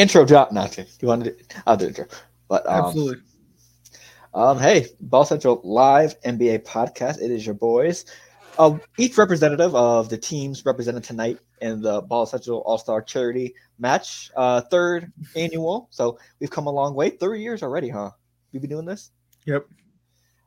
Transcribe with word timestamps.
intro 0.00 0.24
drop. 0.24 0.52
Not 0.52 0.72
do 0.72 0.84
you 1.00 1.08
want 1.08 1.24
to? 1.24 1.30
Do, 1.30 1.36
I'll 1.66 1.76
do 1.76 1.86
intro. 1.86 2.06
But 2.48 2.66
um, 2.66 2.86
Absolutely. 2.86 3.22
Um, 4.32 4.58
hey, 4.58 4.86
Baller 5.04 5.26
Central 5.26 5.60
live 5.64 6.20
NBA 6.22 6.64
podcast. 6.64 7.20
It 7.20 7.30
is 7.30 7.44
your 7.44 7.54
boys. 7.54 8.04
Uh, 8.58 8.78
each 8.98 9.16
representative 9.16 9.74
of 9.74 10.08
the 10.08 10.18
teams 10.18 10.64
represented 10.64 11.02
tonight 11.02 11.38
in 11.60 11.80
the 11.80 12.02
Baller 12.02 12.28
Central 12.28 12.60
All 12.60 12.78
Star 12.78 13.02
Charity 13.02 13.54
Match, 13.78 14.30
uh, 14.36 14.60
third 14.60 15.12
annual. 15.36 15.88
So 15.90 16.18
we've 16.38 16.50
come 16.50 16.66
a 16.66 16.70
long 16.70 16.94
way. 16.94 17.10
Three 17.10 17.42
years 17.42 17.62
already, 17.62 17.88
huh? 17.88 18.10
We've 18.52 18.62
been 18.62 18.70
doing 18.70 18.86
this. 18.86 19.10
Yep. 19.46 19.66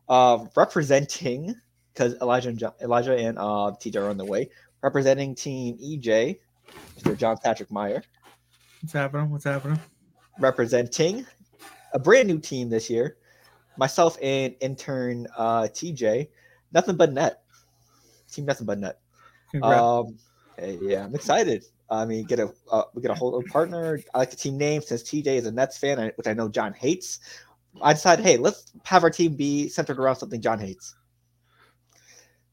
Uh, 0.08 0.46
representing 0.56 1.56
because 1.94 2.16
Elijah 2.22 2.50
and 2.50 2.58
John, 2.58 2.74
Elijah 2.82 3.16
and 3.16 3.38
uh, 3.38 3.72
TJ 3.80 4.02
are 4.02 4.10
on 4.10 4.18
the 4.18 4.26
way. 4.26 4.50
Representing 4.82 5.36
Team 5.36 5.78
EJ, 5.78 6.40
Mr. 7.00 7.18
John 7.18 7.38
Patrick 7.38 7.72
Meyer. 7.72 8.04
What's 8.84 8.92
happening? 8.92 9.30
What's 9.30 9.46
happening? 9.46 9.80
Representing 10.40 11.26
a 11.94 12.00
brand 12.00 12.28
new 12.28 12.38
team 12.38 12.70
this 12.70 12.90
year, 12.90 13.16
myself 13.78 14.18
and 14.22 14.54
intern 14.60 15.26
uh, 15.38 15.70
TJ. 15.72 16.28
Nothing 16.74 16.98
but 16.98 17.14
net. 17.14 17.44
Team 18.30 18.44
nothing 18.44 18.66
but 18.66 18.80
net. 18.80 19.00
Congrats. 19.52 19.82
Um, 19.82 20.18
yeah, 20.82 21.06
I'm 21.06 21.16
excited. 21.16 21.64
I 21.90 22.04
mean, 22.04 22.26
get 22.26 22.42
a 22.42 22.52
uh, 22.70 22.84
we 22.94 23.02
get 23.02 23.10
a 23.10 23.14
whole 23.14 23.42
partner. 23.44 24.02
I 24.14 24.18
like 24.18 24.32
the 24.32 24.36
team 24.36 24.58
name 24.58 24.82
since 24.82 25.02
TJ 25.02 25.28
is 25.28 25.46
a 25.46 25.52
Nets 25.54 25.78
fan, 25.78 26.12
which 26.18 26.28
I 26.28 26.34
know 26.34 26.50
John 26.50 26.74
hates. 26.74 27.20
I 27.82 27.94
decided, 27.94 28.26
hey, 28.26 28.36
let's 28.36 28.74
have 28.84 29.06
our 29.06 29.10
team 29.10 29.38
be 29.38 29.70
centered 29.70 29.98
around 29.98 30.18
something 30.18 30.42
John 30.42 30.60
hates. 30.60 30.94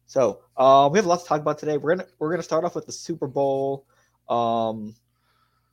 So 0.07 0.43
uh, 0.57 0.89
we 0.93 0.99
have 0.99 1.07
a 1.07 1.09
lot 1.09 1.23
to 1.23 1.27
talk 1.27 1.41
about 1.41 1.59
today. 1.59 1.77
We're 1.77 1.97
gonna 1.97 2.09
we're 2.21 2.31
gonna 2.31 2.45
start 2.45 2.65
off 2.65 2.77
with 2.77 2.87
the 2.87 2.93
Super 2.93 3.27
Bowl. 3.27 3.85
Um, 4.29 4.95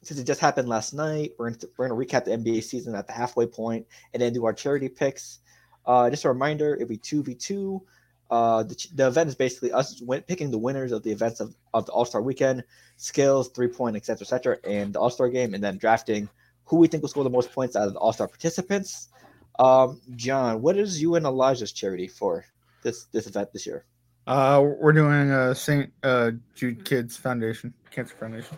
since 0.03 0.19
it 0.19 0.25
just 0.25 0.39
happened 0.39 0.69
last 0.69 0.93
night, 0.93 1.31
we're 1.37 1.49
gonna, 1.49 1.71
we're 1.77 1.87
gonna 1.87 1.99
recap 1.99 2.25
the 2.25 2.31
NBA 2.31 2.63
season 2.63 2.95
at 2.95 3.07
the 3.07 3.13
halfway 3.13 3.45
point, 3.45 3.85
and 4.13 4.21
then 4.21 4.33
do 4.33 4.45
our 4.45 4.53
charity 4.53 4.89
picks. 4.89 5.39
Uh, 5.85 6.09
just 6.09 6.25
a 6.25 6.29
reminder, 6.29 6.75
it'll 6.75 6.87
be 6.87 6.97
two 6.97 7.23
v 7.23 7.33
two. 7.33 7.81
Uh, 8.29 8.63
the, 8.63 8.87
the 8.95 9.07
event 9.07 9.29
is 9.29 9.35
basically 9.35 9.71
us 9.71 10.01
win- 10.01 10.21
picking 10.23 10.51
the 10.51 10.57
winners 10.57 10.91
of 10.91 11.01
the 11.03 11.11
events 11.11 11.39
of, 11.39 11.55
of 11.73 11.85
the 11.85 11.91
All 11.91 12.05
Star 12.05 12.21
weekend, 12.21 12.63
skills, 12.97 13.49
three 13.49 13.67
point, 13.69 13.95
etc., 13.95 14.21
etc., 14.21 14.57
and 14.63 14.93
the 14.93 14.99
All 14.99 15.09
Star 15.09 15.29
game, 15.29 15.53
and 15.53 15.63
then 15.63 15.77
drafting 15.77 16.29
who 16.65 16.77
we 16.77 16.87
think 16.87 17.01
will 17.01 17.09
score 17.09 17.23
the 17.23 17.29
most 17.29 17.51
points 17.51 17.75
out 17.75 17.87
of 17.87 17.93
the 17.93 17.99
All 17.99 18.13
Star 18.13 18.27
participants. 18.27 19.09
Um, 19.59 20.01
John, 20.15 20.61
what 20.61 20.77
is 20.77 21.01
you 21.01 21.15
and 21.15 21.25
Elijah's 21.25 21.71
charity 21.71 22.07
for 22.07 22.45
this 22.83 23.05
this 23.05 23.27
event 23.27 23.51
this 23.53 23.65
year? 23.65 23.85
Uh, 24.27 24.61
we're 24.79 24.91
doing 24.91 25.31
a 25.31 25.55
Saint 25.55 25.91
uh, 26.03 26.31
Jude 26.53 26.83
Kids 26.83 27.15
Foundation, 27.15 27.73
Cancer 27.91 28.15
Foundation. 28.15 28.57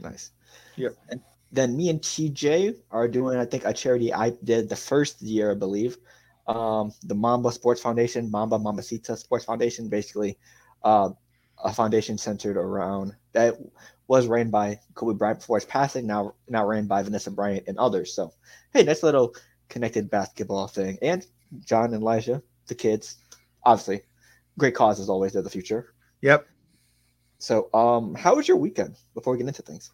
Nice. 0.00 0.30
Yep. 0.76 0.96
And 1.08 1.20
then 1.52 1.76
me 1.76 1.88
and 1.88 2.00
TJ 2.00 2.76
are 2.90 3.08
doing, 3.08 3.38
I 3.38 3.44
think, 3.44 3.64
a 3.64 3.72
charity 3.72 4.12
I 4.12 4.30
did 4.42 4.68
the 4.68 4.76
first 4.76 5.22
year, 5.22 5.52
I 5.52 5.54
believe. 5.54 5.98
Um, 6.46 6.92
the 7.04 7.14
Mamba 7.14 7.52
Sports 7.52 7.80
Foundation, 7.80 8.30
Mamba 8.30 8.58
Mambacita 8.58 9.16
Sports 9.16 9.44
Foundation, 9.44 9.88
basically 9.88 10.36
uh, 10.82 11.10
a 11.62 11.72
foundation 11.72 12.18
centered 12.18 12.56
around 12.56 13.14
that 13.32 13.54
was 14.08 14.26
ran 14.26 14.50
by 14.50 14.78
Kobe 14.94 15.16
Bryant 15.16 15.40
before 15.40 15.56
his 15.56 15.64
passing, 15.64 16.06
now 16.06 16.34
now 16.48 16.66
ran 16.66 16.86
by 16.86 17.02
Vanessa 17.02 17.30
Bryant 17.30 17.64
and 17.66 17.78
others. 17.78 18.14
So, 18.14 18.32
hey, 18.72 18.82
nice 18.82 19.02
little 19.02 19.34
connected 19.68 20.10
basketball 20.10 20.66
thing. 20.66 20.98
And 21.00 21.26
John 21.64 21.94
and 21.94 22.02
Elijah, 22.02 22.42
the 22.66 22.74
kids, 22.74 23.16
obviously, 23.64 24.02
great 24.58 24.74
cause 24.74 25.00
as 25.00 25.08
always. 25.08 25.32
They're 25.32 25.42
the 25.42 25.50
future. 25.50 25.94
Yep. 26.20 26.46
So, 27.38 27.72
um, 27.72 28.14
how 28.14 28.36
was 28.36 28.48
your 28.48 28.56
weekend 28.56 28.96
before 29.14 29.32
we 29.32 29.38
get 29.38 29.48
into 29.48 29.62
things? 29.62 29.90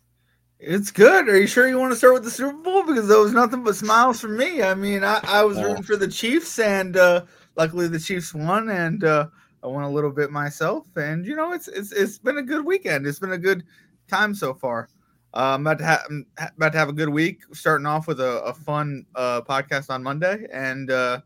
It's 0.62 0.90
good. 0.90 1.26
Are 1.30 1.40
you 1.40 1.46
sure 1.46 1.66
you 1.66 1.78
want 1.78 1.92
to 1.92 1.96
start 1.96 2.12
with 2.12 2.24
the 2.24 2.30
Super 2.30 2.52
Bowl? 2.52 2.84
Because 2.84 3.08
that 3.08 3.18
was 3.18 3.32
nothing 3.32 3.64
but 3.64 3.76
smiles 3.76 4.20
for 4.20 4.28
me. 4.28 4.62
I 4.62 4.74
mean, 4.74 5.02
I, 5.02 5.18
I 5.24 5.42
was 5.42 5.56
rooting 5.56 5.82
for 5.82 5.96
the 5.96 6.06
Chiefs, 6.06 6.58
and 6.58 6.98
uh, 6.98 7.24
luckily 7.56 7.88
the 7.88 7.98
Chiefs 7.98 8.34
won, 8.34 8.68
and 8.68 9.02
uh, 9.02 9.28
I 9.64 9.68
won 9.68 9.84
a 9.84 9.90
little 9.90 10.10
bit 10.10 10.30
myself. 10.30 10.84
And 10.96 11.24
you 11.24 11.34
know, 11.34 11.52
it's 11.52 11.66
it's 11.66 11.92
it's 11.92 12.18
been 12.18 12.36
a 12.36 12.42
good 12.42 12.62
weekend. 12.62 13.06
It's 13.06 13.18
been 13.18 13.32
a 13.32 13.38
good 13.38 13.64
time 14.06 14.34
so 14.34 14.52
far. 14.52 14.90
Uh, 15.32 15.54
I'm 15.54 15.62
about 15.66 15.78
to 15.78 15.84
have 15.84 16.06
about 16.38 16.72
to 16.72 16.78
have 16.78 16.90
a 16.90 16.94
good 16.94 17.08
week. 17.08 17.40
Starting 17.54 17.86
off 17.86 18.06
with 18.06 18.20
a, 18.20 18.42
a 18.42 18.52
fun 18.52 19.06
uh, 19.14 19.40
podcast 19.40 19.88
on 19.88 20.02
Monday, 20.02 20.46
and 20.52 20.90
uh, 20.90 21.20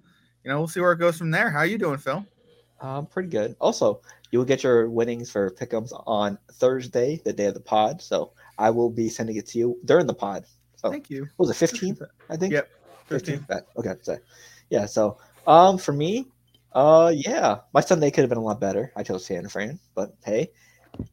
you 0.45 0.51
know, 0.51 0.59
we'll 0.59 0.69
see 0.69 0.81
where 0.81 0.93
it 0.93 0.99
goes 0.99 1.19
from 1.19 1.33
there. 1.33 1.51
How 1.51 1.63
you 1.63 1.77
doing, 1.77 1.99
Phil? 1.99 2.25
Um, 2.81 3.07
pretty 3.07 3.31
good. 3.31 3.57
Also, 3.61 4.01
you 4.31 4.39
will 4.39 4.47
get 4.47 4.63
your 4.63 4.89
winnings 4.91 5.29
for 5.29 5.51
pick'ems 5.51 5.91
on 6.07 6.39
Thursday, 6.53 7.21
the 7.25 7.33
day 7.33 7.47
of 7.47 7.55
the 7.55 7.61
pod. 7.61 8.01
So 8.01 8.33
I 8.59 8.71
will 8.71 8.91
be 8.91 9.09
sending 9.09 9.37
it 9.37 9.47
to 9.49 9.59
you 9.59 9.79
during 9.85 10.07
the 10.07 10.15
pod. 10.15 10.45
So 10.77 10.91
Thank 10.91 11.11
you. 11.11 11.23
what 11.37 11.49
was 11.49 11.51
it 11.51 11.57
fifteenth? 11.57 12.03
I 12.29 12.37
think. 12.37 12.53
Yep. 12.53 12.69
15th. 13.11 13.47
Bet. 13.47 13.67
Okay. 13.77 13.95
So, 14.03 14.19
yeah. 14.71 14.87
So 14.87 15.19
um, 15.47 15.79
for 15.79 15.93
me, 15.93 16.27
uh, 16.73 17.13
yeah, 17.15 17.59
my 17.73 17.81
Sunday 17.81 18.11
could 18.11 18.23
have 18.23 18.31
been 18.31 18.39
a 18.39 18.43
lot 18.43 18.61
better. 18.61 18.93
I 18.97 19.03
chose 19.03 19.27
San 19.27 19.49
Fran, 19.49 19.79
but 19.95 20.15
hey, 20.25 20.51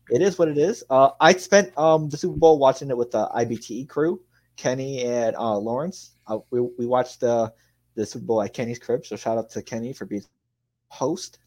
it 0.10 0.22
is 0.22 0.40
what 0.40 0.48
it 0.48 0.58
is. 0.58 0.84
Uh, 0.90 1.10
I 1.20 1.34
spent 1.34 1.78
um 1.78 2.10
the 2.10 2.18
Super 2.18 2.38
Bowl 2.38 2.60
watching 2.60 2.90
it 2.90 2.98
with 2.98 3.12
the 3.12 3.28
IBTE 3.36 3.90
crew, 3.90 4.22
Kenny 4.56 5.04
and 5.04 5.36
uh 5.36 5.58
Lawrence. 5.58 6.12
Uh, 6.28 6.40
we 6.50 6.62
we 6.62 6.86
watched 6.86 7.20
the 7.20 7.54
the 7.96 8.06
Super 8.06 8.26
Bowl 8.26 8.42
at 8.42 8.54
Kenny's 8.54 8.80
crib. 8.80 9.06
So 9.06 9.16
shout 9.16 9.38
out 9.38 9.50
to 9.52 9.62
Kenny 9.62 9.94
for 9.94 10.06
being 10.06 10.24
host. 10.88 11.40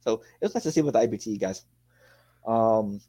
So 0.00 0.22
it 0.40 0.46
was 0.46 0.54
nice 0.54 0.64
to 0.64 0.72
see 0.72 0.80
with 0.82 0.94
the 0.94 1.00
IBTE 1.00 1.38
guys. 1.38 1.64
Um, 2.46 3.00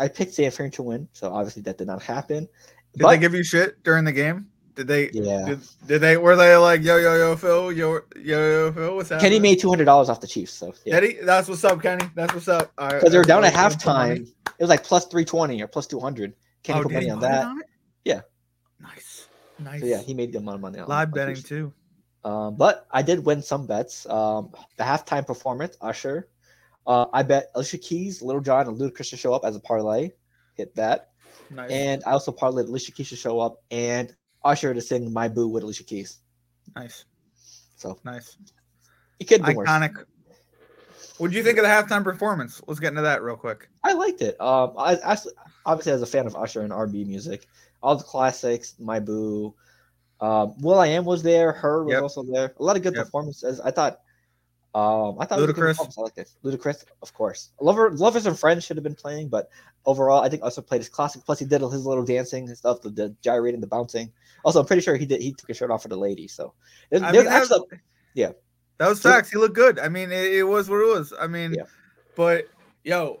I 0.00 0.08
picked 0.08 0.34
San 0.34 0.50
Fran 0.50 0.70
to 0.72 0.82
win, 0.82 1.08
so 1.12 1.32
obviously 1.32 1.62
that 1.62 1.78
did 1.78 1.86
not 1.86 2.02
happen. 2.02 2.48
Did 2.94 3.02
But- 3.02 3.10
they 3.10 3.18
give 3.18 3.34
you 3.34 3.44
shit 3.44 3.82
during 3.84 4.04
the 4.04 4.12
game? 4.12 4.46
Did 4.76 4.86
they? 4.86 5.10
Yeah. 5.12 5.44
Did, 5.46 5.60
did 5.86 5.98
they? 6.00 6.16
Were 6.16 6.36
they 6.36 6.56
like 6.56 6.82
yo 6.82 6.96
yo 6.96 7.14
yo 7.16 7.36
Phil 7.36 7.70
yo 7.72 8.00
yo 8.16 8.22
yo 8.66 8.72
Phil? 8.72 8.96
What's 8.96 9.10
happening? 9.10 9.30
Kenny 9.32 9.40
made 9.40 9.60
two 9.60 9.68
hundred 9.68 9.84
dollars 9.84 10.08
off 10.08 10.20
the 10.20 10.26
Chiefs, 10.28 10.52
so 10.52 10.72
yeah. 10.86 11.00
That's 11.22 11.48
what's 11.48 11.64
up, 11.64 11.82
Kenny. 11.82 12.08
That's 12.14 12.32
what's 12.32 12.48
up. 12.48 12.72
because 12.76 13.10
they 13.12 13.18
were 13.18 13.24
down 13.24 13.44
at 13.44 13.52
halftime. 13.52 14.22
It 14.26 14.60
was 14.60 14.70
like 14.70 14.84
plus 14.84 15.06
three 15.06 15.24
twenty 15.24 15.60
or 15.60 15.66
plus 15.66 15.86
two 15.86 16.00
hundred. 16.00 16.34
Kenny 16.62 16.80
Oh, 16.80 16.82
put 16.84 16.92
money 16.92 17.10
on 17.10 17.20
that. 17.20 17.44
on? 17.46 17.60
Yeah. 18.04 18.20
Nice, 18.80 19.26
nice. 19.58 19.80
So 19.80 19.86
yeah, 19.86 19.98
he 20.00 20.14
made 20.14 20.32
the 20.32 20.38
amount 20.38 20.56
of 20.56 20.60
money 20.62 20.78
on 20.78 20.88
live 20.88 21.12
betting 21.12 21.36
too. 21.36 21.72
Um, 22.24 22.56
but 22.56 22.86
I 22.90 23.02
did 23.02 23.24
win 23.24 23.42
some 23.42 23.66
bets. 23.66 24.06
Um, 24.08 24.52
the 24.76 24.84
halftime 24.84 25.26
performance, 25.26 25.76
Usher. 25.80 26.28
Uh, 26.86 27.06
I 27.12 27.22
bet 27.22 27.50
Alicia 27.54 27.78
Keys, 27.78 28.22
Lil 28.22 28.40
Jon, 28.40 28.66
and 28.68 28.76
Ludacris 28.78 29.10
to 29.10 29.16
show 29.16 29.32
up 29.34 29.44
as 29.44 29.54
a 29.56 29.60
parlay. 29.60 30.10
Hit 30.54 30.74
that. 30.76 31.10
Nice, 31.50 31.70
And 31.70 32.02
I 32.06 32.12
also 32.12 32.32
parlayed 32.32 32.68
Alicia 32.68 32.92
Keys 32.92 33.08
to 33.10 33.16
show 33.16 33.40
up 33.40 33.62
and 33.70 34.14
Usher 34.44 34.72
to 34.72 34.80
sing 34.80 35.12
"My 35.12 35.28
Boo" 35.28 35.48
with 35.48 35.62
Alicia 35.62 35.84
Keys. 35.84 36.18
nice, 36.76 37.04
So 37.76 37.98
nice. 38.04 38.36
it 39.18 39.24
could 39.24 39.44
be 39.44 39.54
worse. 39.54 39.68
Iconic. 39.68 40.04
What 41.18 41.30
do 41.30 41.36
you 41.36 41.42
think 41.42 41.58
of 41.58 41.64
the 41.64 41.68
halftime 41.68 42.02
performance? 42.04 42.62
Let's 42.66 42.80
get 42.80 42.88
into 42.88 43.02
that 43.02 43.22
real 43.22 43.36
quick. 43.36 43.68
I 43.84 43.92
liked 43.92 44.22
it. 44.22 44.40
Um, 44.40 44.72
I, 44.78 44.96
I 45.04 45.16
obviously 45.66 45.92
as 45.92 46.00
a 46.02 46.06
fan 46.06 46.26
of 46.26 46.34
Usher 46.34 46.62
and 46.62 46.72
R&B 46.72 47.04
music, 47.04 47.46
all 47.82 47.96
the 47.96 48.04
classics, 48.04 48.74
My 48.78 49.00
Boo, 49.00 49.54
um, 50.20 50.54
Will 50.60 50.78
I 50.78 50.86
Am 50.88 51.04
was 51.04 51.22
there. 51.22 51.50
H.E.R. 51.50 51.84
was 51.84 51.92
Yep. 51.92 52.02
also 52.02 52.22
there. 52.22 52.54
A 52.58 52.62
lot 52.62 52.76
of 52.76 52.82
good 52.82 52.94
Yep. 52.94 53.04
performances. 53.06 53.60
I 53.60 53.70
thought. 53.70 54.00
Um, 54.72 55.16
I 55.18 55.24
thought 55.24 55.40
Ludacris. 55.40 55.80
I 55.98 56.00
liked 56.00 56.18
it. 56.18 56.30
Ludacris, 56.44 56.84
of 57.02 57.12
course. 57.12 57.50
Lover, 57.60 57.90
Lovers 57.90 58.26
and 58.26 58.38
Friends 58.38 58.64
should 58.64 58.76
have 58.76 58.84
been 58.84 58.94
playing, 58.94 59.28
but 59.28 59.50
overall, 59.84 60.22
I 60.22 60.28
think 60.28 60.42
also 60.44 60.62
played 60.62 60.78
his 60.78 60.88
classic. 60.88 61.24
Plus, 61.24 61.40
he 61.40 61.44
did 61.44 61.60
his 61.60 61.84
little 61.84 62.04
dancing 62.04 62.46
and 62.48 62.56
stuff, 62.56 62.80
the, 62.82 62.90
the 62.90 63.14
gyrating, 63.20 63.60
the 63.60 63.66
bouncing. 63.66 64.12
Also, 64.44 64.60
I'm 64.60 64.66
pretty 64.66 64.82
sure 64.82 64.96
he 64.96 65.06
did. 65.06 65.20
He 65.20 65.32
took 65.32 65.48
his 65.48 65.56
shirt 65.56 65.70
off 65.72 65.82
for 65.82 65.88
the 65.88 65.96
lady. 65.96 66.28
So, 66.28 66.54
there's, 66.90 67.02
mean, 67.02 67.24
that- 67.24 67.26
actually, 67.42 67.66
That 68.78 68.88
was 68.88 69.04
Yeah. 69.04 69.12
facts. 69.12 69.30
He 69.30 69.38
looked 69.38 69.54
good. 69.56 69.78
I 69.78 69.88
mean, 69.88 70.10
it, 70.12 70.32
it 70.34 70.42
was 70.44 70.70
what 70.70 70.80
it 70.80 70.86
was. 70.86 71.12
I 71.20 71.26
mean, 71.26 71.52
Yeah. 71.52 71.64
but 72.16 72.46
yo, 72.84 73.20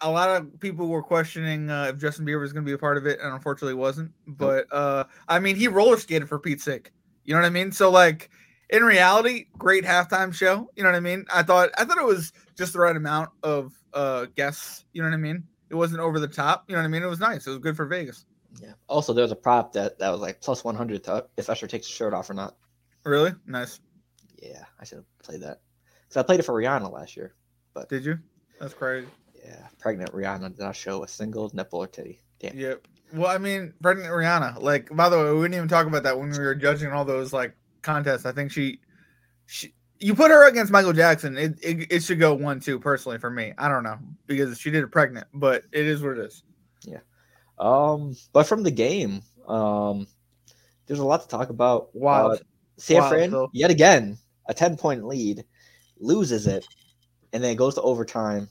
a 0.00 0.10
lot 0.10 0.30
of 0.30 0.58
people 0.60 0.86
were 0.88 1.02
questioning 1.02 1.68
uh, 1.70 1.86
if 1.92 1.98
Justin 1.98 2.24
Bieber 2.24 2.40
was 2.40 2.52
going 2.52 2.64
to 2.64 2.68
be 2.68 2.72
a 2.74 2.78
part 2.78 2.96
of 2.96 3.06
it, 3.06 3.20
and 3.20 3.34
unfortunately 3.34 3.74
wasn't. 3.74 4.12
But 4.26 4.66
uh, 4.72 5.04
I 5.28 5.38
mean, 5.40 5.56
he 5.56 5.68
roller 5.68 5.98
skated 5.98 6.28
for 6.28 6.38
Pete's 6.38 6.64
sake. 6.64 6.92
You 7.24 7.34
know 7.34 7.40
what 7.40 7.46
I 7.46 7.50
mean? 7.50 7.70
So 7.70 7.90
like, 7.90 8.30
in 8.70 8.84
reality, 8.84 9.46
great 9.58 9.84
halftime 9.84 10.32
show. 10.32 10.70
You 10.76 10.82
know 10.82 10.90
what 10.90 10.96
I 10.96 11.00
mean? 11.00 11.26
I 11.32 11.42
thought 11.42 11.70
I 11.76 11.84
thought 11.84 11.98
it 11.98 12.06
was 12.06 12.32
just 12.56 12.72
the 12.72 12.80
right 12.80 12.96
amount 12.96 13.30
of 13.42 13.72
uh, 13.92 14.26
guests. 14.36 14.84
You 14.92 15.02
know 15.02 15.08
what 15.08 15.14
I 15.14 15.18
mean? 15.18 15.44
It 15.68 15.74
wasn't 15.74 16.00
over 16.00 16.18
the 16.18 16.28
top. 16.28 16.64
You 16.68 16.74
know 16.74 16.80
what 16.82 16.86
I 16.86 16.90
mean? 16.90 17.02
It 17.02 17.06
was 17.06 17.20
nice. 17.20 17.46
It 17.46 17.50
was 17.50 17.58
good 17.58 17.76
for 17.76 17.86
Vegas. 17.86 18.24
yeah. 18.60 18.72
Also, 18.88 19.12
there 19.12 19.22
was 19.22 19.32
a 19.32 19.36
prop 19.36 19.72
that 19.74 19.98
that 19.98 20.10
was 20.10 20.20
like 20.20 20.40
plus 20.40 20.64
100 20.64 21.04
to 21.04 21.26
if 21.36 21.50
Usher 21.50 21.66
takes 21.66 21.86
his 21.86 21.94
shirt 21.94 22.14
off 22.14 22.30
or 22.30 22.34
not. 22.34 22.56
Really 23.04 23.32
nice. 23.46 23.80
Yeah, 24.42 24.64
I 24.80 24.84
should 24.84 24.98
have 24.98 25.18
played 25.22 25.42
that 25.42 25.60
because 26.08 26.16
I 26.16 26.22
played 26.22 26.40
it 26.40 26.44
for 26.44 26.54
Rihanna 26.54 26.90
last 26.92 27.16
year. 27.16 27.34
But 27.74 27.88
did 27.88 28.04
you? 28.04 28.18
That's 28.60 28.74
crazy. 28.74 29.08
Yeah, 29.44 29.66
pregnant 29.78 30.12
Rihanna 30.12 30.50
did 30.50 30.58
not 30.58 30.76
show 30.76 31.02
a 31.02 31.08
single 31.08 31.50
nipple 31.54 31.80
or 31.80 31.86
titty. 31.86 32.20
Damn. 32.40 32.58
Yep. 32.58 32.86
Well, 33.14 33.30
I 33.30 33.38
mean, 33.38 33.74
pregnant 33.82 34.10
Rihanna. 34.10 34.60
Like, 34.60 34.94
by 34.94 35.08
the 35.08 35.18
way, 35.18 35.32
we 35.32 35.42
didn't 35.42 35.54
even 35.54 35.68
talk 35.68 35.86
about 35.86 36.02
that 36.04 36.18
when 36.18 36.30
we 36.30 36.38
were 36.38 36.54
judging 36.54 36.92
all 36.92 37.04
those 37.04 37.32
like 37.32 37.54
contests. 37.82 38.26
I 38.26 38.32
think 38.32 38.52
she, 38.52 38.80
she, 39.46 39.74
you 39.98 40.14
put 40.14 40.30
her 40.30 40.48
against 40.48 40.72
Michael 40.72 40.92
Jackson. 40.92 41.36
It, 41.36 41.58
it, 41.62 41.92
it 41.92 42.02
should 42.02 42.18
go 42.18 42.34
one 42.34 42.60
two 42.60 42.78
personally 42.78 43.18
for 43.18 43.30
me. 43.30 43.52
I 43.58 43.68
don't 43.68 43.82
know 43.82 43.98
because 44.26 44.58
she 44.58 44.70
did 44.70 44.84
it 44.84 44.88
pregnant, 44.88 45.26
but 45.34 45.64
it 45.72 45.86
is 45.86 46.02
what 46.02 46.18
it 46.18 46.26
is. 46.26 46.42
Yeah. 46.84 47.00
Um, 47.58 48.16
but 48.32 48.44
from 48.46 48.62
the 48.62 48.70
game, 48.70 49.22
um, 49.46 50.06
there's 50.86 51.00
a 51.00 51.04
lot 51.04 51.22
to 51.22 51.28
talk 51.28 51.50
about. 51.50 51.94
Wow. 51.94 52.30
Uh, 52.30 52.36
San 52.78 53.02
Wow, 53.02 53.08
Fran, 53.10 53.30
Phil. 53.30 53.50
yet 53.52 53.70
again, 53.70 54.16
a 54.46 54.54
10 54.54 54.76
point 54.78 55.04
lead, 55.04 55.44
loses 55.98 56.46
it, 56.46 56.66
and 57.32 57.44
then 57.44 57.52
it 57.52 57.56
goes 57.56 57.74
to 57.74 57.82
overtime. 57.82 58.48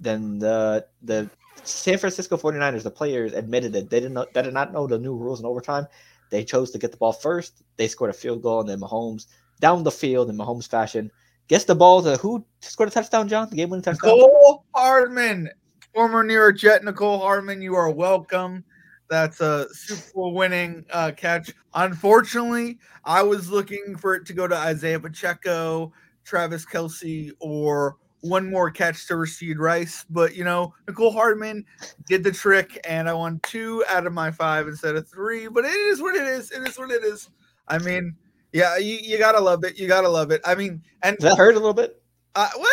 Then 0.00 0.38
the 0.38 0.86
the 1.02 1.28
San 1.62 1.98
Francisco 1.98 2.36
49ers, 2.36 2.82
the 2.82 2.90
players 2.90 3.32
admitted 3.32 3.72
that 3.74 3.90
they 3.90 4.00
didn't 4.00 4.14
know, 4.14 4.26
they 4.32 4.42
did 4.42 4.54
not 4.54 4.72
know 4.72 4.86
the 4.86 4.98
new 4.98 5.14
rules 5.14 5.40
in 5.40 5.46
overtime. 5.46 5.86
They 6.30 6.44
chose 6.44 6.70
to 6.72 6.78
get 6.78 6.90
the 6.90 6.96
ball 6.96 7.12
first. 7.12 7.62
They 7.76 7.88
scored 7.88 8.10
a 8.10 8.14
field 8.14 8.42
goal, 8.42 8.60
and 8.60 8.68
then 8.68 8.80
Mahomes 8.80 9.26
down 9.60 9.82
the 9.82 9.90
field 9.90 10.28
in 10.30 10.36
Mahomes 10.36 10.68
fashion 10.68 11.10
gets 11.48 11.64
the 11.64 11.74
ball 11.74 12.02
to 12.02 12.16
who 12.16 12.44
scored 12.60 12.88
a 12.88 12.92
touchdown, 12.92 13.28
John? 13.28 13.48
The 13.48 13.56
game 13.56 13.70
winning 13.70 13.82
touchdown? 13.82 14.18
Mecole 14.18 14.62
Hardman, 14.74 15.50
former 15.94 16.22
New 16.24 16.34
York 16.34 16.58
Jet 16.58 16.82
Mecole 16.82 17.20
Hardman, 17.20 17.62
you 17.62 17.74
are 17.74 17.90
welcome. 17.90 18.64
That's 19.08 19.40
a 19.40 19.68
Super 19.72 20.12
Bowl 20.14 20.34
winning 20.34 20.84
uh, 20.90 21.12
catch. 21.16 21.52
Unfortunately, 21.74 22.78
I 23.04 23.22
was 23.22 23.48
looking 23.48 23.96
for 23.96 24.16
it 24.16 24.26
to 24.26 24.32
go 24.32 24.48
to 24.48 24.56
Isaiah 24.56 24.98
Pacheco, 24.98 25.92
Travis 26.24 26.66
Kelce, 26.66 27.30
or 27.38 27.98
one 28.28 28.50
more 28.50 28.70
catch 28.70 29.06
to 29.08 29.14
Rashee 29.14 29.56
Rice. 29.56 30.04
But 30.10 30.34
you 30.34 30.44
know, 30.44 30.74
Mecole 30.86 31.12
Hardman 31.12 31.64
did 32.06 32.24
the 32.24 32.32
trick, 32.32 32.78
and 32.88 33.08
I 33.08 33.14
won 33.14 33.40
two 33.42 33.84
out 33.88 34.06
of 34.06 34.12
my 34.12 34.30
five 34.30 34.68
instead 34.68 34.96
of 34.96 35.08
three. 35.08 35.48
But 35.48 35.64
it 35.64 35.68
is 35.70 36.00
what 36.00 36.14
it 36.14 36.26
is. 36.26 36.50
It 36.50 36.66
is 36.66 36.78
what 36.78 36.90
it 36.90 37.04
is. 37.04 37.30
I 37.68 37.78
mean, 37.78 38.14
yeah, 38.52 38.76
you, 38.76 38.98
you 39.02 39.18
gotta 39.18 39.40
love 39.40 39.64
it. 39.64 39.78
You 39.78 39.88
gotta 39.88 40.08
love 40.08 40.30
it. 40.30 40.40
I 40.44 40.54
mean, 40.54 40.82
and 41.02 41.16
that 41.20 41.36
hurt 41.36 41.54
a 41.54 41.58
little 41.58 41.74
bit? 41.74 42.00
uh, 42.36 42.50
well, 42.58 42.66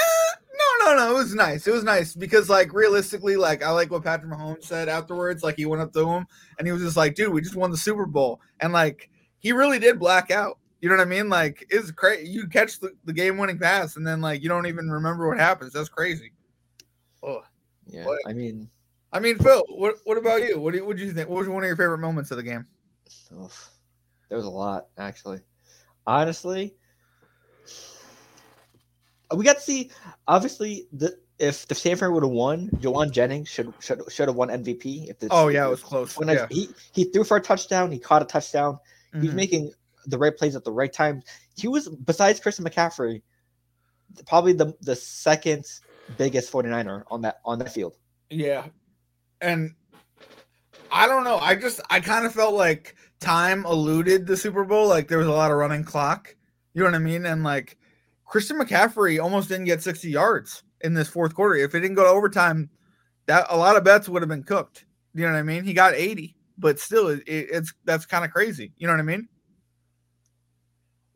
no, 0.81 0.85
no, 0.85 0.97
no. 0.97 1.11
It 1.11 1.17
was 1.17 1.33
nice. 1.33 1.65
It 1.65 1.71
was 1.71 1.83
nice 1.83 2.15
because, 2.15 2.49
like, 2.49 2.73
realistically, 2.73 3.37
like, 3.37 3.63
I 3.63 3.71
like 3.71 3.89
what 3.89 4.03
Patrick 4.03 4.31
Mahomes 4.31 4.65
said 4.65 4.89
afterwards. 4.89 5.41
Like, 5.41 5.55
he 5.55 5.65
went 5.65 5.81
up 5.81 5.93
to 5.93 6.07
him 6.07 6.27
and 6.57 6.67
he 6.67 6.73
was 6.73 6.81
just 6.81 6.97
like, 6.97 7.15
"Dude, 7.15 7.33
we 7.33 7.41
just 7.41 7.55
won 7.55 7.71
the 7.71 7.77
Super 7.77 8.05
Bowl," 8.05 8.41
and 8.59 8.73
like, 8.73 9.09
he 9.39 9.53
really 9.53 9.79
did 9.79 9.99
black 9.99 10.31
out. 10.31 10.59
You 10.83 10.89
know 10.89 10.95
what 10.97 11.07
I 11.07 11.09
mean? 11.09 11.29
Like, 11.29 11.65
it's 11.69 11.91
crazy. 11.91 12.29
You 12.29 12.45
catch 12.45 12.81
the, 12.81 12.91
the 13.05 13.13
game-winning 13.13 13.57
pass 13.57 13.95
and 13.95 14.05
then 14.05 14.19
like 14.19 14.43
you 14.43 14.49
don't 14.49 14.65
even 14.65 14.89
remember 14.91 15.29
what 15.29 15.39
happens. 15.39 15.71
That's 15.71 15.87
crazy. 15.87 16.33
Oh, 17.23 17.41
Yeah. 17.87 18.05
What? 18.05 18.19
I 18.27 18.33
mean, 18.33 18.69
I 19.13 19.21
mean, 19.21 19.37
Phil, 19.37 19.63
what 19.69 19.95
what 20.03 20.17
about 20.17 20.43
you? 20.43 20.59
What 20.59 20.71
do 20.71 20.79
you, 20.79 20.85
what 20.85 20.97
do 20.97 21.05
you 21.05 21.13
think? 21.13 21.29
What 21.29 21.39
was 21.39 21.47
one 21.47 21.63
of 21.63 21.67
your 21.67 21.77
favorite 21.77 21.99
moments 21.99 22.31
of 22.31 22.37
the 22.37 22.43
game? 22.43 22.67
oof, 23.31 23.69
there 24.27 24.37
was 24.37 24.45
a 24.45 24.49
lot 24.49 24.87
actually. 24.97 25.39
Honestly, 26.05 26.75
we 29.33 29.45
got 29.45 29.55
to 29.55 29.61
see. 29.61 29.89
Obviously, 30.27 30.87
the 30.91 31.17
if 31.39 31.65
the 31.65 31.75
San 31.75 31.95
Fran 31.95 32.11
would 32.11 32.23
have 32.23 32.31
won, 32.33 32.67
Jauan 32.81 33.09
Jennings 33.09 33.47
should 33.47 33.73
should 33.79 34.01
should 34.11 34.27
have 34.27 34.35
won 34.35 34.49
MVP. 34.49 35.09
If 35.09 35.19
the, 35.19 35.29
Oh 35.31 35.47
yeah, 35.47 35.65
it 35.65 35.69
was 35.69 35.81
close. 35.81 36.17
when 36.17 36.29
I- 36.29 36.45
he 36.49 36.67
he 36.91 37.05
threw 37.05 37.23
for 37.23 37.37
a 37.37 37.41
touchdown, 37.41 37.89
he 37.89 37.99
caught 37.99 38.21
a 38.21 38.25
touchdown. 38.25 38.79
He 39.13 39.19
was 39.19 39.29
Mhm. 39.29 39.35
making 39.35 39.71
the 40.05 40.17
right 40.17 40.35
plays 40.35 40.55
at 40.55 40.63
the 40.63 40.71
right 40.71 40.91
time. 40.91 41.21
He 41.55 41.67
was 41.67 41.89
besides 41.89 42.39
Christian 42.39 42.65
McCaffrey, 42.65 43.21
probably 44.27 44.53
the 44.53 44.73
the 44.81 44.95
second 44.95 45.65
biggest 46.17 46.51
49er 46.51 47.03
on 47.09 47.21
that 47.21 47.39
on 47.45 47.59
that 47.59 47.73
field. 47.73 47.97
Yeah. 48.29 48.67
And 49.41 49.75
I 50.91 51.07
don't 51.07 51.23
know. 51.23 51.37
I 51.37 51.55
just 51.55 51.81
I 51.89 51.99
kind 51.99 52.25
of 52.25 52.33
felt 52.33 52.53
like 52.53 52.95
time 53.19 53.65
eluded 53.65 54.27
the 54.27 54.37
Super 54.37 54.63
Bowl. 54.63 54.87
Like 54.87 55.07
there 55.07 55.17
was 55.17 55.27
a 55.27 55.31
lot 55.31 55.51
of 55.51 55.57
running 55.57 55.83
clock. 55.83 56.35
You 56.73 56.81
know 56.81 56.87
what 56.87 56.95
I 56.95 56.99
mean? 56.99 57.25
And 57.25 57.43
like 57.43 57.77
Christian 58.25 58.59
McCaffrey 58.59 59.21
almost 59.21 59.49
didn't 59.49 59.65
get 59.65 59.83
60 59.83 60.09
yards 60.09 60.63
in 60.81 60.93
this 60.93 61.07
fourth 61.07 61.33
quarter. 61.33 61.55
If 61.55 61.75
it 61.75 61.79
didn't 61.81 61.95
go 61.95 62.03
to 62.03 62.09
overtime, 62.09 62.69
that 63.27 63.45
a 63.49 63.57
lot 63.57 63.77
of 63.77 63.83
bets 63.83 64.09
would 64.09 64.21
have 64.21 64.29
been 64.29 64.43
cooked. 64.43 64.85
You 65.13 65.25
know 65.25 65.31
what 65.31 65.39
I 65.39 65.43
mean? 65.43 65.63
He 65.63 65.73
got 65.73 65.93
80, 65.93 66.35
but 66.57 66.79
still 66.79 67.09
it, 67.09 67.23
it's 67.25 67.73
that's 67.85 68.05
kind 68.05 68.25
of 68.25 68.31
crazy. 68.31 68.71
You 68.77 68.87
know 68.87 68.93
what 68.93 68.99
I 68.99 69.03
mean? 69.03 69.27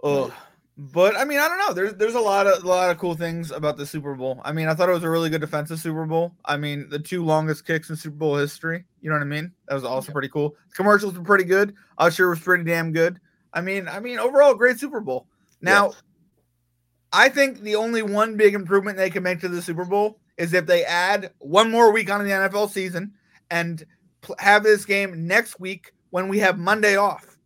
Oh, 0.08 0.34
but 0.78 1.18
I 1.18 1.26
mean, 1.26 1.40
I 1.40 1.48
don't 1.48 1.58
know. 1.58 1.74
There's 1.74 1.96
there's 1.96 2.14
a 2.16 2.20
lot 2.20 2.46
of 2.48 2.64
a 2.64 2.68
lot 2.68 2.90
of 2.92 2.98
cool 2.98 3.16
things 3.16 3.52
about 3.52 3.78
the 3.78 3.86
Super 3.86 4.14
Bowl. 4.16 4.42
I 4.46 4.52
mean, 4.52 4.68
I 4.68 4.74
thought 4.76 4.90
it 4.90 4.94
was 4.94 5.04
a 5.04 5.10
really 5.10 5.30
good 5.30 5.42
defensive 5.42 5.80
Super 5.80 6.06
Bowl. 6.06 6.34
I 6.46 6.56
mean, 6.58 6.88
the 6.90 7.00
two 7.00 7.26
longest 7.26 7.66
kicks 7.66 7.90
in 7.90 7.96
Super 7.96 8.16
Bowl 8.16 8.38
history. 8.38 8.86
You 9.02 9.10
know 9.10 9.16
what 9.16 9.24
I 9.24 9.26
mean? 9.26 9.52
That 9.68 9.76
was 9.76 9.84
also 9.84 10.10
Yeah. 10.10 10.14
pretty 10.14 10.30
cool. 10.30 10.56
The 10.70 10.76
Commercials 10.76 11.18
were 11.18 11.24
pretty 11.24 11.46
good. 11.46 11.74
Usher 11.98 12.30
was 12.30 12.40
pretty 12.40 12.64
damn 12.64 12.92
good. 12.92 13.20
I 13.54 13.62
mean, 13.62 13.88
I 13.88 14.00
mean, 14.00 14.20
overall, 14.20 14.54
great 14.54 14.78
Super 14.80 15.00
Bowl. 15.00 15.28
Now, 15.62 15.94
I 17.12 17.30
think 17.30 17.62
the 17.62 17.76
only 17.76 18.04
one 18.04 18.38
big 18.38 18.54
improvement 18.54 18.98
they 18.98 19.10
can 19.10 19.24
make 19.24 19.40
to 19.42 19.48
the 19.48 19.62
Super 19.62 19.86
Bowl 19.86 20.20
is 20.38 20.54
if 20.54 20.68
they 20.68 20.84
add 20.86 21.32
one 21.40 21.72
more 21.72 21.92
week 21.92 22.12
on 22.12 22.24
the 22.24 22.30
NFL 22.32 22.70
season 22.70 23.14
and 23.50 23.84
pl- 24.22 24.36
have 24.38 24.62
this 24.62 24.86
game 24.86 25.26
next 25.26 25.60
week 25.60 25.94
when 26.12 26.28
we 26.28 26.38
have 26.40 26.60
Monday 26.60 26.96
off. 26.98 27.38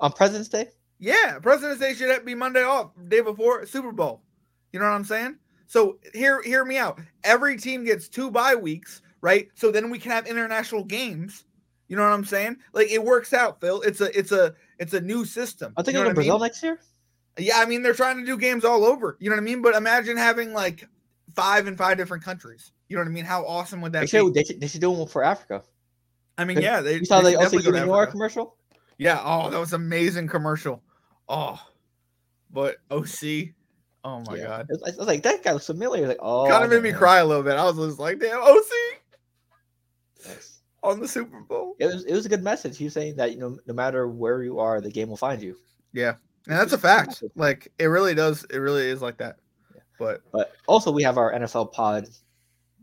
On 0.00 0.12
President's 0.12 0.48
Day, 0.48 0.68
Yeah, 0.98 1.38
President's 1.40 1.80
Day 1.80 1.94
should 1.94 2.24
be 2.24 2.34
Monday 2.34 2.62
off, 2.62 2.90
day 3.08 3.20
before 3.20 3.64
Super 3.66 3.92
Bowl. 3.92 4.22
You 4.72 4.80
know 4.80 4.86
what 4.86 4.92
I'm 4.92 5.04
saying? 5.04 5.36
So 5.66 5.98
hear 6.14 6.42
hear 6.42 6.64
me 6.64 6.76
out. 6.76 6.98
Every 7.24 7.56
team 7.56 7.84
gets 7.84 8.08
two 8.08 8.30
bye 8.30 8.54
weeks, 8.54 9.02
right? 9.20 9.48
So 9.54 9.70
then 9.70 9.90
we 9.90 9.98
can 9.98 10.10
have 10.12 10.26
international 10.26 10.82
games. 10.84 11.44
You 11.88 11.96
know 11.96 12.02
what 12.02 12.12
I'm 12.12 12.24
saying? 12.24 12.56
Like 12.72 12.90
it 12.90 13.02
works 13.02 13.32
out, 13.32 13.60
Phil. 13.60 13.80
It's 13.82 14.00
a 14.00 14.16
it's 14.18 14.32
a 14.32 14.54
it's 14.78 14.94
a 14.94 15.00
new 15.00 15.24
system. 15.24 15.72
I 15.76 15.82
think 15.82 15.94
You 15.94 16.00
know 16.00 16.00
what 16.00 16.06
I 16.06 16.08
mean? 16.10 16.14
Brazil 16.16 16.38
next 16.38 16.62
year. 16.62 16.78
Yeah, 17.38 17.58
I 17.58 17.66
mean 17.66 17.82
they're 17.82 17.94
trying 17.94 18.18
to 18.18 18.26
do 18.26 18.36
games 18.36 18.64
all 18.64 18.84
over. 18.84 19.16
You 19.20 19.30
know 19.30 19.36
what 19.36 19.42
I 19.42 19.44
mean? 19.44 19.62
But 19.62 19.74
imagine 19.74 20.16
having 20.16 20.52
like 20.52 20.86
five 21.36 21.66
in 21.66 21.76
five 21.76 21.96
different 21.96 22.24
countries. 22.24 22.72
You 22.88 22.96
know 22.96 23.02
what 23.02 23.08
I 23.08 23.12
mean? 23.12 23.24
How 23.24 23.46
awesome 23.46 23.80
would 23.82 23.92
that 23.92 24.00
They 24.00 24.04
be? 24.06 24.08
should, 24.08 24.34
they 24.34 24.44
should 24.44 24.60
they 24.60 24.66
should 24.66 24.80
do 24.80 24.90
one 24.90 25.06
for 25.06 25.22
Africa. 25.22 25.62
I 26.36 26.44
mean, 26.44 26.60
yeah, 26.60 26.80
they, 26.80 26.94
You 26.96 27.04
saw 27.04 27.20
they 27.20 27.32
the 27.34 27.38
should 27.38 27.40
definitely 27.40 27.72
go 27.72 27.72
to 27.72 27.78
OCD 27.78 27.86
Noir 27.86 28.02
Africa. 28.02 28.12
commercial? 28.12 28.56
Yeah. 28.98 29.20
Oh, 29.24 29.50
that 29.50 29.58
was 29.58 29.72
amazing 29.72 30.28
commercial. 30.28 30.82
Oh, 31.28 31.60
but 32.50 32.76
OC. 32.90 33.50
Oh 34.04 34.20
my 34.26 34.36
Yeah. 34.36 34.44
god. 34.46 34.66
Was, 34.70 34.82
I 34.82 34.96
was 34.96 35.06
like, 35.06 35.22
that 35.24 35.42
guy 35.42 35.52
looks 35.52 35.66
familiar. 35.66 36.06
Like, 36.08 36.18
oh, 36.20 36.48
kind 36.48 36.64
of 36.64 36.70
made 36.70 36.82
me 36.82 36.92
cry 36.92 37.18
a 37.18 37.26
little 37.26 37.42
bit. 37.42 37.56
I 37.56 37.64
was 37.64 37.76
just 37.76 37.98
like, 37.98 38.18
damn, 38.20 38.40
OC 38.40 38.64
Yes. 40.26 40.60
on 40.82 41.00
the 41.00 41.08
Super 41.08 41.40
Bowl. 41.40 41.74
It 41.78 41.86
was 41.86 42.04
it 42.04 42.12
was 42.14 42.26
a 42.26 42.28
good 42.28 42.42
message. 42.42 42.76
He 42.78 42.84
was 42.84 42.94
saying 42.94 43.16
that 43.16 43.32
you 43.32 43.38
know 43.38 43.58
no 43.66 43.74
matter 43.74 44.08
where 44.08 44.42
you 44.42 44.58
are, 44.58 44.80
the 44.80 44.90
game 44.90 45.08
will 45.08 45.16
find 45.16 45.42
you. 45.42 45.56
Yeah. 45.92 46.14
And 46.46 46.56
that's 46.58 46.72
a 46.72 46.78
fact. 46.78 47.22
Like 47.36 47.68
it 47.78 47.86
really 47.86 48.14
does. 48.14 48.44
It 48.50 48.58
really 48.58 48.86
is 48.88 49.02
like 49.02 49.18
that. 49.18 49.36
Yeah. 49.74 49.80
But 49.98 50.22
But 50.32 50.52
also 50.66 50.90
we 50.90 51.02
have 51.02 51.18
our 51.18 51.32
NFL 51.32 51.72
pod 51.72 52.08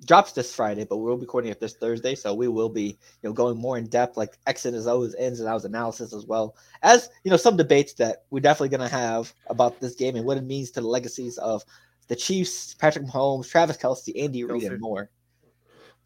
drops 0.06 0.32
this 0.32 0.54
Friday, 0.54 0.86
but 0.86 0.98
we'll 0.98 1.16
be 1.18 1.22
recording 1.22 1.52
it 1.52 1.60
this 1.60 1.74
Thursday, 1.74 2.16
so 2.16 2.34
we 2.34 2.48
will 2.48 2.70
be 2.70 2.98
you 3.22 3.30
know 3.30 3.34
going 3.34 3.58
more 3.58 3.78
in 3.78 3.88
depth, 3.88 4.18
like 4.18 4.38
X's 4.48 4.74
and 4.74 4.88
O's, 4.88 5.16
ins 5.16 5.40
and 5.40 5.50
outs 5.50 5.66
analysis 5.66 6.14
as 6.14 6.26
well 6.26 6.56
as 6.84 7.10
you 7.24 7.32
know 7.32 7.38
some 7.38 7.58
debates 7.58 7.94
that 7.94 8.24
we're 8.30 8.40
definitely 8.40 8.70
gonna 8.70 8.88
have 8.90 9.34
about 9.48 9.80
this 9.80 9.96
game 9.96 10.16
and 10.16 10.26
what 10.26 10.38
it 10.38 10.44
means 10.44 10.72
to 10.72 10.82
the 10.82 10.88
legacies 10.88 11.38
of 11.40 11.64
the 12.08 12.16
Chiefs, 12.16 12.76
Patrick 12.76 13.06
Mahomes, 13.06 13.50
Travis 13.50 13.78
Kelce, 13.78 14.12
Andy 14.22 14.44
Reid, 14.44 14.64
and 14.74 14.82
more. 14.82 15.10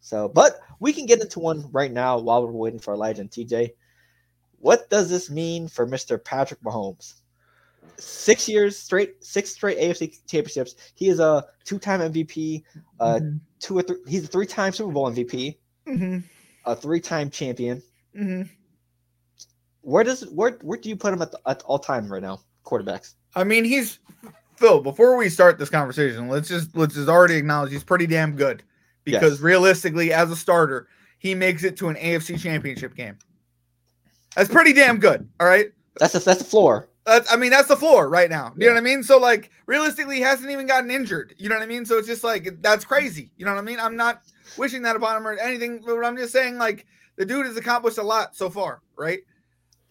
So, 0.00 0.28
but 0.28 0.60
we 0.78 0.92
can 0.94 1.04
get 1.04 1.20
into 1.20 1.40
one 1.40 1.70
right 1.72 1.92
now 1.92 2.18
while 2.18 2.42
we're 2.44 2.52
waiting 2.52 2.80
for 2.80 2.94
Elijah 2.94 3.20
and 3.20 3.30
TJ. 3.30 3.74
What 4.58 4.88
does 4.88 5.10
this 5.10 5.30
mean 5.30 5.68
for 5.68 5.86
Mr. 5.86 6.22
Patrick 6.22 6.60
Mahomes? 6.62 7.14
Six 7.98 8.48
years 8.48 8.78
straight, 8.78 9.22
six 9.22 9.50
straight 9.50 9.78
AFC 9.78 10.26
championships. 10.26 10.74
He 10.94 11.08
is 11.08 11.20
a 11.20 11.46
two-time 11.64 12.00
MVP, 12.00 12.64
uh, 12.98 13.18
Mhm. 13.20 13.40
Two 13.60 13.78
or 13.78 13.82
three. 13.82 13.98
He's 14.08 14.24
a 14.24 14.26
three-time 14.26 14.72
Super 14.72 14.90
Bowl 14.92 15.06
MVP, 15.10 15.56
Mhm. 15.86 16.24
a 16.66 16.74
three-time 16.76 17.30
champion. 17.30 17.82
Mhm. 18.16 18.48
Where 19.82 20.04
does 20.04 20.26
where 20.30 20.52
where 20.62 20.78
do 20.78 20.88
you 20.88 20.96
put 20.96 21.12
him 21.14 21.22
at, 21.22 21.30
the, 21.30 21.40
at 21.46 21.62
all 21.62 21.78
time 21.78 22.12
right 22.12 22.20
now? 22.22 22.40
Quarterbacks. 22.64 23.14
I 23.34 23.44
mean, 23.44 23.64
he's 23.64 23.98
Phil. 24.56 24.80
Before 24.82 25.16
we 25.16 25.30
start 25.30 25.58
this 25.58 25.70
conversation, 25.70 26.28
let's 26.28 26.48
just 26.48 26.76
let's 26.76 26.94
just 26.94 27.08
already 27.08 27.36
acknowledge 27.36 27.72
he's 27.72 27.84
pretty 27.84 28.06
damn 28.06 28.36
good 28.36 28.62
because 29.04 29.34
Yes. 29.34 29.40
realistically, 29.40 30.12
as 30.12 30.30
a 30.30 30.36
starter, 30.36 30.88
he 31.18 31.34
makes 31.34 31.64
it 31.64 31.76
to 31.78 31.88
an 31.88 31.96
AFC 31.96 32.36
Championship 32.36 32.94
game. 32.94 33.16
That's 34.36 34.50
pretty 34.50 34.74
damn 34.74 34.98
good. 34.98 35.26
All 35.40 35.46
right. 35.46 35.72
That's 35.98 36.12
the 36.12 36.18
that's 36.18 36.40
the 36.40 36.44
floor. 36.44 36.89
I 37.06 37.36
mean, 37.36 37.50
that's 37.50 37.68
the 37.68 37.76
floor 37.76 38.08
right 38.08 38.30
now. 38.30 38.52
You 38.56 38.66
know 38.66 38.74
what 38.74 38.80
I 38.80 38.84
mean? 38.84 39.02
So, 39.02 39.18
like, 39.18 39.50
realistically, 39.66 40.16
he 40.16 40.20
hasn't 40.20 40.50
even 40.50 40.66
gotten 40.66 40.90
injured. 40.90 41.34
You 41.38 41.48
know 41.48 41.56
what 41.56 41.62
I 41.62 41.66
mean? 41.66 41.84
So 41.84 41.98
it's 41.98 42.06
just 42.06 42.22
like 42.22 42.60
that's 42.60 42.84
crazy. 42.84 43.32
You 43.36 43.46
know 43.46 43.52
what 43.52 43.58
I 43.58 43.64
mean? 43.64 43.80
I'm 43.80 43.96
not 43.96 44.22
wishing 44.56 44.82
that 44.82 44.96
upon 44.96 45.16
him 45.16 45.26
or 45.26 45.32
anything, 45.32 45.82
but 45.84 46.04
I'm 46.04 46.16
just 46.16 46.32
saying, 46.32 46.58
like, 46.58 46.86
the 47.16 47.24
dude 47.24 47.46
has 47.46 47.56
accomplished 47.56 47.98
a 47.98 48.02
lot 48.02 48.36
so 48.36 48.50
far, 48.50 48.82
right? 48.96 49.20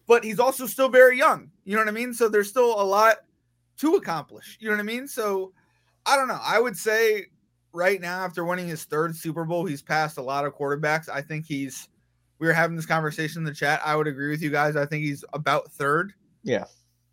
But 0.06 0.24
he's 0.24 0.38
also 0.38 0.66
still 0.66 0.88
very 0.88 1.18
young. 1.18 1.50
You 1.64 1.74
know 1.74 1.82
what 1.82 1.88
I 1.88 1.92
mean? 1.92 2.14
So 2.14 2.28
there's 2.28 2.48
still 2.48 2.80
a 2.80 2.82
lot 2.82 3.18
to 3.78 3.94
accomplish. 3.94 4.56
You 4.60 4.68
know 4.68 4.74
what 4.74 4.80
I 4.80 4.84
mean? 4.84 5.06
So 5.06 5.52
I 6.06 6.16
don't 6.16 6.28
know. 6.28 6.40
I 6.42 6.60
would 6.60 6.76
say 6.76 7.26
right 7.72 8.00
now, 8.00 8.24
after 8.24 8.44
winning 8.44 8.68
his 8.68 8.84
third 8.84 9.14
Super 9.14 9.44
Bowl, 9.44 9.64
he's 9.64 9.82
passed 9.82 10.18
a 10.18 10.22
lot 10.22 10.44
of 10.44 10.54
quarterbacks. 10.54 11.08
I 11.08 11.22
think 11.22 11.44
he's. 11.46 11.88
We 12.38 12.46
were 12.46 12.54
having 12.54 12.74
this 12.74 12.86
conversation 12.86 13.40
in 13.40 13.44
the 13.44 13.52
chat. 13.52 13.82
I 13.84 13.94
would 13.94 14.06
agree 14.06 14.30
with 14.30 14.40
you 14.42 14.50
guys. 14.50 14.74
I 14.74 14.86
think 14.86 15.04
he's 15.04 15.24
about 15.34 15.70
third. 15.72 16.14
Yeah. 16.42 16.64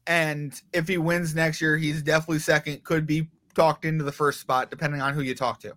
And 0.08 0.60
if 0.74 0.88
he 0.88 0.98
wins 0.98 1.36
next 1.36 1.62
year, 1.62 1.78
he's 1.78 2.02
definitely 2.02 2.40
second. 2.40 2.84
Could 2.84 3.06
be 3.06 3.28
talked 3.54 3.86
into 3.86 4.04
the 4.04 4.12
first 4.12 4.40
spot, 4.40 4.70
depending 4.70 5.02
on 5.02 5.14
who 5.14 5.22
you 5.22 5.36
talk 5.36 5.60
to. 5.62 5.74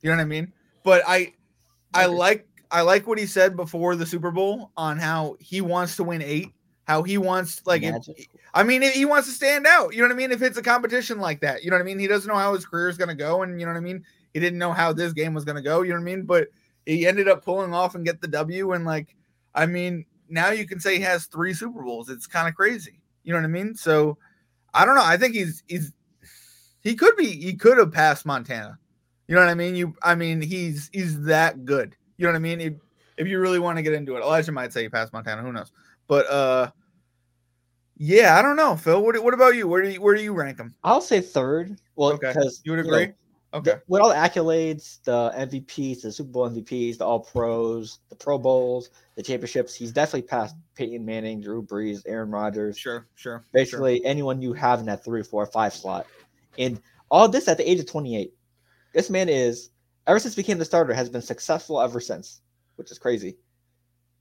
You 0.00 0.10
know 0.10 0.16
what 0.16 0.22
I 0.22 0.26
mean? 0.26 0.52
But 0.84 1.02
I, 1.06 1.34
I 1.92 2.06
like 2.06 2.46
I 2.70 2.82
like 2.82 3.06
what 3.06 3.18
he 3.18 3.26
said 3.26 3.56
before 3.56 3.96
the 3.96 4.06
Super 4.06 4.30
Bowl 4.30 4.70
on 4.76 4.98
how 4.98 5.36
he 5.40 5.60
wants 5.60 5.96
to 5.96 6.04
win 6.04 6.22
eight. 6.22 6.52
How 6.86 7.02
he 7.02 7.18
wants 7.18 7.60
like 7.66 7.82
if, 7.82 7.96
I 8.54 8.62
mean, 8.62 8.80
he 8.80 9.04
wants 9.04 9.28
to 9.28 9.34
stand 9.34 9.66
out. 9.66 9.92
You 9.92 10.00
know 10.00 10.08
what 10.08 10.14
I 10.14 10.16
mean? 10.16 10.32
If 10.32 10.40
it's 10.40 10.56
a 10.56 10.62
competition 10.62 11.18
like 11.18 11.40
that, 11.40 11.62
you 11.62 11.70
know 11.70 11.76
what 11.76 11.82
I 11.82 11.84
mean? 11.84 11.98
He 11.98 12.06
doesn't 12.06 12.26
know 12.26 12.38
how 12.38 12.54
his 12.54 12.64
career 12.64 12.88
is 12.88 12.96
going 12.96 13.10
to 13.10 13.14
go. 13.14 13.42
And 13.42 13.60
you 13.60 13.66
know 13.66 13.72
what 13.72 13.78
I 13.78 13.82
mean? 13.82 14.04
He 14.32 14.40
didn't 14.40 14.58
know 14.58 14.72
how 14.72 14.94
this 14.94 15.12
game 15.12 15.34
was 15.34 15.44
going 15.44 15.56
to 15.56 15.62
go. 15.62 15.82
You 15.82 15.90
know 15.90 15.96
what 15.96 16.02
I 16.02 16.16
mean? 16.16 16.22
But 16.22 16.48
he 16.86 17.06
ended 17.06 17.28
up 17.28 17.44
pulling 17.44 17.74
off 17.74 17.94
and 17.94 18.06
get 18.06 18.22
the 18.22 18.28
W. 18.28 18.72
And 18.72 18.86
like, 18.86 19.14
I 19.54 19.66
mean, 19.66 20.06
now 20.30 20.50
you 20.50 20.66
can 20.66 20.80
say 20.80 20.96
he 20.96 21.02
has 21.02 21.26
three 21.26 21.52
Super 21.52 21.82
Bowls. 21.82 22.08
It's 22.08 22.26
kind 22.26 22.48
of 22.48 22.54
crazy. 22.54 23.00
You 23.24 23.32
know 23.32 23.38
what 23.38 23.44
I 23.44 23.48
mean? 23.48 23.74
So 23.74 24.18
I 24.74 24.84
don't 24.84 24.94
know. 24.94 25.04
I 25.04 25.16
think 25.16 25.34
he's, 25.34 25.62
he's, 25.66 25.92
he 26.80 26.94
could 26.94 27.16
be, 27.16 27.26
he 27.26 27.54
could 27.54 27.78
have 27.78 27.92
passed 27.92 28.24
Montana. 28.24 28.78
You 29.26 29.34
know 29.34 29.40
what 29.42 29.50
I 29.50 29.54
mean? 29.54 29.76
You, 29.76 29.94
I 30.02 30.14
mean, 30.14 30.40
he's, 30.40 30.88
he's 30.92 31.20
that 31.22 31.64
good. 31.64 31.94
You 32.16 32.26
know 32.26 32.32
what 32.32 32.36
I 32.36 32.40
mean? 32.40 32.60
If, 32.60 32.74
if 33.16 33.26
you 33.26 33.40
really 33.40 33.58
want 33.58 33.76
to 33.76 33.82
get 33.82 33.92
into 33.92 34.16
it, 34.16 34.20
Elijah 34.22 34.52
might 34.52 34.72
say 34.72 34.82
he 34.82 34.88
passed 34.88 35.12
Montana. 35.12 35.42
Who 35.42 35.52
knows? 35.52 35.72
But, 36.06 36.26
uh, 36.30 36.70
yeah, 37.96 38.38
I 38.38 38.42
don't 38.42 38.56
know, 38.56 38.76
Phil. 38.76 39.02
What, 39.02 39.22
what 39.22 39.34
about 39.34 39.56
you? 39.56 39.66
Where 39.66 39.82
do 39.82 39.90
you 39.90 40.00
where 40.00 40.14
do 40.14 40.22
you 40.22 40.32
rank 40.32 40.58
him? 40.58 40.72
I'll 40.84 41.00
say 41.00 41.20
third. 41.20 41.76
Well, 41.96 42.12
Okay. 42.12 42.28
because 42.28 42.60
You 42.64 42.72
would 42.72 42.86
know, 42.86 42.92
agree? 42.92 43.12
Okay. 43.54 43.70
the- 43.72 43.82
with 43.88 44.02
all 44.02 44.08
the 44.10 44.14
accolades, 44.14 45.02
the 45.04 45.32
MVPs, 45.34 46.02
the 46.02 46.12
Super 46.12 46.30
Bowl 46.30 46.50
MVPs, 46.50 46.98
the 46.98 47.04
All 47.06 47.20
Pros, 47.20 47.98
the 48.10 48.14
Pro 48.16 48.36
Bowls, 48.38 48.90
the 49.14 49.22
championships, 49.22 49.74
he's 49.74 49.90
definitely 49.92 50.22
passed 50.28 50.54
Peyton 50.74 51.04
Manning, 51.04 51.40
Drew 51.40 51.62
Brees, 51.62 52.02
Aaron 52.06 52.30
Rodgers, 52.30 52.76
Sure, 52.78 53.06
sure. 53.14 53.44
basically 53.52 54.04
anyone 54.04 54.42
you 54.42 54.52
have 54.52 54.80
in 54.80 54.86
that 54.86 55.02
three, 55.04 55.22
four, 55.22 55.46
five 55.46 55.72
slot. 55.74 56.06
And 56.58 56.80
all 57.10 57.28
this 57.28 57.48
at 57.48 57.56
the 57.56 57.68
age 57.68 57.80
of 57.80 57.86
28. 57.86 58.34
This 58.92 59.08
man 59.08 59.28
is, 59.30 59.70
ever 60.06 60.18
since 60.18 60.34
he 60.34 60.42
became 60.42 60.58
the 60.58 60.64
starter, 60.64 60.92
has 60.92 61.08
been 61.08 61.22
successful 61.22 61.80
ever 61.80 62.00
since, 62.00 62.42
which 62.76 62.90
is 62.90 62.98
crazy. 62.98 63.38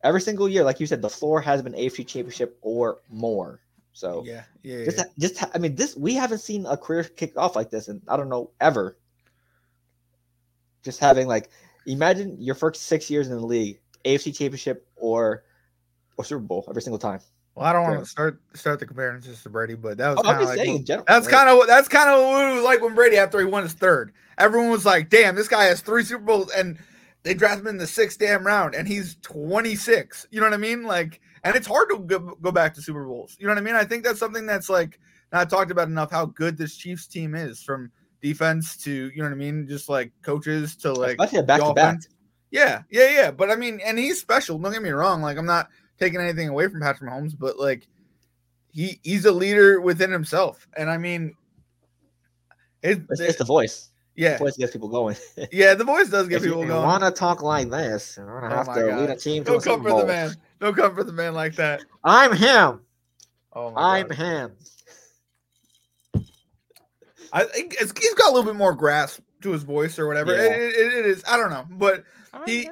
Every 0.04 0.22
single 0.22 0.48
year, 0.48 0.64
like 0.64 0.80
you 0.80 0.86
said, 0.88 1.02
the 1.02 1.10
floor 1.10 1.42
has 1.42 1.62
been 1.62 1.74
AFC 1.74 2.06
championship 2.08 2.58
or 2.62 3.00
more. 3.10 3.60
So 3.94 4.24
Yeah, 4.26 4.44
yeah. 4.64 4.86
just, 4.86 4.98
yeah. 5.00 5.04
just, 5.18 5.44
I 5.54 5.58
mean, 5.58 5.76
this 5.76 5.98
we 5.98 6.14
haven't 6.14 6.38
seen 6.40 6.66
a 6.68 6.78
career 6.78 7.04
kick 7.04 7.36
off 7.36 7.56
like 7.56 7.72
this, 7.72 7.88
and 7.88 8.02
I 8.08 8.16
don't 8.16 8.30
know 8.30 8.52
ever. 8.62 8.96
Just 10.88 11.02
having 11.02 11.28
like, 11.28 11.50
imagine 11.86 12.38
your 12.40 12.56
first 12.56 12.84
six 12.84 13.10
years 13.10 13.28
in 13.28 13.34
the 13.34 13.46
league, 13.46 13.82
AFC 14.06 14.34
championship 14.34 14.88
or 14.96 15.44
or 16.18 16.24
Super 16.24 16.40
Bowl 16.40 16.66
every 16.70 16.82
single 16.82 16.98
time. 16.98 17.20
Well, 17.56 17.66
I 17.66 17.74
don't 17.74 17.84
want 17.84 18.00
to 18.00 18.06
start 18.06 18.42
start 18.54 18.80
the 18.80 18.86
comparisons 18.86 19.44
to 19.44 19.50
Brady, 19.50 19.74
but 19.76 19.98
that 19.98 20.12
was 20.12 20.20
Oh, 20.20 20.24
kind 20.24 20.42
of 20.42 20.48
like 20.48 20.58
saying, 20.60 20.76
in 20.78 20.86
general, 20.86 21.04
that's 21.06 21.28
kind 21.28 21.50
of 21.50 21.68
that's 21.68 21.90
kind 21.90 22.10
of 22.10 22.24
what 22.24 22.52
it 22.52 22.56
was 22.56 22.64
like 22.64 22.82
when 22.82 22.96
Brady 22.96 23.18
after 23.18 23.38
he 23.40 23.46
won 23.46 23.64
his 23.64 23.74
third. 23.74 24.14
Everyone 24.38 24.70
was 24.70 24.86
like, 24.86 25.10
"Damn, 25.10 25.36
this 25.36 25.50
guy 25.50 25.66
has 25.66 25.82
three 25.82 26.04
Super 26.04 26.24
Bowls," 26.24 26.52
and 26.52 26.78
they 27.24 27.34
drafted 27.34 27.62
him 27.66 27.68
in 27.68 27.78
the 27.78 27.88
sixth 27.88 28.18
damn 28.18 28.46
round, 28.46 28.74
and 28.74 28.88
he's 28.88 29.16
26. 29.24 30.28
You 30.32 30.40
know 30.40 30.46
what 30.46 30.54
I 30.54 30.58
mean? 30.58 30.84
Like, 30.84 31.20
and 31.44 31.56
it's 31.56 31.68
hard 31.68 31.90
to 31.90 32.00
go, 32.00 32.20
go 32.20 32.52
back 32.52 32.74
to 32.76 32.82
Super 32.82 33.04
Bowls. 33.06 33.36
You 33.40 33.48
know 33.48 33.52
what 33.52 33.58
I 33.58 33.62
mean? 33.62 33.76
I 33.76 33.84
think 33.84 34.06
that's 34.06 34.20
something 34.20 34.46
that's 34.46 34.70
like 34.70 35.00
not 35.34 35.50
talked 35.50 35.72
about 35.72 35.90
enough. 35.90 36.12
How 36.12 36.28
good 36.28 36.58
this 36.58 36.78
Chiefs 36.78 37.08
team 37.08 37.36
is, 37.36 37.62
from 37.62 37.92
defense 38.30 38.78
to 38.84 38.92
you 38.92 39.18
know 39.18 39.24
what 39.26 39.32
I 39.32 39.36
mean, 39.36 39.68
just 39.68 39.90
like 39.90 40.12
coaches 40.22 40.76
to 40.78 40.94
like 40.94 41.20
especially 41.20 41.46
back 41.46 41.62
to 41.62 41.74
back. 41.74 41.98
Yeah, 42.52 42.84
yeah, 42.90 43.10
yeah. 43.10 43.32
But 43.32 43.50
I 43.52 43.56
mean, 43.56 43.80
and 43.86 44.00
he's 44.00 44.20
special. 44.22 44.58
Don't 44.58 44.72
get 44.72 44.82
me 44.82 44.90
wrong. 44.92 45.22
Like, 45.22 45.38
I'm 45.38 45.46
not 45.46 45.68
taking 46.00 46.22
anything 46.22 46.48
away 46.48 46.68
from 46.70 46.80
Patrick 46.80 47.10
Mahomes, 47.10 47.34
but 47.38 47.60
like, 47.60 47.88
he 48.72 49.00
he's 49.04 49.26
a 49.26 49.32
leader 49.32 49.82
within 49.82 50.12
himself. 50.12 50.66
And 50.78 50.90
I 50.90 50.98
mean, 50.98 51.34
it, 52.82 53.02
It's, 53.10 53.20
it's 53.20 53.38
the 53.38 53.44
voice. 53.44 53.90
yeah, 54.16 54.34
The 54.34 54.46
voice 54.46 54.58
gets 54.58 54.72
people 54.72 54.88
going. 54.88 55.18
yeah. 55.52 55.74
The 55.74 55.84
voice 55.84 56.10
does 56.10 56.28
get 56.28 56.38
if 56.38 56.44
you 56.46 56.52
people 56.52 56.66
going. 56.68 56.84
want 56.84 57.04
to 57.04 57.12
talk 57.12 57.42
like 57.42 57.70
this, 57.70 58.16
you're 58.18 58.40
gonna 58.40 58.54
Oh 58.54 58.58
have 58.58 58.74
to 58.74 58.96
lead 58.98 59.10
a 59.10 59.16
team 59.16 59.44
Don't 59.44 59.64
come 59.64 59.84
for 59.84 60.00
the 60.00 60.06
man. 60.08 60.32
Don't 60.62 60.76
come 60.76 60.96
for 60.96 61.04
the 61.04 61.12
man 61.12 61.34
like 61.34 61.56
that. 61.56 61.82
I'm 62.04 62.32
him. 62.36 62.82
Oh 63.54 63.72
my 63.72 64.00
I'm 64.00 64.08
God. 64.08 64.16
him. 64.18 64.52
I 67.34 67.44
think 67.46 67.76
it's, 67.80 67.94
he's 68.00 68.14
got 68.16 68.30
a 68.32 68.34
little 68.34 68.50
bit 68.52 68.58
more 68.58 68.74
grasp 68.74 69.22
to 69.42 69.52
his 69.52 69.64
voice 69.64 70.00
or 70.00 70.08
whatever. 70.08 70.36
Yeah. 70.36 70.44
It, 70.52 70.76
it- 70.76 70.94
it 71.00 71.06
is. 71.06 71.24
I 71.28 71.38
don't 71.38 71.50
know, 71.50 71.66
but 71.72 72.04
He- 72.46 72.70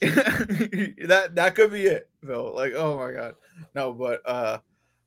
that 0.00 1.30
that 1.34 1.54
could 1.54 1.72
be 1.72 1.86
it, 1.86 2.08
Phil. 2.26 2.54
Like, 2.54 2.74
oh 2.74 2.98
my 2.98 3.12
god, 3.12 3.34
no, 3.74 3.92
but 3.92 4.20
uh, 4.26 4.58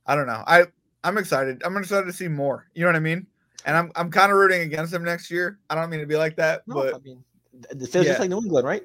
I 0.06 0.16
don't 0.16 0.28
know. 0.28 0.44
I 0.48 0.66
I'm 1.04 1.18
excited. 1.18 1.62
I'm 1.64 1.78
excited 1.78 2.06
to 2.08 2.14
see 2.14 2.28
more. 2.28 2.68
You 2.74 2.82
know 2.82 2.88
what 2.90 2.96
I 2.96 3.00
mean? 3.00 3.28
And 3.66 3.78
I'm 3.78 3.92
I'm 3.96 4.10
kind 4.10 4.32
of 4.32 4.38
rooting 4.38 4.62
against 4.62 4.94
him 4.94 5.04
next 5.04 5.30
year. 5.32 5.60
I 5.70 5.76
don't 5.76 5.90
mean 5.90 6.00
to 6.00 6.06
be 6.08 6.16
like 6.16 6.36
that, 6.38 6.68
No, 6.68 6.76
but 6.76 6.96
I 6.96 6.98
mean, 7.00 7.24
it 7.70 7.78
feels 7.88 8.06
Yeah. 8.06 8.12
just 8.14 8.20
like 8.20 8.30
New 8.30 8.40
England, 8.40 8.66
right? 8.68 8.84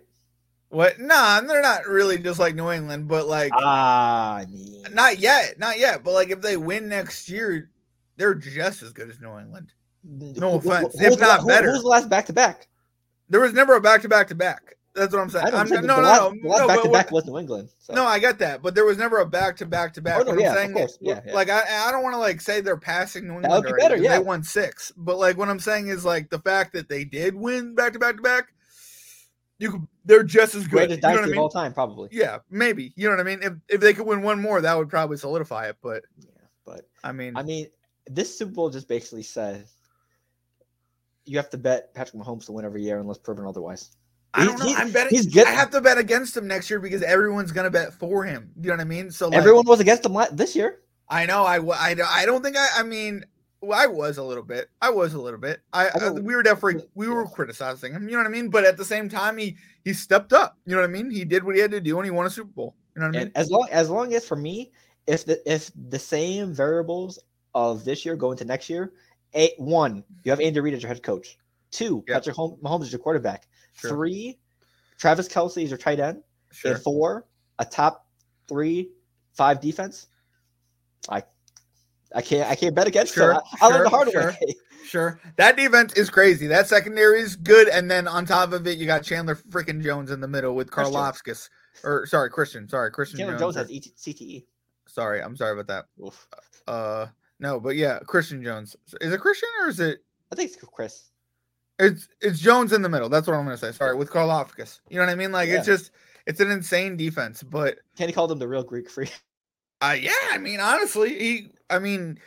what? 0.70 1.00
Nah, 1.00 1.40
they're 1.40 1.62
not 1.62 1.86
really 1.86 2.18
just 2.18 2.38
like 2.38 2.54
New 2.54 2.70
England, 2.70 3.08
but 3.08 3.26
like 3.26 3.50
Ah, 3.54 4.36
I 4.36 4.46
mean, 4.46 4.82
not 4.92 5.18
yet, 5.18 5.58
not 5.58 5.78
yet. 5.78 6.04
But 6.04 6.12
like 6.12 6.28
if 6.30 6.42
they 6.42 6.56
win 6.58 6.88
next 6.88 7.28
year, 7.30 7.70
they're 8.18 8.34
just 8.34 8.82
as 8.82 8.92
good 8.92 9.08
as 9.08 9.20
New 9.20 9.38
England. 9.38 9.72
No 10.04 10.54
offense, 10.54 10.98
who 10.98 11.06
if 11.06 11.20
not 11.20 11.40
who- 11.40 11.48
better. 11.48 11.68
Who 11.68 11.72
was 11.72 11.82
the 11.82 11.88
last 11.88 12.08
back 12.08 12.26
to 12.26 12.32
back? 12.32 12.68
There 13.28 13.40
was 13.40 13.52
never 13.52 13.74
a 13.76 13.80
back 13.80 14.02
to 14.02 14.08
back 14.08 14.28
to 14.28 14.34
back. 14.34 14.74
That's 14.94 15.12
what 15.12 15.20
I'm 15.20 15.30
saying. 15.30 15.54
I'm, 15.54 15.68
no, 15.68 15.80
no, 15.80 16.00
last, 16.00 16.34
no, 16.42 16.48
last 16.48 16.60
no, 16.60 16.66
back 16.66 16.82
to 16.82 16.90
back 16.90 17.10
was 17.12 17.24
New 17.26 17.38
England. 17.38 17.68
So. 17.78 17.94
No, 17.94 18.04
I 18.04 18.18
get 18.18 18.38
that, 18.40 18.62
but 18.62 18.74
there 18.74 18.84
was 18.84 18.98
never 18.98 19.18
a 19.18 19.26
back 19.26 19.56
to 19.58 19.66
back 19.66 19.92
to 19.94 20.02
back. 20.02 20.20
Oh, 20.20 20.24
no, 20.24 20.30
What 20.32 20.40
yeah, 20.40 20.50
I'm 20.50 20.56
saying 20.56 20.78
is, 20.78 20.98
yeah, 21.00 21.20
yeah. 21.24 21.34
like 21.34 21.50
I, 21.50 21.62
I 21.86 21.92
don't 21.92 22.02
want 22.02 22.14
to 22.14 22.18
like 22.18 22.40
say 22.40 22.60
they're 22.60 22.76
passing 22.76 23.28
New 23.28 23.34
England. 23.34 23.52
That 23.52 23.64
would 23.64 23.76
be 23.76 23.80
better, 23.80 23.96
yeah. 23.96 24.18
they 24.18 24.24
won 24.24 24.42
six. 24.42 24.90
But 24.96 25.18
like 25.18 25.36
what 25.38 25.48
I'm 25.48 25.60
saying 25.60 25.88
is 25.88 26.04
like 26.04 26.30
the 26.30 26.40
fact 26.40 26.72
that 26.72 26.88
they 26.88 27.04
did 27.04 27.34
win 27.36 27.76
back 27.76 27.92
to 27.92 27.98
back 28.00 28.16
to 28.16 28.22
back, 28.22 28.48
you 29.58 29.70
could, 29.72 29.86
they're 30.04 30.24
just 30.24 30.56
as 30.56 30.62
good. 30.64 30.70
greatest 30.70 31.02
You 31.02 31.02
know 31.02 31.08
what 31.08 31.12
I 31.12 31.16
dynasty 31.16 31.30
of 31.30 31.34
mean? 31.36 31.42
all 31.42 31.48
time, 31.50 31.72
probably. 31.72 32.08
Yeah, 32.10 32.38
maybe. 32.50 32.92
You 32.96 33.08
know 33.08 33.16
what 33.16 33.20
I 33.20 33.24
mean? 33.30 33.42
If 33.42 33.52
if 33.68 33.80
they 33.80 33.94
could 33.94 34.06
win 34.06 34.22
one 34.22 34.40
more, 34.40 34.60
that 34.60 34.76
would 34.76 34.88
probably 34.88 35.16
solidify 35.18 35.68
it. 35.68 35.76
But 35.80 36.02
Yeah, 36.18 36.30
but 36.64 36.88
I 37.04 37.12
mean, 37.12 37.36
I 37.36 37.44
mean, 37.44 37.68
this 38.06 38.36
Super 38.36 38.52
Bowl 38.52 38.70
just 38.70 38.88
basically 38.88 39.22
said 39.22 39.66
you 41.28 41.36
have 41.36 41.50
to 41.50 41.58
bet 41.58 41.94
Patrick 41.94 42.20
Mahomes 42.22 42.46
to 42.46 42.52
win 42.52 42.64
every 42.64 42.82
year 42.82 42.98
unless 42.98 43.18
proven 43.18 43.46
otherwise. 43.46 43.90
I 44.34 44.44
don't 44.44 44.58
know. 44.58 44.74
I'm 44.76 44.90
betting. 44.92 45.16
he's 45.16 45.26
good- 45.26 45.46
I 45.46 45.50
have 45.50 45.70
to 45.70 45.80
bet 45.80 45.98
against 45.98 46.36
him 46.36 46.46
next 46.46 46.68
year 46.70 46.80
because 46.80 47.02
everyone's 47.02 47.52
gonna 47.52 47.70
bet 47.70 47.94
for 47.94 48.24
him. 48.24 48.50
You 48.60 48.68
know 48.68 48.74
what 48.74 48.80
I 48.80 48.84
mean? 48.84 49.10
So 49.10 49.28
like, 49.28 49.38
Everyone 49.38 49.66
was 49.66 49.80
against 49.80 50.04
him 50.04 50.16
this 50.32 50.54
year. 50.54 50.80
I 51.08 51.24
know. 51.26 51.44
I, 51.44 51.56
I, 51.58 51.96
I 52.06 52.26
don't 52.26 52.42
think 52.42 52.56
I. 52.56 52.68
I 52.76 52.82
mean, 52.82 53.24
well, 53.60 53.80
I 53.80 53.86
was 53.86 54.18
a 54.18 54.22
little 54.22 54.42
bit. 54.42 54.68
I 54.82 54.90
was 54.90 55.14
a 55.14 55.20
little 55.20 55.40
bit. 55.40 55.60
I, 55.72 55.88
I 55.88 55.90
I 56.02 56.10
we 56.10 56.34
were 56.34 56.42
definitely 56.42 56.84
we 56.94 57.08
were 57.08 57.26
criticizing 57.26 57.92
him. 57.92 58.04
You 58.04 58.12
know 58.12 58.18
what 58.18 58.26
I 58.26 58.30
mean? 58.30 58.50
But 58.50 58.64
at 58.64 58.76
the 58.76 58.84
same 58.84 59.08
time, 59.08 59.38
he 59.38 59.56
he 59.84 59.92
stepped 59.94 60.32
up. 60.32 60.58
You 60.66 60.74
know 60.74 60.82
what 60.82 60.90
I 60.90 60.92
mean? 60.92 61.10
He 61.10 61.24
did 61.24 61.42
what 61.42 61.54
he 61.54 61.60
had 61.60 61.70
to 61.70 61.80
do, 61.80 61.96
and 61.96 62.04
he 62.04 62.10
won 62.10 62.26
a 62.26 62.30
Super 62.30 62.50
Bowl. 62.50 62.76
You 62.94 63.00
know 63.00 63.08
what 63.08 63.16
I 63.16 63.20
mean? 63.24 63.32
As 63.34 63.50
long 63.50 63.68
as 63.70 63.90
long 63.90 64.14
as 64.14 64.26
for 64.26 64.36
me, 64.36 64.70
if 65.06 65.24
the 65.24 65.40
if 65.50 65.70
the 65.88 65.98
same 65.98 66.52
variables 66.52 67.18
of 67.54 67.84
this 67.84 68.04
year 68.04 68.14
go 68.14 68.30
into 68.30 68.44
next 68.44 68.68
year, 68.68 68.92
eight 69.34 69.54
one, 69.58 70.04
you 70.24 70.30
have 70.30 70.40
Andy 70.40 70.60
Reid 70.60 70.74
as 70.74 70.82
your 70.82 70.88
head 70.88 71.02
coach. 71.02 71.38
Two, 71.70 72.02
Yep. 72.08 72.14
Patrick 72.16 72.36
Hom- 72.36 72.56
Mahomes 72.62 72.82
is 72.84 72.92
your 72.92 72.98
quarterback. 72.98 73.46
Sure. 73.74 73.90
Three, 73.90 74.38
Travis 74.98 75.28
Kelce 75.28 75.62
is 75.62 75.70
your 75.70 75.78
tight 75.78 76.00
end. 76.00 76.22
Sure. 76.52 76.72
And 76.72 76.82
four, 76.82 77.26
a 77.58 77.64
top 77.64 78.06
three, 78.48 78.90
five 79.34 79.60
defense. 79.60 80.06
I 81.08 81.22
I 82.14 82.22
can't 82.22 82.48
I 82.50 82.54
can't 82.54 82.74
bet 82.74 82.86
against 82.86 83.14
Sure, 83.14 83.34
them. 83.34 83.42
I, 83.60 83.66
I 83.66 83.68
learned 83.68 83.86
the 83.86 83.90
hard 83.90 84.10
sure. 84.10 84.26
way. 84.28 84.54
Sure. 84.86 85.20
That 85.36 85.54
defense 85.58 85.92
is 85.92 86.08
crazy. 86.08 86.46
That 86.46 86.66
secondary 86.66 87.20
is 87.20 87.36
good, 87.36 87.68
and 87.68 87.90
then 87.90 88.08
on 88.08 88.24
top 88.24 88.52
of 88.52 88.66
it, 88.66 88.78
you 88.78 88.86
got 88.86 89.02
Chandler 89.02 89.34
freaking 89.36 89.82
Jones 89.84 90.10
in 90.10 90.20
the 90.22 90.28
middle 90.28 90.54
with. 90.54 90.70
Karlaftis. 90.70 91.50
Or 91.84 92.06
sorry, 92.06 92.30
Christian. 92.30 92.66
Sorry, 92.70 92.90
Christian 92.90 93.18
Chandler 93.18 93.36
Jones. 93.38 93.54
Jones 93.56 93.68
has 93.70 93.76
ET, 93.76 93.82
CTE. 93.98 94.46
sorry, 94.86 95.20
I'm 95.22 95.36
sorry 95.36 95.60
about 95.60 95.66
that. 95.66 95.84
Oof. 96.02 96.26
Uh, 96.66 97.06
no, 97.40 97.60
but 97.60 97.76
yeah, 97.76 97.98
Christian 98.00 98.42
Jones. 98.42 98.76
Is 99.00 99.12
it 99.12 99.20
Christian 99.20 99.48
or 99.62 99.68
is 99.68 99.80
it? 99.80 99.98
I 100.32 100.34
think 100.34 100.52
it's 100.52 100.64
Chris. 100.64 101.10
It's 101.78 102.08
it's 102.20 102.40
Jones 102.40 102.72
in 102.72 102.82
the 102.82 102.88
middle. 102.88 103.08
That's 103.08 103.26
what 103.26 103.34
I'm 103.34 103.44
gonna 103.44 103.56
say. 103.56 103.72
Sorry, 103.72 103.94
with 103.94 104.10
Karlaftis. 104.10 104.80
You 104.88 104.96
know 104.98 105.06
what 105.06 105.12
I 105.12 105.14
mean? 105.14 105.30
Like 105.30 105.48
it's 105.48 105.66
just 105.66 105.92
it's 106.26 106.40
an 106.40 106.50
insane 106.50 106.96
defense. 106.96 107.42
But 107.42 107.78
Kenny 107.96 108.12
call 108.12 108.26
them 108.26 108.38
the 108.38 108.48
real 108.48 108.64
Greek 108.64 108.90
freak. 108.90 109.12
uh 109.80 109.96
yeah, 109.98 110.12
I 110.30 110.38
mean 110.38 110.58
honestly, 110.60 111.16
he 111.18 111.48
I 111.70 111.78
mean 111.78 112.18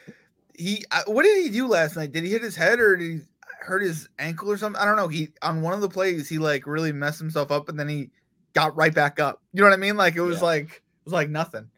he 0.57 0.85
uh, 0.91 1.01
what 1.07 1.23
did 1.23 1.43
he 1.43 1.49
do 1.49 1.67
last 1.67 1.97
night? 1.97 2.13
Did 2.13 2.23
he 2.23 2.31
hit 2.31 2.41
his 2.41 2.55
head 2.55 2.79
or 2.79 2.95
did 2.95 3.11
he 3.11 3.19
hurt 3.59 3.81
his 3.81 4.07
ankle 4.19 4.49
or 4.49 4.57
something? 4.57 4.81
I 4.81 4.85
don't 4.85 4.95
know. 4.95 5.09
He 5.09 5.29
on 5.41 5.61
one 5.61 5.73
of 5.73 5.81
the 5.81 5.89
plays 5.89 6.29
he 6.29 6.37
like 6.37 6.65
really 6.65 6.93
messed 6.93 7.19
himself 7.19 7.51
up 7.51 7.67
and 7.67 7.77
then 7.77 7.89
he 7.89 8.09
got 8.53 8.75
right 8.77 8.93
back 8.93 9.19
up. 9.19 9.41
You 9.51 9.61
know 9.61 9.67
what 9.67 9.73
I 9.73 9.77
mean? 9.77 9.97
Like 9.97 10.15
it 10.15 10.21
was 10.21 10.37
Yeah. 10.37 10.45
like 10.45 10.65
it 10.71 11.05
was 11.05 11.13
like 11.13 11.29
nothing. 11.29 11.69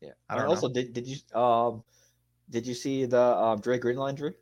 Yeah. 0.00 0.10
I 0.28 0.36
don't 0.36 0.48
also, 0.48 0.68
did 0.68 0.92
did 0.92 1.06
you 1.06 1.18
um 1.38 1.84
did 2.52 2.66
you 2.66 2.74
see 2.74 3.06
the 3.06 3.20
um 3.20 3.60
Dre 3.60 3.78
Greenlaw 3.78 4.08
injury? 4.08 4.34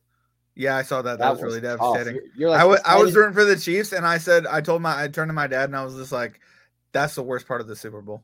Yeah, 0.56 0.76
I 0.76 0.82
saw 0.82 1.00
that. 1.00 1.20
That, 1.20 1.30
was, 1.30 1.42
really 1.42 1.60
devastating. 1.60 2.16
You're, 2.16 2.24
you're 2.36 2.50
like 2.50 2.60
I 2.60 2.64
was 2.64 2.80
I 2.84 2.98
was 2.98 3.14
rooting 3.14 3.32
for 3.32 3.44
the 3.44 3.56
Chiefs, 3.56 3.92
and 3.92 4.04
I 4.04 4.18
said 4.18 4.46
I 4.46 4.60
told 4.60 4.82
my 4.82 5.02
I 5.04 5.08
turned 5.08 5.28
to 5.30 5.32
my 5.32 5.46
dad, 5.46 5.64
and 5.70 5.76
I 5.76 5.84
was 5.84 5.94
just 5.94 6.12
like, 6.12 6.40
"That's 6.92 7.14
the 7.14 7.22
worst 7.22 7.46
part 7.46 7.60
of 7.60 7.68
the 7.68 7.76
Super 7.76 8.02
Bowl. 8.02 8.22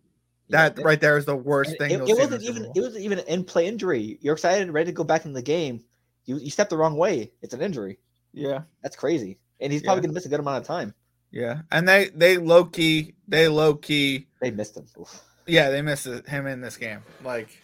Yeah, 0.49 0.69
That 0.69 0.85
right 0.85 1.01
there 1.01 1.17
is 1.17 1.25
the 1.25 1.37
worst 1.37 1.79
thing." 1.79 1.93
It, 1.93 2.09
it 2.09 2.19
wasn't 2.19 2.43
even 2.43 2.65
it 2.75 2.81
wasn't 2.81 3.05
even 3.05 3.21
an 3.21 3.27
in 3.29 3.45
play 3.45 3.67
injury. 3.67 4.19
You're 4.21 4.35
excited, 4.35 4.63
and 4.63 4.75
ready 4.75 4.91
to 4.91 4.95
go 4.95 5.05
back 5.05 5.25
in 5.25 5.33
the 5.33 5.41
game. 5.41 5.83
You 6.27 6.37
you 6.39 6.51
stepped 6.51 6.71
the 6.71 6.77
wrong 6.77 6.97
way. 6.97 7.33
It's 7.41 7.55
an 7.55 7.63
injury. 7.63 7.99
yeah, 8.33 8.63
That's 8.83 8.97
crazy. 8.97 9.39
And 9.61 9.73
he's 9.73 9.83
probably 9.83 10.01
Yeah. 10.01 10.07
gonna 10.09 10.15
miss 10.15 10.27
a 10.27 10.29
good 10.29 10.41
amount 10.41 10.61
of 10.61 10.67
time. 10.67 10.93
Yeah, 11.31 11.63
and 11.71 11.89
they 11.89 12.09
they 12.09 12.37
low 12.39 12.65
key 12.65 13.15
they 13.29 13.49
low 13.49 13.75
key 13.77 14.27
They 14.43 14.51
missed 14.51 14.77
him. 14.77 14.87
Oof. 15.01 15.23
yeah 15.47 15.71
they 15.71 15.81
missed 15.81 16.07
him 16.07 16.47
in 16.47 16.61
this 16.61 16.77
game. 16.77 17.03
Like, 17.25 17.63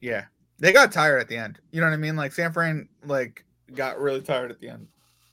yeah, 0.00 0.24
they 0.60 0.72
got 0.72 0.92
tired 0.92 1.20
at 1.20 1.28
the 1.28 1.36
end. 1.36 1.58
You 1.72 1.80
know 1.80 1.86
what 1.88 1.94
I 1.94 1.98
mean? 1.98 2.16
Like 2.16 2.32
San 2.32 2.52
Fran 2.52 2.88
like 3.04 3.44
got 3.74 3.98
really 3.98 4.20
tired 4.20 4.50
at 4.50 4.60
the 4.60 4.68
end. 4.68 4.86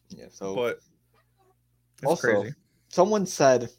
Yeah. 0.10 0.26
So 0.32 0.56
But 0.56 0.80
it's 2.02 2.06
Also, 2.06 2.42
crazy. 2.42 2.56
someone 2.90 3.26
said 3.26 3.70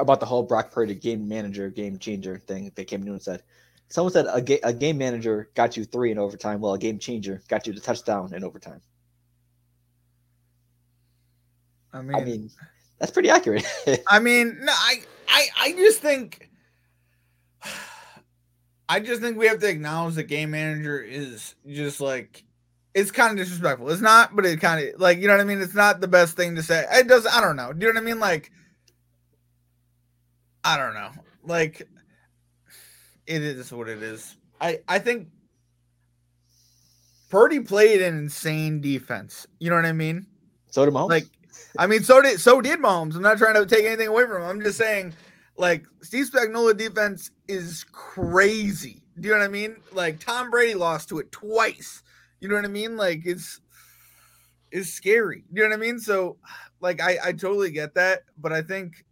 about 0.00 0.20
the 0.20 0.26
whole 0.26 0.42
Brock 0.42 0.72
Purdy 0.72 0.94
game 0.94 1.28
manager, 1.28 1.68
game 1.70 1.98
changer 1.98 2.38
thing. 2.38 2.72
They 2.74 2.84
came 2.84 3.02
in 3.02 3.08
and 3.08 3.22
said, 3.22 3.42
someone 3.88 4.12
said 4.12 4.26
a, 4.32 4.40
ga- 4.40 4.60
a 4.64 4.72
game 4.72 4.98
manager 4.98 5.50
got 5.54 5.76
you 5.76 5.84
three 5.84 6.10
in 6.10 6.18
overtime, 6.18 6.60
Well, 6.60 6.74
a 6.74 6.78
game 6.78 6.98
changer 6.98 7.42
got 7.48 7.66
you 7.66 7.72
the 7.72 7.80
touchdown 7.80 8.32
in 8.34 8.42
overtime. 8.42 8.80
I 11.92 12.02
mean, 12.02 12.16
I 12.16 12.24
mean, 12.24 12.50
that's 12.98 13.12
pretty 13.12 13.30
accurate. 13.30 13.64
I 14.08 14.18
mean, 14.18 14.58
no, 14.62 14.72
I, 14.72 15.02
I, 15.28 15.46
I 15.60 15.72
just 15.72 16.00
think, 16.00 16.50
I 18.88 19.00
just 19.00 19.20
think 19.20 19.38
we 19.38 19.46
have 19.46 19.60
to 19.60 19.68
acknowledge 19.68 20.14
that 20.16 20.24
game 20.24 20.50
manager 20.50 21.00
is 21.00 21.54
just 21.66 22.00
like, 22.00 22.44
it's 22.94 23.10
kind 23.10 23.32
of 23.32 23.38
disrespectful. 23.38 23.90
It's 23.90 24.02
not, 24.02 24.36
but 24.36 24.46
it 24.46 24.60
kind 24.60 24.86
of 24.86 25.00
like, 25.00 25.18
you 25.18 25.26
know 25.26 25.34
what 25.34 25.40
I 25.40 25.44
mean. 25.44 25.60
It's 25.60 25.74
not 25.74 26.00
the 26.00 26.08
best 26.08 26.36
thing 26.36 26.54
to 26.56 26.62
say. 26.62 26.84
It 26.92 27.08
does. 27.08 27.26
I 27.26 27.40
don't 27.40 27.56
know. 27.56 27.72
Do 27.72 27.86
you 27.86 27.92
know 27.92 28.00
what 28.00 28.02
I 28.02 28.12
mean? 28.12 28.20
Like, 28.20 28.52
I 30.62 30.76
don't 30.76 30.94
know. 30.94 31.10
Like, 31.44 31.82
it 33.26 33.42
is 33.42 33.72
what 33.72 33.88
it 33.88 34.02
is. 34.02 34.36
I, 34.60 34.80
I 34.86 34.98
think 34.98 35.28
Purdy 37.30 37.60
played 37.60 38.00
an 38.00 38.16
insane 38.16 38.80
defense. 38.80 39.46
You 39.58 39.70
know 39.70 39.76
what 39.76 39.86
I 39.86 39.92
mean? 39.92 40.26
so 40.70 40.84
did 40.84 40.94
Mahomes. 40.94 41.10
Like, 41.10 41.26
I 41.78 41.86
mean, 41.86 42.02
so 42.02 42.20
did 42.20 42.40
so 42.40 42.60
did 42.60 42.80
Mahomes. 42.80 43.14
I'm 43.14 43.22
not 43.22 43.38
trying 43.38 43.54
to 43.54 43.66
take 43.66 43.84
anything 43.84 44.08
away 44.08 44.26
from 44.26 44.42
him. 44.42 44.48
I'm 44.48 44.60
just 44.60 44.78
saying, 44.78 45.14
like, 45.56 45.84
Steve 46.02 46.28
Spagnuolo 46.30 46.76
defense 46.76 47.30
is 47.48 47.84
crazy. 47.92 49.02
Do 49.18 49.28
you 49.28 49.34
know 49.34 49.40
what 49.40 49.46
I 49.46 49.48
mean? 49.48 49.76
Like, 49.92 50.20
Tom 50.20 50.50
Brady 50.50 50.74
lost 50.74 51.08
to 51.10 51.18
it 51.18 51.30
twice. 51.30 52.02
You 52.40 52.48
know 52.48 52.56
what 52.56 52.64
I 52.64 52.68
mean? 52.68 52.96
Like, 52.96 53.22
it's 53.24 53.60
it's 54.70 54.90
scary. 54.90 55.44
You 55.52 55.62
know 55.62 55.68
what 55.68 55.76
I 55.76 55.80
mean? 55.80 56.00
So, 56.00 56.36
like, 56.80 57.00
I 57.00 57.18
I 57.24 57.32
totally 57.32 57.70
get 57.70 57.94
that, 57.94 58.22
but 58.36 58.52
I 58.52 58.62
think 58.62 59.04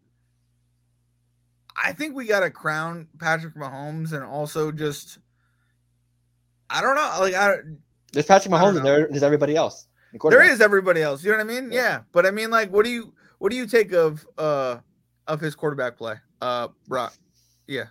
I 1.76 1.92
think 1.92 2.14
we 2.14 2.26
got 2.26 2.40
to 2.40 2.50
crown 2.50 3.08
Patrick 3.18 3.54
Mahomes 3.54 4.12
and 4.12 4.24
also 4.24 4.72
just 4.72 5.18
I 6.68 6.80
don't 6.80 6.96
know. 6.96 7.16
Like, 7.20 7.34
I 7.34 7.56
there's 8.12 8.26
Patrick 8.26 8.52
Mahomes 8.52 8.76
and 8.76 8.84
there, 8.84 9.08
there's 9.08 9.22
everybody 9.22 9.56
else. 9.56 9.86
The 10.12 10.18
there 10.28 10.42
everybody 10.60 11.00
else. 11.00 11.24
You 11.24 11.30
know 11.30 11.38
what 11.38 11.50
I 11.50 11.60
mean? 11.60 11.72
Yeah. 11.72 11.80
Yeah. 11.80 12.00
But 12.12 12.26
I 12.26 12.30
mean, 12.30 12.50
like, 12.50 12.70
what 12.70 12.84
do 12.84 12.90
you 12.90 13.14
what 13.38 13.50
do 13.50 13.56
you 13.56 13.66
take 13.66 13.92
of 13.92 14.26
uh 14.36 14.78
of 15.26 15.40
his 15.40 15.54
quarterback 15.54 15.96
play? 15.96 16.16
Uh, 16.42 16.68
Brock. 16.88 17.14
Yeah. 17.66 17.84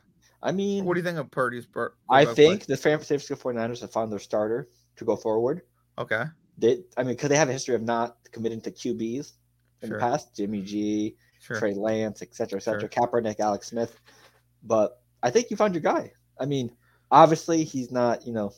I 0.43 0.51
mean, 0.51 0.85
What 0.85 0.95
do 0.95 0.99
you 0.99 1.03
think 1.05 1.17
of 1.17 1.31
Purdy's? 1.31 1.65
Per- 1.65 1.93
I 2.09 2.25
think 2.25 2.65
the 2.65 2.75
San 2.75 2.97
Francisco 2.97 3.35
49ers 3.35 3.79
have 3.81 3.91
found 3.91 4.11
their 4.11 4.19
starter 4.19 4.67
to 4.97 5.05
go 5.05 5.15
forward. 5.15 5.61
Okay. 5.97 6.23
They, 6.57 6.83
I 6.97 7.03
mean, 7.03 7.13
because 7.13 7.29
they 7.29 7.37
have 7.37 7.49
a 7.49 7.53
history 7.53 7.75
of 7.75 7.81
not 7.81 8.17
committing 8.31 8.59
to 8.61 8.71
QBs 8.71 9.33
in 9.81 9.87
Sure. 9.89 9.97
the 9.97 10.01
past. 10.01 10.35
Jimmy 10.35 10.61
G, 10.61 11.15
Sure. 11.39 11.57
Trey 11.57 11.73
Lance, 11.73 12.21
et 12.21 12.35
cetera, 12.35 12.57
et 12.57 12.63
cetera. 12.63 12.81
Sure. 12.81 12.89
Kaepernick, 12.89 13.39
Alex 13.39 13.67
Smith. 13.69 13.99
But 14.63 15.01
I 15.23 15.29
think 15.29 15.49
you 15.49 15.57
found 15.57 15.73
your 15.73 15.81
guy. 15.81 16.11
I 16.39 16.45
mean, 16.45 16.71
obviously 17.09 17.63
he's 17.63 17.91
not, 17.91 18.25
you 18.27 18.33
know, 18.33 18.51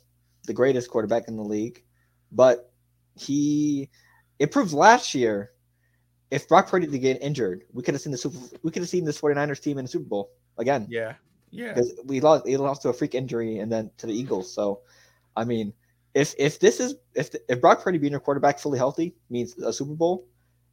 the 0.45 0.53
greatest 0.53 0.89
quarterback 0.89 1.27
in 1.27 1.36
the 1.38 1.43
league, 1.43 1.84
but 2.32 2.71
he 3.15 3.89
it 4.39 4.45
improved 4.45 4.73
last 4.73 5.13
year. 5.13 5.51
If 6.34 6.48
Brock 6.48 6.67
Purdy 6.67 6.88
did 6.88 6.98
get 7.00 7.22
injured, 7.22 7.63
we 7.74 7.84
could 7.84 7.93
have 7.93 8.02
seen 8.02 8.12
the 8.12 8.17
Super. 8.17 8.38
We 8.63 8.72
could 8.72 8.82
have 8.82 8.89
seen 8.89 9.06
this 9.06 9.19
49ers 9.22 9.62
team 9.62 9.78
in 9.78 9.86
the 9.86 9.89
Super 9.89 10.06
Bowl 10.06 10.32
again. 10.58 10.88
Yeah. 10.89 11.13
Yeah. 11.52 11.74
because 11.74 11.93
we 12.06 12.19
lost. 12.19 12.48
He 12.48 12.58
lost 12.58 12.82
to 12.84 12.89
a 12.89 12.93
freak 12.93 13.13
injury 13.15 13.60
and 13.60 13.72
then 13.72 13.91
to 13.98 14.08
the 14.08 14.13
Eagles. 14.13 14.52
So, 14.54 14.82
I 15.36 15.43
mean, 15.46 15.72
if 16.15 16.34
if 16.38 16.60
this 16.60 16.80
is 16.80 16.96
if 17.15 17.30
if 17.48 17.62
Brock 17.62 17.84
Purdy 17.84 17.98
being 18.00 18.12
your 18.12 18.19
quarterback 18.19 18.60
fully 18.60 18.78
healthy 18.80 19.15
means 19.30 19.56
a 19.60 19.72
Super 19.72 19.93
Bowl, 19.93 20.26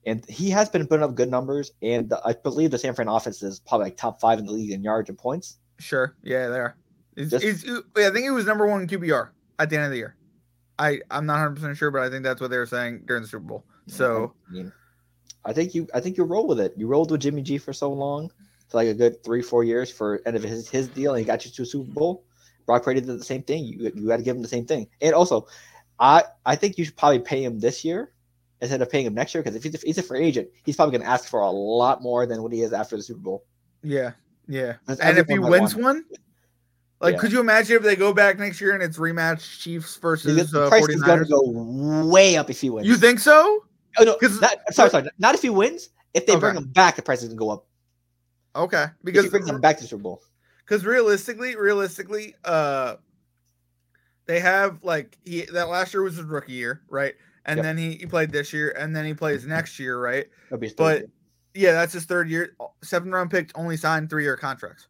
and 0.06 0.24
he 0.26 0.48
has 0.50 0.68
been 0.70 0.86
putting 0.86 1.04
up 1.04 1.14
good 1.14 1.30
numbers, 1.30 1.72
and 1.82 2.08
the, 2.08 2.20
I 2.24 2.32
believe 2.32 2.70
the 2.70 2.78
San 2.78 2.94
Fran 2.94 3.08
offense 3.08 3.42
is 3.42 3.60
probably 3.60 3.86
like 3.86 3.96
top 3.98 4.20
five 4.20 4.38
in 4.38 4.46
the 4.46 4.52
league 4.52 4.70
in 4.70 4.82
yards 4.82 5.10
and 5.10 5.18
points. 5.18 5.58
Sure. 5.78 6.16
Yeah, 6.22 6.48
they 6.48 6.58
are. 6.58 6.76
It's, 7.16 7.30
Just- 7.30 7.44
it's, 7.44 7.64
I 7.96 8.10
think 8.10 8.24
it 8.26 8.30
was 8.30 8.46
number 8.46 8.66
one 8.66 8.86
QBR 8.86 9.30
at 9.58 9.68
the 9.68 9.76
end 9.76 9.84
of 9.86 9.90
the 9.90 9.98
year. 9.98 10.16
I 10.78 11.00
I'm 11.10 11.26
not 11.26 11.34
100 11.34 11.54
percent 11.56 11.76
sure, 11.76 11.90
but 11.90 12.00
I 12.02 12.08
think 12.08 12.24
that's 12.24 12.40
what 12.40 12.50
they 12.50 12.56
were 12.56 12.64
saying 12.64 13.02
during 13.04 13.22
the 13.22 13.28
Super 13.28 13.44
Bowl. 13.44 13.66
So 13.86 14.32
I 14.48 14.52
mean, 14.52 14.72
I 15.44 15.52
think 15.52 15.74
you 15.74 15.88
I 15.94 16.00
think 16.00 16.16
you 16.16 16.24
roll 16.24 16.46
with 16.46 16.60
it. 16.60 16.74
You 16.76 16.86
rolled 16.86 17.10
with 17.10 17.20
Jimmy 17.20 17.42
G 17.42 17.58
for 17.58 17.72
so 17.72 17.92
long, 17.92 18.30
for 18.68 18.78
like 18.78 18.88
a 18.88 18.94
good 18.94 19.22
three 19.24 19.42
four 19.42 19.64
years 19.64 19.90
for 19.90 20.20
end 20.26 20.36
of 20.36 20.42
his 20.42 20.68
his 20.68 20.88
deal, 20.88 21.12
and 21.12 21.18
he 21.20 21.24
got 21.24 21.44
you 21.44 21.50
to 21.50 21.62
a 21.62 21.66
Super 21.66 21.90
Bowl. 21.92 22.24
Brock 22.66 22.84
Purdy 22.84 23.00
did 23.00 23.18
the 23.18 23.24
same 23.24 23.42
thing. 23.42 23.64
You 23.64 23.90
you 23.94 24.06
got 24.06 24.18
to 24.18 24.22
give 24.22 24.36
him 24.36 24.42
the 24.42 24.48
same 24.48 24.66
thing. 24.66 24.86
And 25.00 25.14
also, 25.14 25.46
I 25.98 26.24
I 26.44 26.56
think 26.56 26.78
you 26.78 26.84
should 26.84 26.96
probably 26.96 27.20
pay 27.20 27.42
him 27.42 27.58
this 27.58 27.84
year 27.84 28.12
instead 28.60 28.82
of 28.82 28.90
paying 28.90 29.06
him 29.06 29.14
next 29.14 29.34
year 29.34 29.42
because 29.42 29.56
if 29.56 29.62
he's 29.62 29.74
a, 29.74 29.78
he's 29.86 29.98
a 29.98 30.02
free 30.02 30.20
agent, 30.24 30.48
he's 30.64 30.76
probably 30.76 30.92
going 30.92 31.02
to 31.02 31.10
ask 31.10 31.28
for 31.28 31.40
a 31.40 31.50
lot 31.50 32.02
more 32.02 32.26
than 32.26 32.42
what 32.42 32.52
he 32.52 32.60
is 32.60 32.72
after 32.72 32.96
the 32.96 33.02
Super 33.02 33.20
Bowl. 33.20 33.44
yeah, 33.82 34.12
yeah. 34.46 34.74
And 34.86 35.18
if 35.18 35.26
he 35.26 35.38
wins 35.38 35.74
want 35.74 35.84
one, 35.84 36.04
like, 37.00 37.14
Yeah. 37.14 37.20
could 37.20 37.32
you 37.32 37.40
imagine 37.40 37.76
if 37.76 37.82
they 37.82 37.96
go 37.96 38.12
back 38.12 38.38
next 38.38 38.60
year 38.60 38.74
and 38.74 38.82
it's 38.82 38.98
rematch 38.98 39.60
Chiefs 39.60 39.96
versus 39.96 40.50
the 40.50 40.64
uh, 40.64 40.68
price 40.68 40.86
is 40.88 41.02
going 41.02 41.20
to 41.20 41.24
go 41.24 41.42
way 42.06 42.36
up 42.36 42.50
if 42.50 42.60
he 42.60 42.68
wins. 42.68 42.86
You 42.86 42.96
think 42.96 43.18
so? 43.18 43.64
Oh 43.98 44.04
no, 44.04 44.16
not, 44.40 44.56
sorry, 44.72 44.90
sorry, 44.90 45.08
not 45.18 45.34
if 45.34 45.42
he 45.42 45.50
wins. 45.50 45.90
If 46.14 46.26
they 46.26 46.36
bring 46.36 46.56
him 46.56 46.66
back, 46.66 46.96
the 46.96 47.02
price 47.02 47.22
is 47.22 47.28
going 47.28 47.36
to 47.38 47.40
go 47.40 47.50
up. 47.50 47.66
Okay, 48.56 48.86
Because 49.04 49.22
because 49.22 49.24
he 49.24 49.30
brings 49.30 49.48
him 49.48 49.60
back 49.60 49.78
to 49.78 49.84
Super 49.84 50.02
Bowl. 50.02 50.22
because 50.58 50.84
realistically, 50.84 51.54
realistically, 51.56 52.34
uh, 52.44 52.96
they 54.26 54.40
have 54.40 54.82
like 54.82 55.16
he 55.24 55.42
that 55.52 55.68
last 55.68 55.94
year 55.94 56.02
was 56.02 56.16
his 56.16 56.24
rookie 56.26 56.52
year, 56.52 56.82
right? 56.88 57.14
And 57.46 57.58
Yep. 57.58 57.64
then 57.64 57.78
he, 57.78 57.92
he 57.96 58.06
played 58.06 58.30
this 58.32 58.52
year, 58.52 58.70
and 58.76 58.94
then 58.94 59.04
he 59.04 59.14
plays 59.14 59.46
next 59.46 59.78
year, 59.78 59.98
right? 59.98 60.26
But 60.76 60.98
year. 60.98 61.08
yeah, 61.54 61.72
that's 61.72 61.92
his 61.92 62.04
third 62.04 62.28
year. 62.28 62.54
Seventh 62.82 63.12
round 63.12 63.30
pick, 63.30 63.50
only 63.56 63.76
signed 63.76 64.10
three 64.10 64.24
year 64.24 64.36
contracts. 64.36 64.88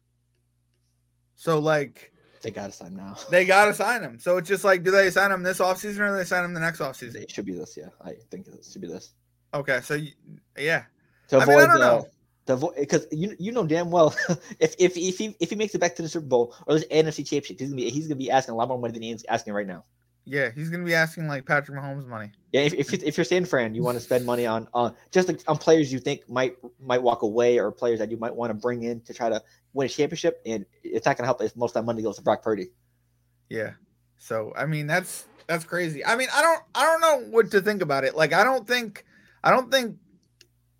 So 1.35 1.59
like 1.59 2.10
they 2.41 2.51
got 2.51 2.67
to 2.67 2.71
sign 2.71 2.95
now. 2.95 3.15
they 3.29 3.45
gotta 3.45 3.73
sign 3.73 4.01
him. 4.01 4.19
So 4.19 4.37
it's 4.37 4.47
just 4.49 4.63
like, 4.63 4.83
do 4.83 4.91
they 4.91 5.09
sign 5.09 5.31
him 5.31 5.43
this 5.43 5.59
offseason 5.59 5.99
or 5.99 6.09
do 6.11 6.17
they 6.17 6.23
sign 6.25 6.43
him 6.45 6.53
the 6.53 6.59
next 6.59 6.79
offseason? 6.79 7.15
It 7.15 7.31
should 7.31 7.45
be 7.45 7.53
this, 7.53 7.77
yeah. 7.77 7.89
I 8.03 8.13
think 8.29 8.47
it 8.47 8.65
should 8.69 8.81
be 8.81 8.87
this. 8.87 9.13
Okay, 9.53 9.81
so 9.81 9.95
you, 9.95 10.11
yeah, 10.57 10.83
To 11.29 11.37
I 11.37 11.45
mean, 11.45 11.49
I 11.57 11.63
avoid 11.63 11.67
don't 11.67 11.79
the, 11.79 11.85
know. 11.85 12.05
to 12.47 12.53
avoid 12.53 12.75
because 12.79 13.05
you 13.11 13.35
you 13.37 13.51
know 13.51 13.65
damn 13.65 13.91
well 13.91 14.15
if 14.59 14.75
if 14.79 14.97
if 14.97 15.17
he 15.17 15.35
if 15.39 15.49
he 15.49 15.55
makes 15.55 15.75
it 15.75 15.79
back 15.79 15.95
to 15.97 16.01
the 16.01 16.09
Super 16.09 16.25
Bowl 16.27 16.55
or 16.67 16.79
the 16.79 16.85
NFC 16.85 17.17
Championship, 17.27 17.59
he's 17.59 17.69
gonna 17.69 17.81
be 17.81 17.89
he's 17.89 18.07
gonna 18.07 18.15
be 18.15 18.31
asking 18.31 18.53
a 18.53 18.57
lot 18.57 18.67
more 18.69 18.79
money 18.79 18.93
than 18.93 19.03
he's 19.03 19.25
asking 19.29 19.53
right 19.53 19.67
now. 19.67 19.83
yeah, 20.25 20.51
he's 20.55 20.69
gonna 20.69 20.85
be 20.85 20.93
asking 20.93 21.27
like 21.27 21.45
Patrick 21.45 21.77
Mahomes 21.77 22.07
money. 22.07 22.31
Yeah, 22.53 22.61
if 22.61 22.73
if, 22.73 22.93
if 22.93 23.17
you're 23.17 23.25
San 23.25 23.45
Fran, 23.45 23.75
you 23.75 23.83
want 23.83 23.97
to 23.97 24.01
spend 24.03 24.25
money 24.25 24.45
on 24.45 24.67
on 24.73 24.95
just 25.11 25.27
like, 25.27 25.41
on 25.47 25.57
players 25.57 25.91
you 25.91 25.99
think 25.99 26.29
might 26.29 26.55
might 26.79 27.01
walk 27.03 27.23
away 27.23 27.59
or 27.59 27.71
players 27.71 27.99
that 27.99 28.09
you 28.11 28.17
might 28.17 28.35
want 28.35 28.49
to 28.51 28.53
bring 28.53 28.83
in 28.83 29.01
to 29.01 29.13
try 29.13 29.29
to 29.29 29.41
win 29.73 29.85
a 29.85 29.89
championship, 29.89 30.41
and 30.45 30.65
it's 30.83 31.05
not 31.05 31.17
gonna 31.17 31.27
help 31.27 31.41
if 31.41 31.55
most 31.55 31.71
of 31.71 31.73
that 31.75 31.85
money 31.85 32.01
goes 32.01 32.17
to 32.17 32.21
Brock 32.21 32.43
Purdy. 32.43 32.69
Yeah. 33.49 33.71
So 34.17 34.53
I 34.55 34.65
mean 34.65 34.87
that's 34.87 35.25
that's 35.47 35.65
crazy. 35.65 36.05
I 36.05 36.15
mean, 36.15 36.29
I 36.33 36.41
don't 36.41 36.61
I 36.75 36.85
don't 36.85 37.01
know 37.01 37.29
what 37.31 37.51
to 37.51 37.61
think 37.61 37.81
about 37.81 38.03
it. 38.03 38.15
Like 38.15 38.33
I 38.33 38.43
don't 38.43 38.67
think 38.67 39.05
I 39.43 39.51
don't 39.51 39.71
think 39.71 39.97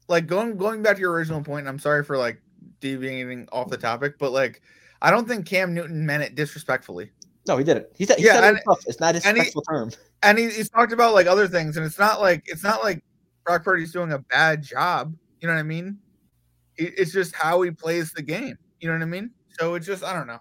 like 0.07 0.27
going 0.27 0.57
going 0.57 0.81
back 0.83 0.95
to 0.95 1.01
your 1.01 1.11
original 1.13 1.43
point. 1.43 1.67
I'm 1.67 1.79
sorry 1.79 2.03
for 2.03 2.17
like 2.17 2.41
deviating 2.79 3.47
off 3.51 3.69
the 3.69 3.77
topic, 3.77 4.17
but 4.19 4.31
like 4.31 4.61
I 5.01 5.11
don't 5.11 5.27
think 5.27 5.45
Cam 5.45 5.73
Newton 5.73 6.05
meant 6.05 6.23
it 6.23 6.35
disrespectfully. 6.35 7.11
No, 7.47 7.57
he 7.57 7.63
did 7.63 7.77
it. 7.77 7.91
He 7.97 8.05
said 8.05 8.19
he 8.19 8.25
Yeah, 8.25 8.33
said 8.35 8.43
it 8.43 8.63
and-. 8.67 8.77
It's 8.87 8.99
not 8.99 9.15
a 9.15 9.27
and 9.27 9.37
disrespectful 9.37 9.63
term. 9.63 9.91
And 10.23 10.37
he, 10.37 10.49
he's 10.49 10.69
talked 10.69 10.93
about 10.93 11.13
like 11.13 11.27
other 11.27 11.47
things, 11.47 11.77
and 11.77 11.85
it's 11.85 11.97
not 11.97 12.21
like 12.21 12.43
it's 12.45 12.63
not 12.63 12.83
like 12.83 13.03
Brock 13.43 13.63
Purdy's 13.63 13.91
doing 13.91 14.11
a 14.11 14.19
bad 14.19 14.61
job. 14.61 15.15
You 15.39 15.47
know 15.47 15.55
what 15.55 15.59
I 15.59 15.63
mean? 15.63 15.97
It, 16.77 16.93
it's 16.97 17.11
just 17.11 17.33
how 17.33 17.61
he 17.63 17.71
plays 17.71 18.11
the 18.11 18.21
game. 18.21 18.57
You 18.81 18.89
know 18.89 18.95
what 18.95 19.03
I 19.03 19.05
mean? 19.05 19.31
So 19.59 19.75
it's 19.75 19.85
just 19.85 20.03
I 20.03 20.13
don't 20.13 20.27
know. 20.27 20.39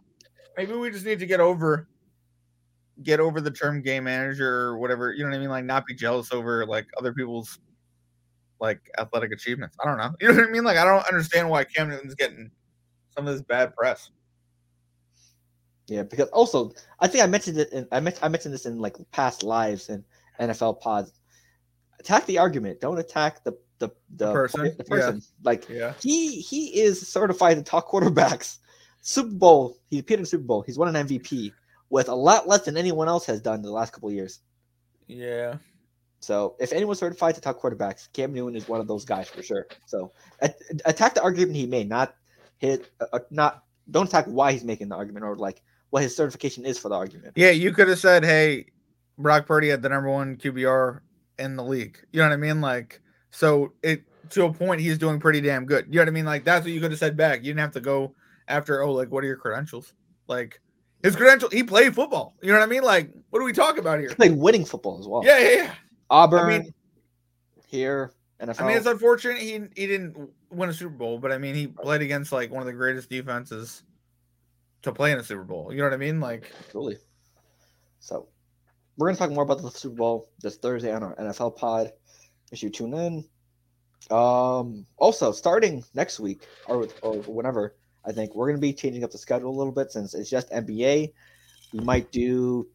Maybe 0.56 0.72
we 0.72 0.90
just 0.90 1.04
need 1.04 1.18
to 1.20 1.26
get 1.26 1.40
over 1.40 1.88
get 3.02 3.20
over 3.20 3.40
the 3.40 3.50
term 3.50 3.82
game 3.82 4.04
manager 4.04 4.48
or 4.48 4.78
whatever. 4.78 5.12
You 5.12 5.24
know 5.24 5.30
what 5.30 5.36
I 5.36 5.40
mean? 5.40 5.50
Like 5.50 5.64
not 5.64 5.86
be 5.86 5.94
jealous 5.94 6.32
over 6.32 6.66
like 6.66 6.86
other 6.98 7.12
people's 7.12 7.58
like 8.60 8.80
athletic 8.98 9.32
achievements. 9.32 9.76
I 9.82 9.86
don't 9.86 9.98
know. 9.98 10.10
You 10.20 10.28
know 10.28 10.40
what 10.40 10.48
I 10.48 10.50
mean? 10.50 10.64
Like 10.64 10.78
I 10.78 10.84
don't 10.84 11.06
understand 11.06 11.48
why 11.48 11.64
Cam 11.64 11.90
Newton's 11.90 12.14
getting 12.14 12.50
some 13.14 13.26
of 13.26 13.32
this 13.34 13.42
bad 13.42 13.74
press. 13.76 14.10
Yeah, 15.86 16.04
because 16.04 16.28
also 16.28 16.72
I 17.00 17.08
think 17.08 17.24
I 17.24 17.26
mentioned 17.26 17.58
it. 17.58 17.72
In, 17.72 17.86
I, 17.92 18.00
men- 18.00 18.14
I 18.22 18.28
mentioned 18.28 18.54
this 18.54 18.66
in 18.66 18.78
like 18.78 18.96
past 19.12 19.42
lives 19.42 19.88
and 19.88 20.04
NFL 20.40 20.80
pods. 20.80 21.12
Attack 21.98 22.24
the 22.26 22.38
argument. 22.38 22.80
Don't 22.80 22.98
attack 22.98 23.44
the 23.44 23.52
the 23.80 23.90
the, 24.16 24.32
person, 24.32 24.74
The 24.78 24.84
person. 24.84 25.22
Like 25.42 25.68
Yeah. 25.68 25.94
he 26.00 26.40
he 26.40 26.80
is 26.80 27.06
certified 27.08 27.56
to 27.56 27.62
talk 27.64 27.88
quarterbacks. 27.88 28.58
Super 29.02 29.30
Bowl. 29.30 29.78
He 29.88 29.98
appeared 29.98 30.20
in 30.20 30.26
Super 30.26 30.44
Bowl. 30.44 30.62
He's 30.62 30.78
won 30.78 30.94
an 30.94 31.06
MVP 31.08 31.52
with 31.88 32.08
a 32.08 32.14
lot 32.14 32.46
less 32.46 32.62
than 32.66 32.76
anyone 32.76 33.08
else 33.08 33.26
has 33.26 33.40
done 33.40 33.56
in 33.56 33.62
the 33.62 33.70
last 33.72 33.92
couple 33.92 34.08
of 34.10 34.14
years. 34.14 34.40
Yeah. 35.08 35.56
So 36.20 36.54
if 36.60 36.72
anyone's 36.72 36.98
certified 36.98 37.34
to 37.34 37.40
talk 37.40 37.60
quarterbacks, 37.60 38.12
Cam 38.12 38.32
Newton 38.34 38.54
is 38.54 38.68
one 38.68 38.78
of 38.80 38.86
those 38.86 39.04
guys 39.06 39.28
for 39.28 39.42
sure. 39.42 39.66
So 39.86 40.12
a- 40.42 40.52
attack 40.84 41.14
the 41.14 41.22
argument 41.22 41.56
he 41.56 41.66
made, 41.66 41.88
not 41.88 42.14
hit, 42.58 42.90
uh, 43.00 43.06
uh, 43.14 43.18
not 43.30 43.64
don't 43.90 44.06
attack 44.06 44.26
why 44.26 44.52
he's 44.52 44.62
making 44.64 44.90
the 44.90 44.96
argument 44.96 45.24
or 45.24 45.34
like 45.36 45.62
what 45.88 46.02
his 46.02 46.14
certification 46.14 46.64
is 46.66 46.78
for 46.78 46.90
the 46.90 46.94
argument. 46.94 47.32
Yeah, 47.36 47.50
you 47.50 47.72
could 47.72 47.88
have 47.88 47.98
said, 47.98 48.22
"Hey, 48.22 48.66
Brock 49.18 49.46
Purdy 49.46 49.68
had 49.70 49.80
the 49.82 49.88
number 49.88 50.10
one 50.10 50.36
QBR 50.36 51.00
in 51.38 51.56
the 51.56 51.64
league." 51.64 51.98
You 52.12 52.20
know 52.20 52.28
what 52.28 52.34
I 52.34 52.36
mean? 52.36 52.60
Like, 52.60 53.00
so 53.30 53.72
it 53.82 54.02
to 54.30 54.44
a 54.44 54.52
point, 54.52 54.80
he's 54.80 54.98
doing 54.98 55.20
pretty 55.20 55.40
damn 55.40 55.64
good. 55.64 55.86
You 55.88 55.96
know 55.96 56.02
what 56.02 56.08
I 56.08 56.12
mean? 56.12 56.24
Like, 56.24 56.44
that's 56.44 56.64
what 56.64 56.72
you 56.72 56.80
could 56.80 56.90
have 56.90 57.00
said 57.00 57.16
back. 57.16 57.40
You 57.40 57.46
didn't 57.46 57.60
have 57.60 57.72
to 57.72 57.80
go 57.80 58.14
after, 58.48 58.82
oh, 58.82 58.92
like, 58.92 59.10
what 59.10 59.24
are 59.24 59.26
your 59.26 59.36
credentials? 59.36 59.94
Like, 60.28 60.60
his 61.02 61.16
credential, 61.16 61.48
he 61.48 61.62
played 61.62 61.94
football. 61.94 62.36
You 62.42 62.52
know 62.52 62.58
what 62.58 62.64
I 62.64 62.70
mean? 62.70 62.82
Like, 62.82 63.10
what 63.30 63.40
are 63.40 63.44
we 63.44 63.52
talking 63.52 63.80
about 63.80 63.98
here? 63.98 64.08
He 64.08 64.14
played 64.14 64.36
winning 64.36 64.64
football 64.64 64.98
as 65.00 65.08
well. 65.08 65.22
Yeah, 65.24 65.38
yeah, 65.38 65.50
yeah. 65.50 65.74
Auburn 66.10 66.40
I 66.40 66.58
mean- 66.58 66.74
here, 67.66 68.12
NFL. 68.40 68.60
I 68.60 68.66
mean, 68.66 68.76
it's 68.76 68.86
unfortunate 68.86 69.38
he 69.38 69.52
he 69.76 69.86
didn't 69.86 70.16
win 70.50 70.68
a 70.68 70.72
Super 70.72 70.90
Bowl, 70.90 71.18
but 71.18 71.30
I 71.30 71.38
mean, 71.38 71.54
he 71.54 71.68
played 71.68 72.02
against 72.02 72.32
like 72.32 72.50
one 72.50 72.60
of 72.60 72.66
the 72.66 72.72
greatest 72.72 73.08
defenses 73.08 73.84
to 74.82 74.92
play 74.92 75.12
in 75.12 75.18
a 75.18 75.22
Super 75.22 75.44
Bowl. 75.44 75.72
You 75.72 75.78
know 75.78 75.84
what 75.84 75.92
I 75.92 75.98
mean? 75.98 76.20
Like, 76.20 76.50
totally. 76.66 76.98
So 78.00 78.28
we're 78.96 79.08
gonna 79.08 79.18
talk 79.18 79.30
more 79.30 79.44
about 79.44 79.62
the 79.62 79.70
Super 79.70 79.94
Bowl 79.94 80.30
this 80.40 80.56
Thursday 80.56 80.92
on 80.92 81.02
our 81.02 81.14
NFL 81.16 81.56
pod. 81.56 81.92
Make 82.50 82.58
sure 82.58 82.68
you 82.68 82.72
tune 82.72 82.94
in. 82.94 83.24
Um, 84.10 84.86
also 84.96 85.30
starting 85.32 85.84
next 85.94 86.18
week 86.18 86.46
or 86.66 86.88
or 87.02 87.16
whenever, 87.22 87.76
I 88.04 88.12
think 88.12 88.34
we're 88.34 88.48
gonna 88.48 88.58
be 88.58 88.72
changing 88.72 89.04
up 89.04 89.10
the 89.10 89.18
schedule 89.18 89.50
a 89.50 89.56
little 89.56 89.72
bit 89.72 89.92
since 89.92 90.14
it's 90.14 90.30
just 90.30 90.50
NBA. 90.50 91.12
We 91.72 91.80
might 91.80 92.10
do 92.10 92.66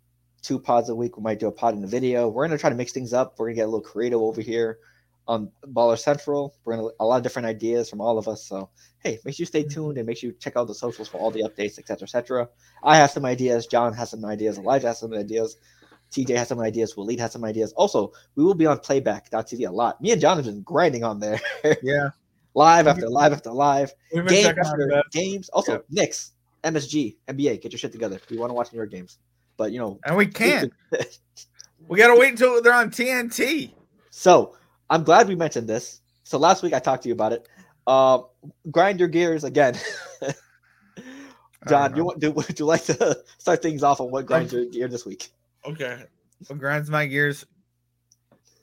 two 0.42 0.60
pods 0.60 0.90
a 0.90 0.96
week. 0.96 1.18
We 1.18 1.24
might 1.24 1.40
do 1.40 1.48
a 1.48 1.52
pod 1.52 1.76
in 1.76 1.84
a 1.84 1.88
video. 1.88 2.30
We're 2.30 2.46
gonna 2.48 2.58
try 2.58 2.70
to 2.70 2.76
mix 2.76 2.94
things 2.94 3.12
up. 3.14 3.36
We're 3.38 3.48
gonna 3.48 3.56
get 3.56 3.64
a 3.64 3.68
little 3.68 3.82
creative 3.82 4.22
over 4.22 4.42
here 4.42 4.78
on 5.28 5.52
Baller 5.66 5.98
Central. 5.98 6.56
We're 6.64 6.78
gonna 6.78 6.90
a 7.00 7.06
lot 7.06 7.18
of 7.18 7.24
different 7.24 7.48
ideas 7.48 7.90
from 7.90 8.00
all 8.00 8.18
of 8.18 8.28
us. 8.28 8.48
So 8.48 8.70
hey, 9.00 9.20
make 9.26 9.36
sure 9.36 9.44
you 9.44 9.48
stay 9.48 9.64
tuned 9.64 9.98
and 9.98 10.08
make 10.08 10.18
sure 10.18 10.30
you 10.30 10.36
check 10.40 10.56
out 10.56 10.68
the 10.68 10.76
socials 10.76 11.08
for 11.08 11.18
all 11.18 11.32
the 11.32 11.44
updates, 11.44 11.80
etc., 11.80 12.04
etc. 12.04 12.50
I 12.84 12.98
have 12.98 13.12
some 13.12 13.26
ideas. 13.26 13.68
John 13.68 13.94
has 13.94 14.12
some 14.12 14.24
ideas. 14.24 14.58
Elijah 14.58 14.88
has 14.88 15.00
some 15.00 15.14
ideas. 15.14 15.58
TJ 16.12 16.36
has 16.36 16.48
some 16.48 16.60
ideas. 16.60 16.96
Waleed 16.96 17.20
has 17.20 17.32
some 17.32 17.44
ideas. 17.44 17.74
Also, 17.74 18.14
we 18.36 18.44
will 18.44 18.54
be 18.54 18.66
on 18.66 18.78
playback.tv 18.80 19.68
a 19.68 19.72
lot. 19.72 20.02
Me 20.02 20.12
and 20.12 20.22
John 20.22 20.38
have 20.38 20.46
been 20.46 20.62
grinding 20.62 21.04
on 21.04 21.20
there 21.20 21.40
yeah, 21.84 22.10
live 22.54 22.88
after 22.88 23.10
live 23.10 23.34
after 23.34 23.52
live. 23.52 23.94
we've 24.14 24.28
Game 24.28 24.56
after 24.58 25.04
games. 25.12 25.50
Also, 25.50 25.74
Yeah. 25.74 25.80
Knicks, 25.90 26.32
MSG, 26.64 27.18
NBA, 27.28 27.62
get 27.62 27.72
your 27.72 27.80
shit 27.80 27.92
together. 27.92 28.20
We 28.30 28.38
want 28.38 28.50
to 28.50 28.54
watch 28.54 28.72
New 28.72 28.78
York 28.78 28.92
games. 28.92 29.20
But, 29.58 29.72
you 29.72 29.80
know, 29.80 30.00
and 30.06 30.18
we 30.18 30.28
can't. 30.28 30.74
We 31.88 32.00
gotta 32.00 32.20
wait 32.20 32.32
until 32.32 32.62
they're 32.62 32.74
on 32.74 32.90
TNT. 32.90 33.72
So 34.10 34.56
I'm 34.90 35.04
glad 35.04 35.28
we 35.28 35.36
mentioned 35.36 35.68
this. 35.68 36.02
So 36.24 36.38
last 36.38 36.64
week 36.64 36.74
I 36.74 36.80
talked 36.80 37.04
to 37.04 37.10
you 37.10 37.14
about 37.14 37.34
it. 37.34 37.48
Uh, 37.86 38.20
grind 38.72 39.00
your 39.00 39.10
gears 39.10 39.44
again. 39.44 39.78
John, 41.68 41.96
you 41.96 42.06
want 42.06 42.20
do, 42.20 42.32
would 42.32 42.60
you 42.60 42.66
like 42.66 42.84
to 42.86 43.24
start 43.38 43.62
things 43.62 43.84
off 43.84 44.00
on 44.00 44.10
what 44.10 44.26
grinds 44.26 44.54
your 44.54 44.66
gear 44.66 44.88
this 44.88 45.06
week? 45.06 45.30
Okay. 45.68 46.04
What 46.48 46.60
grinds 46.60 46.90
my 46.90 47.06
gears, 47.06 47.46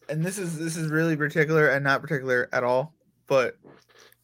and 0.08 0.24
this 0.24 0.38
is 0.38 0.58
this 0.58 0.76
is 0.76 0.88
really 0.90 1.16
particular 1.16 1.68
and 1.68 1.82
not 1.82 2.00
particular 2.00 2.48
at 2.52 2.64
all, 2.64 2.94
but 3.26 3.56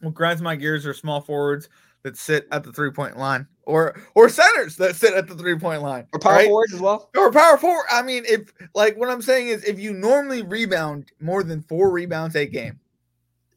what 0.00 0.14
grinds 0.14 0.42
my 0.42 0.54
gears 0.54 0.86
are 0.86 0.94
small 0.94 1.20
forwards 1.20 1.68
that 2.04 2.16
sit 2.16 2.46
at 2.52 2.62
the 2.62 2.72
three 2.72 2.90
point 2.90 3.18
line, 3.18 3.46
or 3.64 4.00
or 4.14 4.28
centers 4.28 4.76
that 4.76 4.94
sit 4.94 5.14
at 5.14 5.26
the 5.26 5.34
three 5.34 5.58
point 5.58 5.82
line, 5.82 6.06
Or 6.12 6.20
power 6.20 6.34
right? 6.34 6.46
forwards 6.46 6.74
as 6.74 6.80
well? 6.80 7.10
or 7.16 7.32
power 7.32 7.56
forward. 7.56 7.86
I 7.90 8.02
mean, 8.02 8.24
if 8.26 8.52
like 8.74 8.96
what 8.96 9.08
I'm 9.08 9.22
saying 9.22 9.48
is, 9.48 9.64
if 9.64 9.80
you 9.80 9.92
normally 9.92 10.42
rebound 10.42 11.10
more 11.20 11.42
than 11.42 11.62
four 11.62 11.90
rebounds 11.90 12.36
a 12.36 12.46
game, 12.46 12.78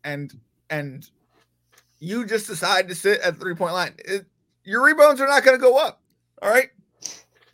and 0.04 0.34
and 0.70 1.08
you 2.00 2.26
just 2.26 2.48
decide 2.48 2.88
to 2.88 2.96
sit 2.96 3.22
at 3.22 3.36
the 3.36 3.40
three 3.40 3.56
point 3.56 3.74
line, 3.74 3.94
it, 4.00 4.26
your 4.64 4.84
rebounds 4.84 5.22
are 5.22 5.28
not 5.28 5.44
going 5.44 5.56
to 5.58 5.62
go 5.62 5.78
up. 5.78 6.02
All 6.42 6.50
right, 6.50 6.70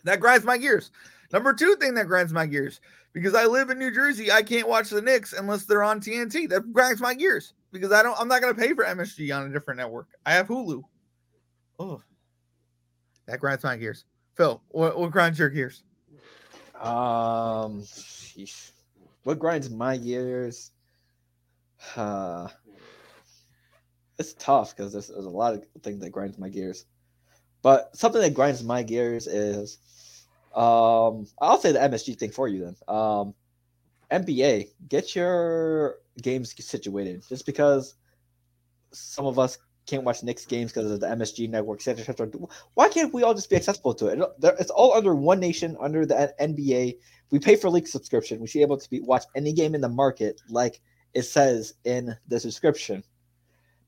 that 0.05 0.21
grinds 0.21 0.45
my 0.45 0.57
gears. 0.57 0.91
Number 1.31 1.53
two 1.53 1.75
thing 1.75 1.93
that 1.95 2.07
grinds 2.07 2.31
my 2.31 2.45
gears 2.45 2.79
because 3.13 3.35
I 3.35 3.45
live 3.45 3.69
in 3.69 3.79
New 3.79 3.93
Jersey, 3.93 4.31
I 4.31 4.41
can't 4.41 4.67
watch 4.67 4.89
the 4.89 5.01
Knicks 5.01 5.33
unless 5.33 5.65
they're 5.65 5.83
on 5.83 5.99
TNT. 5.99 6.49
That 6.49 6.71
grinds 6.71 7.01
my 7.01 7.13
gears 7.13 7.53
because 7.71 7.91
I 7.91 8.03
don't. 8.03 8.19
I'm 8.19 8.27
not 8.27 8.41
going 8.41 8.53
to 8.53 8.59
pay 8.59 8.73
for 8.73 8.85
MSG 8.85 9.35
on 9.35 9.49
a 9.49 9.53
different 9.53 9.79
network. 9.79 10.07
I 10.25 10.33
have 10.33 10.47
Hulu. 10.47 10.83
Oh, 11.79 12.01
that 13.27 13.39
grinds 13.39 13.63
my 13.63 13.77
gears. 13.77 14.05
Phil, 14.35 14.61
what, 14.69 14.97
what 14.97 15.11
grinds 15.11 15.39
your 15.39 15.49
gears? 15.49 15.83
Um, 16.79 17.81
sheesh. 17.81 18.71
what 19.23 19.39
grinds 19.39 19.69
my 19.69 19.97
gears? 19.97 20.71
Uh, 21.95 22.47
it's 24.19 24.33
tough 24.33 24.75
because 24.75 24.93
there's, 24.93 25.07
there's 25.07 25.25
a 25.25 25.29
lot 25.29 25.55
of 25.55 25.65
things 25.83 25.99
that 26.01 26.11
grinds 26.11 26.37
my 26.37 26.49
gears. 26.49 26.85
But 27.61 27.95
something 27.97 28.21
that 28.21 28.33
grinds 28.33 28.63
my 28.63 28.83
gears 28.83 29.27
is, 29.27 29.79
um, 30.57 31.27
I'll 31.39 31.59
say 31.59 31.71
the 31.71 31.79
MSG 31.79 32.17
thing 32.17 32.31
for 32.31 32.47
you 32.47 32.65
then. 32.65 32.75
Um, 32.87 33.33
NBA, 34.11 34.69
get 34.89 35.15
your 35.15 35.97
games 36.21 36.53
situated. 36.65 37.23
Just 37.27 37.45
because 37.45 37.95
some 38.91 39.25
of 39.25 39.37
us 39.37 39.57
can't 39.85 40.03
watch 40.03 40.23
Knicks 40.23 40.45
games 40.45 40.71
because 40.73 40.91
of 40.91 40.99
the 40.99 41.07
MSG 41.07 41.49
network, 41.49 41.79
etc., 41.79 42.01
etc. 42.01 42.27
Why 42.73 42.89
can't 42.89 43.13
we 43.13 43.23
all 43.23 43.33
just 43.33 43.49
be 43.49 43.55
accessible 43.55 43.93
to 43.95 44.07
it? 44.07 44.19
It- 44.19 44.55
It's 44.59 44.71
all 44.71 44.93
under 44.93 45.15
one 45.15 45.39
nation, 45.39 45.77
under 45.79 46.05
the 46.05 46.33
NBA. 46.39 46.97
We 47.31 47.39
pay 47.39 47.55
for 47.55 47.69
league 47.69 47.87
subscription. 47.87 48.39
We 48.39 48.47
should 48.47 48.59
be 48.59 48.63
able 48.63 48.77
to 48.77 48.89
be, 48.89 49.01
watch 49.01 49.25
any 49.35 49.53
game 49.53 49.75
in 49.75 49.81
the 49.81 49.89
market 49.89 50.41
like 50.49 50.81
it 51.13 51.23
says 51.23 51.73
in 51.83 52.15
the 52.27 52.39
subscription. 52.39 53.03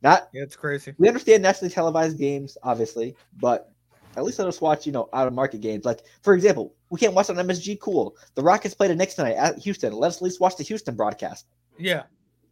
Not 0.01 0.29
Yeah, 0.33 0.43
it's 0.43 0.55
crazy. 0.55 0.93
we 0.97 1.07
understand 1.07 1.43
nationally 1.43 1.73
televised 1.73 2.17
games, 2.17 2.57
obviously, 2.63 3.15
but 3.39 3.71
at 4.17 4.23
least 4.23 4.39
let 4.39 4.47
us 4.47 4.59
watch, 4.61 4.85
you 4.85 4.91
know, 4.91 5.07
out 5.13 5.27
of 5.27 5.33
market 5.33 5.61
games. 5.61 5.85
Like, 5.85 6.01
for 6.23 6.33
example, 6.33 6.73
we 6.89 6.99
can't 6.99 7.13
watch 7.13 7.29
on 7.29 7.35
MSG. 7.37 7.79
Cool. 7.79 8.15
The 8.35 8.41
Rockets 8.41 8.73
played 8.73 8.91
the 8.91 8.95
Knicks 8.95 9.13
tonight 9.15 9.35
at 9.35 9.57
Houston. 9.59 9.93
Let 9.93 10.09
us 10.09 10.17
at 10.17 10.21
least 10.23 10.39
watch 10.41 10.55
the 10.57 10.63
Houston 10.63 10.95
broadcast. 10.95 11.45
Yeah, 11.77 12.03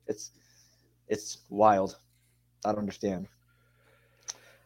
It's 0.07 0.31
it's 1.07 1.39
wild. 1.49 1.97
I 2.65 2.69
don't 2.71 2.79
understand. 2.79 3.27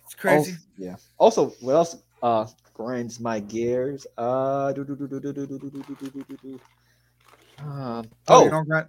it's 0.05 0.13
crazy. 0.15 0.51
Also, 0.51 0.63
yeah. 0.77 0.95
Also, 1.17 1.49
what 1.61 1.73
else 1.73 1.97
uh 2.21 2.45
grinds 2.73 3.19
my 3.19 3.39
gears? 3.39 4.05
Uh 4.17 4.71
do, 4.73 4.83
do, 4.83 4.95
do, 4.95 5.07
do, 5.07 5.19
do, 5.19 5.33
do, 5.33 5.47
do, 5.47 5.57
do, 5.59 5.69
do, 5.69 5.81
do, 5.83 6.09
do, 6.09 6.23
do, 6.23 6.37
do. 6.43 6.59
Um, 7.63 8.09
oh, 8.27 8.45
oh, 8.45 8.49
don't 8.49 8.67
grind. 8.67 8.87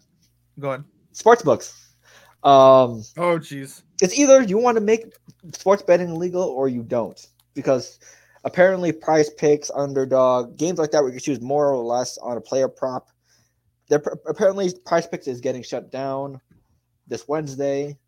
Go 0.58 0.70
ahead. 0.72 0.84
sports 1.12 1.42
books. 1.42 1.94
Um 2.42 3.02
Oh, 3.16 3.38
jeez. 3.38 3.82
it's 4.02 4.18
either 4.18 4.42
you 4.42 4.58
want 4.58 4.76
to 4.76 4.80
make 4.82 5.14
sports 5.54 5.82
betting 5.82 6.18
legal 6.18 6.42
or 6.42 6.68
you 6.68 6.82
don't 6.82 7.24
because 7.54 7.98
apparently 8.44 8.92
PrizePicks 8.92 9.70
underdog 9.74 10.56
games 10.56 10.78
like 10.78 10.90
that 10.90 11.02
where 11.02 11.12
you 11.12 11.20
choose 11.20 11.40
more 11.40 11.70
or 11.70 11.82
less 11.82 12.18
on 12.18 12.36
a 12.36 12.40
player 12.40 12.68
prop. 12.68 13.08
They're 13.88 14.02
apparently 14.26 14.70
PrizePicks 14.70 15.28
is 15.28 15.40
getting 15.40 15.62
shut 15.62 15.90
down 15.90 16.40
this 17.06 17.28
wednesday. 17.28 17.98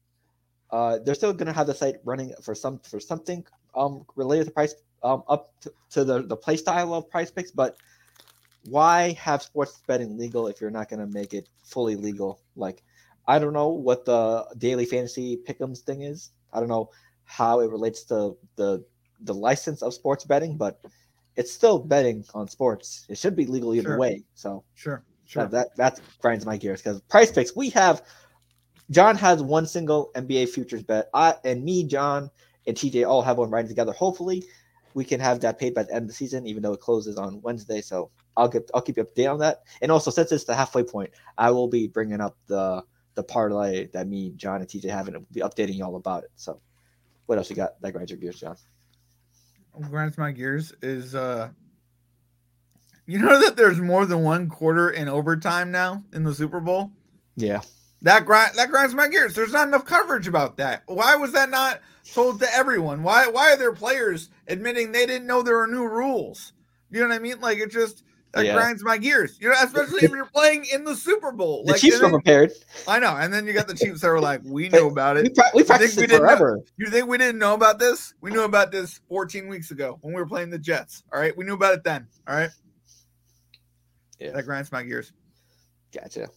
Uh, 0.70 0.98
they're 1.04 1.14
still 1.14 1.32
going 1.32 1.46
to 1.46 1.52
have 1.52 1.66
the 1.66 1.74
site 1.74 1.96
running 2.04 2.32
for 2.42 2.54
some 2.54 2.80
for 2.80 2.98
something 2.98 3.44
um, 3.74 4.04
related 4.16 4.46
to 4.46 4.50
price 4.50 4.74
um, 5.02 5.22
up 5.28 5.52
to, 5.60 5.72
to 5.90 6.04
the, 6.04 6.22
the 6.22 6.36
play 6.36 6.56
style 6.56 6.94
of 6.94 7.08
PrizePicks 7.10 7.50
but 7.54 7.76
why 8.70 9.12
have 9.12 9.42
sports 9.42 9.82
betting 9.86 10.16
legal 10.16 10.46
if 10.46 10.60
you're 10.60 10.70
not 10.70 10.88
going 10.88 11.00
to 11.00 11.06
make 11.06 11.34
it 11.34 11.48
fully 11.62 11.96
legal? 11.96 12.40
Like 12.56 12.82
I 13.26 13.38
don't 13.38 13.52
know 13.52 13.68
what 13.68 14.04
the 14.04 14.46
daily 14.58 14.86
fantasy 14.86 15.36
pick'ems 15.36 15.80
thing 15.80 16.02
is. 16.02 16.30
I 16.52 16.60
don't 16.60 16.68
know 16.68 16.90
how 17.24 17.60
it 17.60 17.70
relates 17.70 18.04
to 18.04 18.36
the 18.56 18.84
the 19.20 19.34
license 19.34 19.82
of 19.82 19.94
sports 19.94 20.24
betting, 20.24 20.56
but 20.56 20.80
it's 21.36 21.52
still 21.52 21.78
betting 21.78 22.24
on 22.34 22.48
sports. 22.48 23.06
It 23.08 23.18
should 23.18 23.36
be 23.36 23.46
legal 23.46 23.74
either 23.74 23.90
Sure. 23.90 23.98
way. 23.98 24.24
So 24.34 24.64
Sure. 24.74 25.02
Sure. 25.26 25.46
that, 25.48 25.74
that 25.76 26.00
grinds 26.20 26.44
my 26.44 26.56
gears 26.56 26.82
because 26.82 27.00
PrizePicks 27.02 27.56
we 27.56 27.70
have 27.70 28.02
John 28.90 29.16
has 29.16 29.42
one 29.42 29.66
single 29.66 30.10
NBA 30.14 30.48
futures 30.50 30.82
bet. 30.82 31.08
I 31.14 31.36
and 31.44 31.64
me, 31.64 31.84
John, 31.84 32.30
and 32.66 32.76
TJ 32.76 33.06
all 33.08 33.22
have 33.22 33.38
one 33.38 33.50
riding 33.50 33.68
together. 33.68 33.92
Hopefully, 33.92 34.44
we 34.94 35.04
can 35.04 35.20
have 35.20 35.40
that 35.40 35.58
paid 35.58 35.74
by 35.74 35.84
the 35.84 35.94
end 35.94 36.02
of 36.02 36.08
the 36.08 36.14
season, 36.14 36.46
even 36.46 36.62
though 36.62 36.74
it 36.74 36.80
closes 36.80 37.16
on 37.16 37.40
Wednesday. 37.42 37.80
So 37.80 38.10
I'll 38.36 38.48
get 38.48 38.70
I'll 38.74 38.82
keep 38.82 38.96
you 38.96 39.04
updated 39.04 39.32
on 39.32 39.38
that. 39.40 39.62
And 39.80 39.90
also, 39.90 40.10
since 40.10 40.32
it's 40.32 40.44
the 40.44 40.54
halfway 40.54 40.82
point, 40.82 41.10
I 41.38 41.50
will 41.50 41.68
be 41.68 41.88
bringing 41.88 42.20
up 42.20 42.36
the 42.46 42.84
the 43.14 43.22
parlay 43.24 43.86
that 43.92 44.06
me, 44.08 44.32
John, 44.36 44.60
and 44.60 44.68
TJ 44.68 44.90
have, 44.90 45.08
and 45.08 45.16
will 45.16 45.26
be 45.32 45.40
updating 45.40 45.78
y'all 45.78 45.96
about 45.96 46.24
it. 46.24 46.30
So, 46.36 46.60
what 47.26 47.38
else 47.38 47.48
you 47.48 47.56
got 47.56 47.80
that 47.80 47.92
grinds 47.92 48.10
your 48.10 48.18
gears, 48.20 48.38
John? 48.38 48.56
Grinds 49.90 50.16
my 50.18 50.30
gears 50.32 50.72
is 50.82 51.14
uh 51.14 51.50
you 53.06 53.18
know 53.18 53.40
that 53.40 53.56
there's 53.56 53.80
more 53.80 54.06
than 54.06 54.22
one 54.22 54.48
quarter 54.48 54.90
in 54.90 55.08
overtime 55.08 55.70
now 55.70 56.02
in 56.12 56.24
the 56.24 56.34
Super 56.34 56.60
Bowl? 56.60 56.90
Yeah, 57.36 57.60
That 58.02 58.24
grind 58.24 58.54
that 58.56 58.70
grinds 58.70 58.94
my 58.94 59.08
gears. 59.08 59.34
There's 59.34 59.52
not 59.52 59.68
enough 59.68 59.84
coverage 59.84 60.28
about 60.28 60.56
that. 60.58 60.82
Why 60.86 61.16
was 61.16 61.32
that 61.32 61.50
not 61.50 61.80
told 62.12 62.40
to 62.40 62.54
everyone? 62.54 63.02
Why 63.02 63.26
why 63.26 63.52
are 63.52 63.56
there 63.56 63.72
players 63.72 64.30
admitting 64.48 64.92
they 64.92 65.06
didn't 65.06 65.26
know 65.26 65.42
there 65.42 65.56
were 65.56 65.66
new 65.66 65.86
rules? 65.86 66.52
You 66.90 67.00
know 67.00 67.08
what 67.08 67.16
I 67.16 67.18
mean? 67.18 67.40
Like 67.40 67.58
it 67.58 67.70
just 67.70 68.04
That 68.34 68.44
Yeah. 68.46 68.54
grinds 68.54 68.82
my 68.82 68.98
gears. 68.98 69.38
You 69.40 69.48
know, 69.48 69.54
especially 69.62 70.04
if 70.04 70.10
you're 70.10 70.26
playing 70.26 70.66
in 70.72 70.82
the 70.84 70.96
Super 70.96 71.30
Bowl. 71.30 71.62
The 71.64 71.72
Like, 71.72 71.80
Chiefs 71.80 72.00
were 72.00 72.10
prepared. 72.10 72.52
I 72.88 72.98
know. 72.98 73.14
And 73.16 73.32
then 73.32 73.46
you 73.46 73.52
got 73.52 73.68
the 73.68 73.74
Chiefs 73.74 74.00
that 74.00 74.08
were 74.08 74.20
like, 74.20 74.40
we 74.44 74.68
knew 74.68 74.88
about 74.88 75.16
We, 75.16 75.22
it. 75.22 75.34
pra- 75.36 75.50
we 75.54 75.62
practiced 75.62 75.96
we 75.96 76.04
it 76.04 76.08
didn't 76.10 76.26
know- 76.26 76.62
You 76.76 76.90
think 76.90 77.06
we 77.06 77.16
didn't 77.16 77.38
know 77.38 77.54
about 77.54 77.78
this? 77.78 78.14
We 78.20 78.32
knew 78.32 78.42
about 78.42 78.72
this 78.72 79.00
14 79.08 79.46
weeks 79.46 79.70
ago 79.70 79.98
when 80.00 80.12
we 80.14 80.20
were 80.20 80.26
playing 80.26 80.50
the 80.50 80.58
Jets. 80.58 81.04
All 81.12 81.20
right. 81.20 81.36
We 81.36 81.44
knew 81.44 81.54
about 81.54 81.74
it 81.74 81.84
then. 81.84 82.08
All 82.26 82.34
right. 82.36 82.50
Yeah. 84.18 84.32
That 84.32 84.44
grinds 84.44 84.72
my 84.72 84.82
gears. 84.82 85.12
Gotcha. 85.92 86.28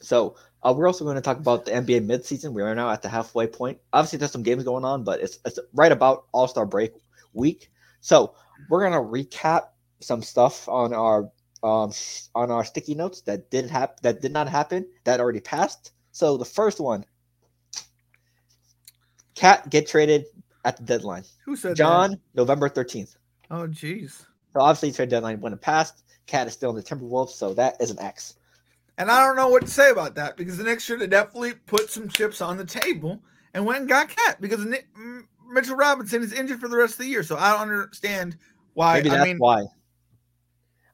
So 0.00 0.36
uh, 0.62 0.72
we're 0.76 0.86
also 0.86 1.04
going 1.04 1.16
to 1.16 1.22
talk 1.22 1.38
about 1.38 1.64
the 1.66 1.70
NBA 1.72 2.06
midseason. 2.06 2.52
We 2.52 2.62
are 2.62 2.74
now 2.74 2.90
at 2.90 3.02
the 3.02 3.08
halfway 3.08 3.46
point. 3.46 3.78
Obviously, 3.92 4.18
there's 4.18 4.32
some 4.32 4.42
games 4.42 4.64
going 4.64 4.84
on, 4.84 5.04
but 5.04 5.20
it's, 5.20 5.38
it's 5.44 5.58
right 5.72 5.92
about 5.92 6.24
All 6.32 6.48
Star 6.48 6.66
break 6.66 6.92
week. 7.32 7.70
So 8.00 8.34
we're 8.68 8.80
going 8.88 8.92
to 8.92 8.98
recap 8.98 9.66
some 10.00 10.22
stuff 10.22 10.68
on 10.68 10.92
our 10.92 11.30
um, 11.64 11.90
on 12.34 12.50
our 12.50 12.62
sticky 12.64 12.94
notes 12.94 13.22
that 13.22 13.50
did 13.50 13.68
hap- 13.68 14.00
that 14.00 14.20
did 14.20 14.32
not 14.32 14.48
happen 14.48 14.86
that 15.04 15.18
already 15.18 15.40
passed. 15.40 15.92
So 16.12 16.36
the 16.36 16.44
first 16.44 16.78
one, 16.78 17.04
KAT 19.34 19.70
get 19.70 19.88
traded 19.88 20.26
at 20.64 20.76
the 20.76 20.84
deadline. 20.84 21.24
Who 21.46 21.56
said 21.56 21.74
John, 21.74 22.20
November 22.34 22.68
13th. 22.68 23.16
Oh, 23.50 23.66
jeez. 23.66 24.26
So 24.52 24.60
obviously, 24.60 24.92
trade 24.92 25.08
deadline 25.08 25.40
wouldn't 25.40 25.60
have 25.60 25.64
passed. 25.64 26.04
KAT 26.26 26.46
is 26.46 26.52
still 26.52 26.70
in 26.70 26.76
the 26.76 26.82
Timberwolves, 26.82 27.30
so 27.30 27.54
that 27.54 27.76
is 27.80 27.90
an 27.90 27.98
X. 27.98 28.34
And 28.98 29.10
I 29.10 29.26
don't 29.26 29.34
know 29.34 29.48
what 29.48 29.62
to 29.62 29.70
say 29.70 29.90
about 29.90 30.14
that 30.14 30.36
because 30.36 30.56
the 30.56 30.64
Knicks 30.64 30.84
should 30.84 31.00
have 31.00 31.10
definitely 31.10 31.54
put 31.66 31.90
some 31.90 32.08
chips 32.08 32.40
on 32.40 32.56
the 32.56 32.64
table 32.64 33.20
and 33.54 33.66
went 33.66 33.80
and 33.80 33.88
got 33.88 34.14
KAT 34.14 34.40
because 34.40 34.64
Nick, 34.64 34.86
Mitchell 35.50 35.76
Robinson 35.76 36.22
is 36.22 36.32
injured 36.32 36.60
for 36.60 36.68
the 36.68 36.76
rest 36.76 36.94
of 36.94 36.98
the 37.00 37.06
year. 37.06 37.22
So 37.22 37.36
I 37.36 37.52
don't 37.52 37.62
understand 37.62 38.36
why. 38.74 38.94
Maybe 38.94 39.08
that's 39.08 39.22
I 39.22 39.24
mean, 39.24 39.38
why. 39.38 39.64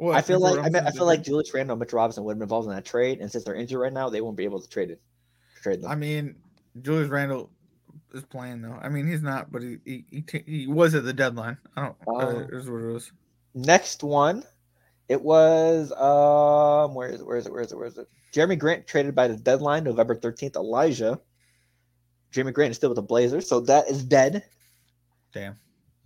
I 0.03 0.23
feel 0.23 0.41
like 0.41 0.59
I, 0.59 0.69
mean, 0.71 0.77
I 0.87 0.91
feel 0.91 1.05
like? 1.05 1.23
Julius 1.23 1.53
Randle 1.53 1.75
and 1.75 1.81
Mitchell 1.81 1.99
Robinson 1.99 2.25
would 2.25 2.33
have 2.33 2.39
been 2.39 2.45
involved 2.45 2.69
in 2.69 2.75
that 2.75 2.85
trade, 2.85 3.21
and 3.21 3.31
since 3.31 3.45
they're 3.45 3.55
injured 3.55 3.81
right 3.81 3.93
now, 3.93 4.09
they 4.09 4.21
won't 4.23 4.37
be 4.37 4.45
able 4.45 4.61
to 4.61 4.69
trade 4.69 4.91
it. 4.91 5.01
Trade 5.63 5.83
them. 5.83 5.91
I 5.91 5.95
mean, 5.95 6.37
Julius 6.81 7.09
Randle 7.11 7.51
is 8.15 8.25
playing 8.25 8.63
though. 8.63 8.79
I 8.81 8.89
mean, 8.89 9.07
he's 9.07 9.23
not, 9.23 9.53
but 9.53 9.63
he 9.63 9.79
he, 9.85 10.05
he, 10.11 10.25
he 10.47 10.67
was 10.67 10.95
at 10.95 11.05
the 11.05 11.13
deadline. 11.13 11.59
I 11.77 11.83
don't. 11.83 11.97
Uh, 12.07 12.13
Oh. 12.13 12.39
is 12.51 12.69
what 12.71 12.81
it 12.81 12.93
was. 12.93 13.13
Next 13.55 14.03
one, 14.03 14.43
it 15.09 15.21
was 15.21 15.93
um, 15.93 16.95
where 16.95 17.09
is 17.09 17.21
it? 17.21 17.27
Where 17.27 17.37
is 17.37 17.47
it? 17.47 17.53
Where 17.53 17.63
is 17.63 17.73
it? 17.73 17.77
Where 17.77 17.87
is 17.87 17.99
it? 17.99 18.09
Jerami 18.33 18.59
Grant 18.59 18.87
traded 18.87 19.15
by 19.15 19.29
the 19.29 19.37
deadline, 19.37 19.85
November 19.85 20.15
thirteenth. 20.15 20.57
Elijah. 20.57 21.21
Jerami 22.33 22.55
Grant 22.55 22.71
is 22.71 22.77
still 22.77 22.91
with 22.91 22.97
the 22.97 23.03
Blazers, 23.03 23.49
so 23.49 23.61
that 23.61 23.91
is 23.91 24.05
dead. 24.05 24.45
Damn. 25.35 25.57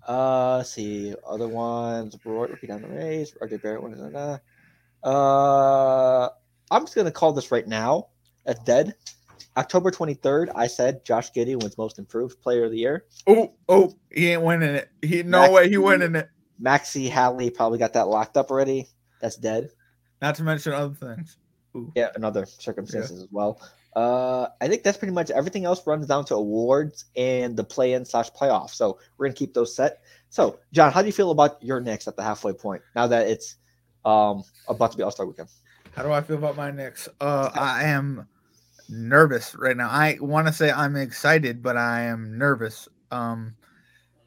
Uh, 0.06 0.58
let's 0.58 0.72
see 0.72 1.14
other 1.26 1.48
ones. 1.48 2.16
Roy 2.24 2.46
repeat 2.46 2.68
down 2.68 2.82
the 2.82 2.88
race. 2.88 3.34
RJ 3.40 3.62
Barrett. 3.62 3.82
One, 3.82 3.94
it? 3.94 4.14
Uh, 4.14 4.38
uh, 5.06 6.28
I'm 6.70 6.82
just 6.82 6.94
gonna 6.94 7.10
call 7.10 7.32
this 7.32 7.50
right 7.50 7.66
now. 7.66 8.08
That's 8.44 8.62
dead. 8.64 8.94
October 9.56 9.90
23rd, 9.90 10.50
I 10.54 10.66
said 10.66 11.04
Josh 11.04 11.30
Giddey 11.32 11.60
wins 11.60 11.78
Most 11.78 11.98
Improved 11.98 12.40
Player 12.42 12.64
of 12.64 12.72
the 12.72 12.78
Year. 12.78 13.04
Oh, 13.26 13.54
oh, 13.68 13.94
he 14.10 14.32
ain't 14.32 14.42
winning 14.42 14.74
it. 14.74 14.90
He 15.00 15.22
no 15.22 15.42
Max- 15.42 15.52
way 15.52 15.68
he 15.68 15.78
winning 15.78 16.16
it. 16.16 16.28
Maxi 16.60 17.08
Hadley 17.08 17.50
probably 17.50 17.78
got 17.78 17.92
that 17.92 18.08
locked 18.08 18.36
up 18.36 18.50
already. 18.50 18.88
That's 19.20 19.36
dead. 19.36 19.70
Not 20.20 20.34
to 20.36 20.42
mention 20.42 20.72
other 20.72 20.94
things. 20.94 21.38
Yeah, 21.94 22.10
and 22.14 22.24
other 22.24 22.46
circumstances 22.46 23.22
as 23.22 23.28
well. 23.30 23.60
Uh, 23.94 24.48
I 24.60 24.66
think 24.66 24.82
that's 24.82 24.98
pretty 24.98 25.14
much 25.14 25.30
everything 25.30 25.64
else 25.64 25.86
runs 25.86 26.06
down 26.06 26.24
to 26.26 26.34
awards 26.34 27.04
and 27.16 27.56
the 27.56 27.62
play-in 27.62 28.04
slash 28.04 28.30
playoff. 28.32 28.70
So 28.70 28.98
we're 29.16 29.26
gonna 29.26 29.36
keep 29.36 29.54
those 29.54 29.74
set. 29.74 30.02
So, 30.30 30.58
John, 30.72 30.92
how 30.92 31.00
do 31.00 31.06
you 31.06 31.12
feel 31.12 31.30
about 31.30 31.62
your 31.62 31.80
Knicks 31.80 32.08
at 32.08 32.16
the 32.16 32.22
halfway 32.22 32.52
point 32.52 32.82
now 32.96 33.06
that 33.06 33.28
it's 33.28 33.56
um 34.04 34.42
about 34.68 34.90
to 34.92 34.96
be 34.96 35.02
All 35.02 35.12
Star 35.12 35.26
Weekend? 35.26 35.48
How 35.94 36.02
do 36.02 36.10
I 36.10 36.22
feel 36.22 36.36
about 36.36 36.56
my 36.56 36.72
Knicks? 36.72 37.08
Uh, 37.20 37.50
I 37.54 37.84
am 37.84 38.26
nervous 38.88 39.54
right 39.54 39.76
now. 39.76 39.88
I 39.88 40.18
want 40.20 40.48
to 40.48 40.52
say 40.52 40.72
I'm 40.72 40.96
excited, 40.96 41.62
but 41.62 41.76
I 41.76 42.02
am 42.02 42.36
nervous. 42.36 42.88
Um, 43.12 43.54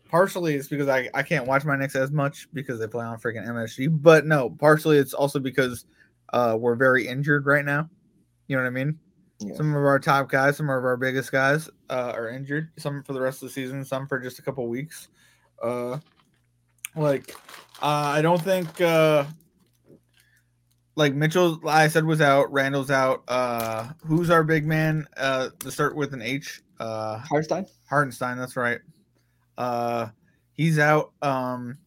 partially 0.10 0.56
it's 0.56 0.70
because 0.70 0.88
I, 0.88 1.10
I 1.14 1.24
can't 1.24 1.46
watch 1.46 1.66
my 1.66 1.76
Knicks 1.76 1.96
as 1.96 2.12
much 2.12 2.48
because 2.54 2.80
they 2.80 2.88
play 2.88 3.06
on 3.06 3.20
freaking 3.20 3.46
MSG. 3.46 4.02
But 4.02 4.26
no, 4.26 4.50
partially 4.50 4.98
it's 4.98 5.14
also 5.14 5.40
because 5.40 5.86
uh, 6.32 6.58
we're 6.58 6.76
very 6.76 7.08
injured 7.08 7.46
right 7.46 7.66
now. 7.66 7.90
You 8.48 8.56
know 8.56 8.64
what 8.64 8.70
I 8.70 8.72
mean? 8.72 8.98
Yeah. 9.40 9.56
Some 9.56 9.70
of 9.76 9.84
our 9.84 10.00
top 10.00 10.30
guys, 10.30 10.58
some 10.58 10.70
of 10.70 10.84
our 10.84 10.98
biggest 10.98 11.32
guys 11.32 11.70
uh, 11.90 12.12
are 12.16 12.30
injured. 12.30 12.70
Some 12.78 13.04
for 13.04 13.14
the 13.14 13.22
rest 13.22 13.44
of 13.44 13.50
the 13.50 13.54
season, 13.54 13.86
some 13.86 14.08
for 14.08 14.20
just 14.20 14.40
a 14.40 14.42
couple 14.42 14.68
weeks. 14.68 15.10
Uh, 15.62 16.00
like 16.96 17.36
uh, 17.82 18.14
I 18.16 18.22
don't 18.24 18.42
think 18.42 18.82
uh, 18.82 19.26
like 20.96 21.14
Mitchell, 21.14 21.60
I 21.68 21.88
said 21.88 22.06
was 22.06 22.22
out. 22.22 22.52
Randle's 22.52 22.90
out. 22.90 23.24
Uh, 23.28 23.90
who's 24.04 24.32
our 24.32 24.44
big 24.44 24.66
man? 24.66 25.06
Uh, 25.16 25.50
to 25.60 25.72
start 25.72 25.96
with 25.96 26.14
an 26.14 26.24
H. 26.24 26.64
Uh, 26.80 27.20
Hartenstein? 27.20 27.68
Hartenstein. 27.88 28.38
That's 28.38 28.56
right. 28.56 28.80
Uh, 29.60 30.08
he's 30.54 30.80
out. 30.80 31.12
Um, 31.22 31.78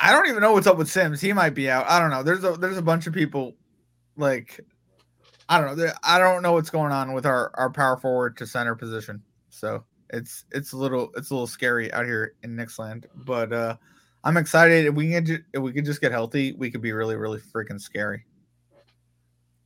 I 0.00 0.10
don't 0.10 0.28
even 0.28 0.42
know 0.42 0.52
what's 0.52 0.66
up 0.66 0.76
with 0.76 0.90
Sims. 0.90 1.20
He 1.20 1.32
might 1.32 1.54
be 1.54 1.70
out. 1.70 1.88
I 1.88 2.00
don't 2.00 2.10
know. 2.10 2.24
There's 2.24 2.42
a 2.42 2.52
there's 2.52 2.78
a 2.78 2.82
bunch 2.82 3.06
of 3.06 3.14
people 3.14 3.54
like 4.16 4.58
I 5.48 5.60
don't 5.60 5.78
know. 5.78 5.92
I 6.02 6.18
don't 6.18 6.42
know 6.42 6.52
what's 6.52 6.70
going 6.70 6.92
on 6.92 7.12
with 7.12 7.26
our 7.26 7.50
our 7.54 7.70
power 7.70 7.96
forward 7.96 8.36
to 8.38 8.46
center 8.46 8.74
position. 8.74 9.22
So 9.48 9.84
it's 10.10 10.44
it's 10.52 10.72
a 10.72 10.76
little 10.76 11.10
it's 11.16 11.30
a 11.30 11.34
little 11.34 11.46
scary 11.46 11.92
out 11.92 12.04
here 12.04 12.34
in 12.42 12.54
Nixland. 12.56 13.06
But 13.14 13.52
uh, 13.52 13.76
I'm 14.24 14.36
excited. 14.36 14.86
If 14.86 14.94
we 14.94 15.10
can 15.10 15.44
if 15.52 15.62
we 15.62 15.72
could 15.72 15.84
just 15.84 16.00
get 16.00 16.12
healthy, 16.12 16.52
we 16.52 16.70
could 16.70 16.82
be 16.82 16.92
really 16.92 17.16
really 17.16 17.38
freaking 17.38 17.80
scary. 17.80 18.24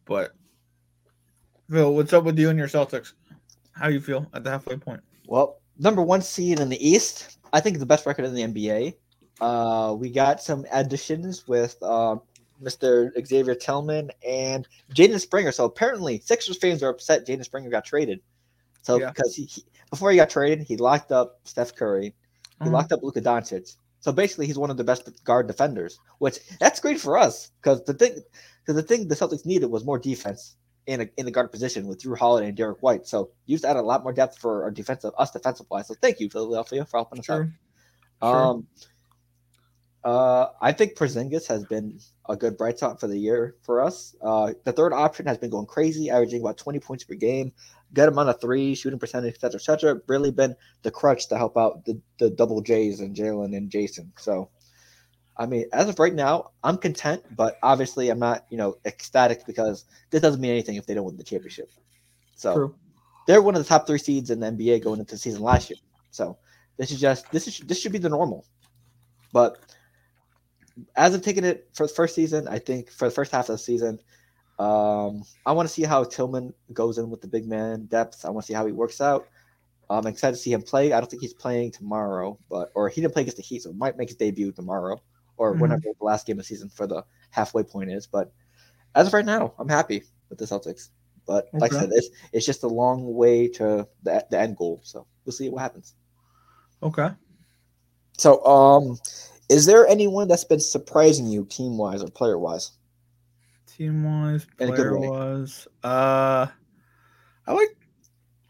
But 0.05 0.33
Phil, 1.71 1.95
what's 1.95 2.13
up 2.13 2.25
with 2.25 2.39
you 2.39 2.51
and 2.51 2.59
your 2.59 2.69
Celtics? 2.69 3.15
How 3.73 3.89
you 3.89 4.01
feel 4.01 4.27
at 4.35 4.45
the 4.45 4.51
halfway 4.51 4.77
point? 4.77 5.01
Well, 5.27 5.61
number 5.79 6.03
one 6.03 6.23
seed 6.23 6.61
in 6.61 6.69
the 6.69 6.87
East. 6.87 7.39
I 7.53 7.61
think 7.61 7.79
the 7.79 7.87
best 7.87 8.07
record 8.07 8.25
in 8.25 8.35
the 8.35 8.43
NBA. 8.43 8.95
Uh, 9.41 9.95
we 9.95 10.11
got 10.11 10.43
some 10.43 10.67
additions 10.73 11.49
with 11.49 11.77
uh, 11.83 12.17
Mr. 12.63 13.11
Xavier 13.27 13.55
Tillman 13.55 14.11
and 14.27 14.67
Jaden 14.95 15.21
Springer. 15.21 15.53
So 15.53 15.65
apparently, 15.65 16.21
Sixers 16.21 16.59
fans 16.59 16.83
are 16.83 16.91
upset 16.91 17.27
Jaden 17.27 17.45
Springer 17.45 17.71
got 17.71 17.85
traded. 17.85 18.21
So 18.83 18.99
Yeah. 18.99 19.11
because 19.11 19.35
he, 19.35 19.45
he 19.45 19.65
before 19.91 20.11
he 20.11 20.17
got 20.17 20.31
traded, 20.31 20.67
he 20.67 20.77
locked 20.77 21.13
up 21.13 21.41
Steph 21.45 21.75
Curry, 21.75 22.15
he 22.63 22.69
Mhm. 22.69 22.73
locked 22.73 22.93
up 22.93 23.03
Luka 23.03 23.21
Doncic. 23.21 23.77
So 24.01 24.11
basically, 24.11 24.47
he's 24.47 24.59
one 24.59 24.71
of 24.71 24.77
the 24.77 24.85
best 24.85 25.09
guard 25.25 25.47
defenders, 25.47 25.99
which 26.19 26.41
that's 26.59 26.81
great 26.81 27.01
for 27.01 27.17
us 27.19 27.51
because 27.61 27.85
the 27.85 27.95
thing, 27.95 28.17
because 28.65 28.75
the 28.75 28.83
thing 28.83 29.07
the 29.07 29.15
Celtics 29.15 29.47
needed 29.47 29.67
was 29.67 29.85
more 29.85 29.99
defense 29.99 30.57
in 30.87 31.03
a, 31.03 31.09
in 31.17 31.25
the 31.25 31.31
guard 31.31 31.53
position 31.53 31.87
with 31.87 32.03
Jrue 32.03 32.19
Holiday 32.19 32.49
and 32.49 32.57
Derek 32.57 32.83
White. 32.83 33.07
So 33.07 33.31
you 33.47 33.55
just 33.57 33.65
added 33.65 33.81
a 33.81 33.83
lot 33.83 34.03
more 34.03 34.13
depth 34.13 34.39
for 34.39 34.65
our 34.65 34.71
defensive 34.73 35.13
us 35.17 35.31
defensive 35.31 35.67
wise. 35.71 35.87
So 35.87 35.95
thank 35.95 36.19
you, 36.19 36.29
Philadelphia, 36.29 36.85
for 36.85 36.97
helping 36.99 37.21
us 37.21 37.31
out. 37.31 37.47
Sure. 38.23 38.45
Um, 38.45 38.67
uh, 40.05 40.49
I 40.61 40.73
think 40.73 40.97
Porzingis 40.97 41.47
has 41.47 41.65
been 41.65 42.01
a 42.29 42.37
good 42.37 42.57
bright 42.57 42.79
spot 42.79 42.99
for 42.99 43.07
the 43.07 43.19
year 43.19 43.55
for 43.63 43.83
us. 43.83 44.17
Uh, 44.21 44.53
the 44.65 44.73
third 44.73 44.93
option 44.93 45.27
has 45.27 45.39
been 45.39 45.51
going 45.51 45.67
crazy, 45.67 46.11
averaging 46.11 46.41
about 46.41 46.59
20 46.59 46.81
points 46.81 47.05
per 47.05 47.15
game, 47.15 47.53
good 47.95 48.09
amount 48.09 48.29
of 48.29 48.41
three, 48.41 48.75
shooting 48.75 48.99
percentage, 48.99 49.35
etc., 49.35 49.57
etc. 49.57 50.01
Really 50.09 50.33
been 50.33 50.57
the 50.83 50.91
crutch 50.91 51.29
to 51.29 51.39
help 51.39 51.57
out 51.57 51.85
the, 51.85 52.01
the 52.19 52.31
double 52.31 52.61
J's 52.63 53.01
and 53.01 53.15
Jaylen 53.15 53.57
and 53.57 53.71
Jayson. 53.71 54.11
So, 54.19 54.51
I 55.37 55.47
mean, 55.47 55.67
as 55.73 55.89
of 55.89 55.99
right 56.01 56.15
now, 56.15 56.51
I'm 56.65 56.79
content, 56.79 57.23
but 57.37 57.59
obviously 57.63 58.09
I'm 58.09 58.19
not, 58.19 58.45
you 58.51 58.57
know, 58.57 58.77
ecstatic 58.85 59.47
because 59.47 59.85
this 60.11 60.21
doesn't 60.21 60.41
mean 60.41 60.51
anything 60.51 60.77
if 60.77 60.87
they 60.87 60.95
don't 60.95 61.05
win 61.05 61.17
the 61.17 61.25
championship. 61.25 61.71
So 62.35 62.55
True. 62.55 62.75
they're 63.29 63.41
one 63.43 63.55
of 63.55 63.63
the 63.63 63.69
top 63.69 63.87
three 63.87 63.99
seeds 63.99 64.31
in 64.31 64.41
the 64.41 64.49
NBA 64.49 64.83
going 64.83 64.99
into 64.99 65.15
the 65.15 65.19
season 65.19 65.43
last 65.43 65.71
year. 65.71 65.79
So 66.11 66.39
this 66.77 66.91
is 66.91 67.01
just 67.01 67.31
this 67.31 67.47
is 67.47 67.59
this 67.61 67.81
should 67.81 67.93
be 67.93 67.99
the 67.99 68.09
normal. 68.09 68.45
But 69.33 69.59
as 70.97 71.15
of 71.15 71.23
taking 71.23 71.45
it 71.45 71.69
for 71.73 71.87
the 71.87 71.93
first 71.93 72.15
season, 72.15 72.49
I 72.49 72.59
think 72.59 72.91
for 72.91 73.07
the 73.07 73.15
first 73.15 73.33
half 73.33 73.49
of 73.49 73.55
the 73.55 73.59
season, 73.59 73.99
um, 74.59 75.23
I 75.47 75.53
want 75.53 75.69
to 75.69 75.73
see 75.73 75.83
how 75.83 76.05
Tillman 76.05 76.55
goes 76.73 76.99
in 76.99 77.11
with 77.11 77.21
the 77.21 77.29
big 77.29 77.47
man 77.47 77.87
depth. 77.87 78.25
I 78.25 78.31
want 78.31 78.45
to 78.45 78.49
see 78.49 78.55
how 78.55 78.67
he 78.67 78.73
works 78.73 79.01
out. 79.01 79.29
I'm 79.91 80.07
excited 80.07 80.37
to 80.37 80.43
see 80.43 80.53
him 80.53 80.63
play. 80.63 80.93
I 80.93 81.01
don't 81.01 81.11
think 81.11 81.23
he's 81.23 81.35
playing 81.35 81.73
tomorrow, 81.73 82.39
but 82.49 82.71
or 82.75 82.89
he 82.89 83.01
didn't 83.01 83.13
play 83.13 83.23
against 83.23 83.37
the 83.37 83.43
Heat, 83.43 83.63
so 83.63 83.73
might 83.73 83.97
make 83.97 84.09
his 84.09 84.17
debut 84.17 84.53
tomorrow 84.53 85.01
or 85.37 85.55
Mhm. 85.55 85.61
whenever 85.61 85.83
the 85.83 86.05
last 86.05 86.27
game 86.27 86.39
of 86.39 86.45
the 86.45 86.49
season 86.49 86.69
for 86.69 86.87
the 86.87 87.05
halfway 87.31 87.63
point 87.63 87.91
is. 87.91 88.07
But 88.07 88.33
as 88.95 89.09
of 89.09 89.13
right 89.13 89.25
now, 89.25 89.55
I'm 89.59 89.69
happy 89.69 90.05
with 90.29 90.39
the 90.39 90.45
Celtics. 90.45 90.91
But 91.27 91.49
like 91.53 91.73
I 91.73 91.81
said, 91.81 91.91
it's 91.93 92.09
it's 92.33 92.47
just 92.47 92.63
a 92.63 92.69
long 92.69 93.15
way 93.15 93.49
to 93.49 93.87
the, 94.03 94.27
the 94.31 94.41
end 94.41 94.57
goal. 94.57 94.81
So 94.83 95.07
we'll 95.25 95.33
see 95.33 95.49
what 95.49 95.63
happens. 95.63 95.95
Okay. 96.83 97.11
So, 98.19 98.45
um, 98.45 98.99
is 99.49 99.67
there 99.67 99.87
anyone 99.87 100.29
that's 100.29 100.45
been 100.45 100.61
surprising 100.61 101.27
you 101.27 101.45
team 101.45 101.77
wise 101.77 102.03
or 102.03 102.11
player 102.11 102.39
wise? 102.39 102.73
Team 103.67 104.05
wise, 104.05 104.47
In 104.59 104.69
a 104.69 104.77
good 104.77 104.89
player 104.89 105.11
wise. 105.11 105.67
Uh 105.83 106.47
I 107.47 107.53
like 107.53 107.77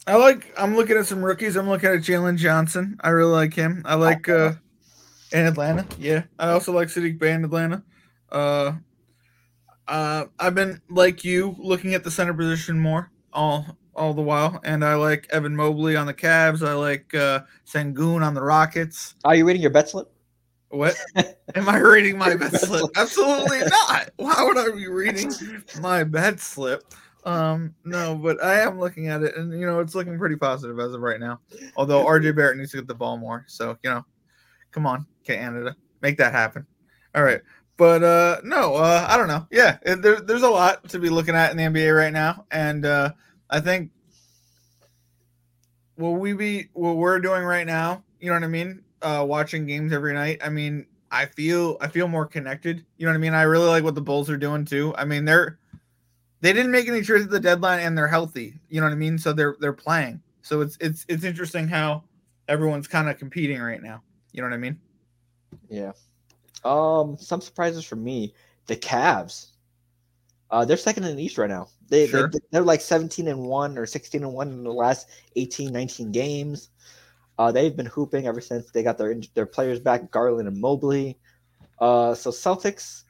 I 0.07 0.16
like 0.16 0.52
I'm 0.59 0.76
looking 0.76 0.96
at 0.96 1.07
some 1.07 1.24
rookies. 1.24 1.57
I'm 1.57 1.68
looking 1.68 1.90
at 1.90 2.00
Jalen 2.00 2.37
Johnson. 2.37 2.96
I 3.00 3.11
really 3.11 3.33
like 3.33 3.55
him. 3.55 3.83
I 3.85 3.94
like 3.94 4.28
uh 4.28 4.52
in 5.33 5.46
Atlanta. 5.46 5.87
Yeah. 5.98 6.24
I 6.38 6.50
also 6.50 6.72
like 6.72 6.88
Saddiq 6.88 7.18
Bey 7.18 7.33
in 7.33 7.44
Atlanta. 7.44 7.83
Uh, 8.31 8.72
uh, 9.88 10.26
I've 10.38 10.55
been 10.55 10.81
like 10.88 11.24
you 11.24 11.57
looking 11.59 11.94
at 11.94 12.05
the 12.05 12.11
center 12.11 12.35
position 12.35 12.78
more 12.78 13.11
all 13.33 13.78
all 13.94 14.14
the 14.14 14.22
while, 14.22 14.59
and 14.64 14.85
I 14.85 14.94
like 14.94 15.26
Evan 15.31 15.55
Mobley 15.55 15.96
on 15.96 16.07
the 16.07 16.14
Cavs. 16.14 16.66
I 16.66 16.72
like 16.74 17.14
uh, 17.14 17.40
Sengun 17.66 18.24
on 18.24 18.35
the 18.35 18.42
Rockets. 18.42 19.14
Are 19.24 19.35
you 19.35 19.46
reading 19.46 19.61
your 19.61 19.70
bet 19.70 19.90
slip? 19.90 20.12
What 20.72 20.96
am 21.54 21.68
I 21.68 21.76
reading 21.76 22.16
my 22.16 22.35
bet 22.35 22.52
slip? 22.54 22.90
Absolutely 22.96 23.58
not. 23.68 24.08
Why 24.16 24.42
would 24.42 24.56
I 24.56 24.74
be 24.74 24.88
reading 24.88 25.30
my 25.82 26.02
bet 26.02 26.40
slip? 26.40 26.82
Um, 27.24 27.74
no, 27.85 28.14
but 28.14 28.42
I 28.42 28.61
am 28.61 28.80
looking 28.80 29.08
at 29.08 29.22
it, 29.22 29.37
and 29.37 29.52
you 29.52 29.66
know 29.66 29.80
it's 29.80 29.94
looking 29.94 30.18
pretty 30.18 30.37
positive 30.37 30.80
as 30.80 30.94
of 30.94 31.02
right 31.02 31.20
now. 31.20 31.40
Although 31.76 32.06
RJ 32.06 32.35
Barrett 32.37 32.56
needs 32.56 32.70
to 32.70 32.78
get 32.78 32.87
the 32.88 32.94
ball 32.94 33.18
more, 33.18 33.44
so 33.48 33.76
you 33.82 33.90
know, 33.90 34.02
come 34.70 34.87
on, 34.87 35.06
Canada, 35.24 35.76
make 36.00 36.16
that 36.16 36.32
happen. 36.32 36.66
All 37.14 37.22
right, 37.22 37.42
but 37.76 38.02
uh, 38.02 38.40
no, 38.42 38.76
uh, 38.76 39.06
I 39.06 39.18
don't 39.18 39.28
know. 39.28 39.46
Yeah, 39.50 39.76
it, 39.82 40.00
there, 40.00 40.22
there's 40.22 40.42
a 40.42 40.50
lot 40.50 40.88
to 40.88 40.98
be 40.98 41.11
looking 41.11 41.35
at 41.35 41.50
in 41.50 41.58
the 41.58 41.64
NBA 41.64 41.94
right 41.94 42.14
now, 42.14 42.46
and 42.50 42.87
uh, 42.87 43.12
I 43.50 43.61
think 43.61 43.90
will 45.98 46.16
we 46.16 46.32
be 46.32 46.68
what 46.72 46.96
we're 46.96 47.20
doing 47.20 47.44
right 47.44 47.66
now? 47.66 48.04
You 48.20 48.28
know 48.28 48.37
what 48.37 48.44
I 48.44 48.48
mean? 48.48 48.82
Uh, 49.02 49.24
watching 49.24 49.66
games 49.66 49.92
every 49.92 50.14
night. 50.14 50.40
I 50.44 50.48
mean, 50.48 50.86
I 51.10 51.26
feel 51.26 51.76
I 51.80 51.88
feel 51.88 52.08
more 52.08 52.26
connected. 52.26 52.84
You 52.96 53.06
know 53.06 53.12
what 53.12 53.16
I 53.16 53.20
mean? 53.20 53.34
I 53.34 53.42
really 53.42 53.66
like 53.66 53.84
what 53.84 53.94
the 53.94 54.00
Bulls 54.00 54.30
are 54.30 54.36
doing 54.36 54.64
too. 54.64 54.94
I 54.96 55.04
mean, 55.04 55.24
they're 55.24 55.58
they 56.40 56.52
didn't 56.52 56.72
make 56.72 56.88
any 56.88 57.02
trades 57.02 57.24
at 57.24 57.30
the 57.30 57.40
deadline 57.40 57.80
and 57.80 57.96
they're 57.96 58.08
healthy. 58.08 58.58
You 58.68 58.80
know 58.80 58.86
what 58.86 58.92
I 58.92 58.96
mean? 58.96 59.18
So 59.18 59.32
they're 59.32 59.56
they're 59.60 59.72
playing. 59.72 60.20
So 60.42 60.60
it's 60.60 60.76
it's 60.80 61.04
it's 61.08 61.24
interesting 61.24 61.68
how 61.68 62.02
everyone's 62.48 62.88
kind 62.88 63.08
of 63.08 63.18
competing 63.18 63.60
right 63.60 63.82
now. 63.82 64.02
You 64.32 64.42
know 64.42 64.48
what 64.48 64.54
I 64.54 64.58
mean? 64.58 64.78
Yeah. 65.68 65.92
Um, 66.64 67.16
some 67.18 67.40
surprises 67.40 67.84
for 67.84 67.96
me. 67.96 68.34
The 68.66 68.76
Cavs. 68.76 69.48
Uh, 70.50 70.64
they're 70.64 70.76
second 70.76 71.04
in 71.04 71.16
the 71.16 71.22
East 71.22 71.38
right 71.38 71.48
now. 71.48 71.68
They, 71.88 72.06
Sure. 72.06 72.28
they 72.28 72.38
they're 72.50 72.62
like 72.62 72.80
17 72.80 73.28
and 73.28 73.42
1 73.42 73.78
or 73.78 73.86
16 73.86 74.22
and 74.22 74.32
1 74.32 74.48
in 74.48 74.64
the 74.64 74.72
last 74.72 75.08
18 75.36 75.72
19 75.72 76.12
games. 76.12 76.70
Uh, 77.38 77.51
they've 77.51 77.77
been 77.77 77.87
hooping 77.87 78.27
ever 78.27 78.40
since 78.40 78.71
they 78.71 78.83
got 78.83 78.99
their 78.99 79.14
their 79.35 79.47
players 79.47 79.81
back, 79.81 80.11
Garland 80.11 80.49
and 80.49 80.61
Mobley. 80.61 81.18
Uh, 81.79 82.14
so 82.14 82.31
Celtics, 82.31 83.05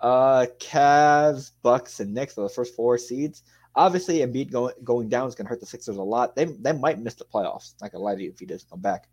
uh, 0.00 0.46
Cavs, 0.58 1.52
Bucks, 1.62 2.00
and 2.00 2.14
Knicks 2.14 2.38
are 2.38 2.42
the 2.42 2.48
first 2.48 2.74
four 2.74 2.96
seeds. 2.96 3.42
Obviously, 3.74 4.18
Embiid 4.18 4.50
going 4.50 4.74
going 4.84 5.08
down 5.08 5.28
is 5.28 5.34
going 5.34 5.46
to 5.46 5.50
hurt 5.50 5.60
the 5.60 5.66
Sixers 5.66 5.96
a 5.96 6.02
lot. 6.02 6.34
They 6.36 6.46
they 6.46 6.72
might 6.72 7.00
miss 7.00 7.14
the 7.14 7.24
playoffs. 7.24 7.74
Not 7.80 7.92
gonna 7.92 8.04
lie 8.04 8.14
to 8.14 8.22
you 8.22 8.30
if 8.30 8.38
he 8.38 8.46
doesn't 8.46 8.70
come 8.70 8.80
back. 8.80 9.08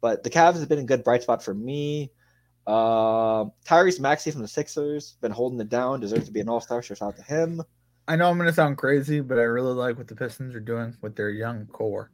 But 0.00 0.22
the 0.22 0.30
Cavs 0.30 0.60
have 0.60 0.68
been 0.68 0.80
a 0.80 0.84
good 0.84 1.04
bright 1.04 1.22
spot 1.22 1.42
for 1.42 1.54
me. 1.54 2.12
Uh, 2.66 3.46
Tyrese 3.64 4.00
Maxey 4.00 4.30
from 4.30 4.42
the 4.42 4.48
Sixers 4.48 5.16
been 5.20 5.32
holding 5.32 5.60
it 5.60 5.68
down. 5.68 6.00
Deserves 6.00 6.26
to 6.26 6.32
be 6.32 6.40
an 6.40 6.48
All 6.48 6.60
Star. 6.60 6.82
Shout 6.82 7.00
out 7.00 7.16
to 7.16 7.22
him. 7.22 7.62
I 8.08 8.16
know 8.16 8.30
I'm 8.30 8.38
to 8.38 8.52
sound 8.52 8.78
crazy, 8.78 9.20
but 9.20 9.38
I 9.38 9.42
really 9.42 9.72
like 9.72 9.98
what 9.98 10.06
the 10.06 10.14
Pistons 10.14 10.54
are 10.54 10.60
doing 10.60 10.96
with 11.00 11.16
their 11.16 11.30
young 11.30 11.66
core. 11.66 12.10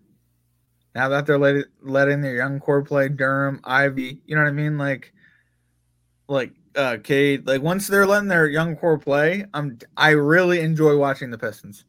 Now 0.94 1.08
that 1.08 1.26
they're 1.26 1.38
let, 1.38 1.64
letting 1.80 2.20
their 2.20 2.36
young 2.36 2.60
core 2.60 2.82
play 2.82 3.08
Duren, 3.08 3.60
Ivey, 3.64 4.20
you 4.26 4.36
know 4.36 4.42
what 4.42 4.48
I 4.48 4.52
mean? 4.52 4.76
Like, 4.78 5.12
like 6.28 6.52
uh 6.76 6.98
Cade. 7.02 7.46
Like 7.46 7.62
once 7.62 7.86
they're 7.86 8.06
letting 8.06 8.28
their 8.28 8.48
young 8.48 8.76
core 8.76 8.98
play, 8.98 9.46
I'm 9.54 9.78
I 9.96 10.10
really 10.10 10.60
enjoy 10.60 10.96
watching 10.96 11.30
the 11.30 11.38
Pistons. 11.38 11.84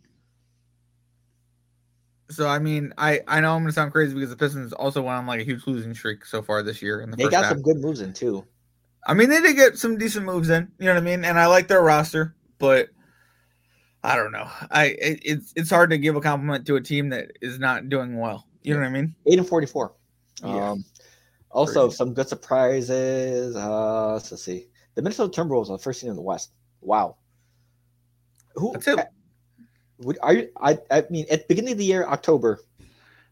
So 2.30 2.48
I 2.48 2.60
mean, 2.60 2.94
I 2.98 3.22
I 3.28 3.42
know 3.42 3.54
I'm 3.54 3.62
going 3.62 3.68
to 3.68 3.74
sound 3.74 3.92
crazy 3.92 4.14
because 4.14 4.30
the 4.30 4.36
Pistons 4.38 4.74
also 4.74 5.02
went 5.02 5.18
on 5.18 5.28
like 5.28 5.42
a 5.42 5.44
huge 5.44 5.68
losing 5.68 5.94
streak 5.94 6.26
so 6.26 6.42
far 6.42 6.64
this 6.64 6.82
year 6.82 7.02
in 7.02 7.12
the 7.12 7.18
They 7.18 7.28
got 7.30 7.44
half. 7.44 7.54
some 7.54 7.62
good 7.62 7.78
moves 7.78 8.02
in 8.02 8.14
too. 8.14 8.46
I 9.06 9.14
mean, 9.14 9.30
they 9.30 9.42
did 9.42 9.56
get 9.56 9.78
some 9.78 9.98
decent 9.98 10.26
moves 10.26 10.50
in. 10.50 10.72
You 10.80 10.86
know 10.86 10.94
what 10.94 11.02
I 11.02 11.06
mean? 11.06 11.26
And 11.26 11.38
I 11.38 11.48
like 11.48 11.68
their 11.68 11.84
roster, 11.84 12.36
but 12.58 12.90
I 14.04 14.16
don't 14.16 14.32
know. 14.32 14.50
I 14.72 14.86
it, 14.86 15.20
it's 15.24 15.54
it's 15.56 15.70
hard 15.70 15.90
to 15.92 15.98
give 15.98 16.16
a 16.16 16.22
compliment 16.22 16.66
to 16.68 16.76
a 16.76 16.82
team 16.82 17.10
that 17.10 17.32
is 17.42 17.60
not 17.60 17.90
doing 17.90 18.18
well. 18.18 18.48
You 18.64 18.74
know 18.74 18.80
what 18.82 18.88
I 18.88 18.92
mean? 18.92 19.16
Eight 19.28 19.38
and 19.40 19.48
forty 19.48 19.68
four. 19.68 19.94
Yeah. 20.44 20.72
Um, 20.72 20.86
also 21.52 21.86
Crazy. 21.88 21.96
some 21.98 22.14
good 22.14 22.28
surprises. 22.30 23.56
Uh, 23.56 24.14
let's 24.14 24.42
see. 24.44 24.68
The 24.96 25.02
Minnesota 25.02 25.42
Timberwolves 25.42 25.70
are 25.70 25.78
the 25.78 25.84
first 25.84 26.02
team 26.02 26.10
in 26.10 26.16
the 26.16 26.22
West. 26.22 26.52
Wow. 26.82 27.18
Who? 28.56 28.74
That's 28.74 28.88
it. 28.88 29.08
Would 30.00 30.18
are 30.22 30.34
you? 30.34 30.50
I 30.62 30.78
I 30.92 31.04
mean, 31.10 31.26
at 31.32 31.42
the 31.42 31.46
beginning 31.48 31.74
of 31.74 31.78
the 31.78 31.86
year, 31.86 32.06
October. 32.06 32.60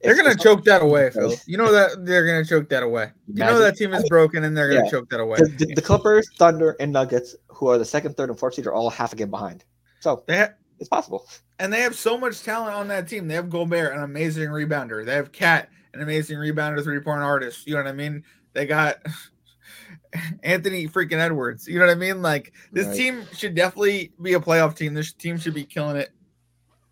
They're 0.03 0.15
gonna 0.15 0.35
choke 0.35 0.63
that 0.65 0.81
away, 0.81 1.11
Phil. 1.11 1.35
You 1.45 1.57
know 1.57 1.71
that 1.71 2.05
they're 2.05 2.25
gonna 2.25 2.43
choke 2.45 2.69
that 2.69 2.81
away. 2.81 3.11
You 3.27 3.43
know 3.43 3.59
that 3.59 3.77
team 3.77 3.93
is 3.93 4.07
broken, 4.09 4.43
and 4.43 4.57
they're 4.57 4.67
gonna 4.69 4.85
Yeah. 4.85 4.89
choke 4.89 5.09
that 5.11 5.19
away. 5.19 5.37
The, 5.37 5.45
the, 5.45 5.73
the 5.75 5.81
Clippers, 5.81 6.27
Thunder, 6.39 6.75
and 6.79 6.91
Nuggets, 6.91 7.35
who 7.49 7.67
are 7.67 7.77
the 7.77 7.85
second, 7.85 8.17
third, 8.17 8.29
and 8.31 8.39
fourth 8.39 8.55
seed, 8.55 8.65
are 8.65 8.73
all 8.73 8.89
half 8.89 9.13
a 9.13 9.15
game 9.15 9.29
behind. 9.29 9.63
So 9.99 10.23
They 10.25 10.37
ha- 10.39 10.49
it's 10.81 10.89
possible. 10.89 11.25
and 11.59 11.71
they 11.71 11.79
have 11.81 11.95
so 11.95 12.17
much 12.17 12.43
talent 12.43 12.75
on 12.75 12.89
that 12.89 13.07
team. 13.07 13.29
They 13.29 13.35
have 13.35 13.49
Gobert, 13.49 13.93
an 13.95 14.03
amazing 14.03 14.49
rebounder. 14.49 15.05
They 15.05 15.13
have 15.15 15.31
KAT, 15.31 15.69
an 15.93 16.01
amazing 16.01 16.37
rebounder, 16.37 16.83
three 16.83 16.99
point 16.99 17.21
artist. 17.21 17.65
You 17.65 17.75
know 17.75 17.83
what 17.83 17.89
I 17.89 17.93
mean? 17.93 18.23
They 18.53 18.65
got 18.65 18.97
Anthony 20.43 20.87
freaking 20.87 21.19
Edwards. 21.19 21.67
You 21.67 21.79
know 21.79 21.85
what 21.85 21.91
I 21.91 21.95
mean? 21.95 22.21
Like 22.21 22.53
this 22.73 22.87
Right. 22.87 22.97
team 22.97 23.23
should 23.33 23.55
definitely 23.55 24.11
be 24.21 24.33
a 24.33 24.39
playoff 24.39 24.75
team. 24.75 24.93
This 24.93 25.13
team 25.13 25.37
should 25.37 25.53
be 25.53 25.63
killing 25.63 25.95
it. 25.95 26.09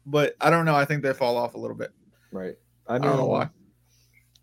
But 0.05 0.35
I 0.39 0.49
don't 0.49 0.65
know. 0.65 0.75
I 0.75 0.85
think 0.85 1.03
they 1.03 1.13
fall 1.13 1.35
off 1.37 1.55
a 1.55 1.57
little 1.57 1.75
bit. 1.75 1.91
Right. 2.31 2.55
I, 2.87 2.95
I 2.95 2.99
don't 2.99 3.17
know 3.17 3.25
why. 3.25 3.49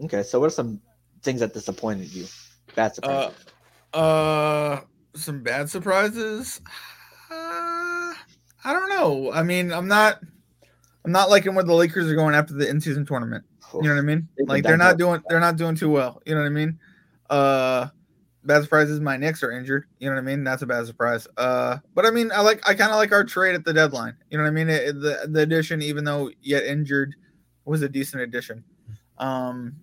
Okay, 0.03 0.23
so 0.23 0.39
what 0.41 0.47
are 0.47 0.51
some 0.51 0.81
things 1.23 1.41
that 1.41 1.55
disappointed 1.55 2.13
you? 2.13 2.27
Bad 2.75 2.95
surprises. 2.95 3.35
Uh, 3.95 4.81
some 5.15 5.43
bad 5.43 5.71
surprises. 5.71 6.61
I 8.67 8.73
don't 8.73 8.89
know. 8.89 9.33
I 9.33 9.45
mean, 9.45 9.73
I'm 9.73 9.87
not. 9.87 10.21
I'm 11.05 11.13
not 11.13 11.31
liking 11.31 11.55
where 11.55 11.63
the 11.63 11.73
Lakers 11.73 12.11
are 12.11 12.17
going 12.17 12.35
after 12.35 12.53
the 12.53 12.69
in-season 12.69 13.07
tournament. 13.07 13.45
You 13.75 13.83
know 13.83 13.95
what 13.95 13.99
I 13.99 14.03
mean? 14.03 14.29
Like 14.47 14.65
they're 14.65 14.77
not 14.77 14.99
doing. 14.99 15.23
They're 15.29 15.39
not 15.39 15.57
doing 15.57 15.77
too 15.77 15.89
well. 15.89 16.21
You 16.27 16.35
know 16.35 16.41
what 16.41 16.49
I 16.49 16.51
mean? 16.51 16.81
Uh, 17.31 17.87
bad 18.43 18.63
surprises. 18.63 19.01
My 19.01 19.17
Knicks 19.17 19.45
are 19.45 19.53
injured. 19.53 19.85
You 20.01 20.09
know 20.09 20.17
what 20.17 20.23
I 20.23 20.25
mean? 20.25 20.43
That's 20.43 20.63
a 20.63 20.67
bad 20.67 20.85
surprise. 20.87 21.29
Uh, 21.37 21.79
but 21.95 22.07
I 22.07 22.11
mean, 22.11 22.33
I 22.33 22.41
like. 22.41 22.69
I 22.69 22.75
kind 22.75 22.91
of 22.91 22.97
like 22.97 23.13
our 23.13 23.23
trade 23.23 23.55
at 23.55 23.65
the 23.65 23.73
deadline. 23.73 24.17
You 24.31 24.39
know 24.39 24.43
what 24.43 24.51
I 24.51 24.53
mean? 24.53 24.69
It, 24.69 24.95
the 24.95 25.29
the 25.29 25.43
addition, 25.43 25.81
even 25.81 26.03
though 26.03 26.31
yet 26.43 26.65
injured, 26.65 27.15
was 27.65 27.83
a 27.83 27.89
decent 27.89 28.23
addition. 28.23 28.65
Um, 29.19 29.77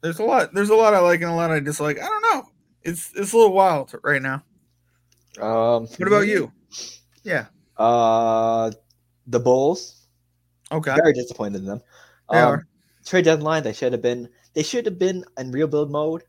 there's 0.00 0.18
a 0.18 0.24
lot. 0.24 0.52
There's 0.54 0.70
a 0.70 0.76
lot 0.76 0.92
I 0.92 0.98
like 0.98 1.20
and 1.20 1.30
a 1.30 1.34
lot 1.34 1.52
I 1.52 1.60
dislike. 1.60 2.00
I 2.00 2.06
don't 2.06 2.22
know. 2.22 2.48
It's 2.82 3.12
it's 3.14 3.32
a 3.32 3.36
little 3.36 3.52
wild 3.52 3.94
right 4.02 4.22
now. 4.22 4.42
Um, 5.40 5.86
What 5.86 6.08
about 6.08 6.26
you? 6.26 6.50
Yeah. 7.22 7.46
Uh, 7.78 8.70
the 9.26 9.40
Bulls. 9.40 10.06
Okay. 10.72 10.94
Very 10.96 11.12
disappointed 11.12 11.58
in 11.60 11.66
them. 11.66 11.80
They 12.30 12.38
Um, 12.38 12.48
are. 12.48 12.66
Trade 13.06 13.24
deadline. 13.24 13.62
They 13.62 13.72
should 13.72 13.92
have 13.92 14.02
been. 14.02 14.28
They 14.54 14.62
should 14.62 14.84
have 14.86 14.98
been 14.98 15.24
in 15.38 15.50
rebuild 15.50 15.90
mode. 15.90 16.24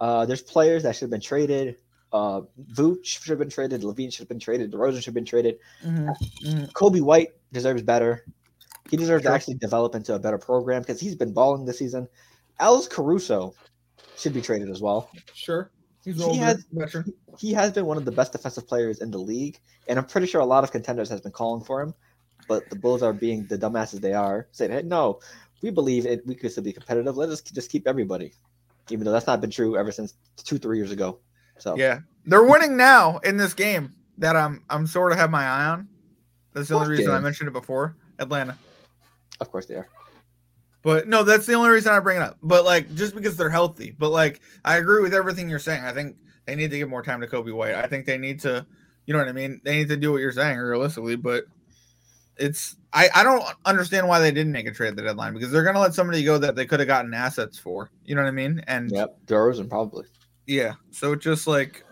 Uh, 0.00 0.24
there's 0.26 0.42
players 0.42 0.82
that 0.84 0.94
should 0.94 1.02
have 1.06 1.10
been 1.10 1.20
traded. 1.20 1.76
Uh, 2.12 2.42
Vooch 2.72 3.04
should 3.04 3.30
have 3.30 3.38
been 3.38 3.50
traded. 3.50 3.82
LaVine 3.82 4.10
should 4.12 4.20
have 4.20 4.28
been 4.28 4.38
traded. 4.40 4.72
DeRozan 4.72 4.96
should 4.96 5.06
have 5.06 5.14
been 5.14 5.24
traded. 5.24 5.58
Mhm, 5.84 6.14
mhm. 6.44 6.72
Coby 6.72 7.00
White 7.00 7.28
deserves 7.52 7.82
better. 7.82 8.24
He 8.90 8.96
deserves 8.96 9.22
Sure. 9.22 9.30
to 9.30 9.34
actually 9.34 9.54
develop 9.54 9.94
into 9.94 10.14
a 10.14 10.18
better 10.18 10.38
program 10.38 10.82
because 10.82 11.00
he's 11.00 11.14
been 11.14 11.32
balling 11.32 11.64
this 11.64 11.78
season. 11.78 12.08
Alex 12.58 12.88
Caruso 12.88 13.54
should 14.16 14.32
be 14.34 14.40
traded 14.42 14.68
as 14.70 14.80
well. 14.80 15.08
Sure. 15.34 15.70
He's 16.04 16.16
He 16.16 16.22
older, 16.22 16.38
has- 16.40 16.64
veteran. 16.72 17.12
He 17.38 17.52
has 17.52 17.72
been 17.72 17.86
one 17.86 17.96
of 17.96 18.04
the 18.04 18.12
best 18.12 18.32
defensive 18.32 18.66
players 18.66 19.00
in 19.00 19.10
the 19.10 19.18
league, 19.18 19.58
and 19.88 19.98
I'm 19.98 20.06
pretty 20.06 20.26
sure 20.26 20.40
a 20.40 20.44
lot 20.46 20.64
of 20.64 20.72
contenders 20.72 21.08
has 21.10 21.20
been 21.20 21.32
calling 21.32 21.64
for 21.64 21.80
him. 21.80 21.94
But 22.48 22.68
the 22.70 22.76
Bulls 22.76 23.02
are 23.02 23.12
being 23.12 23.46
the 23.46 23.56
dumbasses 23.58 24.00
they 24.00 24.12
are, 24.14 24.48
saying, 24.50 24.72
"Hey, 24.72 24.82
no, 24.82 25.20
we 25.62 25.70
believe 25.70 26.06
it. 26.06 26.26
We 26.26 26.34
could 26.34 26.50
still 26.50 26.64
be 26.64 26.72
competitive. 26.72 27.16
Let 27.16 27.28
us 27.28 27.40
just 27.40 27.70
keep 27.70 27.86
everybody." 27.86 28.32
Even 28.90 29.04
though 29.04 29.12
that's 29.12 29.26
not 29.26 29.40
been 29.40 29.50
true 29.50 29.76
ever 29.76 29.92
since 29.92 30.14
two, 30.36 30.58
three 30.58 30.78
years 30.78 30.90
ago. 30.90 31.18
So 31.58 31.76
Yeah, 31.76 32.00
they're 32.26 32.42
winning 32.42 32.76
now 32.76 33.18
in 33.18 33.36
this 33.36 33.54
game 33.54 33.94
that 34.18 34.34
I'm 34.36 34.64
I'm 34.68 34.86
sort 34.86 35.12
of 35.12 35.18
have 35.18 35.30
my 35.30 35.44
eye 35.44 35.66
on. 35.66 35.88
That's 36.54 36.68
the 36.68 36.74
only 36.74 36.88
reason 36.88 37.12
I 37.12 37.20
mentioned 37.20 37.48
it 37.48 37.52
before. 37.52 37.96
Atlanta. 38.18 38.56
of 39.40 39.50
course 39.50 39.66
they 39.66 39.76
are. 39.76 39.88
But 40.82 41.08
no, 41.08 41.22
that's 41.22 41.46
the 41.46 41.54
only 41.54 41.70
reason 41.70 41.92
I 41.92 42.00
bring 42.00 42.16
it 42.16 42.22
up. 42.22 42.38
But 42.42 42.64
like 42.64 42.94
just 42.94 43.14
because 43.14 43.36
they're 43.36 43.50
healthy. 43.50 43.94
But 43.96 44.10
like 44.10 44.40
I 44.64 44.78
agree 44.78 45.02
with 45.02 45.14
everything 45.14 45.48
you're 45.50 45.58
saying. 45.58 45.84
I 45.84 45.92
think 45.92 46.16
they 46.46 46.56
need 46.56 46.70
to 46.70 46.78
give 46.78 46.88
more 46.88 47.02
time 47.02 47.20
to 47.20 47.26
Coby 47.26 47.54
White. 47.54 47.74
I 47.74 47.86
think 47.86 48.06
they 48.06 48.18
need 48.18 48.40
to, 48.40 48.66
you 49.06 49.12
know 49.12 49.20
what 49.20 49.28
I 49.28 49.32
mean? 49.32 49.60
They 49.62 49.76
need 49.76 49.88
to 49.88 49.96
do 49.96 50.12
what 50.12 50.20
you're 50.20 50.32
saying 50.32 50.58
realistically, 50.58 51.16
but 51.16 51.44
it's 52.36 52.76
I, 52.92 53.10
I 53.14 53.22
don't 53.22 53.44
understand 53.66 54.08
why 54.08 54.18
they 54.20 54.30
didn't 54.30 54.52
make 54.52 54.66
a 54.66 54.72
trade 54.72 54.88
at 54.88 54.96
the 54.96 55.02
deadline 55.02 55.34
because 55.34 55.52
they're 55.52 55.62
gonna 55.62 55.80
let 55.80 55.94
somebody 55.94 56.24
go 56.24 56.38
that 56.38 56.56
they 56.56 56.66
could 56.66 56.80
have 56.80 56.86
gotten 56.86 57.12
assets 57.12 57.58
for. 57.58 57.90
You 58.04 58.14
know 58.14 58.22
what 58.22 58.28
I 58.28 58.32
mean? 58.32 58.62
And 58.66 58.90
Yep, 58.90 59.26
DeRozan 59.26 59.68
probably. 59.68 60.06
Yeah. 60.46 60.74
So 60.90 61.12
it's 61.12 61.24
just 61.24 61.46
like, 61.46 61.84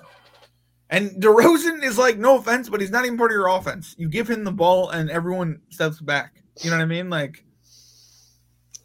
and 0.91 1.11
DeRozan 1.23 1.85
is 1.85 1.99
like, 1.99 2.19
no 2.19 2.39
offense, 2.39 2.69
but 2.69 2.81
he's 2.81 2.91
not 2.91 3.05
even 3.05 3.19
part 3.19 3.31
of 3.31 3.35
your 3.37 3.49
offense. 3.49 3.95
You 3.99 4.09
give 4.09 4.29
him 4.29 4.43
the 4.43 4.53
ball 4.53 4.89
and 4.89 5.11
everyone 5.11 5.61
steps 5.69 6.01
back. 6.01 6.43
You 6.63 6.71
know 6.71 6.77
what 6.77 6.83
I 6.83 6.87
mean? 6.87 7.11
Like, 7.11 7.45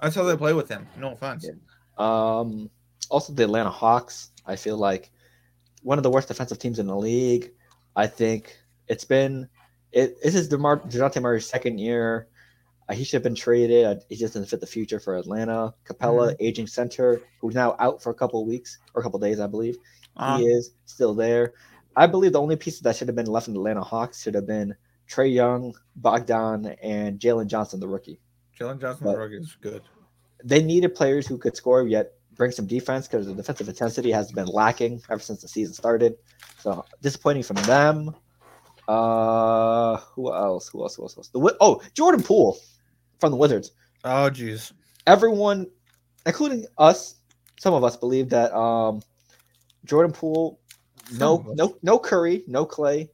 that's 0.04 0.16
how 0.16 0.24
they 0.24 0.38
play 0.38 0.54
with 0.54 0.70
him. 0.70 0.86
No 0.98 1.14
offense. 1.14 1.48
Yeah. 1.48 1.54
Um, 1.98 2.70
also, 3.10 3.34
the 3.34 3.44
Atlanta 3.44 3.70
Hawks. 3.72 4.30
I 4.46 4.56
feel 4.58 4.78
like 4.78 5.10
one 5.82 5.98
of 5.98 6.04
the 6.04 6.10
worst 6.10 6.28
defensive 6.28 6.60
teams 6.60 6.78
in 6.80 6.88
the 6.88 6.96
league. 6.96 7.52
I 7.96 8.08
think 8.08 8.58
it's 8.88 9.06
been 9.06 9.48
it. 9.92 10.22
This 10.22 10.36
is 10.36 10.48
DeMar, 10.50 10.80
Dejounte 10.82 11.22
Murray's 11.22 11.48
second 11.48 11.80
year. 11.80 12.28
Uh, 12.90 12.94
he 12.94 13.06
should 13.06 13.14
have 13.16 13.24
been 13.24 13.36
traded. 13.36 13.86
Uh, 13.86 13.96
he 14.10 14.16
just 14.18 14.34
doesn't 14.34 14.50
fit 14.50 14.60
the 14.60 14.68
future 14.68 15.00
for 15.00 15.16
Atlanta. 15.16 15.74
Capela, 15.86 16.36
aging 16.42 16.68
center, 16.68 17.22
who's 17.40 17.56
now 17.56 17.76
out 17.80 18.04
for 18.04 18.10
a 18.10 18.14
couple 18.14 18.42
of 18.42 18.48
weeks 18.48 18.78
or 18.94 19.00
a 19.00 19.04
couple 19.04 19.18
of 19.18 19.24
days, 19.24 19.40
I 19.40 19.48
believe. 19.48 19.78
Uh, 20.18 20.38
he 20.40 20.46
is 20.48 20.72
still 20.86 21.14
there. 21.14 21.54
I 21.96 22.08
believe 22.08 22.34
the 22.34 22.42
only 22.42 22.56
pieces 22.58 22.82
that 22.82 22.96
should 22.98 23.08
have 23.08 23.16
been 23.16 23.28
left 23.28 23.48
in 23.48 23.54
the 23.54 23.60
Atlanta 23.60 23.84
Hawks 23.84 24.22
should 24.22 24.36
have 24.36 24.48
been 24.48 24.76
Trae 25.10 25.34
Young, 25.34 25.74
Bogdan, 25.96 26.76
and 26.82 27.20
Jalen 27.20 27.48
Johnson, 27.48 27.80
the 27.80 27.88
rookie. 27.88 28.20
Jalen 28.60 28.82
Johnson 28.82 29.06
But- 29.06 29.18
rookie 29.18 29.38
is 29.38 29.56
good. 29.62 29.82
They 30.44 30.62
needed 30.62 30.96
players 30.96 31.26
who 31.26 31.38
could 31.38 31.56
score 31.56 31.88
yet 31.88 32.14
bring 32.36 32.52
some 32.52 32.66
defense 32.66 33.08
because 33.08 33.28
the 33.28 33.34
defensive 33.34 33.70
intensity 33.70 34.12
has 34.12 34.32
been 34.32 34.48
lacking 34.48 35.02
ever 35.10 35.22
since 35.22 35.42
the 35.42 35.48
season 35.48 35.74
started. 35.74 36.16
So 36.60 36.86
disappointing 37.02 37.44
from 37.44 37.58
them. 37.58 38.16
Uh, 38.88 39.98
who 39.98 40.34
else? 40.34 40.68
Who 40.70 40.82
else? 40.82 40.96
Who 40.96 41.04
else? 41.04 41.14
Who 41.14 41.20
else? 41.20 41.30
The 41.30 41.58
oh 41.62 41.82
Jordan 41.94 42.22
Poole 42.24 42.58
from 43.20 43.32
the 43.32 43.38
Wizards. 43.38 43.72
Oh 44.04 44.30
jeez. 44.30 44.74
Everyone, 45.08 45.68
including 46.26 46.66
us, 46.78 47.16
some 47.60 47.74
of 47.74 47.84
us 47.84 47.96
believe 47.96 48.30
that 48.30 48.54
um, 48.54 49.02
Jordan 49.86 50.12
Poole, 50.12 50.60
no, 51.14 51.46
no, 51.56 51.78
no 51.82 52.00
Curry, 52.00 52.44
no 52.48 52.66
Klay. 52.66 53.10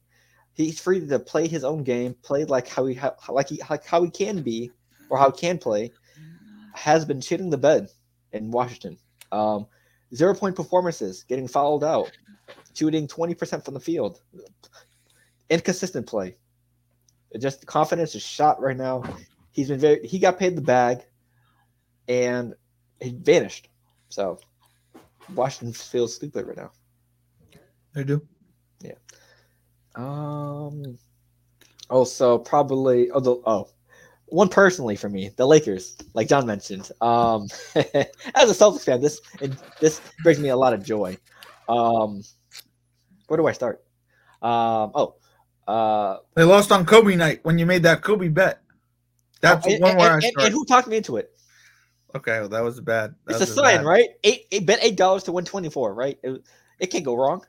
He's 0.54 0.80
free 0.80 1.06
to 1.06 1.18
play 1.18 1.46
his 1.46 1.64
own 1.64 1.84
game, 1.84 2.14
play 2.22 2.44
like 2.44 2.68
how 2.68 2.86
he 2.86 2.94
ha- 2.94 3.14
like 3.28 3.48
he 3.48 3.60
like 3.70 3.86
how 3.86 4.02
he 4.02 4.10
can 4.10 4.42
be 4.42 4.70
or 5.08 5.18
how 5.18 5.30
he 5.30 5.38
can 5.38 5.58
play. 5.58 5.92
Has 6.74 7.04
been 7.04 7.20
shitting 7.20 7.50
the 7.50 7.58
bed 7.58 7.88
in 8.32 8.50
Washington. 8.50 8.96
Um, 9.32 9.66
zero 10.14 10.34
point 10.34 10.56
performances, 10.56 11.24
getting 11.24 11.48
fouled 11.48 11.84
out, 11.84 12.10
shooting 12.74 13.06
twenty 13.06 13.34
percent 13.34 13.64
from 13.64 13.74
the 13.74 13.80
field, 13.80 14.20
inconsistent 15.48 16.06
play. 16.06 16.36
It 17.30 17.40
just 17.40 17.66
confidence 17.66 18.14
is 18.14 18.22
shot 18.22 18.60
right 18.60 18.76
now. 18.76 19.02
He's 19.52 19.68
been 19.68 19.80
very. 19.80 20.06
He 20.06 20.18
got 20.18 20.38
paid 20.38 20.56
the 20.56 20.62
bag, 20.62 21.04
and 22.08 22.54
he 23.00 23.10
vanished. 23.10 23.68
So 24.08 24.38
Washington 25.34 25.72
feels 25.72 26.14
stupid 26.14 26.46
right 26.46 26.56
now. 26.56 26.72
They 27.94 28.04
do. 28.04 28.26
Yeah. 28.80 28.94
Um. 29.94 30.98
Also, 31.88 32.38
probably. 32.38 33.10
Oh, 33.10 33.20
the, 33.20 33.40
oh, 33.44 33.68
one 34.30 34.48
personally 34.48 34.96
for 34.96 35.08
me, 35.08 35.30
the 35.36 35.46
Lakers, 35.46 35.96
like 36.14 36.28
John 36.28 36.46
mentioned. 36.46 36.90
Um, 37.00 37.48
as 37.74 38.50
a 38.50 38.54
Celtics 38.54 38.84
fan, 38.84 39.00
this 39.00 39.20
it, 39.40 39.52
this 39.80 40.00
brings 40.22 40.38
me 40.38 40.48
a 40.48 40.56
lot 40.56 40.72
of 40.72 40.84
joy. 40.84 41.16
Um, 41.68 42.22
where 43.28 43.36
do 43.36 43.46
I 43.46 43.52
start? 43.52 43.82
Um. 44.42 44.92
Oh. 44.94 45.14
Uh. 45.68 46.18
They 46.34 46.44
lost 46.44 46.72
on 46.72 46.86
Kobe 46.86 47.14
night 47.14 47.40
when 47.42 47.58
you 47.58 47.66
made 47.66 47.82
that 47.84 48.02
Kobe 48.02 48.28
bet. 48.28 48.62
That's 49.40 49.66
and, 49.66 49.80
one 49.80 49.90
and, 49.92 50.00
where 50.00 50.10
I 50.10 50.14
and- 50.14 50.22
start. 50.22 50.44
and 50.46 50.54
who 50.54 50.64
talked 50.64 50.88
me 50.88 50.96
into 50.96 51.16
it? 51.16 51.30
okay, 52.14 52.40
well, 52.40 52.48
that 52.48 52.62
was 52.64 52.80
bad. 52.80 53.14
That 53.26 53.40
It's 53.40 53.50
a 53.50 53.54
sign, 53.54 53.78
bad. 53.78 53.86
right? 53.86 54.08
Eight, 54.24 54.46
eight 54.50 54.66
bet 54.66 54.78
eight 54.82 54.96
dollars 54.96 55.22
to 55.24 55.32
win 55.32 55.44
twenty 55.44 55.70
four, 55.70 55.94
right? 55.94 56.18
It, 56.22 56.42
it 56.78 56.86
can't 56.86 57.04
go 57.04 57.14
wrong. 57.14 57.44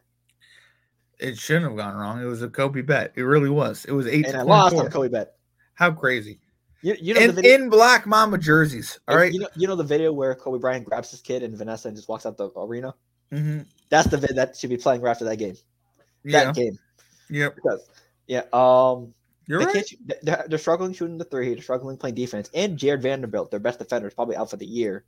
It 1.19 1.37
shouldn't 1.37 1.65
have 1.65 1.77
gone 1.77 1.95
wrong. 1.95 2.21
It 2.21 2.25
was 2.25 2.41
a 2.41 2.49
Kobe 2.49 2.81
bet. 2.81 3.13
It 3.15 3.21
really 3.23 3.49
was. 3.49 3.85
It 3.85 3.91
was 3.91 4.07
eight. 4.07 4.27
And 4.27 4.35
I 4.37 4.41
lost 4.41 4.75
on 4.75 4.89
Kobe 4.89 5.07
bet. 5.07 5.33
How 5.73 5.91
crazy! 5.91 6.39
You, 6.81 6.95
you 6.99 7.13
know 7.13 7.19
the 7.21 7.29
in, 7.29 7.35
video. 7.35 7.55
in 7.55 7.69
Black 7.69 8.07
Mamba 8.07 8.37
jerseys. 8.37 8.99
All 9.07 9.15
right. 9.15 9.31
You 9.31 9.41
know, 9.41 9.47
you 9.55 9.67
know 9.67 9.75
the 9.75 9.83
video 9.83 10.11
where 10.11 10.33
Kobe 10.35 10.59
Bryant 10.59 10.85
grabs 10.85 11.11
his 11.11 11.21
kid 11.21 11.43
and 11.43 11.55
Vanessa 11.55 11.87
and 11.87 11.95
just 11.95 12.09
walks 12.09 12.25
out 12.25 12.37
the 12.37 12.49
arena. 12.55 12.93
Mhm. 13.31 13.65
That's 13.89 14.07
the 14.07 14.17
vid 14.17 14.35
that 14.35 14.55
should 14.55 14.69
be 14.69 14.77
playing 14.77 15.01
right 15.01 15.11
after 15.11 15.25
that 15.25 15.37
game. 15.37 15.55
Yeah. 16.23 16.45
That 16.45 16.55
game. 16.55 16.77
Yep. 17.29 17.55
Because, 17.55 17.89
yeah. 18.27 18.43
Um. 18.53 19.13
You're 19.47 19.59
they 19.59 19.65
right. 19.65 19.93
they're, 20.21 20.45
they're 20.47 20.59
struggling 20.59 20.93
shooting 20.93 21.17
the 21.17 21.25
three. 21.25 21.53
They're 21.53 21.63
struggling 21.63 21.97
playing 21.97 22.15
defense. 22.15 22.49
And 22.53 22.77
Jarred 22.77 23.01
Vanderbilt, 23.01 23.51
their 23.51 23.59
best 23.59 23.79
defender, 23.79 24.07
is 24.07 24.13
probably 24.13 24.35
out 24.35 24.49
for 24.49 24.55
the 24.55 24.65
year. 24.65 25.03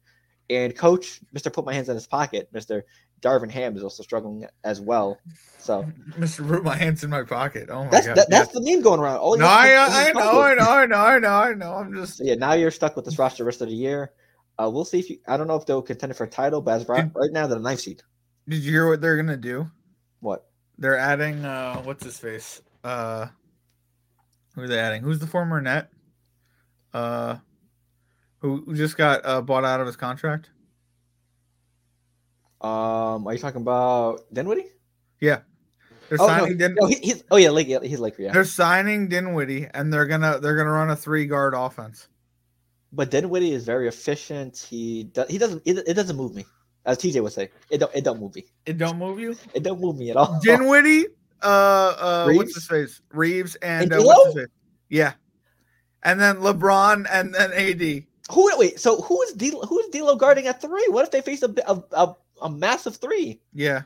And 0.56 0.76
coach, 0.76 1.20
Mister, 1.32 1.49
put 1.49 1.66
my 1.66 1.74
hands 1.74 1.89
in 1.89 1.95
his 1.95 2.08
pocket, 2.08 2.49
Mister 2.51 2.86
Darvin 3.22 3.49
Ham, 3.51 3.76
is 3.78 3.84
also 3.84 4.04
struggling 4.04 4.45
as 4.64 4.82
well. 4.82 5.20
So 5.58 5.86
Mr. 6.12 6.47
Root, 6.47 6.64
my 6.64 6.76
hands 6.76 7.04
in 7.04 7.10
my 7.10 7.24
pocket. 7.24 7.70
Oh 7.70 7.86
my 7.86 7.89
that's 7.89 8.08
god. 8.08 8.18
that, 8.18 8.30
that's 8.30 8.51
the 8.51 8.62
meme 8.62 8.82
going 8.82 8.99
around. 8.99 9.18
All 9.18 9.38
no, 9.38 9.45
you 9.45 9.49
have 9.49 9.89
to 9.89 9.95
I, 9.95 10.10
I 10.10 10.12
know, 10.12 10.41
I 10.41 10.54
know, 10.56 10.70
I 10.70 10.86
know, 10.86 10.97
I 10.97 11.20
know, 11.20 11.30
I 11.30 11.54
know. 11.54 11.74
I'm 11.74 11.93
just 11.93 12.18
So 12.18 12.24
yeah, 12.26 12.36
now 12.36 12.54
you're 12.54 12.72
stuck 12.72 12.95
with 12.95 13.06
this 13.06 13.18
roster 13.18 13.43
the 13.43 13.45
rest 13.45 13.62
of 13.62 13.70
the 13.70 13.74
year. 13.76 14.12
Uh, 14.60 14.70
we'll 14.72 14.86
see 14.86 14.99
if 14.99 15.10
you. 15.10 15.18
I 15.28 15.38
don't 15.38 15.47
know 15.47 15.56
if 15.56 15.66
they'll 15.66 15.82
contend 15.82 16.16
for 16.16 16.26
a 16.26 16.30
title, 16.30 16.62
but 16.62 16.82
as 16.82 16.88
right, 16.88 17.04
Did- 17.04 17.16
right 17.16 17.32
now 17.32 17.47
they're 17.47 17.58
the 17.58 17.64
ninth 17.64 17.80
seed. 17.80 18.04
Did 18.47 18.58
you 18.64 18.72
hear 18.72 18.89
what 18.89 18.99
they're 19.01 19.16
gonna 19.16 19.38
do? 19.38 19.72
What? 20.20 20.45
They're 20.78 20.97
adding 20.97 21.45
uh 21.45 21.82
what's 21.84 22.04
his 22.04 22.20
face? 22.20 22.62
Uh 22.84 23.28
who 24.56 24.64
are 24.64 24.68
they 24.68 24.80
adding? 24.80 25.01
Who's 25.01 25.20
the 25.20 25.28
former 25.28 25.62
net? 25.62 25.89
Uh 26.93 27.38
who 28.44 28.76
just 28.76 28.98
got 28.98 29.26
uh 29.26 29.41
bought 29.41 29.64
out 29.66 29.80
of 29.82 29.88
his 29.88 29.96
contract? 29.96 30.50
Um, 32.62 33.28
are 33.28 33.34
you 33.34 33.39
talking 33.39 33.62
about 33.62 34.22
Dinwiddie? 34.32 34.68
Yeah, 35.20 35.39
They're 36.10 36.18
Oh 36.22 36.28
no, 36.28 36.34
signing 36.39 36.58
Din- 36.58 36.76
no 36.80 36.88
he, 36.88 36.96
he's 36.96 37.24
oh 37.32 37.38
yeah, 37.38 37.50
like 37.50 37.68
yeah, 37.68 37.80
he's 37.82 38.00
Laker, 38.00 38.22
yeah. 38.24 38.32
they're 38.32 38.46
signing 38.46 39.08
Dinwiddie 39.08 39.68
and 39.74 39.91
they're 39.91 40.06
gonna 40.06 40.39
they're 40.39 40.56
gonna 40.56 40.72
run 40.72 40.89
a 40.89 40.96
three 40.96 41.26
guard 41.26 41.54
offense. 41.56 42.08
But 42.91 43.10
Dinwiddie 43.10 43.54
is 43.54 43.66
very 43.66 43.88
efficient. 43.88 44.58
He 44.70 45.06
does, 45.06 45.28
he 45.30 45.38
doesn't 45.38 45.64
it, 45.66 45.80
it 45.88 45.94
doesn't 45.96 46.16
move 46.16 46.36
me, 46.36 46.46
as 46.86 46.98
TJ 47.00 47.24
would 47.24 47.34
say. 47.34 47.50
It 47.70 47.80
don't 47.80 47.94
it 47.96 48.04
don't 48.04 48.20
move 48.20 48.36
me. 48.36 48.46
It 48.66 48.78
don't 48.78 48.98
move 48.98 49.20
you? 49.20 49.36
It 49.54 49.64
don't 49.64 49.80
move 49.82 49.98
me 49.98 50.12
at 50.12 50.18
all. 50.18 50.39
Dinwiddie, 50.44 51.08
uh 51.41 51.46
uh 51.48 52.24
what's 52.34 52.39
Reaves? 52.39 52.56
his 52.56 52.68
face? 52.68 53.02
Reaves 53.12 53.56
and, 53.56 53.91
And 53.91 54.02
uh, 54.02 54.04
what's 54.06 54.26
his 54.36 54.44
face? 54.44 54.54
Yeah. 54.89 55.14
And 56.04 56.20
then 56.20 56.38
LeBron 56.38 57.08
and 57.10 57.34
then 57.34 57.52
AD. 57.54 58.04
Who 58.32 58.49
wait? 58.57 58.80
So 58.80 59.01
who 59.01 59.21
is 59.24 59.34
D, 59.34 59.49
who 59.51 59.80
is 59.80 59.88
D'Lo 59.89 60.15
guarding 60.15 60.47
at 60.47 60.61
three? 60.61 60.86
What 60.89 61.03
if 61.03 61.11
they 61.11 61.21
face 61.21 61.43
a 61.43 61.53
a, 61.67 61.84
a, 61.91 62.15
a 62.43 62.49
massive 62.49 62.95
three? 62.95 63.41
Yeah, 63.53 63.82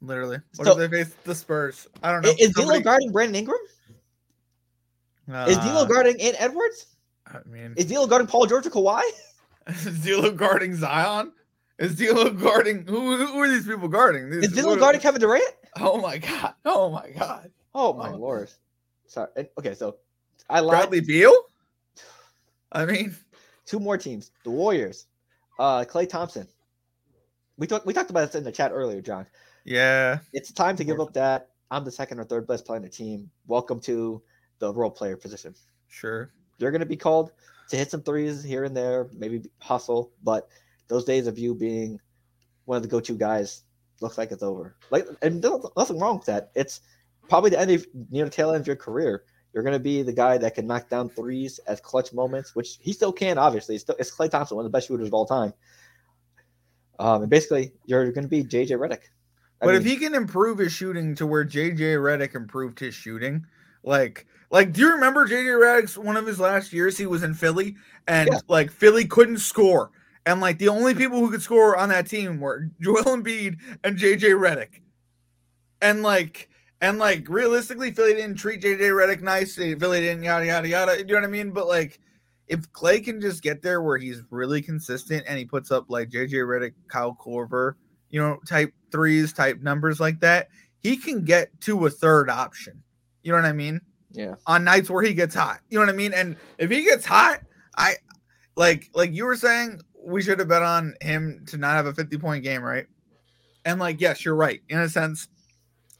literally. 0.00 0.38
What 0.56 0.66
So- 0.66 0.78
if 0.80 0.90
they 0.90 1.04
face 1.04 1.14
the 1.24 1.34
Spurs? 1.34 1.88
I 2.02 2.12
don't 2.12 2.22
know. 2.22 2.30
Is, 2.30 2.50
is 2.50 2.50
D'Lo 2.54 2.80
guarding 2.80 3.10
Brandon 3.12 3.34
Ingram? 3.36 3.58
Is 5.48 5.56
D'Lo 5.58 5.82
Uh, 5.82 5.84
guarding 5.86 6.20
Ant 6.20 6.36
Edwards? 6.38 6.86
I 7.26 7.38
mean, 7.46 7.74
Is 7.76 7.86
D'Lo 7.86 8.06
guarding 8.06 8.28
Paul 8.28 8.46
George 8.46 8.66
or 8.66 8.70
Kawhi? 8.70 9.02
is 9.68 10.00
D'Lo 10.04 10.30
guarding 10.30 10.76
Zion? 10.76 11.32
Is 11.78 11.96
D'Lo 11.96 12.30
guarding 12.30 12.86
who? 12.86 13.16
Who 13.26 13.38
are 13.40 13.48
these 13.48 13.66
people 13.66 13.88
guarding? 13.88 14.30
These, 14.30 14.44
Is 14.44 14.52
D'Lo 14.52 14.76
guarding 14.76 15.00
Kevin 15.00 15.20
Durant? 15.20 15.42
Oh 15.80 16.00
my 16.00 16.18
god! 16.18 16.54
Oh 16.64 16.90
my 16.90 17.10
god! 17.10 17.50
Oh 17.74 17.92
my 17.94 18.10
Oh. 18.10 18.16
lord! 18.16 18.50
Sorry. 19.06 19.28
Okay, 19.58 19.74
so 19.74 19.96
I 20.48 20.60
lied. 20.60 20.78
Bradley 20.90 21.00
Beal? 21.00 21.34
I 22.70 22.84
mean, 22.86 23.16
Two 23.66 23.78
more 23.80 23.96
teams: 23.98 24.30
the 24.44 24.50
Warriors, 24.50 25.06
uh, 25.58 25.84
Klay 25.84 26.08
Thompson. 26.08 26.46
We 27.56 27.66
talked. 27.66 27.86
We 27.86 27.92
talked 27.92 28.10
about 28.10 28.26
this 28.26 28.34
in 28.34 28.44
the 28.44 28.52
chat 28.52 28.72
earlier, 28.72 29.00
John. 29.00 29.26
yeah, 29.64 30.18
It's 30.32 30.52
time 30.52 30.76
to 30.76 30.84
give 30.84 31.00
up 31.00 31.12
that. 31.14 31.50
I'm 31.70 31.84
the 31.84 31.90
second 31.92 32.18
or 32.20 32.24
third 32.24 32.46
best 32.46 32.66
player 32.66 32.76
on 32.76 32.82
the 32.82 32.88
team. 32.88 33.30
Welcome 33.46 33.80
to 33.80 34.22
the 34.58 34.72
role 34.72 34.90
player 34.90 35.16
position. 35.16 35.54
sure. 35.88 36.30
You're 36.58 36.70
going 36.70 36.80
to 36.80 36.86
be 36.86 36.96
called 36.96 37.32
to 37.70 37.76
hit 37.76 37.90
some 37.90 38.02
threes 38.02 38.44
here 38.44 38.62
and 38.64 38.76
there, 38.76 39.08
maybe 39.16 39.42
hustle, 39.58 40.12
but 40.22 40.48
those 40.86 41.04
days 41.04 41.26
of 41.26 41.36
you 41.38 41.54
being 41.54 41.98
one 42.66 42.76
of 42.76 42.82
the 42.82 42.88
go-to 42.88 43.14
guys 43.16 43.62
looks 44.00 44.16
like 44.18 44.30
it's 44.30 44.42
over. 44.42 44.76
Like, 44.90 45.08
and 45.22 45.42
nothing 45.76 45.98
wrong 45.98 46.18
with 46.18 46.26
that. 46.26 46.50
It's 46.54 46.80
probably 47.28 47.50
the 47.50 47.58
end 47.58 47.70
of 47.72 47.86
near 48.10 48.24
the 48.26 48.30
tail 48.30 48.50
end 48.52 48.60
of 48.60 48.66
your 48.68 48.76
career. 48.76 49.24
You're 49.54 49.62
going 49.62 49.74
to 49.74 49.78
be 49.80 50.02
the 50.02 50.12
guy 50.12 50.36
that 50.36 50.56
can 50.56 50.66
knock 50.66 50.88
down 50.90 51.08
threes 51.08 51.60
at 51.68 51.82
clutch 51.82 52.12
moments, 52.12 52.56
which 52.56 52.76
he 52.80 52.92
still 52.92 53.12
can. 53.12 53.38
Obviously, 53.38 53.76
it's, 53.76 53.84
still, 53.84 53.94
it's 54.00 54.14
Klay 54.14 54.28
Thompson, 54.28 54.56
one 54.56 54.66
of 54.66 54.72
the 54.72 54.76
best 54.76 54.88
shooters 54.88 55.06
of 55.06 55.14
all 55.14 55.26
time. 55.26 55.54
Um, 56.98 57.22
and 57.22 57.30
basically, 57.30 57.72
you're 57.86 58.10
going 58.10 58.24
to 58.24 58.28
be 58.28 58.42
JJ 58.42 58.70
Redick. 58.70 59.02
I 59.62 59.66
But 59.66 59.76
if 59.76 59.84
he 59.84 59.96
can 59.96 60.14
improve 60.14 60.58
his 60.58 60.72
shooting 60.72 61.14
to 61.14 61.26
where 61.26 61.44
JJ 61.44 61.78
Redick 61.78 62.34
improved 62.34 62.80
his 62.80 62.94
shooting, 62.94 63.46
like 63.84 64.26
like 64.50 64.72
do 64.72 64.80
you 64.80 64.92
remember 64.92 65.26
JJ 65.26 65.46
Redick's 65.60 65.96
one 65.96 66.16
of 66.16 66.26
his 66.26 66.40
last 66.40 66.72
years 66.72 66.98
he 66.98 67.06
was 67.06 67.22
in 67.22 67.34
Philly 67.34 67.76
and 68.08 68.30
Yeah. 68.32 68.40
like 68.48 68.70
Philly 68.70 69.06
couldn't 69.06 69.38
score. 69.38 69.90
And 70.26 70.40
like 70.40 70.58
the 70.58 70.68
only 70.68 70.94
people 70.94 71.20
who 71.20 71.30
could 71.30 71.42
score 71.42 71.76
on 71.76 71.90
that 71.90 72.08
team 72.08 72.40
were 72.40 72.70
Joel 72.80 73.04
Embiid 73.04 73.58
and 73.84 73.96
JJ 73.96 74.30
Redick. 74.30 74.80
And 75.80 76.02
like 76.02 76.48
and 76.84 76.98
like 76.98 77.26
realistically, 77.30 77.90
Philly 77.92 78.12
didn't 78.12 78.36
treat 78.36 78.60
JJ 78.60 78.78
Redick 78.78 79.22
nice. 79.22 79.58
Eh, 79.58 79.74
Philly 79.78 80.00
didn't 80.00 80.22
yada 80.22 80.44
yada 80.44 80.68
yada. 80.68 80.98
You 80.98 81.06
know 81.06 81.14
what 81.14 81.24
I 81.24 81.28
mean? 81.28 81.50
But 81.50 81.66
like 81.66 81.98
if 82.46 82.70
Klay 82.72 83.02
can 83.02 83.22
just 83.22 83.42
get 83.42 83.62
there 83.62 83.80
where 83.80 83.96
he's 83.96 84.20
really 84.28 84.60
consistent 84.60 85.24
and 85.26 85.38
he 85.38 85.46
puts 85.46 85.70
up 85.70 85.86
like 85.88 86.10
JJ 86.10 86.32
Redick, 86.32 86.74
Kyle 86.88 87.16
Korver, 87.18 87.72
you 88.10 88.20
know, 88.20 88.38
type 88.46 88.74
threes, 88.92 89.32
type 89.32 89.62
numbers 89.62 89.98
like 89.98 90.20
that, 90.20 90.48
he 90.80 90.98
can 90.98 91.24
get 91.24 91.58
to 91.62 91.86
a 91.86 91.90
third 91.90 92.28
option. 92.28 92.82
You 93.22 93.32
know 93.32 93.38
what 93.38 93.46
I 93.46 93.52
mean? 93.52 93.80
yeah, 94.10 94.34
On 94.46 94.62
nights 94.62 94.90
where 94.90 95.02
he 95.02 95.14
gets 95.14 95.34
hot. 95.34 95.60
You 95.70 95.78
know 95.78 95.86
what 95.86 95.92
I 95.92 95.96
mean? 95.96 96.12
And 96.12 96.36
if 96.58 96.70
he 96.70 96.82
gets 96.84 97.06
hot, 97.06 97.40
I 97.78 97.94
like 98.56 98.90
like 98.94 99.14
you 99.14 99.24
were 99.24 99.36
saying, 99.36 99.80
we 100.04 100.20
should 100.20 100.38
have 100.38 100.48
bet 100.48 100.62
on 100.62 100.94
him 101.00 101.44
to 101.48 101.56
not 101.56 101.76
have 101.76 101.86
a 101.86 101.94
50 101.94 102.18
point 102.18 102.44
game, 102.44 102.62
right? 102.62 102.84
And 103.64 103.80
like, 103.80 104.02
yes, 104.02 104.22
you're 104.22 104.36
right. 104.36 104.60
In 104.68 104.80
a 104.80 104.88
sense, 104.90 105.28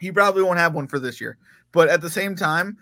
He 0.05 0.12
probably 0.12 0.42
won't 0.42 0.59
have 0.59 0.74
one 0.74 0.86
for 0.86 0.98
this 0.98 1.18
year. 1.18 1.38
But 1.72 1.88
at 1.88 2.02
the 2.02 2.11
same 2.11 2.36
time, 2.36 2.76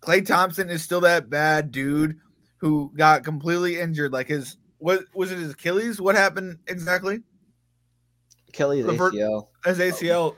Klay 0.00 0.26
Thompson 0.26 0.70
is 0.70 0.82
still 0.82 1.02
that 1.02 1.28
bad 1.28 1.70
dude 1.70 2.18
who 2.56 2.90
got 2.96 3.22
completely 3.22 3.78
injured. 3.78 4.12
Like 4.12 4.28
his 4.28 4.56
what 4.78 5.04
was 5.14 5.30
it 5.30 5.38
his 5.38 5.52
Achilles? 5.52 6.00
What 6.00 6.14
happened 6.14 6.58
exactly? 6.66 7.20
Achilles 8.48 8.86
ACL. 8.86 9.48
His 9.64 9.78
ACL 9.78 10.36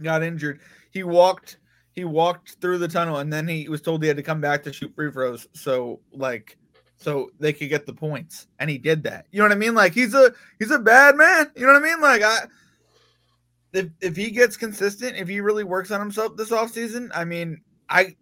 got 0.00 0.22
injured. 0.22 0.60
He 0.92 1.02
walked 1.02 1.58
he 1.92 2.04
walked 2.04 2.56
through 2.60 2.78
the 2.78 2.86
tunnel 2.86 3.18
and 3.18 3.32
then 3.32 3.48
he 3.48 3.68
was 3.68 3.82
told 3.82 4.02
he 4.02 4.08
had 4.08 4.16
to 4.18 4.22
come 4.22 4.40
back 4.40 4.62
to 4.62 4.72
shoot 4.72 4.94
free 4.94 5.10
throws. 5.10 5.48
So 5.52 5.98
like 6.12 6.56
so 6.96 7.30
they 7.40 7.52
could 7.52 7.70
get 7.70 7.86
the 7.86 7.92
points. 7.92 8.46
And 8.60 8.70
he 8.70 8.78
did 8.78 9.02
that. 9.02 9.26
You 9.32 9.40
know 9.40 9.46
what 9.46 9.52
I 9.52 9.56
mean? 9.56 9.74
Like 9.74 9.94
he's 9.94 10.14
a 10.14 10.32
he's 10.60 10.70
a 10.70 10.78
bad 10.78 11.16
man. 11.16 11.50
You 11.56 11.66
know 11.66 11.72
what 11.72 11.82
I 11.82 11.84
mean? 11.84 12.00
Like 12.00 12.22
I 12.22 12.46
if 13.72 13.88
if 14.00 14.16
he 14.16 14.30
gets 14.30 14.56
consistent, 14.56 15.16
if 15.16 15.28
he 15.28 15.40
really 15.40 15.64
works 15.64 15.90
on 15.90 16.00
himself 16.00 16.36
this 16.36 16.50
offseason, 16.50 17.10
I 17.14 17.24
mean, 17.24 17.60
I 17.88 18.16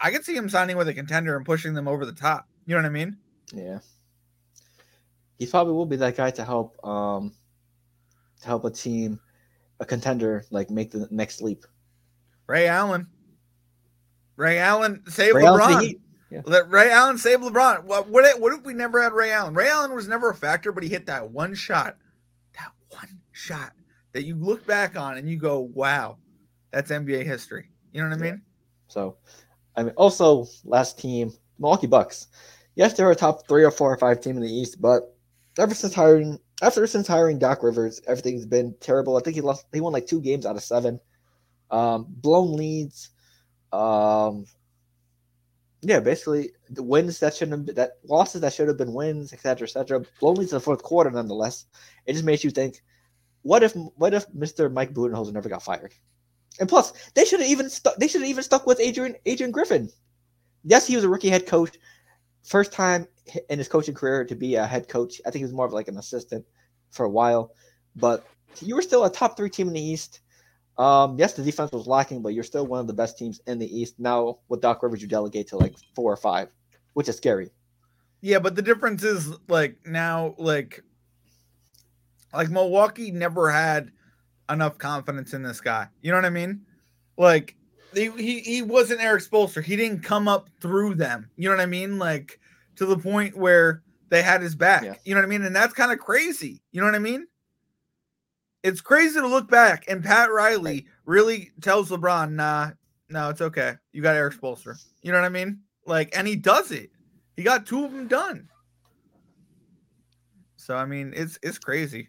I 0.00 0.10
could 0.10 0.24
see 0.24 0.36
him 0.36 0.48
signing 0.48 0.76
with 0.76 0.88
a 0.88 0.94
contender 0.94 1.36
and 1.36 1.46
pushing 1.46 1.74
them 1.74 1.88
over 1.88 2.04
the 2.04 2.12
top. 2.12 2.46
You 2.66 2.74
know 2.74 2.82
what 2.82 2.86
I 2.86 2.90
mean? 2.90 3.16
Yeah. 3.52 3.78
He 5.38 5.46
probably 5.46 5.72
will 5.74 5.86
be 5.86 5.96
that 5.96 6.16
guy 6.16 6.30
to 6.32 6.44
help 6.44 6.84
um 6.86 7.32
to 8.40 8.46
help 8.46 8.64
a 8.64 8.70
team, 8.70 9.18
a 9.80 9.84
contender, 9.86 10.44
like 10.50 10.70
make 10.70 10.90
the 10.90 11.08
next 11.10 11.40
leap. 11.42 11.64
Ray 12.46 12.66
Allen. 12.68 13.06
Ray 14.36 14.58
Allen 14.58 15.02
save 15.08 15.34
Ray 15.34 15.44
LeBron. 15.44 15.80
Heat. 15.82 16.00
Let 16.46 16.70
Ray 16.70 16.90
Allen 16.90 17.18
save 17.18 17.40
LeBron. 17.40 17.84
What, 17.84 18.08
what 18.08 18.24
if- 18.24 18.38
what 18.40 18.52
if 18.54 18.64
we 18.64 18.72
never 18.72 19.02
had 19.02 19.12
Ray 19.12 19.30
Allen? 19.32 19.54
Ray 19.54 19.68
Allen 19.68 19.94
was 19.94 20.08
never 20.08 20.30
a 20.30 20.34
factor, 20.34 20.72
but 20.72 20.82
he 20.82 20.88
hit 20.88 21.06
that 21.06 21.30
one 21.30 21.54
shot, 21.54 21.96
that 22.58 22.72
one 22.88 23.20
shot 23.32 23.72
that 24.12 24.24
you 24.24 24.36
look 24.36 24.66
back 24.66 24.96
on 24.96 25.16
and 25.16 25.28
you 25.28 25.36
go, 25.36 25.60
"Wow, 25.60 26.18
that's 26.70 26.90
NBA 26.90 27.24
history." 27.24 27.70
You 27.92 28.02
know 28.02 28.08
what 28.08 28.18
I 28.18 28.22
mean? 28.22 28.42
So, 28.88 29.16
I 29.76 29.82
mean, 29.82 29.94
also 29.96 30.46
last 30.64 30.98
team, 30.98 31.32
Milwaukee 31.58 31.86
Bucks. 31.86 32.28
Yes, 32.74 32.94
they're 32.94 33.10
a 33.10 33.14
top 33.14 33.46
three 33.46 33.64
or 33.64 33.70
four 33.70 33.92
or 33.92 33.98
five 33.98 34.20
team 34.20 34.36
in 34.36 34.42
the 34.42 34.52
East, 34.52 34.80
but 34.80 35.14
ever 35.58 35.74
since 35.74 35.94
hiring, 35.94 36.38
after 36.62 36.86
since 36.86 37.06
hiring 37.06 37.38
Doc 37.38 37.62
Rivers, 37.62 38.00
everything's 38.06 38.46
been 38.46 38.74
terrible. 38.80 39.16
I 39.16 39.20
think 39.20 39.34
he 39.34 39.42
lost. 39.42 39.66
He 39.72 39.80
won 39.80 39.92
like 39.92 40.06
two 40.06 40.20
games 40.20 40.46
out 40.46 40.56
of 40.56 40.62
seven. 40.62 41.00
Um, 41.70 42.06
blown 42.08 42.56
leads. 42.56 43.10
Um, 43.72 44.46
yeah, 45.82 46.00
basically 46.00 46.52
the 46.70 46.82
wins 46.82 47.18
that 47.20 47.34
shouldn't 47.34 47.56
have 47.56 47.66
been, 47.66 47.74
that 47.74 47.92
losses 48.04 48.40
that 48.42 48.52
should 48.52 48.68
have 48.68 48.76
been 48.76 48.92
wins, 48.92 49.32
etc., 49.32 49.66
etc. 49.66 50.02
Blown 50.20 50.36
leads 50.36 50.52
in 50.52 50.56
the 50.56 50.60
fourth 50.60 50.82
quarter, 50.82 51.10
nonetheless. 51.10 51.66
It 52.06 52.12
just 52.12 52.24
makes 52.24 52.44
you 52.44 52.50
think, 52.50 52.82
what 53.42 53.62
if 53.62 53.74
what 53.74 54.14
if 54.14 54.28
Mr. 54.30 54.72
Mike 54.72 54.92
Budenholzer 54.92 55.32
never 55.32 55.48
got 55.48 55.62
fired? 55.62 55.94
And 56.60 56.68
plus, 56.68 56.92
they 57.14 57.24
should 57.24 57.40
have 57.40 57.48
even 57.48 57.70
stuck. 57.70 57.96
They 57.96 58.08
should 58.08 58.20
have 58.20 58.30
even 58.30 58.44
stuck 58.44 58.66
with 58.66 58.80
Adrian 58.80 59.16
Adrian 59.26 59.50
Griffin. 59.50 59.90
Yes, 60.64 60.86
he 60.86 60.96
was 60.96 61.04
a 61.04 61.08
rookie 61.08 61.30
head 61.30 61.46
coach, 61.46 61.76
first 62.44 62.72
time 62.72 63.06
in 63.48 63.58
his 63.58 63.68
coaching 63.68 63.94
career 63.94 64.24
to 64.24 64.34
be 64.34 64.54
a 64.54 64.66
head 64.66 64.88
coach. 64.88 65.20
I 65.26 65.30
think 65.30 65.40
he 65.40 65.44
was 65.44 65.52
more 65.52 65.66
of 65.66 65.72
like 65.72 65.88
an 65.88 65.98
assistant 65.98 66.44
for 66.90 67.04
a 67.04 67.10
while, 67.10 67.52
but 67.96 68.26
you 68.60 68.74
were 68.76 68.82
still 68.82 69.04
a 69.04 69.10
top 69.10 69.36
three 69.36 69.50
team 69.50 69.68
in 69.68 69.74
the 69.74 69.80
East. 69.80 70.20
Um, 70.78 71.18
yes, 71.18 71.34
the 71.34 71.42
defense 71.42 71.70
was 71.72 71.86
lacking, 71.86 72.22
but 72.22 72.34
you're 72.34 72.44
still 72.44 72.66
one 72.66 72.80
of 72.80 72.86
the 72.86 72.92
best 72.92 73.18
teams 73.18 73.40
in 73.46 73.58
the 73.58 73.66
East. 73.66 73.98
Now 73.98 74.38
with 74.48 74.60
Doc 74.60 74.82
Rivers, 74.82 75.02
you 75.02 75.08
delegate 75.08 75.48
to 75.48 75.56
like 75.56 75.74
four 75.94 76.12
or 76.12 76.16
five, 76.16 76.48
which 76.94 77.08
is 77.08 77.16
scary. 77.16 77.50
Yeah, 78.20 78.38
but 78.38 78.54
the 78.54 78.62
difference 78.62 79.02
is 79.02 79.32
like 79.48 79.76
now, 79.84 80.34
like, 80.38 80.82
like 82.34 82.50
Milwaukee 82.50 83.10
never 83.10 83.50
had 83.50 83.90
enough 84.50 84.78
confidence 84.78 85.34
in 85.34 85.42
this 85.42 85.60
guy. 85.60 85.88
You 86.00 86.10
know 86.10 86.18
what 86.18 86.24
I 86.24 86.30
mean? 86.30 86.62
Like, 87.16 87.56
he 87.94 88.10
he, 88.10 88.40
he 88.40 88.62
wasn't 88.62 89.00
Erik 89.00 89.22
Spoelstra. 89.22 89.62
He 89.62 89.76
didn't 89.76 90.00
come 90.00 90.28
up 90.28 90.48
through 90.60 90.94
them. 90.94 91.30
You 91.36 91.48
know 91.48 91.56
what 91.56 91.62
I 91.62 91.66
mean? 91.66 91.98
Like 91.98 92.40
to 92.76 92.86
the 92.86 92.96
point 92.96 93.36
where 93.36 93.82
they 94.08 94.22
had 94.22 94.42
his 94.42 94.54
back. 94.54 94.82
Yeah. 94.82 94.94
You 95.04 95.14
know 95.14 95.20
what 95.20 95.26
I 95.26 95.28
mean? 95.28 95.42
And 95.42 95.54
that's 95.54 95.74
kind 95.74 95.92
of 95.92 95.98
crazy. 95.98 96.62
You 96.72 96.80
know 96.80 96.86
what 96.86 96.94
I 96.94 97.00
mean? 97.00 97.26
It's 98.62 98.80
crazy 98.80 99.18
to 99.18 99.26
look 99.26 99.50
back, 99.50 99.86
and 99.88 100.04
Pat 100.04 100.30
Riley 100.30 100.86
really 101.04 101.50
tells 101.60 101.90
LeBron, 101.90 102.32
"Nah, 102.32 102.70
no, 103.08 103.28
it's 103.28 103.40
okay. 103.40 103.74
You 103.92 104.02
got 104.02 104.14
Erik 104.14 104.34
Spoelstra." 104.34 104.80
You 105.02 105.10
know 105.10 105.18
what 105.18 105.26
I 105.26 105.30
mean? 105.30 105.60
Like, 105.84 106.16
and 106.16 106.28
he 106.28 106.36
does 106.36 106.70
it. 106.70 106.90
He 107.36 107.42
got 107.42 107.66
two 107.66 107.84
of 107.84 107.92
them 107.92 108.06
done. 108.06 108.48
So 110.56 110.76
I 110.76 110.84
mean, 110.84 111.12
it's 111.16 111.38
it's 111.42 111.58
crazy. 111.58 112.08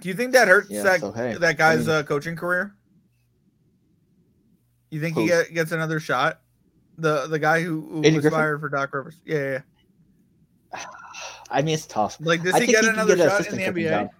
Do 0.00 0.08
you 0.08 0.14
think 0.14 0.32
that 0.32 0.48
hurts 0.48 0.70
Yeah, 0.70 0.82
that 0.84 1.00
so, 1.00 1.12
hey, 1.12 1.34
that 1.34 1.56
guy's 1.58 1.88
I 1.88 1.92
mean- 1.92 2.00
uh, 2.00 2.02
coaching 2.04 2.36
career? 2.36 2.74
You 4.90 5.00
think 5.00 5.16
he 5.16 5.26
get, 5.26 5.52
gets 5.52 5.72
another 5.72 6.00
shot? 6.00 6.40
The 6.96 7.26
the 7.26 7.38
guy 7.38 7.62
who, 7.62 7.80
who 7.88 8.00
was 8.00 8.12
Griffin? 8.12 8.30
fired 8.30 8.60
for 8.60 8.68
Doc 8.68 8.92
Rivers. 8.94 9.20
Yeah, 9.24 9.36
yeah, 9.36 9.60
yeah. 10.72 10.84
I 11.50 11.62
mean, 11.62 11.74
it's 11.74 11.86
tough. 11.86 12.16
Like, 12.20 12.42
does 12.42 12.54
I 12.54 12.60
he 12.60 12.66
get 12.66 12.80
can 12.84 12.94
another 12.94 13.16
get 13.16 13.24
an 13.26 13.44
shot 13.44 13.52
in 13.52 13.56
the 13.74 13.82
NBA? 13.82 13.88
job. 13.90 14.10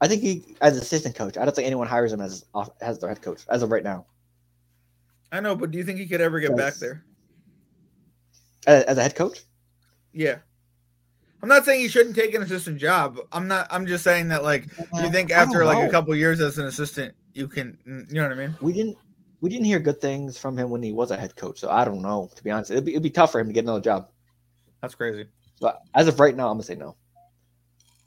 I 0.00 0.08
think 0.08 0.22
he, 0.22 0.56
as 0.60 0.76
assistant 0.76 1.14
coach, 1.14 1.36
I 1.38 1.44
don't 1.44 1.54
think 1.54 1.66
anyone 1.66 1.86
hires 1.86 2.12
him 2.12 2.20
as 2.20 2.44
as 2.80 2.98
their 2.98 3.08
head 3.08 3.22
coach 3.22 3.42
as 3.48 3.62
of 3.62 3.70
right 3.70 3.84
now. 3.84 4.06
I 5.32 5.40
know, 5.40 5.54
but 5.56 5.70
do 5.70 5.78
you 5.78 5.84
think 5.84 5.98
he 5.98 6.06
could 6.06 6.20
ever 6.20 6.38
get 6.40 6.56
back 6.56 6.74
there? 6.74 7.04
As, 8.66 8.84
as 8.84 8.98
a 8.98 9.02
head 9.02 9.14
coach, 9.14 9.40
Yeah. 10.12 10.38
I'm 11.46 11.50
not 11.50 11.64
saying 11.64 11.80
he 11.80 11.86
shouldn't 11.86 12.16
take 12.16 12.34
an 12.34 12.42
assistant 12.42 12.78
job. 12.78 13.20
I'm 13.30 13.46
not. 13.46 13.68
I'm 13.70 13.86
just 13.86 14.02
saying 14.02 14.26
that 14.30 14.42
like, 14.42 14.66
you 14.78 14.84
uh, 14.92 15.10
think 15.12 15.30
after 15.30 15.64
like 15.64 15.78
a 15.78 15.88
couple 15.88 16.12
years 16.16 16.40
as 16.40 16.58
an 16.58 16.66
assistant, 16.66 17.14
you 17.34 17.46
can, 17.46 17.78
you 17.86 18.16
know 18.16 18.24
what 18.24 18.32
I 18.32 18.34
mean? 18.34 18.56
we 18.60 18.72
didn't 18.72 18.98
we 19.40 19.48
didn't 19.48 19.66
hear 19.66 19.78
good 19.78 20.00
things 20.00 20.36
from 20.36 20.58
him 20.58 20.70
when 20.70 20.82
he 20.82 20.90
was 20.90 21.12
a 21.12 21.16
head 21.16 21.36
coach. 21.36 21.60
So 21.60 21.70
I 21.70 21.84
don't 21.84 22.02
know. 22.02 22.28
To 22.34 22.42
be 22.42 22.50
honest, 22.50 22.72
it'd 22.72 22.84
be, 22.84 22.94
it'd 22.94 23.04
be 23.04 23.10
tough 23.10 23.30
for 23.30 23.38
him 23.38 23.46
to 23.46 23.52
get 23.52 23.62
another 23.62 23.80
job. 23.80 24.08
That's 24.82 24.96
crazy. 24.96 25.28
But 25.60 25.82
as 25.94 26.08
of 26.08 26.18
right 26.18 26.34
now, 26.34 26.48
I'm 26.48 26.56
gonna 26.56 26.64
say 26.64 26.74
no. 26.74 26.96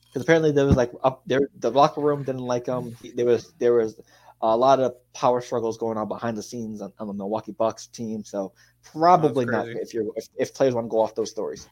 Because 0.07 0.23
apparently 0.23 0.51
there 0.51 0.65
was 0.65 0.75
like 0.75 0.91
up 1.01 1.21
there, 1.25 1.47
the 1.59 1.71
locker 1.71 2.01
room 2.01 2.23
didn't 2.23 2.41
like 2.41 2.65
him. 2.65 2.97
There 3.15 3.25
was 3.25 3.53
there 3.57 3.71
was 3.71 4.01
a 4.41 4.57
lot 4.57 4.81
of 4.81 4.95
power 5.13 5.39
struggles 5.39 5.77
going 5.77 5.97
on 5.97 6.09
behind 6.09 6.35
the 6.35 6.43
scenes 6.43 6.81
on, 6.81 6.91
on 6.99 7.07
the 7.07 7.13
Milwaukee 7.13 7.53
Bucks 7.53 7.87
team. 7.87 8.25
So 8.25 8.51
probably 8.83 9.45
not 9.45 9.69
if 9.69 9.93
you're 9.93 10.07
if, 10.17 10.27
if 10.37 10.53
players 10.53 10.73
want 10.73 10.87
to 10.87 10.89
go 10.89 10.99
off 10.99 11.15
those 11.15 11.31
stories. 11.31 11.69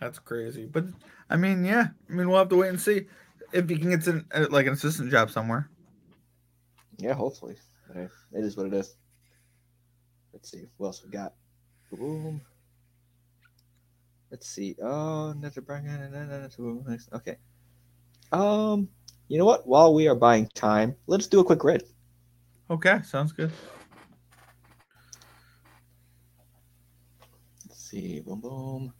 That's 0.00 0.18
crazy. 0.18 0.66
But 0.66 0.84
I 1.28 1.36
mean, 1.36 1.64
yeah. 1.64 1.88
I 2.08 2.12
mean, 2.12 2.28
we'll 2.28 2.38
have 2.38 2.48
to 2.50 2.56
wait 2.56 2.68
and 2.68 2.80
see 2.80 3.06
if 3.52 3.68
he 3.68 3.78
can 3.78 3.90
get 3.90 4.06
an, 4.06 4.26
uh, 4.32 4.46
like 4.50 4.66
an 4.66 4.74
assistant 4.74 5.10
job 5.10 5.30
somewhere. 5.30 5.70
Yeah, 6.98 7.14
hopefully. 7.14 7.56
It 7.94 8.10
is 8.32 8.56
what 8.56 8.66
it 8.66 8.74
is. 8.74 8.96
Let's 10.32 10.50
see 10.50 10.66
what 10.76 10.88
else 10.88 11.02
we 11.04 11.10
got. 11.10 11.34
Boom. 11.90 12.40
Let's 14.30 14.46
see. 14.48 14.76
Oh, 14.82 15.34
okay. 17.14 17.36
Um, 18.30 18.88
you 19.28 19.38
know 19.38 19.46
what? 19.46 19.66
While 19.66 19.94
we 19.94 20.06
are 20.06 20.14
buying 20.14 20.48
time, 20.54 20.94
let's 21.06 21.26
do 21.26 21.40
a 21.40 21.44
quick 21.44 21.60
grid. 21.60 21.84
Okay, 22.70 23.00
sounds 23.02 23.32
good. 23.32 23.50
Let's 27.66 27.88
see. 27.88 28.20
Boom, 28.20 28.40
boom. 28.40 28.92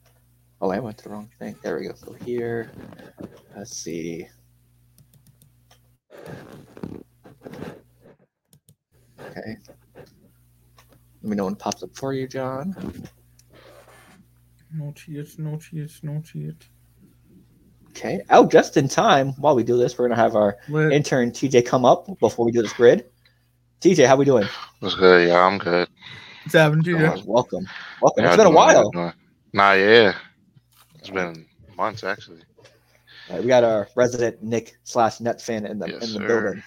Oh, 0.61 0.71
I 0.71 0.79
went 0.81 0.99
to 0.99 1.05
the 1.05 1.11
wrong 1.11 1.31
thing. 1.39 1.57
There 1.63 1.79
we 1.79 1.87
go. 1.87 1.93
Go 2.05 2.13
here. 2.25 2.71
Let's 3.57 3.77
see. 3.77 4.27
Okay. 9.21 9.57
Let 11.23 11.31
me 11.31 11.37
know 11.37 11.45
when 11.45 11.53
it 11.55 11.59
pops 11.59 11.83
up 11.83 11.91
for 11.95 12.13
you, 12.13 12.27
John. 12.27 12.75
Not 14.75 15.07
yet, 15.09 15.27
not 15.39 15.73
yet, 15.73 15.91
not 16.03 16.35
yet. 16.35 16.55
Okay. 17.91 18.21
Oh, 18.31 18.47
just 18.47 18.77
in 18.77 18.89
time. 18.89 19.31
While 19.39 19.55
we 19.57 19.63
do 19.65 19.77
this, 19.77 19.97
we're 19.99 20.09
gonna 20.09 20.21
have 20.21 20.37
our 20.37 20.57
Lit. 20.69 20.93
intern 20.93 21.31
TJ 21.31 21.67
come 21.67 21.85
up 21.85 22.07
before 22.21 22.45
we 22.45 22.53
do 22.53 22.63
this 22.63 22.73
grid. 22.73 23.07
TJ, 23.81 24.07
how 24.07 24.17
we 24.17 24.25
doing? 24.25 24.47
What's 24.81 24.95
good? 24.97 25.29
Yeah, 25.29 25.41
I'm 25.41 25.59
good. 25.59 25.89
What's 26.45 26.55
happening 26.55 26.85
to 26.85 26.91
you? 26.91 27.07
Oh, 27.07 27.23
welcome. 27.27 27.67
Welcome. 28.03 28.25
Yeah, 28.25 28.29
it's 28.29 28.37
been 28.37 28.47
a 28.47 28.51
doing- 28.51 28.69
how 28.69 28.83
you 28.83 28.91
while. 28.95 29.15
Nah, 29.55 29.73
yeah. 29.73 30.15
It's 30.99 31.11
been 31.11 31.47
months 31.77 32.05
actually. 32.05 32.43
All 33.29 33.37
right, 33.37 33.43
we 33.43 33.49
got 33.49 33.65
our 33.65 33.89
resident 33.95 34.43
Knick 34.43 34.79
slash 34.85 35.21
Net 35.21 35.41
fan 35.41 35.67
in 35.67 35.79
the 35.79 35.89
Yes, 35.89 36.03
in 36.05 36.13
the 36.15 36.21
sir. 36.21 36.27
building. 36.27 36.63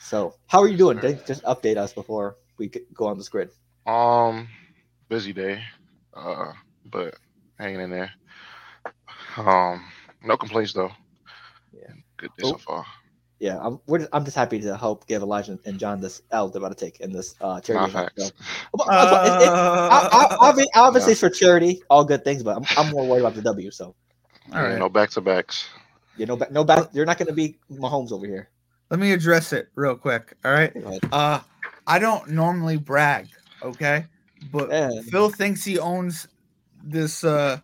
So, 0.00 0.34
how 0.46 0.60
are 0.60 0.68
you 0.68 0.76
doing? 0.76 1.00
Just- 1.00 1.26
Just 1.26 1.42
update 1.44 1.76
us 1.76 1.92
before 1.92 2.36
we 2.58 2.68
go 2.94 3.06
on 3.06 3.18
this 3.18 3.28
grid. 3.28 3.50
Um, 3.86 4.48
busy 5.08 5.32
day, 5.32 5.62
uh, 6.14 6.52
but 6.86 7.14
hanging 7.58 7.80
in 7.80 7.90
there. 7.90 8.10
Um, 9.36 9.84
no 10.22 10.36
complaints 10.36 10.72
though. 10.72 10.90
Yeah. 11.72 11.92
good 12.16 12.30
day 12.36 12.42
Oh. 12.44 12.52
so 12.52 12.58
far. 12.58 12.84
Yeah, 13.40 13.58
I'm. 13.60 13.78
We're 13.86 13.98
just, 13.98 14.10
I'm 14.12 14.24
just 14.24 14.36
happy 14.36 14.60
to 14.62 14.76
help 14.76 15.06
give 15.06 15.22
Elijah 15.22 15.58
and 15.64 15.78
John 15.78 16.00
this 16.00 16.22
L 16.32 16.48
they're 16.48 16.58
about 16.60 16.76
to 16.76 16.84
take 16.84 16.98
in 17.00 17.12
this 17.12 17.36
uh, 17.40 17.60
charity. 17.60 17.92
Nah, 17.92 18.00
event. 18.00 18.12
So- 18.16 18.30
Well, 18.74 18.86
well, 18.88 19.24
it- 19.24 19.42
it- 19.42 19.48
I- 19.48 20.08
I- 20.12 20.24
Uh, 20.48 20.52
obvi- 20.52 20.66
obviously, 20.74 21.14
for 21.14 21.30
charity, 21.30 21.82
all 21.88 22.04
good 22.04 22.24
things, 22.24 22.42
but 22.42 22.56
I'm, 22.56 22.64
I'm 22.76 22.92
more 22.92 23.06
worried 23.06 23.20
about 23.20 23.34
the 23.34 23.42
W. 23.42 23.70
So, 23.70 23.94
all 24.52 24.62
right. 24.62 24.78
No 24.78 24.88
back 24.88 25.10
to 25.10 25.20
backs. 25.20 25.66
You 26.16 26.26
know, 26.26 26.36
no 26.50 26.64
back. 26.64 26.88
You're 26.92 27.06
not 27.06 27.16
going 27.18 27.28
to 27.28 27.32
be 27.32 27.58
Mahomes 27.70 28.10
over 28.10 28.26
here. 28.26 28.48
Let 28.90 28.98
me 28.98 29.12
address 29.12 29.52
it 29.52 29.68
real 29.76 29.94
quick. 29.94 30.34
All 30.44 30.50
right. 30.52 30.72
Uh, 31.12 31.38
I 31.86 31.98
don't 32.00 32.30
normally 32.30 32.76
brag, 32.76 33.28
okay, 33.62 34.06
but 34.50 34.68
Yeah. 34.70 34.90
Phil 35.10 35.30
thinks 35.30 35.62
he 35.64 35.78
owns 35.78 36.26
this 36.82 37.22
uh 37.22 37.60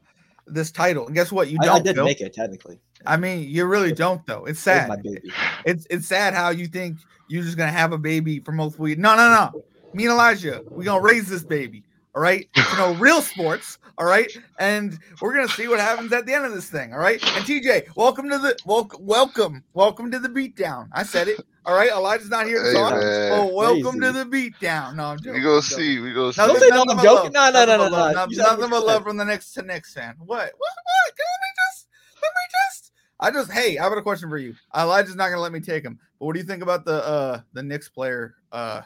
this 0.46 0.70
title. 0.70 1.06
And 1.06 1.14
guess 1.14 1.32
what? 1.32 1.48
You 1.48 1.58
don't. 1.58 1.76
I 1.76 1.80
did 1.80 1.96
Phil. 1.96 2.04
make 2.04 2.20
it 2.20 2.32
technically. 2.34 2.78
I 3.06 3.16
mean, 3.16 3.48
you 3.48 3.66
really 3.66 3.92
don't 3.92 4.24
though. 4.26 4.44
It's 4.46 4.60
It 4.60 4.62
sad. 4.62 5.02
baby. 5.02 5.32
It's 5.64 5.86
it's 5.90 6.06
sad 6.06 6.34
how 6.34 6.50
you 6.50 6.66
think 6.66 6.98
you're 7.28 7.42
just 7.42 7.56
gonna 7.56 7.72
have 7.72 7.92
a 7.92 7.98
baby 7.98 8.40
for 8.40 8.52
multiple 8.52 8.88
years. 8.88 8.98
No, 8.98 9.16
no, 9.16 9.28
no. 9.30 9.62
Me 9.92 10.04
and 10.04 10.12
Elijah, 10.12 10.62
we're 10.70 10.84
gonna 10.84 11.00
raise 11.02 11.28
this 11.28 11.44
baby. 11.44 11.82
All 12.14 12.22
right. 12.22 12.48
You 12.56 12.78
know, 12.78 12.92
real 12.94 13.22
sports. 13.22 13.78
All 13.98 14.06
right. 14.06 14.30
And 14.58 14.98
we're 15.20 15.32
gonna 15.34 15.48
see 15.48 15.68
what 15.68 15.78
happens 15.78 16.12
at 16.12 16.26
the 16.26 16.34
end 16.34 16.44
of 16.44 16.52
this 16.52 16.68
thing. 16.68 16.92
All 16.92 16.98
right. 16.98 17.22
And 17.36 17.44
TJ, 17.44 17.94
welcome 17.96 18.28
to 18.30 18.38
the 18.38 18.56
welcome, 18.66 19.04
welcome, 19.04 19.64
welcome 19.74 20.10
to 20.10 20.18
the 20.18 20.28
beatdown. 20.28 20.88
I 20.92 21.04
said 21.04 21.28
it. 21.28 21.40
All 21.64 21.74
right. 21.74 21.90
Elijah's 21.90 22.30
not 22.30 22.46
here 22.46 22.58
to 22.62 22.68
Hey, 22.68 22.74
talk. 22.74 22.94
man. 22.94 23.30
Oh, 23.32 23.54
welcome 23.54 24.00
to 24.00 24.10
the 24.12 24.24
beatdown. 24.24 24.96
No, 24.96 25.04
I'm 25.06 25.18
joking. 25.18 25.34
We 25.34 25.40
go 25.40 25.56
I'm 25.56 25.62
joking. 25.62 25.84
see. 25.84 26.00
We 26.00 26.12
go 26.12 26.32
see. 26.32 26.40
Nothing, 26.40 26.54
Don't 26.54 26.62
say 26.62 26.68
no, 26.70 26.74
nothing 26.84 26.90
I'm 26.90 26.96
but 26.96 27.02
joking. 27.04 27.32
love. 27.32 27.54
No, 27.54 27.60
no, 27.60 27.66
Nothing 27.66 27.68
no, 27.68 27.78
but 27.78 27.90
no, 27.90 27.96
love. 27.96 28.08
no. 28.08 28.20
Nothing, 28.20 28.30
You 28.32 28.36
said 28.38 28.42
nothing 28.44 28.70
what 28.70 28.86
love 28.86 29.02
from 29.04 29.16
the 29.16 29.24
next 29.24 29.52
to 29.52 29.62
Knicks 29.62 29.92
fan. 29.94 30.14
What? 30.18 30.26
What? 30.26 30.38
What? 30.48 31.16
Can 31.16 31.26
let 31.30 31.40
me 31.40 31.52
just? 31.70 31.86
Let 32.16 32.32
me 32.34 32.46
just? 32.50 32.92
I 33.20 33.30
just. 33.30 33.52
Hey, 33.52 33.78
I 33.78 33.84
have 33.84 33.92
a 33.92 34.02
question 34.02 34.28
for 34.28 34.38
you. 34.38 34.54
Elijah's 34.76 35.14
not 35.14 35.28
gonna 35.28 35.40
let 35.40 35.52
me 35.52 35.60
take 35.60 35.84
him. 35.84 35.98
But 36.18 36.26
what 36.26 36.32
do 36.32 36.40
you 36.40 36.46
think 36.46 36.62
about 36.62 36.84
the 36.84 37.04
uh 37.06 37.40
the 37.52 37.62
Knicks 37.62 37.88
player 37.88 38.34
uh 38.50 38.80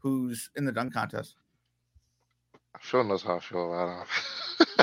who's 0.00 0.50
in 0.56 0.64
the 0.66 0.72
dunk 0.72 0.92
contest? 0.92 1.36
Phil 2.80 3.04
knows 3.04 3.22
how 3.22 3.36
I 3.36 3.40
feel 3.40 3.72
about 3.72 4.00
him. 4.00 4.06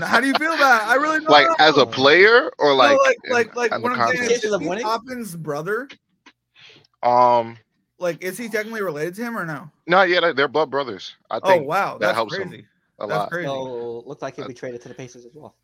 How 0.03 0.19
do 0.19 0.27
you 0.27 0.33
feel 0.35 0.53
about 0.53 0.81
it? 0.83 0.87
I 0.87 0.95
really 0.95 1.19
don't 1.19 1.29
like 1.29 1.47
know. 1.47 1.55
as 1.59 1.77
a 1.77 1.85
player 1.85 2.51
or 2.59 2.69
No, 2.69 2.75
like 2.75 2.97
like 2.99 3.17
in- 3.23 3.33
like 3.33 3.55
like 3.55 3.71
in 3.73 3.81
the 3.81 3.89
what 3.89 3.99
I'm 3.99 4.15
saying 4.15 4.31
is, 4.31 4.43
is 4.43 4.53
of 4.53 4.61
he 4.61 4.67
winning? 4.67 4.83
Toppin's 4.83 5.35
brother. 5.35 5.87
Um, 7.03 7.57
Like, 7.99 8.23
is 8.23 8.37
he 8.37 8.49
technically 8.49 8.81
related 8.81 9.15
to 9.15 9.23
him 9.23 9.37
or 9.37 9.45
no? 9.45 9.69
no, 9.87 10.03
yeah, 10.03 10.19
they- 10.19 10.33
they're 10.33 10.47
blood 10.47 10.69
brothers. 10.69 11.15
I 11.29 11.35
think. 11.35 11.45
Oh 11.45 11.49
think 11.57 11.67
wow, 11.67 11.93
that 11.93 11.99
that's 11.99 12.15
helps 12.15 12.35
him. 12.35 12.49
crazy. 12.49 12.67
a 12.99 13.07
That's 13.07 13.19
lot. 13.19 13.29
crazy. 13.31 13.47
So 13.47 14.03
looks 14.05 14.21
like 14.21 14.35
he'll 14.35 14.47
be 14.47 14.53
traded 14.53 14.81
to 14.81 14.87
the 14.89 14.93
Pacers 14.95 15.25
as 15.25 15.31
well. 15.33 15.55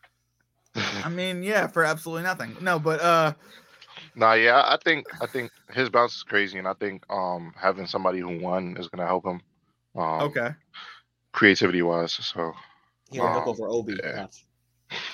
I 0.75 1.09
mean, 1.09 1.43
yeah, 1.43 1.67
for 1.67 1.84
absolutely 1.84 2.23
nothing. 2.23 2.55
No, 2.61 2.79
but 2.79 2.99
uh, 3.01 3.34
Nah, 4.15 4.34
yeah, 4.34 4.63
I 4.65 4.77
think 4.84 5.05
I 5.21 5.27
think 5.27 5.51
his 5.71 5.89
bounce 5.89 6.15
is 6.15 6.23
crazy, 6.23 6.57
and 6.59 6.67
I 6.67 6.73
think 6.73 7.03
um 7.11 7.53
having 7.59 7.88
somebody 7.88 8.19
who 8.19 8.39
won 8.39 8.75
is 8.77 8.88
gonna 8.88 9.05
help 9.07 9.25
him. 9.25 9.41
Um, 9.95 10.21
okay. 10.23 10.49
Creativity 11.34 11.81
wise. 11.81 12.13
So 12.13 12.53
He'll 13.11 13.23
look 13.25 13.45
Oh, 13.45 13.49
over 13.51 13.67
Obi. 13.67 13.93
yeah. 14.01 14.11
perhaps. 14.11 14.45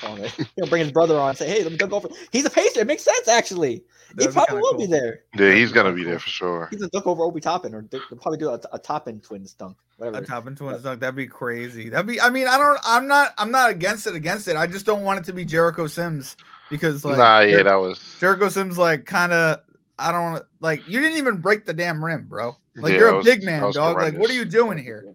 Man. 0.04 0.30
He'll 0.56 0.68
bring 0.68 0.84
his 0.84 0.92
brother 0.92 1.18
on 1.18 1.30
and 1.30 1.38
say, 1.38 1.48
"Hey, 1.50 1.64
let 1.64 1.72
me 1.72 1.78
dunk 1.78 1.94
over." 1.94 2.10
He's 2.32 2.46
a 2.46 2.50
Pacer. 2.50 2.82
It 2.82 2.88
makes 2.88 3.04
sense 3.04 3.28
actually. 3.30 3.76
He 3.76 3.84
That'd 4.16 4.32
be 4.32 4.34
probably 4.34 4.62
will 4.62 4.72
cool. 4.72 4.80
be 4.80 4.86
there. 4.88 5.22
yeah, 5.38 5.54
he's 5.54 5.72
gonna 5.72 5.94
be 5.94 6.04
there 6.04 6.20
for 6.20 6.28
sure. 6.30 6.68
He's 6.72 6.82
a 6.82 6.90
dunk 6.90 7.08
over 7.08 7.24
Obi 7.24 7.40
Toppin, 7.40 7.74
or 7.74 7.86
they'll 7.90 8.02
probably 8.22 8.38
do 8.40 8.50
a, 8.50 8.60
a 8.74 8.80
Toppin 8.80 9.22
twins 9.22 9.54
dunk, 9.54 9.78
A 10.02 10.06
whatever. 10.06 10.26
Toppin 10.26 10.56
twins 10.56 10.84
dunk. 10.84 11.00
That'd 11.00 11.16
be 11.16 11.28
crazy. 11.28 11.88
That'd 11.90 12.08
be. 12.08 12.20
I 12.20 12.30
mean, 12.30 12.48
I 12.48 12.58
don't. 12.58 12.78
I'm 12.84 13.08
not. 13.08 13.34
I'm 13.38 13.52
not 13.52 13.70
against 13.72 14.06
it. 14.08 14.16
Against 14.16 14.48
it. 14.50 14.58
I 14.58 14.68
just 14.68 14.86
don't 14.86 15.04
want 15.04 15.20
it 15.20 15.26
to 15.26 15.34
be 15.34 15.46
Jericho 15.46 15.88
Sims 15.88 16.36
because 16.70 17.06
like 17.06 17.18
nah, 17.18 17.40
yeah, 17.40 17.58
Jer- 17.58 17.64
that 17.64 17.76
was 17.76 18.16
Jericho 18.20 18.50
Sims 18.50 18.78
like 18.78 19.06
kind 19.06 19.32
of. 19.32 19.60
I 19.98 20.12
don't 20.12 20.24
wanna- 20.24 20.46
like. 20.60 20.86
You 20.90 21.00
didn't 21.00 21.18
even 21.20 21.38
break 21.38 21.66
the 21.66 21.74
damn 21.74 22.04
rim, 22.04 22.26
bro. 22.28 22.58
Like 22.76 22.94
Yeah, 22.94 23.00
you're 23.00 23.08
a 23.10 23.16
was- 23.18 23.26
big 23.26 23.44
man, 23.44 23.62
was 23.64 23.76
dog. 23.76 23.96
Like 23.98 24.18
what 24.18 24.30
are 24.30 24.34
you 24.34 24.46
doing 24.46 24.78
here? 24.78 25.06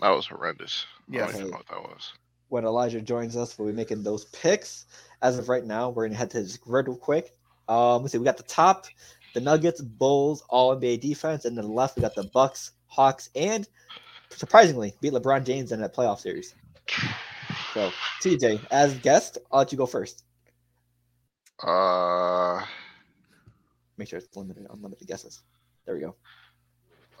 That 0.00 0.10
was 0.10 0.26
horrendous. 0.26 0.84
Don't 1.10 1.50
know 1.50 1.56
what 1.56 1.66
that 1.68 1.82
was. 1.82 2.12
When 2.48 2.64
Elijah 2.64 3.00
joins 3.00 3.36
us, 3.36 3.58
we'll 3.58 3.68
be 3.68 3.74
making 3.74 4.02
those 4.02 4.26
picks. 4.26 4.86
As 5.22 5.38
of 5.38 5.48
right 5.48 5.64
now, 5.64 5.90
we're 5.90 6.06
gonna 6.06 6.18
head 6.18 6.30
to 6.30 6.42
this 6.42 6.56
grid 6.56 6.86
real 6.88 6.96
quick. 6.96 7.34
Um, 7.68 8.02
let's 8.02 8.12
see. 8.12 8.18
We 8.18 8.24
got 8.24 8.36
the 8.36 8.42
top, 8.44 8.86
the 9.34 9.40
Nuggets, 9.40 9.80
Bulls, 9.80 10.44
All 10.48 10.76
NBA 10.76 11.00
defense, 11.00 11.44
and 11.44 11.56
then 11.56 11.64
the 11.64 11.70
left 11.72 11.96
we 11.96 12.02
got 12.02 12.14
the 12.14 12.24
Bucks, 12.32 12.72
Hawks, 12.86 13.30
and 13.34 13.66
surprisingly 14.30 14.94
beat 15.00 15.12
LeBron 15.12 15.44
James 15.44 15.72
in 15.72 15.80
that 15.80 15.94
playoff 15.94 16.20
series. 16.20 16.54
So 17.74 17.90
TJ, 18.22 18.64
as 18.70 18.94
guest, 18.98 19.38
I'll 19.50 19.58
let 19.60 19.72
you 19.72 19.78
go 19.78 19.86
first. 19.86 20.24
Uh, 21.62 22.64
Make 23.98 24.08
sure 24.08 24.18
it's 24.18 24.36
limited, 24.36 24.66
unlimited 24.70 25.08
guesses. 25.08 25.42
There 25.86 25.94
we 25.94 26.00
go. 26.02 26.14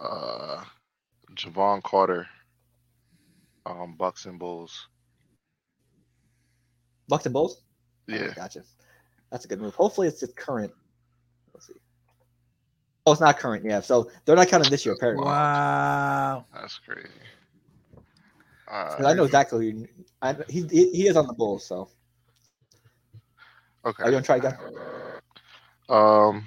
uh, 0.00 0.62
Jevon 1.34 1.82
Carter, 1.82 2.26
um, 3.66 3.94
Bucks 3.98 4.26
and 4.26 4.38
Bulls. 4.38 4.88
Bucks 7.08 7.26
and 7.26 7.32
Bulls. 7.32 7.62
Oh, 8.10 8.14
Yeah, 8.14 8.32
gotcha. 8.34 8.62
That's 9.30 9.44
a 9.44 9.48
good 9.48 9.60
move. 9.60 9.74
Hopefully, 9.74 10.06
it's 10.06 10.20
just 10.20 10.36
current. 10.36 10.72
Let's 11.52 11.66
see. 11.66 11.74
Oh, 13.04 13.12
it's 13.12 13.20
not 13.20 13.38
current. 13.38 13.64
Yeah, 13.64 13.80
so 13.80 14.10
they're 14.24 14.36
not 14.36 14.48
counting 14.48 14.70
this 14.70 14.84
year 14.84 14.94
apparently. 14.94 15.26
Wow. 15.26 16.44
that's 16.54 16.78
crazy. 16.78 17.08
Uh, 18.68 18.96
I 19.04 19.14
know 19.14 19.24
exactly 19.24 19.70
who 19.70 19.78
you, 19.78 19.88
I, 20.22 20.34
he, 20.48 20.66
he 20.66 20.90
he 20.90 21.06
is 21.06 21.16
on 21.16 21.28
the 21.28 21.32
Bulls. 21.32 21.64
So 21.64 21.88
okay. 23.84 24.02
are 24.02 24.06
you 24.06 24.12
gonna 24.12 24.22
try 24.22 24.36
again? 24.36 24.56
Um, 25.88 26.44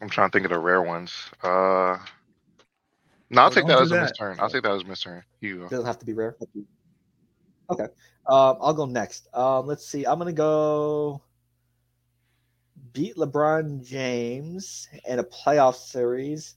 I'm 0.00 0.08
trying 0.08 0.28
to 0.28 0.32
think 0.32 0.44
of 0.44 0.50
the 0.50 0.58
rare 0.58 0.82
ones. 0.82 1.12
Uh, 1.40 1.98
no, 3.30 3.42
I'll 3.42 3.50
take 3.50 3.66
that 3.66 3.76
do 3.76 3.82
as 3.82 3.90
a 3.90 3.94
that. 3.94 4.02
miss 4.02 4.12
turn. 4.12 4.36
I'll 4.40 4.50
take 4.50 4.62
that 4.62 4.72
as 4.72 4.82
a 4.82 4.86
miss 4.86 5.00
turn. 5.00 5.22
You 5.40 5.60
go. 5.60 5.68
Doesn't 5.68 5.86
have 5.86 5.98
to 5.98 6.06
be 6.06 6.12
rare. 6.12 6.36
Okay. 7.70 7.84
Um, 8.26 8.56
I'll 8.60 8.74
go 8.74 8.86
next. 8.86 9.28
Um, 9.34 9.66
let's 9.66 9.86
see. 9.86 10.04
I'm 10.06 10.18
gonna 10.18 10.32
go 10.32 11.22
beat 12.92 13.16
LeBron 13.16 13.84
James 13.84 14.88
in 15.06 15.18
a 15.18 15.24
playoff 15.24 15.74
series 15.74 16.54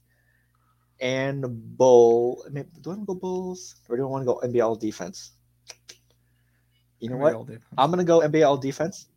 and 1.00 1.44
Bull. 1.76 2.44
I 2.46 2.50
mean, 2.50 2.66
do 2.80 2.90
I 2.90 2.94
want 2.94 3.02
to 3.02 3.06
go 3.06 3.14
Bulls 3.14 3.76
or 3.88 3.96
do 3.96 4.02
I 4.04 4.06
want 4.06 4.22
to 4.22 4.26
go 4.26 4.40
NBA 4.44 4.64
All 4.64 4.76
Defense? 4.76 5.32
You 7.00 7.10
know 7.10 7.16
what? 7.16 7.34
I'm 7.76 7.90
gonna 7.90 8.04
go 8.04 8.20
NBA 8.20 8.46
All 8.46 8.56
Defense. 8.56 9.08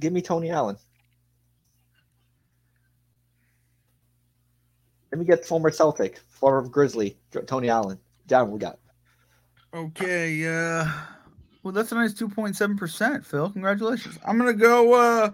Give 0.00 0.12
me 0.12 0.22
Tony 0.22 0.50
Allen. 0.50 0.76
Let 5.18 5.26
me 5.26 5.34
get 5.34 5.44
former 5.44 5.68
Celtic, 5.68 6.20
former 6.28 6.68
Grizzly, 6.68 7.18
Tony 7.48 7.68
Allen. 7.68 7.98
Down 8.28 8.52
we 8.52 8.60
got. 8.60 8.78
Okay, 9.74 10.46
uh 10.46 10.88
well 11.64 11.72
that's 11.72 11.90
a 11.90 11.96
nice 11.96 12.14
2.7%, 12.14 13.26
Phil. 13.26 13.50
Congratulations. 13.50 14.16
I'm 14.24 14.38
gonna 14.38 14.52
go 14.52 14.92
uh 14.92 15.30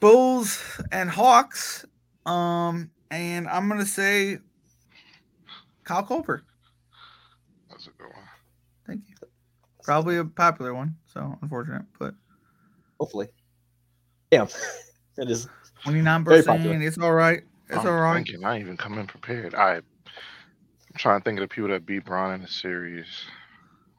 Bulls 0.00 0.58
and 0.90 1.10
Hawks. 1.10 1.84
Um 2.24 2.90
and 3.10 3.46
I'm 3.46 3.68
gonna 3.68 3.84
say 3.84 4.38
Kyle 5.84 6.02
Korver. 6.02 6.40
That's 7.68 7.88
a 7.88 7.90
good 7.90 8.04
one. 8.06 8.24
Thank 8.86 9.02
you. 9.06 9.16
Probably 9.82 10.16
a 10.16 10.24
popular 10.24 10.72
one, 10.72 10.96
so 11.12 11.36
unfortunate, 11.42 11.82
but 11.98 12.14
Hopefully. 12.98 13.28
Damn. 14.30 14.48
it 15.18 15.30
is 15.30 15.46
29%. 15.84 16.24
Very 16.24 16.42
popular. 16.42 16.80
It's 16.80 16.96
all 16.96 17.12
right. 17.12 17.42
It's 17.70 17.84
I'm 17.84 17.86
all 17.86 17.98
right. 17.98 18.26
thinking, 18.26 18.44
I 18.44 18.60
even 18.60 18.76
come 18.76 18.98
in 18.98 19.06
prepared. 19.06 19.54
I, 19.54 19.76
I'm 19.76 19.84
trying 20.98 21.20
to 21.20 21.24
think 21.24 21.38
of 21.40 21.48
the 21.48 21.54
people 21.54 21.70
that 21.70 21.86
beat 21.86 22.04
Braun 22.04 22.34
in 22.34 22.42
the 22.42 22.48
series. 22.48 23.06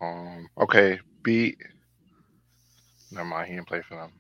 Um, 0.02 0.48
okay, 0.60 1.00
beat. 1.24 1.58
Never 3.12 3.28
mind, 3.28 3.50
he 3.50 3.56
didn't 3.56 3.68
play 3.68 3.82
for 3.82 3.96
them. 3.96 4.14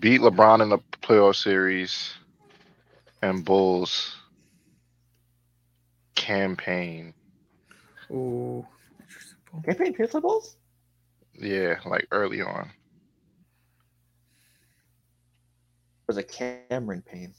Beat 0.00 0.20
LeBron 0.22 0.62
in 0.62 0.70
the 0.70 0.78
playoff 1.02 1.36
series, 1.36 2.14
and 3.22 3.44
Bulls 3.44 4.16
campaign. 6.16 7.14
Ooh. 8.12 8.66
Interesting. 9.00 9.38
campaign 9.64 9.94
Pierce 9.94 10.12
Bulls? 10.12 10.56
Yeah, 11.34 11.76
like 11.86 12.06
early 12.12 12.42
on. 12.42 12.70
Was 16.06 16.16
a 16.18 16.22
Cameron 16.22 17.02
Payne. 17.02 17.34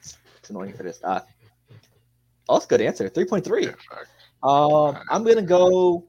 It's 0.00 0.50
annoying 0.50 0.74
for 0.74 0.82
this. 0.82 1.02
Uh, 1.02 1.20
oh, 2.48 2.54
that's 2.54 2.66
a 2.66 2.68
good 2.68 2.80
answer. 2.80 3.08
3.3. 3.08 3.74
Um, 4.44 5.02
I'm 5.10 5.24
gonna 5.24 5.42
go 5.42 6.06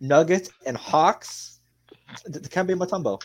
Nuggets 0.00 0.50
and 0.66 0.76
Hawks. 0.76 1.60
Dikembe 2.28 2.76
Mutombo. 2.76 3.22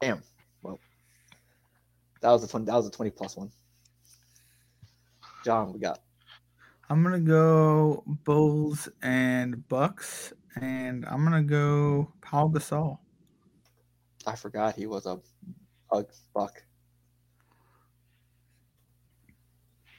Damn. 0.00 0.22
Well, 0.62 0.78
that 2.20 2.30
was 2.30 2.44
a 2.44 2.48
twenty. 2.48 2.66
That 2.66 2.74
was 2.74 2.86
a 2.86 2.90
twenty 2.90 3.10
plus 3.10 3.36
one. 3.36 3.50
John, 5.44 5.72
we 5.72 5.78
got. 5.78 6.00
I'm 6.90 7.02
gonna 7.02 7.20
go 7.20 8.02
Bulls 8.24 8.88
and 9.02 9.66
Bucks, 9.68 10.34
and 10.60 11.06
I'm 11.06 11.24
gonna 11.24 11.42
go 11.42 12.12
Paul 12.20 12.50
Gasol. 12.50 12.98
I 14.26 14.36
forgot 14.36 14.76
he 14.76 14.86
was 14.86 15.06
a 15.06 15.20
bug 15.90 16.10
buck. 16.34 16.62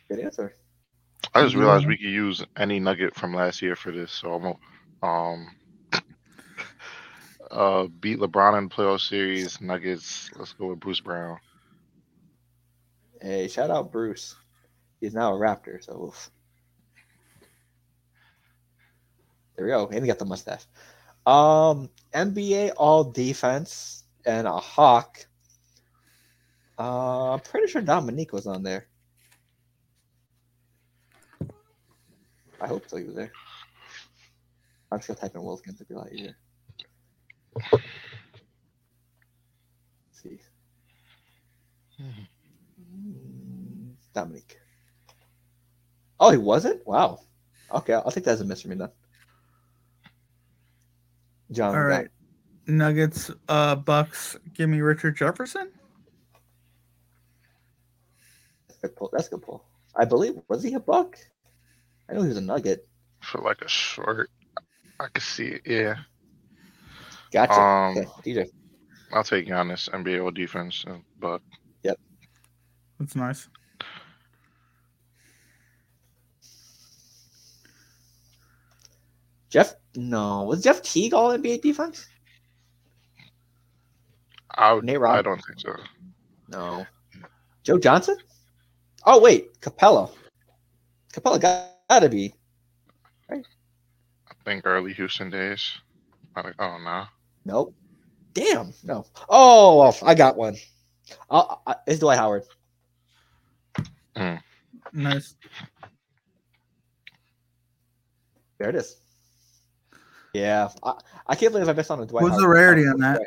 Good 0.10 0.20
answer. 0.20 0.54
I 1.34 1.44
just 1.44 1.56
realized 1.56 1.88
we 1.88 1.98
could 1.98 2.06
use 2.06 2.46
any 2.56 2.80
nugget 2.80 3.16
from 3.16 3.34
last 3.34 3.62
year 3.62 3.76
for 3.76 3.92
this. 3.92 4.12
So 4.12 4.34
I'm 4.34 5.08
um 5.08 5.56
uh 7.52 7.88
beat 8.00 8.20
LeBron 8.20 8.58
in 8.58 8.70
the 8.70 8.76
playoff 8.76 9.02
series. 9.02 9.60
Nuggets. 9.60 10.30
Let's 10.36 10.54
go 10.54 10.68
with 10.68 10.80
Bruce 10.80 11.02
Brown. 11.02 11.40
Hey, 13.22 13.48
shout 13.48 13.72
out 13.72 13.92
Bruce. 13.92 14.36
He's 15.02 15.14
now 15.14 15.36
a 15.36 15.40
Raptor, 15.40 15.84
so 15.84 16.06
oof. 16.06 16.30
there 19.56 19.66
we 19.66 19.72
go. 19.72 19.88
And 19.88 20.04
he 20.04 20.08
got 20.08 20.20
the 20.20 20.26
mustache. 20.26 20.66
Um, 21.26 21.90
NBA 22.14 22.74
All 22.78 23.04
Defense 23.04 24.05
and 24.26 24.48
a 24.48 24.58
Hawk. 24.58 25.18
Uh, 26.78 27.34
I'm 27.34 27.40
pretty 27.40 27.68
sure 27.68 27.82
Dominique 27.82 28.34
was 28.34 28.48
on 28.48 28.64
there. 28.64 28.88
I 32.60 32.68
hope 32.68 32.90
so. 32.90 32.98
He 32.98 33.04
was 33.04 33.16
there. 33.16 33.32
I'm 34.92 35.00
just 35.00 35.08
gonna 35.08 35.20
type 35.20 35.36
in 35.36 35.44
Wilkins 35.44 35.78
to 35.80 35.86
be 35.86 35.94
a 35.94 35.98
lot 35.98 36.12
easier. 36.12 36.38
Let's 40.08 40.24
see. 40.24 40.40
Mm, 42.02 43.94
Dominique. 44.14 44.58
Oh, 46.20 46.32
he 46.32 46.38
wasn't? 46.38 46.86
Wow. 46.88 47.20
Okay, 47.72 47.94
I'll 47.94 48.12
take 48.12 48.24
that 48.26 48.32
as 48.32 48.42
a 48.42 48.46
miss 48.46 48.62
for 48.62 48.70
me 48.70 48.76
then. 48.76 48.90
John. 51.52 51.76
All 51.76 51.82
right. 51.84 52.08
Nuggets, 52.68 53.32
uh, 53.48 53.76
Bucks. 53.76 54.38
Give 54.54 54.70
me 54.70 54.82
Richard 54.82 55.18
Jefferson. 55.18 55.72
That's 58.68 58.80
a 58.80 58.88
good 58.88 58.96
pull. 58.96 59.10
That's 59.14 59.28
a 59.28 59.32
good 59.32 59.42
pull. 59.42 59.66
I 59.96 60.06
believe 60.06 60.34
was 60.48 60.64
he 60.64 60.74
a 60.74 60.80
buck? 60.80 61.18
I 62.10 62.14
know 62.14 62.22
he 62.22 62.28
was 62.28 62.38
a 62.38 62.42
nugget. 62.42 62.88
For 63.22 63.42
like 63.42 63.62
a 63.62 63.68
short. 63.68 64.30
I 65.00 65.08
could 65.08 65.24
see 65.24 65.48
it. 65.48 65.62
Yeah. 65.66 65.96
Gotcha. 67.32 67.54
Um, 67.54 67.98
okay, 67.98 68.34
DJ. 68.34 68.50
I'll 69.14 69.24
take 69.24 69.48
Giannis, 69.48 69.90
NBA 69.90 70.24
all 70.24 70.32
defense, 70.32 70.84
uh, 70.88 70.98
but 71.20 71.42
That's 73.00 73.16
nice. 73.16 73.50
Jeff. 79.50 79.76
No, 79.96 80.44
was 80.44 80.64
Jeff 80.64 80.82
Teague 80.82 81.14
all 81.14 81.38
NBA 81.38 81.62
defense? 81.62 82.08
I 84.56 84.80
Nate 84.82 85.00
Rob- 85.00 85.18
I 85.18 85.22
don't 85.22 85.42
think 85.44 85.60
so. 85.60 85.76
No. 86.50 86.86
Joe 87.64 87.78
Johnson? 87.78 88.18
Oh 89.06 89.22
wait, 89.22 89.60
Capela. 89.62 90.10
Capela 91.14 91.40
got, 91.40 91.70
gotta 91.90 92.10
be. 92.10 92.34
I 93.30 93.42
think 94.44 94.66
early 94.66 94.94
Houston 94.94 95.30
days. 95.30 95.74
I 96.36 96.42
like, 96.42 96.56
oh 96.60 96.78
no. 96.78 97.06
Nope. 97.46 97.76
Damn. 98.34 98.74
No. 98.84 99.06
Oh, 99.30 99.80
well, 99.80 99.98
I 100.04 100.14
got 100.14 100.36
one. 100.36 100.56
Uh, 101.30 101.56
I, 101.66 101.76
it's 101.88 102.00
Dwight 102.00 102.18
Howard. 102.18 102.44
Nice. 104.92 105.36
There 108.58 108.70
it 108.70 108.76
is. 108.76 108.98
Yeah, 110.34 110.70
I, 110.84 110.94
I 111.28 111.36
can't 111.36 111.54
believe 111.54 111.70
I 111.70 111.74
missed 111.74 111.92
on 111.92 112.02
a 112.02 112.06
Dwight. 112.06 112.22
Howard. 112.22 112.32
What's 112.32 112.44
the 112.44 112.50
rarity 112.50 112.88
on 112.88 113.00
that? 113.00 113.22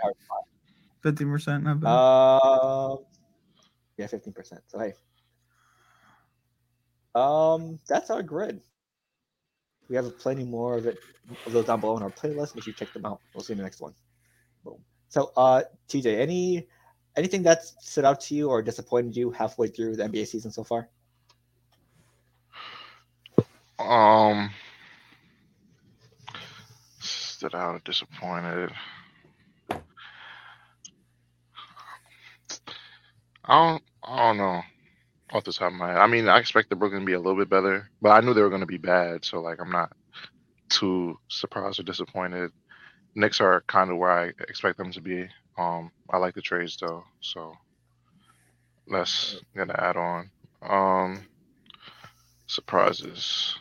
Dwight 1.03 1.19
Howard. 1.19 1.19
Fifty 1.19 1.25
percent. 1.25 1.65
Not 1.65 1.81
bad. 1.81 1.89
Uh, 1.89 2.97
yeah, 3.97 4.07
fifteen 4.07 4.33
percent. 4.33 4.63
So 4.69 4.79
hey, 4.79 4.93
um, 7.15 7.79
that's 7.89 8.11
our 8.11 8.23
grid. 8.23 8.61
We 9.89 9.97
have 9.97 10.19
plenty 10.19 10.45
more 10.45 10.77
of 10.77 10.87
it 10.87 10.99
of 11.47 11.53
those 11.53 11.65
down 11.65 11.81
below 11.81 11.97
in 11.97 12.03
our 12.03 12.11
playlist. 12.11 12.55
Make 12.55 12.65
sure 12.65 12.73
you 12.73 12.75
check 12.75 12.93
them 12.93 13.07
out. 13.07 13.21
We'll 13.35 13.43
see 13.43 13.53
you 13.53 13.55
in 13.55 13.59
the 13.59 13.65
next 13.65 13.81
one. 13.81 13.95
Boom. 14.65 14.79
So, 15.09 15.33
uh, 15.37 15.63
TJ, 15.89 16.19
any 16.19 16.69
anything 17.17 17.43
that 17.45 17.65
stood 17.65 18.05
out 18.05 18.21
to 18.23 18.35
you 18.35 18.49
or 18.51 18.63
disappointed 18.63 19.17
you 19.17 19.31
halfway 19.31 19.69
through 19.69 19.97
the 19.97 20.05
NBA 20.05 20.27
season 20.27 20.51
so 20.53 20.65
far? 20.65 20.89
Um, 23.79 24.51
stood 27.01 27.55
out 27.55 27.85
disappointed. 27.85 28.73
I 33.49 33.71
don't. 33.71 33.85
I 34.05 34.29
don't 34.29 34.39
know. 34.39 34.63
Off 35.33 35.45
the 35.45 35.53
top 35.53 35.73
of 35.73 35.79
my 35.79 35.89
head, 35.89 35.99
I 35.99 36.07
mean, 36.07 36.29
I 36.29 36.39
expected 36.39 36.79
Brooklyn 36.79 37.03
to 37.03 37.07
be 37.07 37.15
a 37.15 37.21
little 37.21 37.39
bit 37.39 37.51
better, 37.51 37.91
but 38.03 38.11
I 38.11 38.21
knew 38.21 38.35
they 38.35 38.43
were 38.43 38.51
going 38.51 38.63
to 38.63 38.67
be 38.67 38.79
bad. 38.79 39.25
So 39.25 39.41
like, 39.41 39.61
I'm 39.61 39.73
not 39.73 39.93
too 40.71 41.19
surprised 41.29 41.81
or 41.81 41.85
disappointed. 41.85 42.53
Knicks 43.15 43.41
are 43.41 43.63
kind 43.69 43.91
of 43.91 43.99
where 43.99 44.11
I 44.11 44.27
expect 44.49 44.79
them 44.79 44.93
to 44.93 45.01
be. 45.03 45.29
Um, 45.59 45.93
I 46.11 46.19
like 46.19 46.35
the 46.35 46.43
trades 46.43 46.77
though, 46.81 47.05
so 47.21 47.55
that's 48.91 49.37
gonna 49.57 49.75
add 49.79 49.97
on. 49.97 50.31
Um, 50.63 51.27
surprises. 52.47 53.57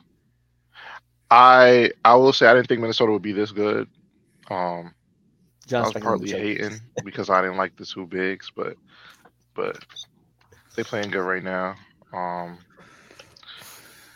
I 1.30 1.92
I 2.06 2.16
will 2.16 2.34
say 2.34 2.48
I 2.48 2.54
didn't 2.54 2.68
think 2.68 2.82
Minnesota 2.82 3.12
would 3.12 3.22
be 3.22 3.34
this 3.34 3.52
good. 3.52 3.88
Um, 4.50 4.94
I 5.80 5.86
was 5.88 5.96
partly 5.96 6.34
hating 6.34 6.80
because 7.04 7.30
I 7.30 7.42
didn't 7.42 7.58
like 7.58 7.76
the 7.76 7.86
two 7.86 8.08
bigs, 8.08 8.52
but 8.56 8.78
but 9.58 9.78
they 10.78 10.84
playing 10.84 11.10
good 11.10 11.24
right 11.24 11.44
now. 11.44 11.76
Um, 12.14 12.60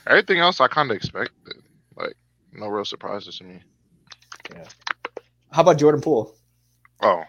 everything 0.07 0.39
else 0.39 0.61
I 0.61 0.67
kind 0.69 0.89
of 0.89 0.95
expected. 0.95 1.55
Like 1.97 2.15
no 2.53 2.67
real 2.67 2.85
surprises 2.85 3.37
to 3.39 3.43
me. 3.43 3.61
Yeah. 4.53 4.67
How 5.51 5.63
about 5.63 5.77
Jordan 5.79 5.99
Poole? 5.99 6.33
Oh, 7.01 7.23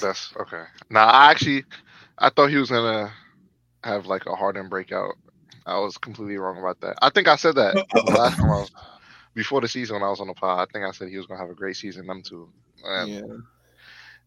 that's 0.00 0.34
okay. 0.38 0.64
Now 0.90 1.06
I 1.06 1.30
actually 1.30 1.64
I 2.18 2.28
thought 2.28 2.50
he 2.50 2.56
was 2.56 2.70
gonna 2.70 3.10
have 3.84 4.06
like 4.06 4.26
a 4.26 4.34
Harden 4.34 4.68
breakout. 4.68 5.14
I 5.64 5.78
was 5.78 5.96
completely 5.96 6.36
wrong 6.36 6.58
about 6.58 6.80
that. 6.80 6.96
I 7.00 7.10
think 7.10 7.28
I 7.28 7.36
said 7.36 7.54
that 7.54 7.74
last 7.94 8.36
time 8.36 8.50
I 8.50 8.58
was 8.58 8.70
before 9.34 9.60
the 9.60 9.68
season 9.68 9.94
when 9.94 10.02
I 10.02 10.10
was 10.10 10.20
on 10.20 10.26
the 10.26 10.34
pod. 10.34 10.68
I 10.68 10.72
think 10.72 10.84
I 10.84 10.90
said 10.90 11.08
he 11.08 11.16
was 11.16 11.26
gonna 11.26 11.40
have 11.40 11.50
a 11.50 11.54
great 11.54 11.76
season. 11.76 12.06
Them 12.06 12.22
two. 12.22 12.50
And 12.84 13.08
yeah, 13.08 13.20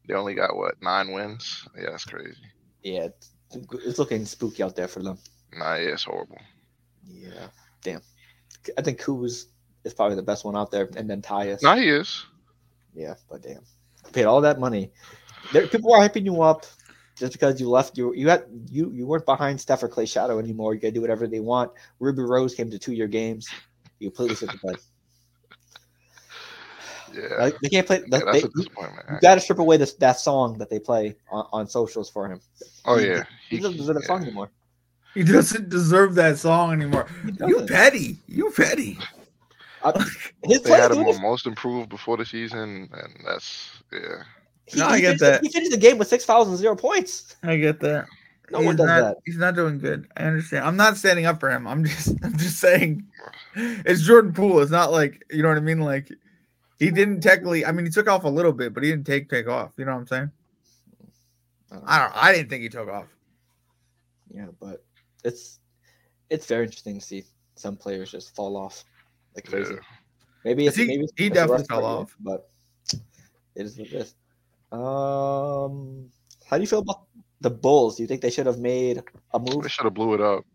They 0.08 0.14
only 0.14 0.34
got 0.34 0.56
what 0.56 0.82
nine 0.82 1.12
wins. 1.12 1.68
Yeah, 1.78 1.92
that's 1.92 2.06
crazy. 2.06 2.38
Yeah, 2.86 3.08
it's, 3.08 3.32
it's 3.84 3.98
looking 3.98 4.26
spooky 4.26 4.62
out 4.62 4.76
there 4.76 4.88
for 4.88 5.02
them. 5.02 5.18
Nah, 5.52 5.74
yeah, 5.74 5.94
it's 5.94 6.04
horrible. 6.04 6.38
Yeah, 7.04 7.48
damn. 7.84 8.02
I 8.78 8.84
think 8.84 9.02
Kuz 9.02 9.46
is 9.84 9.94
probably 9.96 10.16
the 10.16 10.22
best 10.22 10.46
one 10.46 10.56
out 10.56 10.70
there, 10.70 10.88
and 10.96 11.10
then 11.10 11.20
Tyus. 11.20 11.64
Nah, 11.64 11.78
he 11.78 11.90
is. 11.90 12.28
Yeah, 12.94 13.16
but 13.28 13.42
damn, 13.42 13.64
paid 14.14 14.26
all 14.26 14.40
that 14.42 14.60
money. 14.60 14.92
There, 15.52 15.66
people 15.66 15.96
are 15.96 16.08
hyping 16.08 16.26
you 16.26 16.44
up 16.44 16.68
just 17.16 17.34
because 17.34 17.60
you 17.60 17.72
left. 17.72 17.98
You 17.98 18.14
you 18.14 18.30
had 18.30 18.46
you 18.70 18.92
you 18.92 19.08
weren't 19.08 19.26
behind 19.26 19.60
Steph 19.60 19.82
or 19.82 19.90
Klay 19.90 20.08
Shadow 20.08 20.38
anymore. 20.38 20.76
You 20.76 20.80
gotta 20.80 20.92
do 20.92 21.02
whatever 21.02 21.26
they 21.26 21.40
want. 21.40 21.72
Ruby 22.00 22.22
Rose 22.22 22.54
came 22.54 22.70
to 22.70 22.78
two 22.78 22.94
year 22.94 23.08
games. 23.08 23.50
You 23.98 24.12
completely 24.12 24.36
shit 24.36 24.52
the 24.52 24.60
bed. 24.60 24.78
Yeah, 27.16 27.36
Like, 27.40 27.56
they 27.62 27.70
can't 27.70 27.88
play. 27.88 28.02
yeah 28.08 28.20
they, 28.32 28.40
a 28.40 28.42
you, 28.42 28.50
disappointment. 28.56 29.06
you 29.10 29.18
gotta 29.22 29.40
strip 29.42 29.60
away 29.60 29.78
this 29.78 29.94
that 29.96 30.20
song 30.20 30.58
that 30.58 30.70
they 30.70 30.80
play 30.80 31.16
on, 31.32 31.48
on 31.54 31.68
socials 31.68 32.10
for 32.10 32.28
him. 32.30 32.42
oh 32.86 32.98
he- 32.98 33.08
yeah, 33.08 33.24
He 33.50 33.60
doesn't 33.60 33.78
deserve 33.78 33.96
that 33.96 34.04
song 34.04 34.24
anymore. 34.24 34.50
He 35.14 35.24
doesn't 35.24 35.70
deserve 35.70 36.16
that 36.16 36.38
song 36.38 36.74
anymore. 36.74 37.08
You 37.48 37.66
petty. 37.66 38.18
You 38.28 38.52
petty. 38.52 38.98
Uh, 39.82 40.04
his 40.44 40.62
They 40.62 40.72
had 40.72 40.92
him 40.92 41.06
on 41.06 41.22
most 41.22 41.46
improved 41.48 41.88
before 41.90 42.18
the 42.18 42.26
season, 42.26 42.90
and 42.92 43.14
that's 43.26 43.70
yeah. 43.94 44.24
He, 44.66 44.80
No, 44.80 44.88
I 44.88 45.00
get 45.00 45.20
finished, 45.20 45.22
that. 45.22 45.42
He 45.44 45.50
finished 45.50 45.72
the 45.72 45.78
game 45.78 45.98
with 45.98 46.08
six 46.10 46.26
fouls 46.26 46.50
and 46.50 46.58
zero 46.58 46.76
points. 46.76 47.38
I 47.44 47.56
get 47.56 47.80
that. 47.82 48.08
No 48.52 48.60
he's 48.60 48.66
one 48.68 48.76
does 48.76 48.88
not, 48.88 49.02
that. 49.02 49.18
He's 49.26 49.38
not 49.38 49.56
doing 49.56 49.80
good. 49.80 50.08
I 50.18 50.24
understand. 50.24 50.66
I'm 50.66 50.76
not 50.76 50.98
standing 50.98 51.26
up 51.26 51.40
for 51.40 51.50
him. 51.50 51.66
I'm 51.68 51.86
just 51.86 52.10
I'm 52.24 52.38
just 52.38 52.60
saying 52.60 53.06
it's 53.56 54.02
Jordan 54.02 54.34
Poole. 54.34 54.60
It's 54.60 54.72
not 54.72 54.92
like 54.92 55.24
you 55.32 55.42
know 55.44 55.50
what 55.50 55.58
I 55.58 55.62
mean? 55.62 55.80
Like 55.80 56.12
he 56.80 56.92
didn't 56.92 57.22
technically 57.22 57.66
I 57.66 57.72
mean 57.72 57.86
he 57.86 57.92
took 57.92 58.08
off 58.10 58.24
a 58.24 58.30
little 58.30 58.54
bit, 58.54 58.74
but 58.74 58.84
he 58.84 58.90
didn't 58.92 59.06
take 59.06 59.30
take 59.30 59.48
off. 59.48 59.72
You 59.78 59.86
know 59.86 59.94
what 59.94 60.00
I'm 60.02 60.08
saying? 60.08 60.32
I 61.86 62.00
don't 62.00 62.16
I 62.16 62.32
didn't 62.34 62.50
think 62.50 62.64
he 62.64 62.70
took 62.70 62.88
off. 62.90 63.08
Yeah, 64.34 64.48
but 64.60 64.84
it's 65.24 65.60
it's 66.30 66.46
very 66.46 66.66
interesting 66.66 67.00
to 67.00 67.06
see 67.06 67.24
some 67.56 67.76
players 67.76 68.12
just 68.12 68.36
fall 68.36 68.58
off 68.58 68.84
like 69.36 69.46
crazy. 69.48 69.74
Yeah. 69.74 69.80
Maybe 70.44 70.68
it's 70.68 70.76
He- 70.78 70.88
maybe 70.88 71.04
it's 71.04 71.14
he 71.18 71.26
it's 71.28 71.34
definitely 71.36 71.66
fell 71.66 71.80
for 71.80 71.82
you, 71.82 71.88
off. 71.88 72.16
but 72.20 72.50
it 73.56 73.66
is 73.66 73.78
what 73.78 73.88
it 73.88 73.94
is. 73.94 74.16
Um, 74.72 76.10
how 76.46 76.58
do 76.58 76.62
you 76.62 76.68
feel 76.68 76.80
about 76.80 77.04
the 77.42 77.50
Bulls? 77.50 77.96
Do 77.98 78.04
you 78.04 78.08
think 78.08 78.22
they 78.22 78.30
should 78.30 78.46
have 78.46 78.60
made 78.60 79.02
a 79.34 79.40
move? 79.40 79.64
They 79.64 79.70
should 79.70 79.86
have 79.86 79.94
blew 79.94 80.14
it 80.14 80.22
up. 80.22 80.46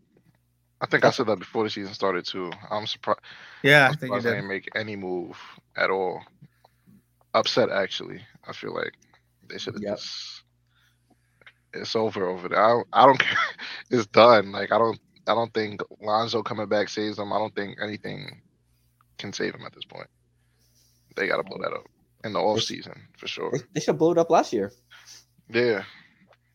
I 0.81 0.87
think 0.87 1.05
I 1.05 1.11
said 1.11 1.27
that 1.27 1.39
before 1.39 1.63
the 1.63 1.69
season 1.69 1.93
started 1.93 2.25
too. 2.25 2.51
I'm 2.69 2.87
surprised. 2.87 3.19
Yeah, 3.63 3.85
I 3.85 3.87
I'm 3.89 3.93
think 3.93 4.13
he 4.13 4.19
surprised 4.19 4.25
they 4.25 4.29
did. 4.31 4.35
didn't 4.37 4.47
make 4.49 4.69
any 4.75 4.95
move 4.95 5.37
at 5.77 5.89
all. 5.91 6.21
Upset 7.33 7.69
actually. 7.69 8.21
I 8.47 8.51
feel 8.53 8.73
like 8.73 8.93
they 9.47 9.57
should 9.57 9.75
have 9.75 9.83
Yep. 9.83 9.95
just. 9.97 10.43
It's 11.73 11.95
over 11.95 12.27
over 12.27 12.49
there. 12.49 12.61
I 12.61 12.69
don't, 12.69 12.87
I 12.91 13.05
don't 13.05 13.19
care. 13.27 13.37
It's 13.91 14.07
done. 14.07 14.51
Like 14.51 14.71
I 14.71 14.77
don't. 14.77 14.99
I 15.27 15.35
don't 15.35 15.53
think 15.53 15.81
Lonzo 16.01 16.41
coming 16.41 16.67
back 16.67 16.89
saves 16.89 17.17
them. 17.17 17.31
I 17.31 17.37
don't 17.37 17.55
think 17.55 17.77
anything 17.81 18.41
can 19.19 19.31
save 19.31 19.53
them 19.53 19.65
at 19.65 19.73
this 19.73 19.85
point. 19.85 20.07
They 21.15 21.27
got 21.27 21.37
to 21.37 21.43
blow 21.43 21.59
that 21.61 21.73
up 21.73 21.85
in 22.23 22.33
the 22.33 22.39
off 22.39 22.61
season 22.61 22.99
for 23.17 23.27
sure. 23.27 23.51
They, 23.51 23.59
they 23.75 23.79
should 23.81 23.99
blow 23.99 24.11
it 24.11 24.17
up 24.17 24.31
last 24.31 24.51
year, 24.51 24.71
Yeah, 25.49 25.83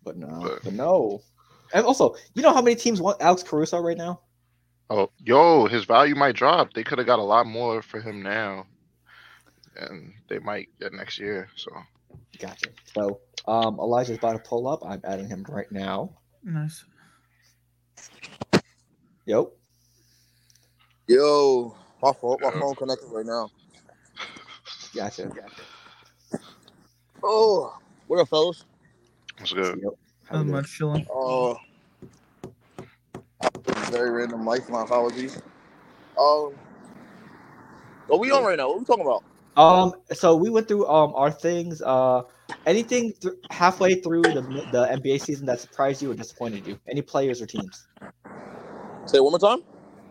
but 0.03 0.17
no, 0.17 0.41
But- 0.43 0.65
but 0.65 0.73
no. 0.73 1.23
And 1.73 1.85
also, 1.85 2.15
you 2.35 2.43
know 2.43 2.53
how 2.53 2.63
many 2.63 2.77
teams 2.77 3.01
want 3.01 3.21
Alex 3.21 3.43
Caruso 3.43 3.79
right 3.81 3.97
now? 3.97 4.21
Oh, 4.89 5.11
yo, 5.19 5.67
his 5.67 5.85
value 5.85 6.15
might 6.15 6.37
drop. 6.37 6.73
They 6.73 6.85
could 6.85 6.99
have 6.99 7.07
got 7.07 7.19
a 7.19 7.23
lot 7.23 7.47
more 7.47 7.83
for 7.83 8.01
him 8.01 8.23
now, 8.23 8.67
and 9.77 10.13
they 10.29 10.39
might 10.39 10.69
get 10.81 10.93
next 10.93 11.19
year. 11.19 11.49
So 11.57 11.71
Gotcha. 12.39 12.69
So, 12.95 13.21
um, 13.47 13.79
Elijah's 13.81 14.19
about 14.19 14.33
to 14.35 14.39
pull 14.49 14.69
up. 14.69 14.81
I'm 14.85 15.01
adding 15.05 15.29
him 15.29 15.45
right 15.49 15.71
now. 15.73 16.11
Nice. 16.45 16.85
Yep. 19.27 19.47
Yo, 21.09 21.77
my 22.03 22.13
phone, 22.13 22.37
my 22.41 22.51
Yeah. 22.53 22.61
phone 22.61 22.75
connected 22.77 23.09
right 23.11 23.27
now. 23.27 23.51
Gotcha. 24.95 25.31
Oh, 27.23 27.77
what 28.07 28.21
up, 28.21 28.29
fellas? 28.29 28.65
it's 29.41 29.53
good. 29.53 29.81
Yep. 29.83 29.93
How 30.29 30.37
Not 30.37 30.45
we 30.47 30.51
doing? 30.51 30.63
much 30.63 30.73
chilling. 30.73 31.07
Oh, 31.11 31.57
very 33.91 34.11
random 34.11 34.45
life. 34.45 34.69
My 34.69 34.83
apologies. 34.83 35.41
Um, 36.19 36.53
what 38.09 38.21
we 38.21 38.31
on 38.33 38.45
right 38.45 38.57
now? 38.57 38.69
What 38.69 38.81
we 38.81 38.85
talking 38.85 39.05
about? 39.05 39.23
Um, 39.57 39.95
so 40.13 40.37
we 40.37 40.51
went 40.51 40.69
through 40.69 40.87
um 40.87 41.13
our 41.15 41.31
things. 41.31 41.81
Uh, 41.81 42.23
anything 42.67 43.13
th- 43.21 43.35
halfway 43.51 43.95
through 43.97 44.23
the 44.33 44.43
the 44.71 44.87
NBA 44.87 45.21
season 45.21 45.47
that 45.47 45.61
surprised 45.61 46.03
you 46.03 46.11
or 46.11 46.15
disappointed 46.15 46.67
you? 46.67 46.79
Any 46.89 47.03
players 47.03 47.41
or 47.41 47.47
teams? 47.47 47.87
Say 49.07 49.19
it 49.19 49.25
one 49.25 49.33
more 49.33 49.39
time. 49.39 49.63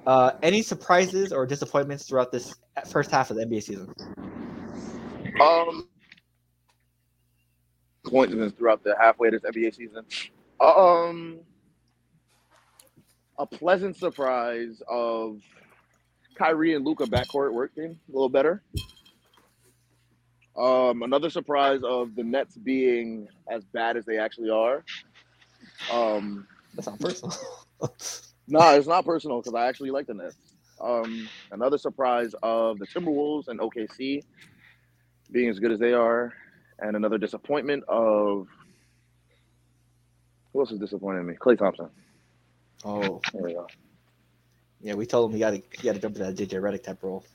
Uh, 0.06 0.32
any 0.44 0.62
surprises 0.62 1.34
or 1.34 1.46
disappointments 1.46 2.06
throughout 2.08 2.32
this 2.32 2.60
first 2.92 3.12
half 3.12 3.32
of 3.32 3.38
the 3.38 3.46
NBA 3.46 3.62
season? 3.64 3.90
Um, 5.42 5.90
coincidence 8.06 8.54
throughout 8.58 8.84
the 8.84 8.96
halfway 9.00 9.30
of 9.30 9.34
this 9.34 9.44
NBA 9.44 9.76
season. 9.76 10.06
Um, 10.60 11.40
a 13.38 13.46
pleasant 13.46 13.98
surprise 13.98 14.82
of 14.88 15.42
Kyrie 16.36 16.76
and 16.76 16.86
Luka 16.86 17.06
backcourt 17.06 17.54
working 17.54 18.00
a 18.08 18.12
little 18.12 18.30
better. 18.30 18.64
Um, 20.58 21.04
another 21.04 21.30
surprise 21.30 21.82
of 21.84 22.16
the 22.16 22.24
Nets 22.24 22.58
being 22.58 23.28
as 23.50 23.66
bad 23.66 23.98
as 23.98 24.06
they 24.06 24.18
actually 24.18 24.50
are. 24.50 24.86
Um, 25.92 26.48
That's 26.74 26.88
not 26.88 27.00
personal. 27.00 27.36
no, 28.48 28.70
it's 28.76 28.88
not 28.88 29.06
personal 29.06 29.42
because 29.42 29.54
I 29.54 29.68
actually 29.68 29.92
like 29.92 30.08
the 30.08 30.14
Nets. 30.14 30.38
Um, 30.80 31.28
another 31.52 31.78
surprise 31.78 32.34
of 32.44 32.80
the 32.80 32.88
Timberwolves 32.88 33.48
and 33.48 33.60
OKC 33.60 34.24
being 35.32 35.50
as 35.50 35.60
good 35.60 35.72
as 35.72 35.80
they 35.80 35.94
are, 35.94 36.34
and 36.80 36.96
another 36.96 37.18
disappointment 37.18 37.84
of 37.88 38.48
who 40.54 40.60
else 40.60 40.72
is 40.72 40.80
disappointing 40.80 41.26
me? 41.26 41.34
Klay 41.36 41.58
Thompson. 41.58 41.90
oh, 42.84 43.22
There 43.34 43.44
we 43.44 43.54
go. 43.54 43.68
yeah. 44.82 44.94
We 44.94 45.06
told 45.06 45.30
him 45.30 45.34
he 45.36 45.40
got 45.40 45.52
to 45.52 45.62
he 45.72 45.84
got 45.84 45.96
to 45.96 46.00
jump 46.00 46.16
into 46.18 46.32
that 46.32 46.36
JJ 46.36 46.62
Redick 46.62 46.84
type 46.84 47.02
role. 47.04 47.26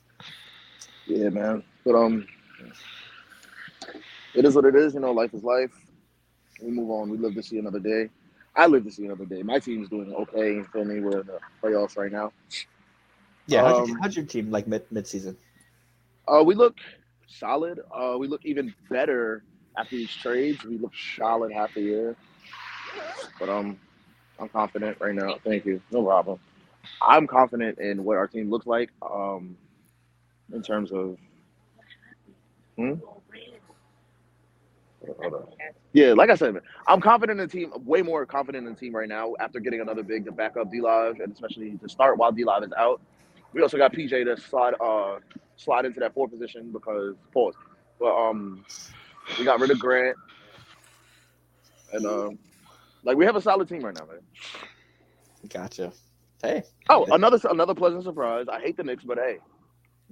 Yeah, 1.06 1.28
man. 1.30 1.62
But 1.84 1.94
um, 1.96 2.26
it 4.34 4.44
is 4.44 4.54
what 4.54 4.64
it 4.64 4.74
is. 4.76 4.94
You 4.94 5.00
know, 5.00 5.12
life 5.12 5.34
is 5.34 5.42
life. 5.44 5.72
We 6.62 6.70
move 6.70 6.90
on. 6.90 7.10
We 7.10 7.18
live 7.18 7.34
to 7.34 7.42
see 7.42 7.58
another 7.58 7.80
day. 7.80 8.10
I 8.54 8.66
live 8.66 8.84
to 8.84 8.90
see 8.90 9.06
another 9.06 9.24
day. 9.24 9.42
My 9.42 9.58
team's 9.58 9.88
doing 9.88 10.12
okay. 10.14 10.54
You 10.54 10.64
feel 10.72 10.84
me? 10.84 11.00
We're 11.00 11.20
in 11.20 11.26
the 11.26 11.38
playoffs 11.62 11.96
right 11.96 12.12
now. 12.12 12.32
Yeah. 13.46 13.62
how'd, 13.62 13.88
you, 13.88 13.94
Um, 13.94 14.00
how'd 14.00 14.14
your 14.16 14.24
team 14.26 14.50
like 14.50 14.66
mid 14.66 14.84
mid 14.90 15.06
season? 15.06 15.36
Uh, 16.28 16.42
we 16.44 16.54
look 16.54 16.76
solid. 17.30 17.80
Uh, 17.94 18.16
we 18.18 18.28
look 18.28 18.44
even 18.44 18.74
better 18.90 19.44
after 19.76 19.96
these 19.96 20.14
trades. 20.14 20.64
We 20.64 20.78
look 20.78 20.92
solid 21.16 21.52
half 21.52 21.74
the 21.74 21.80
year. 21.82 22.16
But 23.38 23.48
um, 23.48 23.78
I'm 24.38 24.48
confident 24.48 24.98
right 25.00 25.14
now. 25.14 25.36
Thank 25.44 25.64
you. 25.64 25.80
No 25.90 26.02
problem. 26.04 26.38
I'm 27.00 27.26
confident 27.26 27.78
in 27.78 28.04
what 28.04 28.16
our 28.16 28.26
team 28.26 28.50
looks 28.50 28.66
like. 28.66 28.90
Um, 29.02 29.56
in 30.52 30.62
terms 30.62 30.92
of. 30.92 31.16
Hmm? 32.76 32.94
Yeah, 35.92 36.12
like 36.12 36.30
I 36.30 36.34
said, 36.34 36.56
I'm 36.86 37.00
confident 37.00 37.40
in 37.40 37.46
the 37.48 37.52
team. 37.52 37.72
Way 37.84 38.02
more 38.02 38.26
confident 38.26 38.66
in 38.66 38.74
the 38.74 38.78
team 38.78 38.94
right 38.94 39.08
now 39.08 39.34
after 39.40 39.58
getting 39.58 39.80
another 39.80 40.02
big 40.02 40.24
to 40.26 40.32
back 40.32 40.56
up 40.56 40.70
D 40.70 40.80
Live, 40.80 41.20
and 41.20 41.32
especially 41.32 41.72
to 41.78 41.88
start 41.88 42.18
while 42.18 42.32
D 42.32 42.44
Live 42.44 42.62
is 42.62 42.72
out. 42.76 43.00
We 43.52 43.62
also 43.62 43.76
got 43.76 43.92
PJ 43.92 44.24
to 44.24 44.40
slide 44.40 44.74
uh 44.80 45.18
slide 45.56 45.84
into 45.84 46.00
that 46.00 46.14
four 46.14 46.28
position 46.28 46.70
because 46.72 47.16
pause. 47.32 47.54
But 47.98 48.16
um, 48.16 48.64
we 49.38 49.44
got 49.44 49.60
rid 49.60 49.70
of 49.70 49.78
Grant, 49.78 50.16
and 51.92 52.06
um, 52.06 52.38
like 53.04 53.16
we 53.16 53.26
have 53.26 53.36
a 53.36 53.40
solid 53.40 53.68
team 53.68 53.82
right 53.82 53.94
now, 53.94 54.06
man. 54.06 54.20
Gotcha. 55.48 55.92
Hey, 56.42 56.62
Oh, 56.88 57.06
another 57.10 57.38
another 57.50 57.74
pleasant 57.74 58.04
surprise. 58.04 58.46
I 58.50 58.60
hate 58.60 58.76
the 58.76 58.82
Knicks, 58.82 59.04
but 59.04 59.18
hey, 59.18 59.38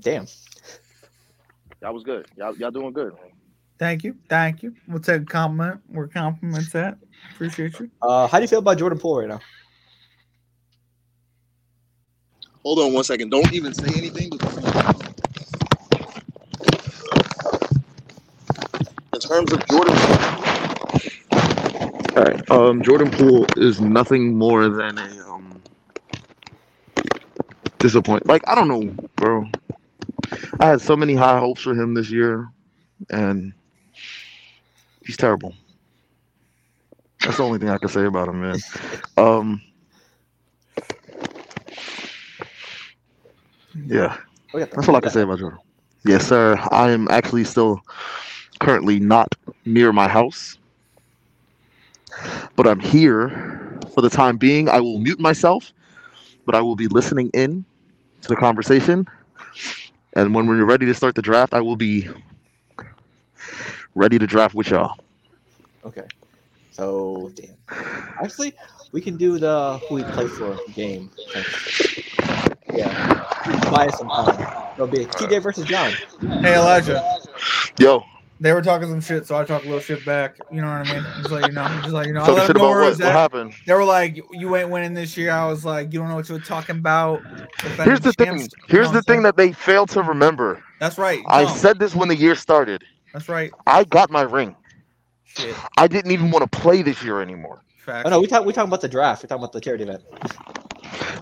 damn. 0.01 0.27
that 1.81 1.93
was 1.93 2.05
good. 2.05 2.27
Y'all 2.37 2.57
y'all 2.57 2.71
doing 2.71 2.93
good. 2.93 3.15
Thank 3.79 4.05
you. 4.05 4.17
Thank 4.29 4.63
you. 4.63 4.75
We'll 4.87 5.01
take 5.01 5.23
a 5.23 5.25
compliment 5.25 5.81
where 5.89 6.09
compliments 6.09 6.75
at. 6.75 6.99
Appreciate 7.33 7.79
you. 7.79 7.91
Uh, 8.03 8.27
how 8.27 8.39
do 8.39 8.43
you 8.43 8.49
feel 8.49 8.59
about 8.59 8.79
Jordan 8.79 8.99
Poole 8.99 9.21
right 9.21 9.29
now? 9.29 9.41
Hold 12.65 12.81
on 12.81 12.93
one 12.93 13.05
second. 13.05 13.31
Don't 13.31 13.53
even 13.53 13.75
say 13.75 13.89
anything. 13.97 14.31
In 19.15 19.21
terms 19.21 19.53
of 19.53 19.67
Jordan. 19.67 19.97
All 22.17 22.25
right. 22.25 22.51
Um, 22.51 22.83
Jordan 22.83 23.11
Poole 23.11 23.47
is 23.57 23.81
nothing 23.81 24.37
more 24.37 24.69
than 24.69 24.99
a 24.99 25.29
um 25.29 25.63
disappoint. 27.79 28.27
Like 28.27 28.43
I 28.49 28.55
don't 28.55 28.69
know, 28.69 28.95
bro. 29.17 29.47
I 30.61 30.67
had 30.67 30.81
so 30.81 30.97
many 30.97 31.15
high 31.15 31.39
hopes 31.39 31.63
for 31.63 31.75
him 31.75 31.95
this 31.95 32.11
year, 32.11 32.49
and 33.11 33.53
he's 35.05 35.17
terrible. 35.17 35.55
That's 37.23 37.37
the 37.39 37.45
only 37.45 37.59
thing 37.59 37.69
I 37.71 37.79
can 37.79 37.89
say 37.89 38.05
about 38.07 38.29
him, 38.29 38.41
man. 38.41 38.57
Um, 39.17 39.63
yeah. 43.75 44.17
Oh, 44.55 44.59
yeah, 44.59 44.67
That's 44.73 44.89
all 44.89 44.97
I 44.97 45.01
can 45.01 45.11
say 45.11 45.23
about 45.23 45.39
Jordan. 45.39 45.59
Yes, 46.05 46.27
sir. 46.27 46.57
I 46.71 46.91
am 46.91 47.09
actually 47.09 47.45
still 47.45 47.81
currently 48.61 48.99
not 49.01 49.35
near 49.65 49.93
my 49.93 50.09
house, 50.09 50.59
but 52.57 52.67
I'm 52.67 52.81
here 52.81 53.29
for 53.95 54.01
the 54.01 54.11
time 54.11 54.37
being. 54.37 54.69
I 54.69 54.81
will 54.81 54.99
mute 54.99 55.21
myself, 55.21 55.73
but 56.45 56.55
I 56.55 56.61
will 56.61 56.77
be 56.77 56.87
listening 56.89 57.31
in 57.35 57.65
to 58.23 58.29
the 58.29 58.37
conversation. 58.37 59.07
And 60.15 60.35
when 60.35 60.47
we're 60.47 60.65
ready 60.65 60.87
to 60.87 60.95
start 60.95 61.15
the 61.15 61.23
draft, 61.23 61.55
I 61.55 61.61
will 61.61 61.77
be 61.77 62.09
ready 63.95 64.19
to 64.19 64.27
draft 64.27 64.55
with 64.55 64.71
y'all. 64.71 64.97
Okay. 65.85 66.07
So 66.71 67.31
damn. 67.35 67.57
Actually, 68.23 68.55
we 68.93 69.01
can 69.01 69.17
do 69.17 69.39
the 69.39 69.81
who 69.89 69.95
we 69.95 70.05
play 70.05 70.29
for 70.29 70.59
game. 70.73 71.11
Yeah. 72.79 73.25
Buy 73.71 73.89
us 73.89 73.99
some 73.99 74.09
time. 74.09 74.73
It'll 74.75 74.87
be 74.87 75.05
TJ 75.07 75.43
versus 75.43 75.67
John. 75.67 75.93
Hey 76.43 76.55
Elijah. 76.55 77.03
Yo, 77.77 78.05
They 78.39 78.53
were 78.53 78.63
talking 78.63 78.89
some 78.89 79.01
shit, 79.01 79.27
so 79.27 79.37
I 79.37 79.45
talked 79.45 79.65
a 79.65 79.69
little 79.69 79.81
shit 79.81 80.05
back. 80.05 80.39
You 80.53 80.61
know 80.61 80.69
what 80.69 80.89
I 80.89 80.95
mean? 80.95 81.05
Just 81.17 81.33
like 81.33 81.47
you 81.47 81.53
know, 81.53 81.67
just 81.83 81.89
like 81.89 82.07
you 82.07 82.13
know. 82.13 82.21
I 82.21 82.27
talking 82.27 82.37
let 82.37 82.47
shit 82.47 82.57
know 82.57 82.71
about 82.71 82.81
what? 82.81 82.99
What 83.01 83.13
happened? 83.13 83.55
They 83.67 83.75
were 83.75 83.85
like, 83.85 84.21
"You 84.31 84.55
ain't 84.55 84.71
winning 84.71 84.95
this 84.95 85.17
year." 85.17 85.33
I 85.33 85.47
was 85.47 85.65
like, 85.65 85.93
"You 85.93 85.99
don't 85.99 86.09
know 86.09 86.15
what 86.15 86.29
you're 86.29 86.39
talking 86.39 86.77
about." 86.77 87.21
Here's 87.83 88.01
the 88.01 88.13
thing. 88.13 88.37
Here's 88.37 88.53
You 88.69 88.83
know 88.83 88.93
the 88.93 89.03
thing 89.03 89.23
that 89.25 89.37
they 89.37 89.51
failed 89.51 89.89
to 89.91 90.03
remember. 90.05 90.63
That's 90.79 90.99
right. 90.99 91.21
I 91.27 91.47
said 91.47 91.81
this 91.81 91.97
when 91.97 92.09
the 92.09 92.17
year 92.17 92.37
started. 92.37 92.85
that's 93.13 93.29
right. 93.29 93.51
I 93.67 93.83
got 93.83 94.09
my 94.11 94.23
ring. 94.23 94.55
Shit. 95.25 95.57
I 95.77 95.89
didn't 95.89 96.13
even 96.13 96.31
want 96.31 96.51
to 96.51 96.59
play 96.61 96.83
this 96.83 97.03
year 97.03 97.21
anymore. 97.21 97.61
Fact. 97.89 98.07
Oh 98.07 98.11
no, 98.11 98.21
we 98.21 98.27
talk 98.27 98.45
we 98.45 98.53
talking 98.53 98.69
about 98.69 98.83
the 98.83 98.89
draft. 98.89 99.23
We're 99.23 99.29
talking 99.29 99.43
about 99.43 99.53
the 99.53 99.61
charity 99.63 99.85
event. 99.85 100.03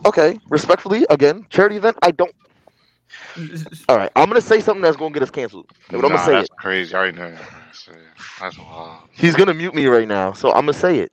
Okay, 0.05 0.41
respectfully, 0.51 1.07
again, 1.11 1.47
charity 1.49 1.77
event. 1.77 1.97
I 2.03 2.11
don't. 2.11 2.35
All 3.89 3.97
right, 3.97 4.11
I'm 4.17 4.29
gonna 4.29 4.41
say 4.41 4.61
something 4.61 4.83
that's 4.83 4.97
gonna 4.97 5.15
get 5.15 5.23
us 5.23 5.31
canceled, 5.31 5.67
but 5.91 5.99
I'm 5.99 6.03
Nah, 6.09 6.17
gonna 6.17 6.19
say 6.19 6.41
that's 6.41 6.49
it. 6.49 6.51
crazy. 6.59 6.93
I 6.95 6.99
already 6.99 7.19
know. 7.19 7.31
That's, 7.31 7.89
That's 8.41 8.59
wild. 8.59 9.09
He's 9.13 9.37
gonna 9.37 9.55
mute 9.55 9.75
me 9.75 9.87
right 9.87 10.09
now, 10.09 10.33
so 10.33 10.51
I'm 10.51 10.63
gonna 10.67 10.73
say 10.75 10.99
it. 10.99 11.13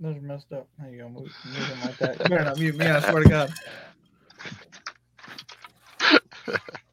Those 0.00 0.16
are 0.16 0.20
messed 0.20 0.52
up. 0.52 0.68
How 0.80 0.88
you 0.88 0.98
gonna 0.98 1.10
move, 1.10 1.30
move 1.44 1.68
them 1.68 1.80
like 1.80 1.98
that? 1.98 2.20
You 2.24 2.28
better 2.30 2.44
not 2.44 2.58
mute 2.58 2.76
me. 2.76 2.88
I 2.88 3.00
swear 3.00 3.22
to 3.22 3.28
God. 3.28 3.54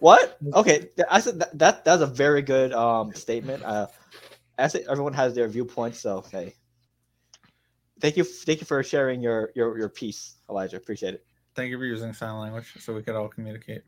What? 0.00 0.38
Okay, 0.54 0.88
I 1.10 1.20
said 1.20 1.38
that, 1.40 1.58
that 1.58 1.84
that's 1.84 2.02
a 2.02 2.06
very 2.06 2.42
good 2.42 2.72
um 2.72 3.14
statement. 3.14 3.62
Uh, 3.62 3.86
as 4.58 4.74
it, 4.74 4.86
everyone 4.90 5.12
has 5.14 5.34
their 5.34 5.48
viewpoints, 5.48 6.00
so 6.00 6.24
hey. 6.30 6.54
Thank 8.00 8.16
you, 8.16 8.24
thank 8.24 8.60
you 8.60 8.66
for 8.66 8.82
sharing 8.82 9.20
your 9.20 9.50
your 9.54 9.78
your 9.78 9.88
piece, 9.90 10.36
Elijah. 10.48 10.78
Appreciate 10.78 11.14
it. 11.14 11.26
Thank 11.54 11.70
you 11.70 11.78
for 11.78 11.84
using 11.84 12.14
sign 12.14 12.38
language 12.38 12.72
so 12.78 12.94
we 12.94 13.02
could 13.02 13.14
all 13.14 13.28
communicate. 13.28 13.82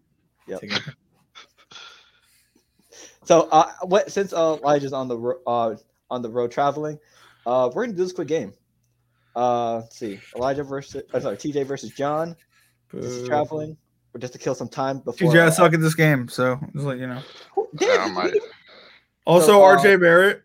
Together. 0.59 0.97
So, 3.25 3.49
uh, 3.53 3.71
what 3.83 4.11
since 4.11 4.33
uh, 4.33 4.57
Elijah's 4.61 4.93
on 4.93 5.09
the 5.09 5.17
ro- 5.17 5.41
uh 5.47 5.77
on 6.11 6.23
the 6.23 6.29
road 6.29 6.51
traveling, 6.51 6.99
uh, 7.47 7.71
we're 7.73 7.87
gonna 7.87 7.97
do 7.97 8.03
this 8.03 8.13
quick 8.13 8.29
game. 8.29 8.53
Uh, 9.35 9.77
let's 9.77 9.97
see, 9.97 10.21
Elijah 10.35 10.65
versus 10.65 11.03
uh, 11.15 11.21
sorry, 11.21 11.37
TJ 11.37 11.65
versus 11.67 11.91
John. 11.93 12.37
This 13.01 13.17
is 13.17 13.27
traveling, 13.27 13.77
or 14.15 14.21
just 14.21 14.33
to 14.35 14.39
kill 14.39 14.55
some 14.55 14.69
time 14.69 14.99
before. 14.99 15.33
TJ, 15.33 15.47
I 15.47 15.51
suck 15.51 15.73
at 15.75 15.81
this 15.81 15.95
game, 15.95 16.29
so 16.29 16.59
just 16.73 16.85
let 16.85 16.99
you 16.99 17.07
know. 17.07 17.23
Damn, 17.77 18.17
I 18.19 18.27
you 18.27 18.33
didn't- 18.33 18.51
Also, 19.27 19.47
So, 19.47 19.65
uh, 19.65 19.77
RJ 19.77 20.01
Barrett 20.01 20.43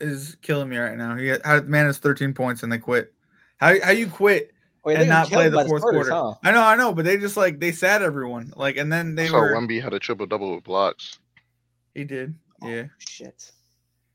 is 0.00 0.36
killing 0.42 0.68
me 0.68 0.76
right 0.78 0.96
now. 0.96 1.16
He 1.16 1.28
had 1.28 1.68
man 1.68 1.86
has 1.86 1.98
13 1.98 2.32
points 2.34 2.62
and 2.62 2.72
they 2.72 2.78
quit. 2.78 3.12
How 3.58 3.78
how 3.82 3.90
you 3.92 4.08
quit? 4.08 4.52
oh, 4.84 4.90
yeah, 4.90 5.00
and 5.00 5.08
not 5.08 5.28
play 5.28 5.48
the 5.48 5.56
by 5.56 5.66
fourth 5.66 5.82
starters, 5.82 6.08
quarter. 6.08 6.28
huh? 6.32 6.34
I 6.44 6.52
know, 6.52 6.62
I 6.62 6.76
know, 6.76 6.92
but 6.94 7.04
they 7.04 7.16
just 7.18 7.36
like 7.36 7.58
they 7.60 7.72
sat 7.72 8.02
everyone. 8.02 8.52
Like 8.56 8.76
and 8.76 8.92
then 8.92 9.14
they 9.14 9.24
I 9.24 9.28
saw 9.28 9.40
were 9.40 9.52
Wemby 9.54 9.82
had 9.82 9.92
a 9.94 9.98
triple 9.98 10.26
double 10.26 10.54
with 10.54 10.64
blocks. 10.64 11.18
he 11.94 12.04
did. 12.04 12.34
Yeah, 12.62 12.84
Oh, 12.86 12.90
shit. 12.98 13.52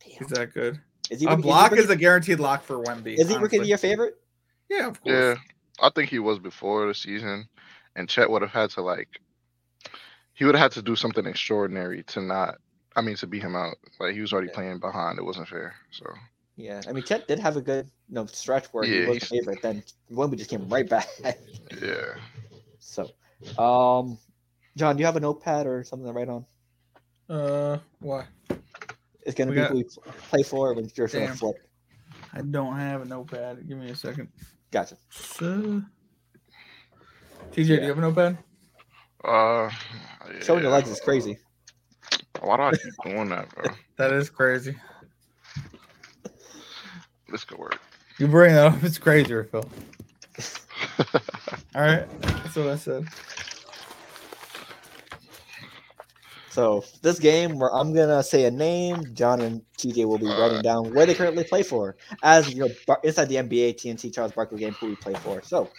Damn. 0.03 0.11
he's 0.17 0.27
that 0.29 0.53
good. 0.53 0.79
Is 1.09 1.19
he 1.19 1.25
A 1.27 1.31
rookie- 1.31 1.41
block 1.43 1.71
rookie- 1.71 1.83
is 1.83 1.89
a 1.89 1.95
guaranteed 1.95 2.39
lock 2.39 2.63
for 2.63 2.83
Wemby. 2.83 3.15
Is 3.19 3.27
he 3.29 3.35
rookie 3.37 3.57
of 3.57 3.63
the 3.63 3.67
honestly. 3.67 3.67
year 3.69 3.77
favorite? 3.77 4.15
Yeah, 4.69 4.87
of 4.87 5.01
course. 5.01 5.13
Yeah, 5.13 5.35
I 5.81 5.89
think 5.89 6.09
he 6.09 6.19
was 6.19 6.39
before 6.39 6.87
the 6.87 6.93
season, 6.95 7.47
and 7.95 8.07
Chet 8.09 8.29
would 8.29 8.41
have 8.41 8.51
had 8.51 8.69
to 8.71 8.81
like, 8.81 9.09
he 10.33 10.45
would 10.45 10.55
have 10.55 10.61
had 10.63 10.71
to 10.73 10.81
do 10.81 10.95
something 10.95 11.25
extraordinary 11.25 12.03
to 12.03 12.21
not. 12.21 12.55
I 12.95 13.01
mean, 13.01 13.15
to 13.17 13.27
beat 13.27 13.41
him 13.43 13.55
out. 13.55 13.77
Like 13.99 14.13
he 14.15 14.21
was 14.21 14.33
already 14.33 14.47
Yeah. 14.49 14.55
playing 14.55 14.79
behind. 14.79 15.17
It 15.17 15.23
wasn't 15.23 15.47
fair. 15.47 15.75
So 15.91 16.05
Yeah, 16.57 16.81
I 16.87 16.91
mean 16.91 17.03
Chet 17.03 17.27
did 17.27 17.39
have 17.39 17.55
a 17.57 17.61
good 17.61 17.85
you 18.09 18.15
know 18.15 18.25
stretch 18.25 18.65
where 18.73 18.83
he 18.83 19.01
Yeah, 19.03 19.07
was 19.07 19.19
the 19.19 19.25
he's- 19.25 19.29
favorite. 19.45 19.61
Then 19.61 19.83
Wemby 20.11 20.37
just 20.37 20.49
came 20.49 20.67
right 20.67 20.87
back. 20.89 21.07
yeah. 21.81 22.15
so, 22.79 23.09
um, 23.57 24.17
John, 24.75 24.95
do 24.95 25.01
you 25.01 25.05
have 25.05 25.15
a 25.15 25.19
notepad 25.21 25.67
or 25.67 25.83
something 25.83 26.07
to 26.07 26.13
write 26.13 26.27
on? 26.29 26.45
Uh, 27.29 27.77
why? 27.99 28.25
It's 29.23 29.35
gonna 29.35 29.51
We 29.51 29.55
be 29.55 29.61
got- 29.61 29.71
who 29.71 29.77
we 29.77 29.83
play 30.29 30.43
for 30.43 30.73
when 30.73 30.89
you're 30.95 31.07
gonna 31.07 31.33
flip. 31.35 31.55
I 32.33 32.41
don't 32.41 32.75
have 32.77 33.01
a 33.01 33.05
notepad. 33.05 33.67
Give 33.67 33.77
me 33.77 33.89
a 33.89 33.95
second. 33.95 34.29
Gotcha. 34.71 34.97
So, 35.09 35.81
TJ, 37.51 37.67
do 37.67 37.73
you 37.73 37.81
have 37.81 37.97
a 37.97 38.01
notepad? 38.01 38.37
Uh, 39.23 39.69
Showing 40.41 40.61
your 40.63 40.71
yeah. 40.71 40.77
legs 40.77 40.89
is 40.89 41.01
crazy. 41.01 41.37
Why 42.39 42.55
do 42.57 42.63
I 42.63 42.71
keep 42.71 42.93
doing 43.03 43.29
that, 43.29 43.53
bro? 43.53 43.65
That 43.97 44.13
is 44.13 44.29
crazy. 44.29 44.75
This 47.29 47.43
could 47.43 47.59
work. 47.59 47.79
You 48.17 48.27
bring 48.27 48.55
that 48.55 48.67
up, 48.67 48.83
it's 48.83 48.97
crazier, 48.97 49.43
Phil. 49.43 49.69
All 51.75 51.81
right, 51.81 52.07
that's 52.21 52.55
what 52.55 52.67
I 52.67 52.77
said. 52.77 53.07
So 56.51 56.83
this 57.01 57.19
game 57.19 57.59
where 57.59 57.73
I'm 57.73 57.93
gonna 57.93 58.21
say 58.23 58.45
a 58.45 58.51
name, 58.51 59.13
John 59.13 59.39
and 59.39 59.61
TJ 59.77 60.05
will 60.05 60.17
be 60.17 60.27
writing 60.27 60.61
down 60.61 60.93
where 60.93 61.05
they 61.05 61.13
currently 61.13 61.45
play 61.45 61.63
for. 61.63 61.95
As 62.23 62.49
you 62.49 62.59
know, 62.59 62.69
bar- 62.87 62.99
inside 63.03 63.29
the 63.29 63.35
NBA 63.35 63.75
TNT 63.75 64.13
Charles 64.13 64.33
Barkley 64.33 64.59
game, 64.59 64.75
who 64.79 64.87
we 64.87 64.95
play 64.95 65.13
for. 65.15 65.41
So, 65.43 65.71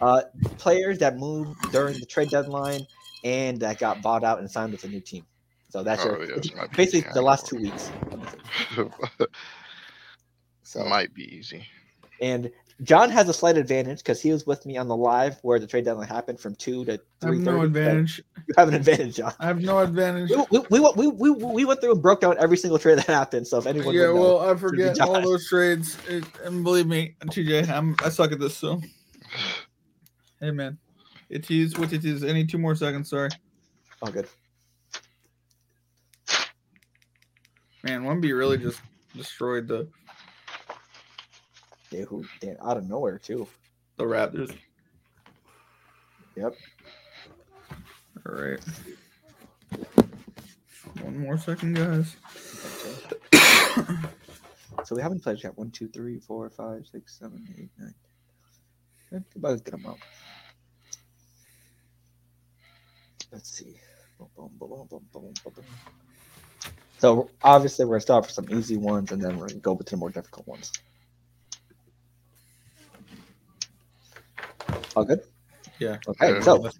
uh, 0.00 0.22
players 0.58 0.98
that 0.98 1.16
moved 1.18 1.70
during 1.70 2.00
the 2.00 2.06
trade 2.06 2.30
deadline 2.30 2.86
and 3.24 3.60
that 3.60 3.78
got 3.78 4.02
bought 4.02 4.24
out 4.24 4.38
and 4.40 4.50
signed 4.50 4.72
with 4.72 4.84
a 4.84 4.88
new 4.88 5.00
team. 5.00 5.26
So 5.70 5.82
that's 5.82 6.04
Oh, 6.04 6.08
your 6.10 6.20
yeah, 6.22 6.36
this 6.36 6.54
might 6.54 6.70
be 6.72 6.76
basically 6.76 7.10
the 7.12 7.22
last 7.22 7.46
two 7.46 7.58
weeks. 7.58 7.92
So 10.62 10.84
Might 10.84 11.14
be 11.14 11.24
easy. 11.36 11.66
and 12.20 12.50
John 12.82 13.10
has 13.10 13.28
a 13.28 13.34
slight 13.34 13.56
advantage 13.56 13.98
because 13.98 14.20
he 14.20 14.32
was 14.32 14.46
with 14.46 14.66
me 14.66 14.76
on 14.76 14.88
the 14.88 14.96
live 14.96 15.38
where 15.42 15.58
the 15.58 15.66
trade 15.66 15.84
deadline 15.84 16.08
happened 16.08 16.40
from 16.40 16.54
two 16.56 16.84
to 16.86 17.00
three. 17.20 17.38
I 17.38 17.38
have 17.38 17.44
three. 17.44 17.54
no 17.54 17.62
advantage. 17.62 18.22
You 18.48 18.54
have 18.58 18.68
an 18.68 18.74
advantage, 18.74 19.16
John. 19.16 19.34
I 19.40 19.46
have 19.46 19.60
no 19.62 19.78
advantage. 19.80 20.30
We, 20.30 20.60
we, 20.70 20.80
we, 20.80 20.80
we, 20.96 21.08
we, 21.08 21.30
we 21.30 21.64
went 21.64 21.80
through 21.80 21.92
and 21.92 22.02
broke 22.02 22.20
down 22.20 22.36
every 22.38 22.56
single 22.56 22.78
trade 22.78 22.98
that 22.98 23.06
happened. 23.06 23.46
So 23.48 23.58
if 23.58 23.66
anyone 23.66 23.96
Yeah, 23.96 24.02
would 24.02 24.14
know, 24.14 24.36
well, 24.36 24.40
I 24.50 24.54
forget 24.56 25.00
all 25.00 25.22
those 25.22 25.48
trades, 25.48 25.98
it, 26.08 26.24
and 26.44 26.64
believe 26.64 26.86
me, 26.86 27.16
TJ, 27.24 27.68
I'm 27.70 27.96
I 28.04 28.08
suck 28.10 28.32
at 28.32 28.40
this. 28.40 28.56
So, 28.56 28.80
hey 30.40 30.50
man, 30.50 30.78
it 31.28 31.50
is 31.50 31.78
what 31.78 31.92
it 31.92 32.04
is. 32.04 32.24
Any 32.24 32.44
two 32.46 32.58
more 32.58 32.74
seconds, 32.74 33.10
sorry. 33.10 33.30
oh 34.02 34.10
good. 34.10 34.28
Man, 37.82 38.04
one 38.04 38.20
Wemby 38.20 38.36
really 38.36 38.58
just 38.58 38.80
destroyed 39.16 39.68
the 39.68 39.86
Yeah, 41.90 42.02
who 42.04 42.24
damn, 42.40 42.56
out 42.62 42.76
of 42.76 42.88
nowhere 42.88 43.18
too. 43.18 43.46
the 43.96 44.04
Raptors. 44.04 44.56
Yep. 46.36 46.54
All 48.26 48.34
right. 48.34 48.60
One 51.02 51.18
more 51.18 51.38
second, 51.38 51.74
guys. 51.74 52.16
So 54.84 54.94
we 54.94 55.02
haven't 55.02 55.22
played 55.22 55.42
yet. 55.42 55.56
One, 55.56 55.70
two, 55.70 55.88
three, 55.88 56.18
four, 56.18 56.50
five, 56.50 56.86
six, 56.90 57.18
seven, 57.18 57.46
eight, 57.58 57.70
nine. 57.78 57.94
About 59.12 59.64
get 59.64 59.70
them. 59.72 59.94
Let's 63.32 63.50
see. 63.50 63.80
So 66.98 67.30
obviously 67.42 67.84
we're 67.84 67.96
gonna 67.96 68.00
start 68.00 68.24
with 68.24 68.30
some 68.32 68.46
easy 68.50 68.76
ones 68.76 69.12
and 69.12 69.22
then 69.22 69.38
we're 69.38 69.48
gonna 69.48 69.60
go 69.60 69.76
to 69.76 69.84
the 69.84 69.96
more 69.96 70.10
difficult 70.10 70.46
ones. 70.46 70.72
All 74.94 75.04
good? 75.04 75.20
Yeah. 75.78 75.98
Okay, 76.08 76.34
Yeah. 76.34 76.40
so 76.40 76.70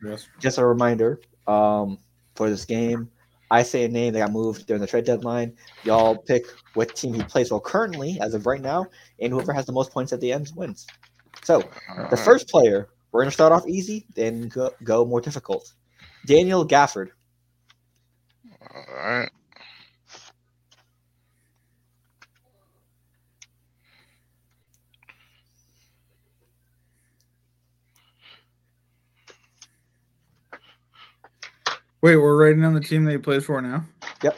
just 0.41 0.59
a 0.59 0.66
reminder 0.66 1.20
um, 1.47 1.99
for 2.35 2.49
this 2.49 2.64
game. 2.64 3.11
I 3.51 3.62
say 3.62 3.85
a 3.85 3.89
name 3.89 4.14
that 4.14 4.20
got 4.20 4.33
moved 4.33 4.66
during 4.66 4.81
the 4.81 4.89
trade 4.89 5.05
deadline. 5.05 5.55
Y'all 5.85 6.16
pick 6.16 6.47
what 6.74 6.97
team 6.97 7.14
he 7.14 7.22
plays 7.22 7.51
for 7.51 7.61
currently, 7.61 8.18
as 8.20 8.35
of 8.35 8.45
right 8.47 8.61
now, 8.61 8.87
and 9.20 9.33
whoever 9.33 9.53
has 9.53 9.66
the 9.66 9.72
most 9.72 9.93
points 9.93 10.12
at 10.12 10.20
the 10.20 10.33
end 10.33 10.51
wins. 10.57 10.87
So 11.47 11.62
the 12.11 12.16
first 12.16 12.49
player, 12.49 12.88
we're 13.12 13.22
gonna 13.22 13.30
start 13.30 13.53
off 13.53 13.68
easy, 13.68 14.05
then 14.16 14.49
go, 14.49 14.72
go 14.82 15.05
more 15.05 15.20
difficult. 15.20 15.72
Daniel 16.26 16.66
Gafford. 16.66 17.11
All 18.74 18.84
right. 18.97 19.30
Wait, 32.03 32.16
we're 32.16 32.36
writing 32.36 32.64
on 32.64 32.74
the 32.74 32.80
team 32.80 33.05
that 33.05 33.12
he 33.12 33.18
plays 33.18 33.44
for 33.44 33.62
now. 33.62 33.84
Yep. 34.24 34.36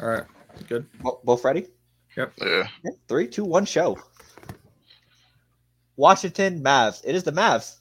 All 0.00 0.08
right. 0.08 0.24
Good. 0.68 0.86
Both 1.24 1.44
ready? 1.44 1.66
Yep. 2.16 2.32
Yeah. 2.40 2.64
Three, 3.08 3.26
two, 3.26 3.44
one, 3.44 3.64
show. 3.64 3.98
Washington 5.96 6.62
Mavs. 6.62 7.00
It 7.04 7.14
is 7.14 7.24
the 7.24 7.32
Mavs. 7.32 7.78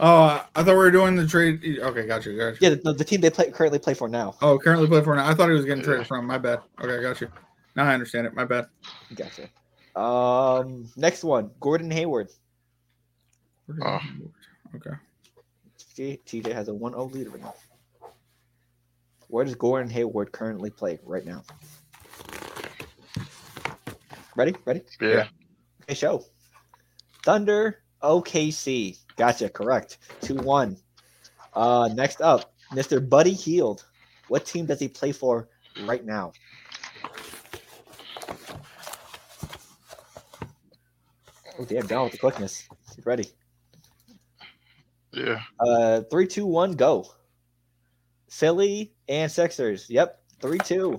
Oh, 0.00 0.22
I 0.22 0.44
I 0.54 0.62
thought 0.62 0.72
we 0.72 0.76
were 0.76 0.90
doing 0.90 1.16
the 1.16 1.26
trade. 1.26 1.60
Okay, 1.80 2.06
got 2.06 2.24
you. 2.24 2.36
Got 2.36 2.60
you. 2.60 2.68
Yeah, 2.68 2.76
the, 2.82 2.92
the 2.92 3.04
team 3.04 3.20
they 3.20 3.30
play 3.30 3.50
currently 3.50 3.78
play 3.78 3.94
for 3.94 4.08
now. 4.08 4.36
Oh, 4.42 4.58
currently 4.58 4.86
play 4.86 5.02
for 5.02 5.14
now. 5.16 5.28
I 5.28 5.34
thought 5.34 5.48
he 5.48 5.54
was 5.54 5.64
getting 5.64 5.82
traded 5.82 6.06
from. 6.06 6.26
My 6.26 6.38
bad. 6.38 6.60
Okay, 6.80 7.02
got 7.02 7.20
you. 7.20 7.28
Now 7.74 7.84
I 7.84 7.94
understand 7.94 8.26
it. 8.26 8.34
My 8.34 8.44
bad. 8.44 8.66
Gotcha. 9.14 9.48
Um, 9.98 10.88
next 10.96 11.24
one, 11.24 11.50
Gordon 11.60 11.90
Hayward. 11.90 12.28
Oh. 13.82 14.00
Okay. 14.76 14.90
T- 15.94 16.20
TJ 16.26 16.52
has 16.52 16.68
a 16.68 16.72
1-0 16.72 17.12
lead 17.12 17.28
right 17.28 17.40
now. 17.40 17.54
Where 19.28 19.44
does 19.44 19.56
Gordon 19.56 19.90
Hayward 19.90 20.32
currently 20.32 20.70
play 20.70 20.98
right 21.04 21.24
now? 21.24 21.42
Ready? 24.38 24.54
Ready? 24.64 24.82
Yeah. 25.00 25.26
Okay, 25.82 25.94
show. 25.94 26.24
Thunder 27.24 27.82
OKC. 28.04 28.96
Gotcha, 29.16 29.48
correct. 29.48 29.98
2-1. 30.22 30.78
Uh 31.54 31.88
next 31.92 32.20
up, 32.20 32.54
Mr. 32.72 33.06
Buddy 33.06 33.32
Hield. 33.32 33.84
What 34.28 34.46
team 34.46 34.66
does 34.66 34.78
he 34.78 34.86
play 34.86 35.10
for 35.10 35.48
right 35.86 36.04
now? 36.04 36.32
Oh 41.58 41.64
damn, 41.66 41.88
down 41.88 42.04
with 42.04 42.12
the 42.12 42.18
quickness. 42.18 42.68
Get 42.94 43.06
ready. 43.06 43.26
Yeah. 45.12 45.40
Uh, 45.58 46.02
three, 46.12 46.28
two, 46.28 46.46
one, 46.46 46.74
go. 46.74 47.10
Philly 48.30 48.92
and 49.08 49.32
Sixers. 49.32 49.90
Yep, 49.90 50.22
three, 50.40 50.58
two. 50.58 50.96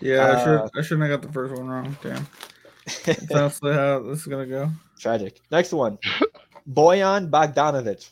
Yeah, 0.00 0.26
I 0.26 0.30
Uh, 0.32 0.44
should. 0.44 0.78
I 0.78 0.82
shouldn't 0.82 1.10
have 1.10 1.20
got 1.20 1.26
the 1.26 1.32
first 1.32 1.54
one 1.54 1.66
wrong. 1.66 1.96
Damn. 2.02 2.26
That's 3.06 3.34
honestly 3.34 3.72
how 3.72 4.00
this 4.00 4.20
is 4.20 4.26
gonna 4.26 4.46
go. 4.46 4.70
Tragic. 4.98 5.40
Next 5.50 5.72
one, 5.72 5.98
Bojan 6.70 7.30
Bogdanovic. 7.30 8.08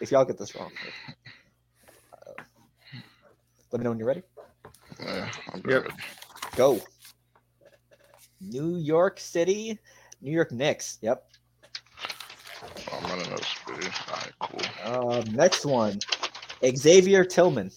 If 0.00 0.10
y'all 0.10 0.24
get 0.24 0.38
this 0.38 0.54
wrong, 0.54 0.72
Let 3.70 3.78
me 3.80 3.84
know 3.84 3.90
when 3.90 3.98
you're 3.98 4.08
ready. 4.08 4.22
Yeah, 5.00 5.30
I'm 5.52 5.62
Yep. 5.66 5.82
good. 5.84 5.92
Go. 6.56 6.80
New 8.40 8.76
York 8.76 9.18
City, 9.20 9.78
New 10.20 10.32
York 10.32 10.52
Knicks. 10.52 10.98
Yep. 11.00 11.24
I'm 12.92 13.04
running 13.10 13.32
out 13.32 13.40
of 13.40 13.46
space. 13.46 14.00
All 14.08 14.16
right, 14.16 14.32
cool. 14.40 14.60
Uh, 14.84 15.22
next 15.30 15.64
one, 15.64 15.98
Xavier 16.76 17.24
Tillman. 17.24 17.70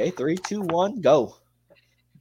Okay, 0.00 0.10
three, 0.10 0.36
two, 0.36 0.62
one, 0.62 1.02
go. 1.02 1.36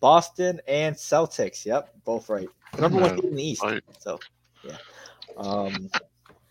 Boston 0.02 0.60
and 0.68 0.98
Celtics. 0.98 1.66
Yep, 1.66 1.94
both 2.04 2.28
right. 2.28 2.50
Number 2.78 3.00
one 3.00 3.18
in 3.24 3.36
the 3.36 3.42
East. 3.42 3.64
right. 3.64 3.82
So, 4.00 4.20
yeah. 4.64 4.76
Um, 5.38 5.90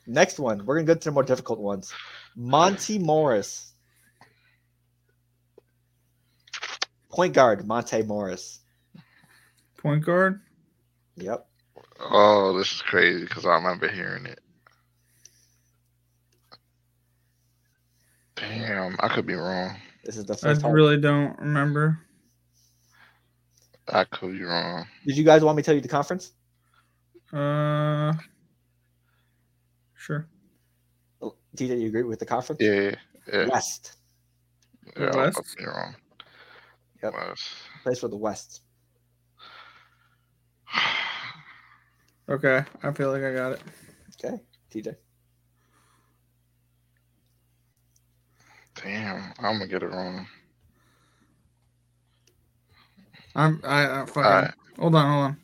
next 0.07 0.39
one, 0.39 0.65
we're 0.65 0.77
gonna 0.77 0.87
go 0.87 0.95
to 0.95 1.05
the 1.05 1.11
more 1.11 1.23
difficult 1.23 1.59
ones. 1.59 1.93
Monte 2.35 2.99
Morris, 2.99 3.75
point 7.11 7.35
guard. 7.35 7.67
Monte 7.67 8.05
Morris. 8.05 8.61
Point 9.77 10.07
guard. 10.07 10.41
Yep. 11.17 11.47
Oh, 12.01 12.57
this 12.57 12.73
is 12.73 12.81
crazy 12.81 13.25
because 13.25 13.45
I 13.45 13.51
remember 13.57 13.89
hearing 13.89 14.25
it. 14.25 14.41
Damn, 18.37 18.97
I 19.01 19.09
could 19.09 19.27
be 19.27 19.35
wrong. 19.35 19.77
This 20.09 20.17
is 20.17 20.25
the 20.25 20.33
I 20.33 20.37
first 20.37 20.63
time. 20.63 20.73
really 20.73 20.99
don't 20.99 21.39
remember. 21.39 22.01
I 23.93 24.05
could 24.05 24.33
be 24.33 24.43
wrong. 24.43 24.87
Did 25.07 25.19
you 25.19 25.23
guys 25.23 25.45
want 25.45 25.59
me 25.59 25.63
to 25.63 25.67
tell 25.67 25.75
you 25.75 25.83
the 25.83 25.89
conference? 25.89 26.33
Uh, 27.31 28.15
sure. 29.95 30.27
Oh, 31.21 31.35
TJ, 31.55 31.79
you 31.79 31.89
agree 31.89 32.05
with 32.05 32.21
the 32.21 32.25
conference? 32.25 32.59
Yeah, 32.63 32.95
yeah, 33.31 33.49
West. 33.49 33.97
yeah. 34.99 35.11
I 35.15 35.31
could 35.31 35.45
be 35.59 35.67
wrong. 35.67 35.95
Yep. 37.03 37.13
West. 37.13 37.51
Place 37.83 37.99
for 37.99 38.09
the 38.09 38.17
West. 38.17 38.63
Okay, 42.31 42.63
I 42.83 42.93
feel 42.93 43.11
like 43.11 43.23
I 43.23 43.33
got 43.33 43.53
it. 43.53 43.63
Okay, 44.23 44.39
TJ. 44.71 44.97
Damn, 48.83 49.33
I'm 49.39 49.55
gonna 49.59 49.67
get 49.67 49.83
it 49.83 49.91
wrong. 49.91 50.27
I'm. 53.35 53.61
I, 53.65 54.03
I 54.03 54.07
fucking. 54.07 54.23
Alright. 54.23 54.55
Hold 54.79 54.95
on, 54.95 55.13
hold 55.13 55.25
on. 55.25 55.37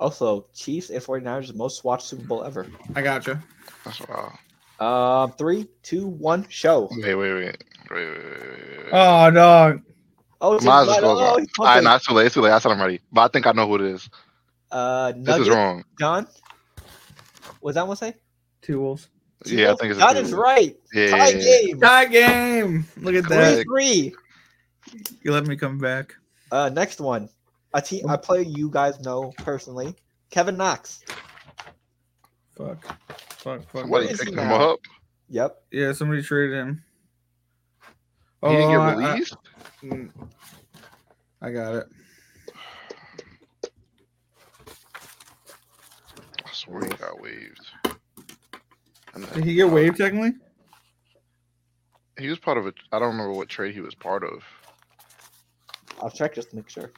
Also, 0.00 0.46
Chiefs 0.54 0.90
and 0.90 1.02
49ers 1.02 1.54
most 1.54 1.82
watched 1.84 2.06
Super 2.06 2.22
Bowl 2.24 2.44
ever. 2.44 2.66
I 2.94 3.02
got 3.02 3.26
you. 3.26 3.38
That's 3.84 4.00
wild. 4.08 4.32
Um, 4.78 5.32
three, 5.36 5.66
two, 5.82 6.06
one, 6.06 6.46
show. 6.48 6.88
Wait, 6.92 7.14
wait, 7.16 7.16
wait, 7.16 7.32
wait, 7.34 7.64
wait, 7.90 8.06
wait, 8.06 8.06
wait. 8.06 8.84
wait. 8.84 8.88
Oh, 8.92 9.30
dog. 9.32 9.82
Oh, 10.40 10.54
it's 10.54 10.64
Might 10.64 10.82
as 10.82 10.86
not- 10.88 11.02
well 11.02 11.16
go. 11.16 11.20
oh, 11.20 11.26
All 11.30 11.38
he's 11.38 11.48
right, 11.58 11.66
pumping. 11.66 11.84
not 11.84 12.02
too 12.02 12.14
late. 12.14 12.26
It's 12.26 12.34
too 12.36 12.40
late. 12.42 12.52
I 12.52 12.60
said 12.60 12.70
I'm 12.70 12.80
ready, 12.80 13.00
but 13.10 13.22
I 13.22 13.28
think 13.28 13.48
I 13.48 13.52
know 13.52 13.66
who 13.66 13.74
it 13.74 13.80
is. 13.80 14.08
Uh, 14.70 15.12
This 15.16 15.38
is 15.38 15.48
wrong. 15.48 15.84
John. 15.98 16.28
Was 17.60 17.74
that 17.74 17.88
one 17.88 17.96
say? 17.96 18.14
Two 18.62 18.78
wolves. 18.80 19.08
Yeah, 19.46 19.72
I 19.72 19.76
think 19.76 19.92
it's. 19.94 20.00
a 20.02 20.18
is 20.18 20.32
right. 20.32 20.76
Yeah, 20.92 21.10
Tie 21.10 21.28
yeah, 21.28 21.36
yeah. 21.36 21.62
game. 21.66 21.80
Tie 21.80 22.04
game. 22.06 22.86
Look 22.98 23.14
at 23.14 23.24
Three, 23.26 23.36
that. 23.36 23.64
Three 23.66 24.14
three. 24.92 25.08
You 25.22 25.32
let 25.32 25.46
me 25.46 25.56
come 25.56 25.78
back. 25.78 26.14
Uh, 26.50 26.70
next 26.70 27.00
one. 27.00 27.28
A 27.74 27.80
team. 27.82 28.08
A 28.08 28.16
player 28.18 28.40
you 28.42 28.70
guys 28.70 28.98
know 29.00 29.32
personally. 29.38 29.94
Kevin 30.30 30.56
Knox. 30.56 31.04
Fuck. 32.56 32.84
Fuck. 33.36 33.62
Fuck. 33.62 33.70
Somebody 33.72 33.88
Where 33.90 34.02
is 34.02 34.18
picked 34.18 34.30
he 34.30 34.36
him 34.40 34.50
up. 34.52 34.80
Yep. 35.30 35.62
Yeah, 35.70 35.92
somebody 35.92 36.22
traded 36.22 36.56
him. 36.56 36.82
He 38.42 38.48
didn't 38.48 38.70
get 38.70 38.80
I- 38.80 38.90
I- 38.90 38.94
released. 39.12 39.36
mm, 39.82 40.10
I 41.42 41.50
got 41.50 41.74
it. 41.74 41.86
I 46.44 46.50
swear 46.52 46.84
he 46.84 46.90
got 46.90 47.20
waived. 47.20 47.66
And 49.18 49.26
then- 49.26 49.34
Did 49.34 49.44
he 49.46 49.54
get 49.54 49.68
waived 49.68 49.96
technically? 49.96 50.34
He 52.20 52.28
was 52.28 52.38
part 52.38 52.56
of 52.56 52.66
it. 52.68 52.74
I 52.92 53.00
don't 53.00 53.08
remember 53.08 53.32
what 53.32 53.48
trade 53.48 53.74
he 53.74 53.80
was 53.80 53.94
part 53.96 54.22
of. 54.22 54.44
I'll 56.00 56.10
check 56.10 56.34
just 56.34 56.50
to 56.50 56.56
make 56.56 56.68
sure. 56.68 56.92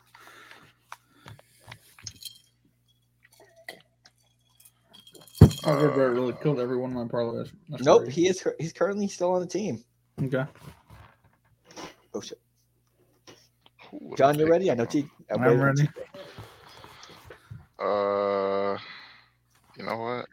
Oh, 5.64 5.74
Red 5.86 5.94
Barrett 5.94 6.12
really 6.14 6.34
killed 6.42 6.58
every 6.60 6.76
one 6.76 6.90
of 6.90 6.96
my 6.96 7.04
parlays. 7.04 7.50
That's 7.68 7.84
Nope. 7.84 8.04
crazy. 8.04 8.22
He 8.22 8.28
is. 8.28 8.46
He's 8.58 8.72
currently 8.72 9.08
still 9.08 9.32
on 9.32 9.40
the 9.40 9.46
team. 9.46 9.84
Okay. 10.22 10.44
Oh 12.14 12.20
shit. 12.20 12.38
Who 13.90 14.14
John, 14.16 14.38
you 14.38 14.46
ready? 14.46 14.70
I 14.70 14.74
know 14.74 14.82
him? 14.84 14.88
T. 14.90 15.10
I'm 15.30 15.42
waiting 15.42 15.60
on 15.60 15.66
ready. 15.66 15.82
TJ. 15.82 15.92
Uh, 17.78 18.78
you 19.78 19.84
know 19.84 19.96
what? 19.96 20.26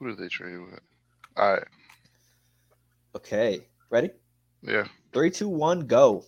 Who 0.00 0.08
did 0.08 0.18
they 0.18 0.28
trade 0.28 0.58
with? 0.58 0.80
All 1.36 1.52
right, 1.54 1.64
Okay. 3.14 3.66
Ready? 3.90 4.10
yeah. 4.62 4.86
Three, 5.12 5.30
two, 5.30 5.48
one, 5.48 5.86
go. 5.86 6.24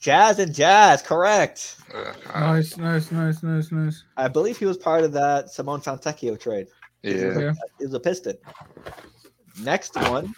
Jazz 0.00 0.38
and 0.38 0.54
Jazz, 0.54 1.02
correct. 1.02 1.76
yeah 1.92 2.14
all 2.34 2.40
right. 2.40 2.54
Nice, 2.54 2.76
nice, 2.76 3.12
nice, 3.12 3.42
nice, 3.42 3.72
nice. 3.72 4.04
I 4.16 4.28
believe 4.28 4.56
he 4.58 4.64
was 4.64 4.76
part 4.78 5.02
of 5.04 5.12
that 5.12 5.50
Simone 5.50 5.80
Fontecchio 5.80 6.38
trade. 6.38 6.68
Yeah. 7.02 7.38
Yeah. 7.38 7.52
He 7.78 7.84
was 7.84 7.94
a 7.94 8.00
Piston. 8.00 8.36
Next 9.60 9.96
one, 9.96 10.34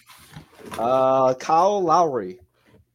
uh, 0.78 1.35
Kyle 1.35 1.82
Lowry. 1.82 2.40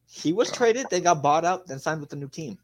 He 0.10 0.34
was 0.34 0.52
traded, 0.52 0.88
they 0.90 1.02
got 1.02 1.22
bought 1.22 1.46
out, 1.46 1.68
then 1.68 1.78
signed 1.80 2.02
with 2.02 2.12
a 2.14 2.16
new 2.16 2.30
team. 2.30 2.58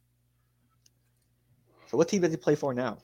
So 1.87 1.97
what 1.97 2.07
team 2.09 2.21
does 2.21 2.31
he 2.31 2.37
play 2.37 2.55
for 2.55 2.73
now? 2.73 2.97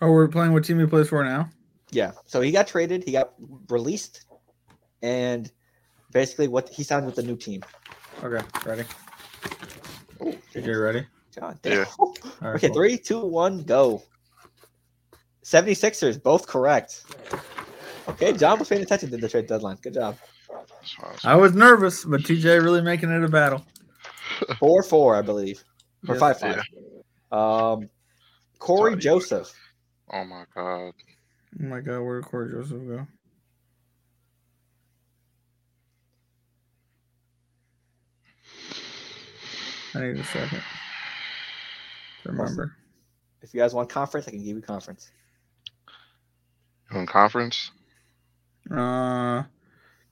Oh, 0.00 0.10
we're 0.10 0.28
playing 0.28 0.52
what 0.52 0.64
team 0.64 0.78
he 0.78 0.86
plays 0.86 1.08
for 1.08 1.24
now? 1.24 1.48
Yeah. 1.92 2.12
So 2.26 2.40
he 2.40 2.50
got 2.50 2.66
traded, 2.66 3.04
he 3.04 3.12
got 3.12 3.34
released, 3.68 4.24
and 5.02 5.50
basically 6.10 6.48
what 6.48 6.68
he 6.68 6.82
signed 6.82 7.06
with 7.06 7.14
the 7.14 7.22
new 7.22 7.36
team. 7.36 7.62
Okay, 8.24 8.44
ready. 8.66 8.84
Oh, 10.20 10.34
You 10.54 10.80
ready? 10.80 11.06
God 11.38 11.58
Yeah. 11.64 11.70
damn. 11.76 11.86
All 11.98 12.12
right, 12.40 12.54
Okay, 12.56 12.68
cool. 12.68 12.74
three, 12.76 12.98
two, 12.98 13.20
one, 13.24 13.62
go. 13.62 14.02
76ers, 15.44 16.22
both 16.22 16.46
correct. 16.46 17.04
Okay, 18.08 18.32
John 18.32 18.58
was 18.58 18.68
paying 18.68 18.82
attention 18.82 19.10
to 19.10 19.16
the 19.16 19.28
trade 19.28 19.46
deadline. 19.46 19.76
Good 19.82 19.94
job. 19.94 20.16
I 21.24 21.36
was- 21.36 21.54
nervous, 21.54 22.04
but 22.04 22.22
TJ 22.22 22.58
really 22.62 22.80
making 22.82 23.10
it 23.10 23.22
a 23.22 23.28
battle. 23.28 23.64
Four, 24.58 24.82
four, 24.82 25.14
I 25.16 25.22
believe. 25.22 25.62
Or 26.08 26.14
Yes. 26.14 26.20
five, 26.20 26.40
five. 26.40 26.62
Um, 27.30 27.88
Cory 28.58 28.96
Joseph. 28.96 29.52
Oh 30.12 30.24
my 30.24 30.44
god. 30.54 30.92
Oh 31.60 31.64
my 31.64 31.80
god, 31.80 32.00
where 32.00 32.20
did 32.20 32.28
Cory 32.28 32.50
Joseph 32.50 32.86
go? 32.86 33.06
I 39.94 40.00
need 40.00 40.16
a 40.16 40.24
second. 40.24 40.62
to 42.22 42.30
Remember. 42.30 42.74
If 43.42 43.52
you 43.52 43.60
guys 43.60 43.74
want 43.74 43.90
conference, 43.90 44.26
I 44.26 44.30
can 44.30 44.42
give 44.42 44.56
you 44.56 44.62
conference. 44.62 45.10
You 46.90 47.00
in 47.00 47.06
conference? 47.06 47.70
Uh, 48.70 49.42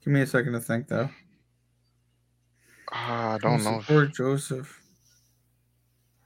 give 0.05 0.13
me 0.13 0.21
a 0.21 0.27
second 0.27 0.53
to 0.53 0.61
think 0.61 0.89
though. 0.89 1.09
Ah, 2.93 3.35
I 3.35 3.39
don't 3.39 3.63
know. 3.65 3.79
If, 3.79 3.87
Cory 3.87 4.11
Joseph. 4.11 4.83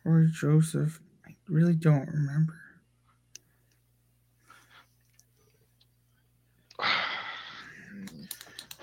Cory 0.03 0.31
Joseph. 0.33 1.01
I 1.27 1.35
really 1.49 1.75
don't 1.75 2.09
remember. 2.09 2.64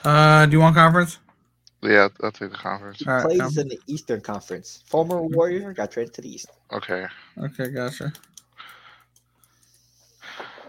Uh, 0.03 0.45
do 0.45 0.53
you 0.53 0.60
want 0.60 0.76
conference? 0.76 1.19
yeah, 1.84 2.07
I'll 2.23 2.32
take 2.32 2.52
the 2.52 2.57
conference. 2.57 3.06
All 3.06 3.14
right. 3.14 3.23
Plays 3.26 3.40
conference. 3.40 3.57
in 3.57 3.68
the 3.69 3.80
Eastern 3.88 4.22
Conference. 4.22 4.84
Former 4.88 5.22
Warrior 5.22 5.73
got 5.73 5.91
traded 5.91 6.14
to 6.15 6.22
the 6.22 6.30
East. 6.30 6.48
Okay. 6.72 7.06
Okay, 7.38 7.69
gotcha. 7.69 8.14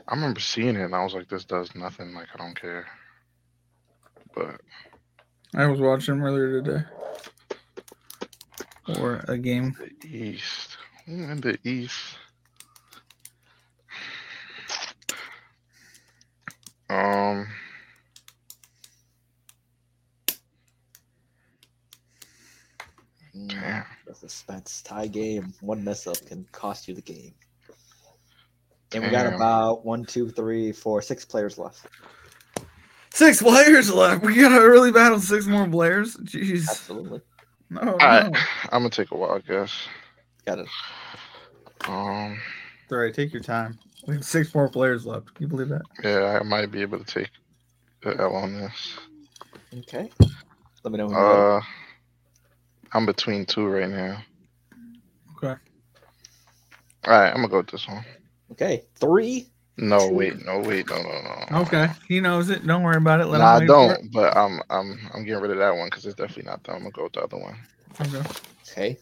I 0.09 0.15
remember 0.15 0.41
seeing 0.41 0.77
it 0.77 0.83
and 0.83 0.95
I 0.95 1.03
was 1.03 1.15
like, 1.15 1.29
this 1.29 1.45
does 1.45 1.75
nothing. 1.75 2.15
Like, 2.15 2.29
I 2.35 2.39
don't 2.39 2.59
care. 2.59 2.87
But 4.35 4.61
I 5.55 5.67
was 5.67 5.81
watching 5.81 6.15
him 6.15 6.25
earlier 6.25 6.63
today. 6.63 6.85
Or 8.99 9.25
a 9.29 9.39
game. 9.39 9.77
the 10.01 10.09
East. 10.09 10.77
In 11.07 11.41
the 11.41 11.59
East? 11.65 12.19
Um, 16.91 17.49
damn. 23.47 23.85
Let's 24.07 24.21
Suspense 24.21 24.83
tie 24.83 25.07
game. 25.07 25.53
One 25.61 25.83
mess 25.85 26.07
up 26.07 26.25
can 26.27 26.47
cost 26.53 26.89
you 26.89 26.95
the 26.95 27.03
game. 27.03 27.35
And 28.95 29.05
we 29.05 29.11
got 29.11 29.33
about 29.33 29.87
one, 29.87 30.05
two, 30.05 30.29
three, 30.31 30.71
four, 30.71 31.01
six 31.01 31.25
players 31.25 31.57
left. 31.57 31.87
Six 33.15 33.43
players 33.43 33.93
left. 33.93 34.25
We 34.25 34.35
gotta 34.37 34.61
really 34.69 34.93
battle 34.93 35.21
six 35.21 35.47
more 35.47 35.67
players. 35.67 36.17
Jeez. 36.17 36.69
Absolutely. 36.69 37.21
No, 37.71 37.81
All 37.81 37.97
right, 37.97 38.31
no. 38.31 38.39
I'm 38.71 38.81
gonna 38.83 38.91
take 38.91 39.11
a 39.13 39.17
wild 39.17 39.47
guess. 39.47 39.73
Got 40.45 40.59
it. 40.59 40.69
Um, 41.89 42.39
All 42.91 42.99
right, 42.99 43.15
take 43.15 43.33
your 43.33 43.43
time. 43.43 43.79
We 44.07 44.15
have 44.15 44.25
six 44.25 44.55
more 44.55 44.69
players 44.69 45.07
left. 45.07 45.35
Can 45.35 45.45
you 45.45 45.49
believe 45.49 45.69
that? 45.69 45.83
yeah, 46.05 46.39
I 46.39 46.43
might 46.43 46.71
be 46.71 46.83
able 46.83 46.99
to 46.99 47.05
take 47.05 47.31
the 48.03 48.21
L 48.21 48.35
on 48.35 48.53
this. 48.55 48.99
Okay. 49.79 50.11
Let 50.85 50.93
me 50.93 50.99
know 50.99 51.07
when 51.07 51.17
you're 51.17 51.55
ready. 51.55 51.67
I'm 52.95 53.07
between 53.07 53.47
two 53.47 53.67
right 53.69 53.89
now. 53.91 54.23
Okay. 55.37 55.61
All 57.07 57.13
right, 57.21 57.31
I'm 57.31 57.37
gonna 57.37 57.49
go 57.49 57.59
with 57.59 57.69
this 57.71 57.89
one. 57.89 58.05
Okay. 58.53 58.85
Three. 59.01 59.49
No, 59.79 60.09
Two. 60.09 60.15
wait, 60.15 60.45
no, 60.45 60.61
wait, 60.61 60.89
no, 60.89 61.03
no, 61.03 61.23
no. 61.23 61.47
Okay. 61.53 61.89
He 62.09 62.21
knows 62.21 62.51
it. 62.51 62.67
Don't 62.67 62.83
worry 62.83 62.97
about 62.99 63.21
it. 63.21 63.27
Let 63.27 63.41
Nah, 63.41 63.57
I 63.57 63.61
him 63.61 63.61
wait 63.61 63.69
don't. 63.69 64.13
But 64.13 64.37
I'm, 64.37 64.61
I'm, 64.71 64.99
I'm 65.15 65.25
getting 65.25 65.43
rid 65.43 65.53
of 65.53 65.59
that 65.59 65.77
one 65.77 65.89
because 65.89 66.07
it's 66.07 66.15
definitely 66.17 66.45
not 66.51 66.65
that. 66.65 66.73
I'm 66.73 66.81
gonna 66.81 66.91
go 66.93 67.05
with 67.05 67.15
the 67.15 67.23
other 67.23 67.39
one. 67.39 67.59
Okay. 68.01 68.23
Okay. 68.73 68.99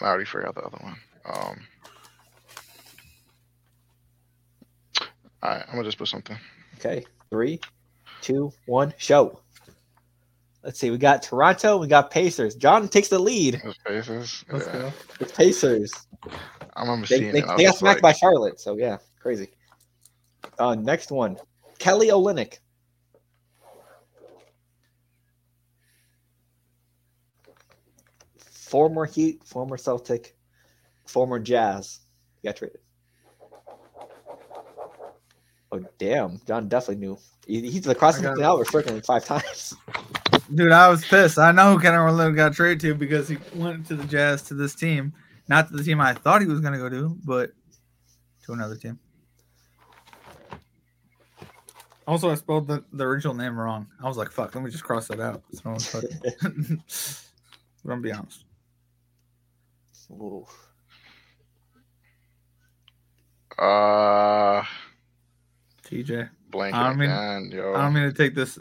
I 0.00 0.06
already 0.06 0.26
forgot 0.26 0.54
the 0.56 0.62
other 0.62 0.78
one. 0.82 0.96
Um. 1.26 1.60
All 5.42 5.50
right, 5.50 5.64
I'm 5.68 5.74
gonna 5.76 5.84
just 5.84 5.98
put 5.98 6.08
something. 6.08 6.38
Okay. 6.76 7.06
Three, 7.30 7.60
two, 8.22 8.54
one, 8.66 8.94
show. 8.98 9.43
Let's 10.64 10.80
see. 10.80 10.90
We 10.90 10.96
got 10.96 11.22
Toronto. 11.22 11.76
We 11.76 11.86
got 11.86 12.10
Pacers. 12.10 12.54
John 12.54 12.88
takes 12.88 13.08
the 13.08 13.18
lead. 13.18 13.60
Those 13.62 13.76
faces. 13.86 14.44
Let's 14.50 14.66
yeah. 14.66 14.72
go. 14.72 14.92
The 15.18 15.26
Pacers. 15.26 15.92
I 16.74 16.80
remember 16.80 17.06
They, 17.06 17.18
seeing 17.18 17.32
they, 17.32 17.40
it. 17.40 17.56
They 17.58 17.64
got 17.64 17.76
smacked 17.76 18.02
like, 18.02 18.14
by 18.14 18.18
Charlotte. 18.18 18.58
So 18.58 18.78
yeah, 18.78 18.96
crazy. 19.20 19.50
Uh, 20.58 20.74
next 20.74 21.10
one. 21.10 21.36
Kelly 21.78 22.08
Olynyk. 22.08 22.58
Former 28.48 29.04
Heat, 29.04 29.44
former 29.44 29.76
Celtic, 29.76 30.34
former 31.06 31.38
Jazz. 31.38 32.00
He 32.40 32.48
got 32.48 32.56
traded. 32.56 32.80
Oh 35.70 35.80
damn! 35.98 36.40
John 36.46 36.68
definitely 36.68 37.06
knew. 37.06 37.18
He, 37.46 37.70
he's 37.70 37.86
across 37.86 38.18
I 38.18 38.22
the 38.22 38.32
it. 38.32 38.42
out 38.42 38.58
We're 38.58 38.64
circling 38.64 39.02
five 39.02 39.24
times. 39.24 39.74
Dude, 40.52 40.72
I 40.72 40.88
was 40.88 41.04
pissed. 41.04 41.38
I 41.38 41.52
know 41.52 41.72
who 41.72 41.80
Ken 41.80 41.94
Orlando 41.94 42.34
got 42.36 42.52
traded 42.54 42.80
to 42.80 42.94
because 42.94 43.28
he 43.28 43.38
went 43.54 43.86
to 43.86 43.96
the 43.96 44.04
Jazz 44.04 44.42
to 44.42 44.54
this 44.54 44.74
team. 44.74 45.12
Not 45.48 45.68
to 45.68 45.76
the 45.76 45.82
team 45.84 46.00
I 46.00 46.12
thought 46.14 46.40
he 46.42 46.46
was 46.46 46.60
gonna 46.60 46.78
go 46.78 46.88
to, 46.88 47.16
but 47.24 47.52
to 48.44 48.52
another 48.52 48.76
team. 48.76 48.98
Also, 52.06 52.30
I 52.30 52.34
spelled 52.34 52.68
the, 52.68 52.84
the 52.92 53.04
original 53.04 53.32
name 53.32 53.58
wrong. 53.58 53.86
I 54.02 54.06
was 54.06 54.18
like, 54.18 54.30
fuck, 54.30 54.54
let 54.54 54.62
me 54.62 54.70
just 54.70 54.84
cross 54.84 55.08
that 55.08 55.20
out. 55.20 55.42
So 55.52 55.60
no 55.64 55.70
one's 55.70 55.86
fucking- 55.86 56.10
but 56.42 56.42
I'm 57.84 57.88
gonna 57.88 58.00
be 58.02 58.12
honest. 58.12 58.44
Ooh. 60.10 60.44
Uh, 63.58 64.62
TJ. 65.86 66.28
blank 66.50 66.74
I 66.74 66.90
it 66.90 66.96
mean- 66.96 67.50
yo. 67.52 67.72
I 67.74 67.82
don't 67.82 67.94
mean 67.94 68.02
to 68.04 68.12
take 68.12 68.34
this 68.34 68.58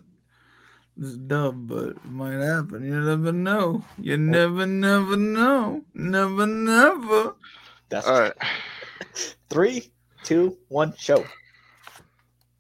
this 0.96 1.16
dumb, 1.16 1.66
but 1.68 1.90
it 1.90 2.06
might 2.06 2.40
happen. 2.40 2.86
You 2.86 3.02
never 3.02 3.32
know. 3.32 3.84
You 3.98 4.14
oh. 4.14 4.18
never, 4.18 4.66
never 4.66 5.18
know. 5.18 5.82
Never, 5.94 6.46
never. 6.46 7.36
That's 7.90 8.08
All 8.08 8.22
right. 8.22 8.34
three, 9.50 9.92
two, 10.24 10.58
one, 10.68 10.94
show. 10.98 11.26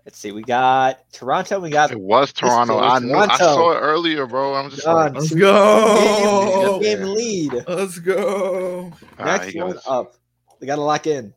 Let's 0.05 0.17
see. 0.17 0.31
We 0.31 0.41
got 0.41 1.11
Toronto. 1.13 1.59
We 1.59 1.69
got 1.69 1.91
It 1.91 1.99
was 1.99 2.33
Toronto. 2.33 2.75
was 2.75 3.01
I 3.01 3.05
knew. 3.05 3.15
I 3.15 3.37
saw 3.37 3.71
it 3.71 3.79
earlier, 3.79 4.25
bro. 4.25 4.53
I'm 4.53 4.69
just 4.69 4.83
John. 4.83 4.95
like, 4.95 5.13
Let's 5.13 5.33
go. 5.33 6.79
game, 6.81 6.99
game 6.99 7.13
lead. 7.13 7.63
Let's 7.67 7.99
go. 7.99 8.91
Next 9.17 9.49
he 9.49 9.61
one 9.61 9.73
goes, 9.73 9.83
up. 9.87 10.15
We 10.59 10.67
got 10.67 10.75
to 10.75 10.81
lock 10.81 11.07
in. 11.07 11.33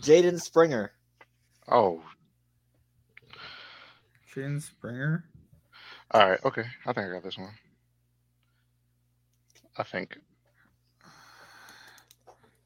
Jaden 0.00 0.40
Springer. 0.40 0.92
Oh, 1.68 2.02
Jaden 4.34 4.60
Springer. 4.60 5.24
All 6.14 6.30
right. 6.30 6.40
Okay, 6.44 6.64
I 6.86 6.92
think 6.92 7.06
I 7.06 7.10
got 7.12 7.22
this 7.24 7.38
one. 7.38 7.50
I 9.76 9.82
think. 9.82 10.16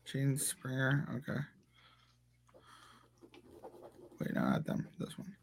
Shane 0.04 0.36
Springer. 0.38 1.06
Okay. 1.16 1.40
Wait, 4.20 4.34
no, 4.34 4.40
not 4.42 4.64
them. 4.66 4.86
This 4.98 5.18
one. 5.18 5.34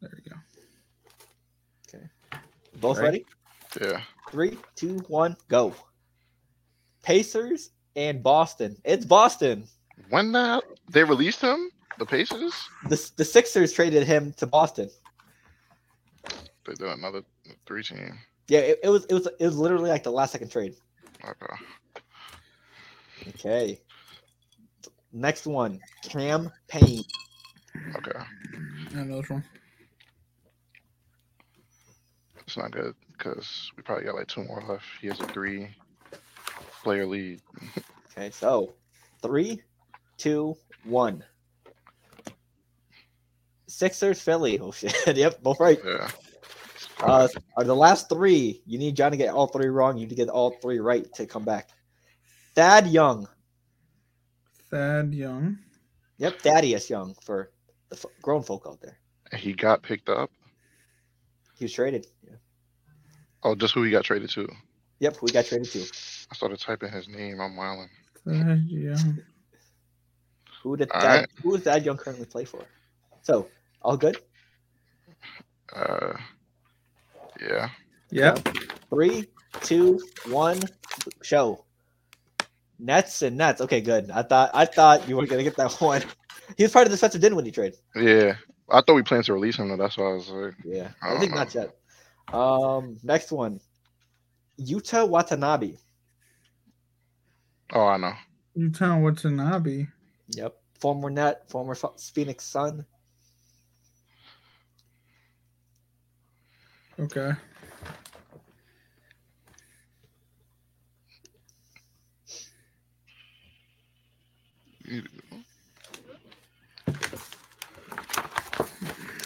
There 0.00 0.10
you 0.24 0.30
go. 0.30 0.36
Okay. 1.88 2.06
Both 2.80 2.98
Right. 2.98 3.04
ready? 3.04 3.26
Yeah. 3.80 4.00
Three, 4.30 4.58
two, 4.74 4.98
one, 5.08 5.36
go. 5.48 5.74
Pacers 7.02 7.70
and 7.96 8.22
Boston. 8.22 8.76
It's 8.84 9.04
Boston. 9.04 9.66
When 10.10 10.32
that 10.32 10.64
they 10.90 11.04
released 11.04 11.40
him, 11.40 11.70
the 11.98 12.06
Pacers, 12.06 12.52
The, 12.88 13.10
the 13.16 13.24
Sixers 13.24 13.72
traded 13.72 14.06
him 14.06 14.32
to 14.34 14.46
Boston. 14.46 14.90
They 16.66 16.74
did 16.74 16.88
another 16.88 17.22
three 17.66 17.82
team. 17.82 18.18
Yeah, 18.48 18.60
it, 18.60 18.80
it 18.84 18.88
was 18.88 19.04
it 19.06 19.14
was 19.14 19.26
it 19.26 19.44
was 19.46 19.56
literally 19.56 19.90
like 19.90 20.02
the 20.02 20.12
last 20.12 20.32
second 20.32 20.50
trade. 20.50 20.74
Okay. 21.24 21.54
Okay. 23.28 23.80
Next 25.12 25.46
one, 25.46 25.80
Cam 26.02 26.50
Payne. 26.68 27.02
Okay. 27.96 28.18
I 28.94 29.02
know 29.04 29.20
this 29.20 29.30
one. 29.30 29.44
It's 32.46 32.56
not 32.56 32.70
good 32.70 32.94
because 33.16 33.72
we 33.76 33.82
probably 33.82 34.04
got 34.04 34.14
like 34.14 34.28
two 34.28 34.44
more 34.44 34.62
left. 34.68 34.84
He 35.00 35.08
has 35.08 35.18
a 35.20 35.24
three 35.24 35.68
player 36.82 37.06
lead. 37.06 37.40
Okay, 38.18 38.30
so 38.30 38.72
three, 39.20 39.60
two, 40.16 40.56
one. 40.84 41.22
Sixers, 43.66 44.22
Philly. 44.22 44.58
Oh 44.58 44.72
shit. 44.72 45.18
yep, 45.18 45.42
both 45.42 45.60
right. 45.60 45.78
Yeah. 45.84 46.08
Uh, 47.00 47.28
are 47.56 47.64
the 47.64 47.74
last 47.76 48.08
three? 48.08 48.62
You 48.66 48.78
need 48.78 48.96
John 48.96 49.10
to 49.10 49.16
get 49.16 49.34
all 49.34 49.46
three 49.48 49.68
wrong. 49.68 49.96
You 49.96 50.04
need 50.04 50.10
to 50.10 50.14
get 50.16 50.28
all 50.28 50.50
three 50.62 50.78
right 50.78 51.06
to 51.14 51.26
come 51.26 51.44
back. 51.44 51.68
Thad 52.54 52.86
Young. 52.86 53.28
Thad 54.70 55.12
Young. 55.14 55.58
Yep, 56.18 56.40
Thaddeus 56.40 56.88
Young 56.88 57.14
for 57.22 57.50
the 57.90 57.96
f- 57.96 58.06
grown 58.22 58.42
folk 58.42 58.64
out 58.66 58.80
there. 58.80 58.98
he 59.38 59.52
got 59.52 59.82
picked 59.82 60.08
up. 60.08 60.30
He 61.58 61.64
was 61.64 61.72
traded. 61.72 62.06
Yeah. 62.26 62.36
Oh, 63.42 63.54
just 63.54 63.74
who 63.74 63.82
he 63.82 63.90
got 63.90 64.04
traded 64.04 64.30
to. 64.30 64.48
Yep, 65.00 65.18
we 65.22 65.30
got 65.30 65.44
traded 65.44 65.70
to. 65.72 65.80
I 66.30 66.34
started 66.34 66.58
typing 66.58 66.90
his 66.90 67.08
name. 67.08 67.40
I'm 67.40 67.56
wilding. 67.56 67.90
Thad 68.26 68.64
Young. 68.68 69.18
Who 70.62 70.76
did 70.76 70.90
All 70.90 71.00
Thad, 71.00 71.20
right. 71.20 71.28
who 71.42 71.52
does 71.52 71.62
Thad 71.64 71.84
Young 71.84 71.96
currently 71.98 72.26
play 72.26 72.44
for? 72.44 72.64
So 73.22 73.48
all 73.82 73.96
good. 73.96 74.16
Uh, 75.74 76.14
yeah. 77.40 77.68
Yeah. 78.10 78.34
Three, 78.90 79.26
two, 79.62 80.00
one, 80.28 80.60
show. 81.22 81.64
Nets 82.78 83.22
and 83.22 83.36
Nets. 83.36 83.60
Okay, 83.60 83.80
good. 83.80 84.10
I 84.10 84.22
thought 84.22 84.50
I 84.54 84.64
thought 84.66 85.08
you 85.08 85.16
were 85.16 85.26
gonna 85.26 85.42
get 85.42 85.56
that 85.56 85.72
one. 85.80 86.02
He 86.56 86.62
was 86.62 86.72
part 86.72 86.86
of 86.86 86.90
the 86.90 86.96
Spencer 86.96 87.18
Dinwiddie 87.18 87.50
trade. 87.50 87.74
Yeah. 87.94 88.36
I 88.70 88.80
thought 88.80 88.94
we 88.94 89.02
planned 89.02 89.24
to 89.24 89.32
release 89.32 89.56
him 89.56 89.68
though. 89.68 89.76
That's 89.76 89.96
why 89.96 90.06
I 90.10 90.12
was 90.14 90.28
like, 90.28 90.54
Yeah, 90.64 90.90
I 91.02 91.14
I, 91.14 91.18
think 91.20 91.32
know. 91.32 91.38
not 91.38 91.54
yet. 91.54 91.76
Um, 92.32 92.98
next 93.04 93.30
one, 93.30 93.60
Yuta 94.60 95.08
Watanabe. 95.08 95.74
oh, 97.72 97.86
I 97.86 97.96
know. 97.96 98.12
Yuta 98.56 99.00
Watanabe. 99.00 99.86
Yep, 100.30 100.54
former 100.80 101.10
Net, 101.10 101.48
former 101.48 101.74
Phoenix 101.74 102.44
Sun. 102.44 102.84
Okay. 106.98 107.32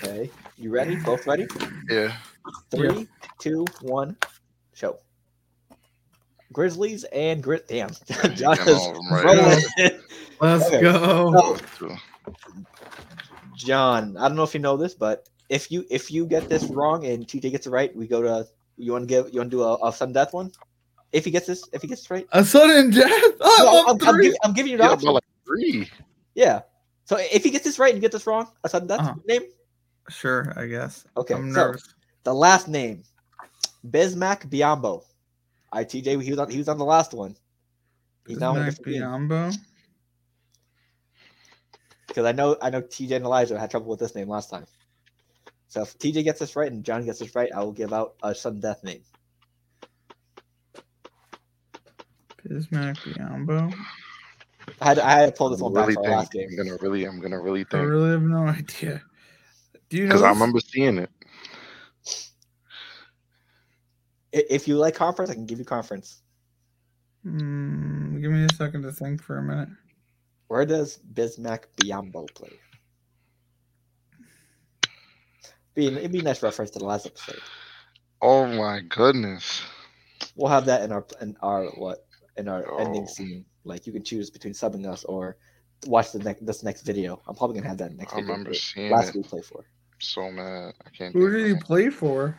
Okay, 0.02 0.30
you 0.58 0.70
ready? 0.70 0.96
Both 0.96 1.26
ready? 1.26 1.46
Yeah. 1.88 2.16
Three, 2.70 3.08
two, 3.38 3.66
one, 3.82 4.16
show. 4.74 4.98
Grizzlies 6.52 7.04
and 7.04 7.42
Grit. 7.42 7.68
Damn, 7.68 7.90
John 8.34 8.58
is 8.58 8.68
all 8.68 8.96
of 8.96 9.06
right. 9.10 9.62
Let's 10.40 10.66
Okay. 10.66 10.80
go. 10.80 11.56
So, 11.78 11.96
John, 13.54 14.16
I 14.16 14.26
don't 14.26 14.36
know 14.36 14.42
if 14.42 14.54
you 14.54 14.60
know 14.60 14.76
this, 14.76 14.94
but 14.94 15.28
if 15.50 15.70
you 15.70 15.84
if 15.90 16.10
you 16.10 16.24
get 16.24 16.48
this 16.48 16.64
wrong 16.70 17.04
and 17.04 17.26
TJ 17.26 17.50
gets 17.50 17.66
it 17.66 17.70
right, 17.70 17.94
we 17.94 18.06
go 18.06 18.22
to 18.22 18.46
you 18.78 18.92
want 18.92 19.02
to 19.02 19.06
give 19.06 19.34
you 19.34 19.40
want 19.40 19.50
to 19.50 19.56
do 19.56 19.62
a, 19.62 19.76
a 19.88 19.92
sudden 19.92 20.14
death 20.14 20.32
one? 20.32 20.50
If 21.12 21.24
he 21.24 21.30
gets 21.32 21.46
this, 21.48 21.68
if 21.72 21.82
he 21.82 21.88
gets 21.88 22.02
this 22.02 22.10
right, 22.10 22.26
A 22.32 22.44
sudden 22.44 22.90
death. 22.92 23.10
Oh, 23.40 23.58
No, 23.64 23.90
I'm, 23.90 24.00
I'm, 24.00 24.08
I'm, 24.08 24.14
three. 24.14 24.22
giving, 24.22 24.38
I'm 24.44 24.52
giving 24.54 24.72
you 24.72 24.78
the 24.78 24.84
Yeah, 24.84 24.90
option. 24.92 25.12
like 25.12 25.24
three. 25.44 25.90
Yeah. 26.36 26.60
So 27.04 27.16
if 27.18 27.42
he 27.42 27.50
gets 27.50 27.64
this 27.64 27.80
right 27.80 27.92
and 27.92 27.96
you 27.98 28.00
get 28.00 28.12
this 28.12 28.26
wrong, 28.28 28.46
a 28.62 28.68
sudden 28.68 28.86
death 28.86 29.00
Uh-huh. 29.00 29.14
name. 29.26 29.42
Sure, 30.08 30.52
I 30.56 30.66
guess. 30.66 31.04
Okay. 31.16 31.34
I'm 31.34 31.52
so 31.52 31.66
nervous. 31.66 31.94
the 32.22 32.32
last 32.32 32.68
name, 32.68 33.02
Bismack 33.90 34.48
Biyombo. 34.48 35.02
ITJ. 35.74 36.22
He 36.22 36.30
was 36.30 36.38
on. 36.38 36.48
He 36.50 36.58
was 36.58 36.68
on 36.68 36.78
the 36.78 36.84
last 36.84 37.12
one. 37.12 37.36
He's 38.26 38.38
now 38.38 38.52
on 38.52 38.58
a 38.58 38.60
Bismack 38.60 38.66
different 38.66 38.86
game. 38.88 39.02
Biyombo. 39.02 39.58
because 42.06 42.24
I 42.26 42.32
know 42.32 42.56
I 42.62 42.70
know 42.70 42.82
TJ 42.82 43.16
and 43.16 43.24
Elijah 43.24 43.58
had 43.58 43.70
trouble 43.70 43.88
with 43.88 43.98
this 44.00 44.14
name 44.14 44.28
last 44.28 44.50
time. 44.50 44.66
So 45.70 45.82
if 45.82 45.96
TJ 45.98 46.24
gets 46.24 46.40
this 46.40 46.56
right 46.56 46.70
and 46.70 46.84
John 46.84 47.04
gets 47.04 47.20
this 47.20 47.32
right, 47.36 47.48
I 47.54 47.60
will 47.60 47.70
give 47.70 47.92
out 47.92 48.16
a 48.24 48.34
sudden 48.34 48.58
death 48.58 48.82
name. 48.82 49.02
Bismack 52.44 52.96
Biyombo. 52.96 53.72
I 54.80 54.84
had, 54.84 54.98
I 54.98 55.12
had 55.12 55.26
to 55.26 55.32
pull 55.32 55.50
this 55.50 55.60
I'm 55.60 55.66
one 55.66 55.74
back 55.74 55.82
really 55.82 55.94
for 55.94 56.02
think, 56.02 56.16
last 56.16 56.32
game. 56.32 56.48
I'm 56.50 56.56
gonna 56.56 56.76
really, 56.82 57.04
I'm 57.04 57.20
gonna 57.20 57.38
really 57.38 57.62
think. 57.62 57.82
I 57.82 57.86
really 57.86 58.10
have 58.10 58.22
no 58.22 58.48
idea. 58.48 59.00
Do 59.88 59.98
you 59.98 60.06
because 60.06 60.22
I 60.22 60.30
remember 60.30 60.58
seeing 60.58 60.98
it. 60.98 61.10
If 64.32 64.66
you 64.66 64.76
like 64.76 64.96
conference, 64.96 65.30
I 65.30 65.34
can 65.34 65.46
give 65.46 65.60
you 65.60 65.64
conference. 65.64 66.22
Mm, 67.24 68.20
give 68.20 68.32
me 68.32 68.44
a 68.44 68.54
second 68.54 68.82
to 68.82 68.92
think 68.92 69.22
for 69.22 69.38
a 69.38 69.42
minute. 69.42 69.68
Where 70.48 70.66
does 70.66 70.98
Bismack 71.14 71.64
Biyombo 71.76 72.34
play? 72.34 72.58
Be 75.80 75.86
it'd 75.96 76.12
be 76.12 76.18
a 76.20 76.22
nice 76.22 76.42
reference 76.42 76.70
to 76.72 76.78
the 76.78 76.84
last 76.84 77.06
episode. 77.06 77.40
Oh 78.20 78.46
my 78.46 78.80
goodness! 78.88 79.62
We'll 80.36 80.50
have 80.50 80.66
that 80.66 80.82
in 80.82 80.92
our 80.92 81.06
in 81.22 81.36
our 81.42 81.64
what 81.70 82.06
in 82.36 82.48
our 82.48 82.80
ending 82.80 83.04
Oh. 83.04 83.12
scene. 83.12 83.44
Like 83.64 83.86
you 83.86 83.92
can 83.92 84.04
choose 84.04 84.28
between 84.30 84.52
subbing 84.52 84.86
us 84.86 85.04
or 85.04 85.36
watch 85.86 86.12
the 86.12 86.18
next 86.18 86.44
this 86.44 86.62
next 86.62 86.82
video. 86.82 87.22
I'm 87.26 87.34
probably 87.34 87.56
gonna 87.56 87.68
have 87.68 87.78
that 87.78 87.92
next 87.96 88.12
I 88.12 88.16
video. 88.16 88.30
remember 88.32 88.52
seeing 88.54 88.90
last 88.90 89.08
it. 89.10 89.16
we 89.16 89.22
play 89.22 89.40
for. 89.40 89.64
So 90.00 90.30
mad. 90.30 90.74
I 90.86 90.90
can't. 90.90 91.14
Who 91.14 91.30
did 91.30 91.46
he 91.46 91.54
play 91.62 91.88
for? 91.90 92.38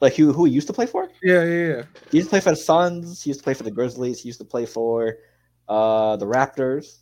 Like 0.00 0.14
who 0.14 0.32
who 0.32 0.44
he 0.44 0.52
used 0.52 0.66
to 0.68 0.72
play 0.72 0.86
for? 0.86 1.08
Yeah, 1.22 1.42
yeah, 1.44 1.66
yeah. 1.76 1.82
He 2.10 2.18
used 2.18 2.28
to 2.28 2.30
play 2.30 2.40
for 2.40 2.50
the 2.50 2.56
Suns. 2.56 3.22
He 3.22 3.30
used 3.30 3.40
to 3.40 3.44
play 3.44 3.54
for 3.54 3.62
the 3.64 3.70
Grizzlies. 3.70 4.20
He 4.20 4.28
used 4.28 4.38
to 4.40 4.44
play 4.44 4.66
for 4.66 5.16
uh, 5.68 6.16
the 6.16 6.26
Raptors. 6.26 6.98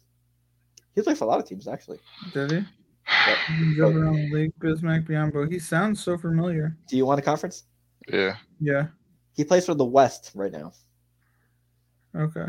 He 0.94 1.00
played 1.02 1.16
for 1.18 1.24
a 1.24 1.28
lot 1.28 1.40
of 1.40 1.46
teams 1.46 1.66
actually. 1.68 1.98
Did 2.34 2.50
he? 2.52 2.64
Yep. 3.26 3.38
He's 3.58 3.76
Jump 3.76 3.96
around 3.96 4.16
the 4.16 4.30
league, 4.32 4.52
Bismack 4.58 5.06
Biyombo. 5.06 5.50
He 5.50 5.58
sounds 5.58 6.02
so 6.02 6.16
familiar. 6.16 6.76
Do 6.88 6.96
you 6.96 7.06
want 7.06 7.18
a 7.20 7.22
conference? 7.22 7.64
Yeah. 8.08 8.36
Yeah. 8.60 8.86
He 9.34 9.44
plays 9.44 9.66
for 9.66 9.74
the 9.74 9.84
West 9.84 10.32
right 10.34 10.52
now. 10.52 10.72
Okay. 12.14 12.46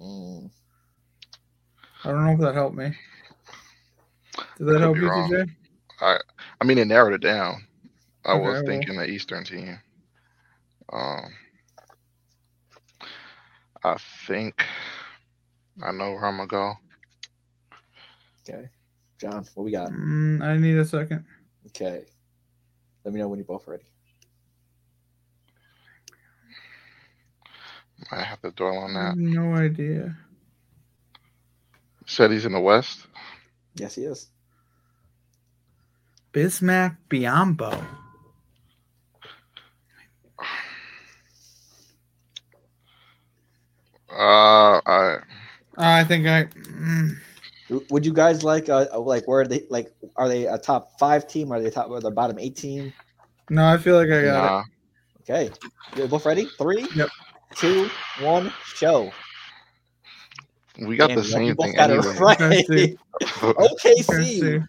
Mm. 0.00 0.50
I 2.04 2.08
don't 2.10 2.24
know 2.24 2.32
if 2.32 2.40
that 2.40 2.54
helped 2.54 2.76
me. 2.76 2.92
Did 4.56 4.66
that 4.68 4.80
help 4.80 4.96
you, 4.96 5.08
wrong. 5.08 5.30
TJ? 5.30 5.50
I 6.00 6.64
mean, 6.64 6.78
it 6.78 6.86
narrowed 6.86 7.12
it 7.12 7.20
down. 7.20 7.66
I 8.24 8.32
Okay, 8.32 8.40
was 8.40 8.54
well. 8.54 8.62
thinking 8.66 8.96
the 8.96 9.06
Eastern 9.08 9.44
team. 9.44 9.78
Um, 10.92 11.32
I 13.84 13.96
think 14.26 14.62
I 15.82 15.92
know 15.92 16.12
where 16.12 16.26
I'm 16.26 16.36
gonna 16.36 16.46
go. 16.46 16.74
Okay, 18.48 18.68
John, 19.20 19.46
what 19.54 19.64
we 19.64 19.70
got? 19.72 19.90
Mm, 19.90 20.42
I 20.42 20.56
need 20.56 20.76
a 20.78 20.84
second. 20.84 21.24
Okay, 21.68 22.04
let 23.04 23.12
me 23.12 23.20
know 23.20 23.28
when 23.28 23.38
you're 23.38 23.46
both 23.46 23.66
ready. 23.68 23.84
I 28.10 28.22
have 28.22 28.40
to 28.42 28.50
dwell 28.52 28.78
on 28.78 28.94
I 28.94 29.04
have 29.04 29.14
that. 29.16 29.16
no 29.16 29.54
idea. 29.54 30.16
Said 32.06 32.30
he's 32.30 32.46
in 32.46 32.52
the 32.52 32.60
West. 32.60 33.06
Yes, 33.74 33.94
he 33.94 34.04
is. 34.04 34.28
Bismack 36.32 36.96
Biyombo. 37.08 37.84
Uh, 44.10 44.80
I 44.86 45.18
I 45.76 46.04
think 46.04 46.26
I. 46.26 46.44
Mm, 46.44 47.16
W- 47.16 47.29
Would 47.70 48.04
you 48.04 48.12
guys 48.12 48.42
like 48.42 48.68
uh 48.68 48.86
like 48.98 49.28
where 49.28 49.42
are 49.42 49.46
they 49.46 49.64
like 49.70 49.92
are 50.16 50.28
they 50.28 50.46
a 50.46 50.58
top 50.58 50.98
five 50.98 51.26
team? 51.28 51.52
Are 51.52 51.60
they 51.60 51.70
top 51.70 51.88
or 51.88 52.00
the 52.00 52.10
bottom 52.10 52.38
eight 52.38 52.56
team? 52.56 52.92
no, 53.48 53.64
I 53.66 53.78
feel 53.78 53.96
like 53.96 54.10
I 54.10 54.22
got 54.24 54.42
nah. 54.44 54.64
Okay, 55.22 55.52
you 55.96 56.06
both 56.08 56.26
ready? 56.26 56.46
Three, 56.58 56.88
Yep. 56.94 57.08
two, 57.56 57.88
one, 58.22 58.52
show. 58.64 59.12
We 60.80 60.96
got 60.96 61.08
Damn, 61.08 61.18
the 61.18 61.24
you 61.24 61.30
same 61.30 61.56
both 61.56 61.66
thing 61.66 61.76
got 61.76 61.90
it 61.90 62.00
right. 62.00 62.40
Okay, 62.40 62.62
see. 62.62 62.96
OKC. 63.32 64.66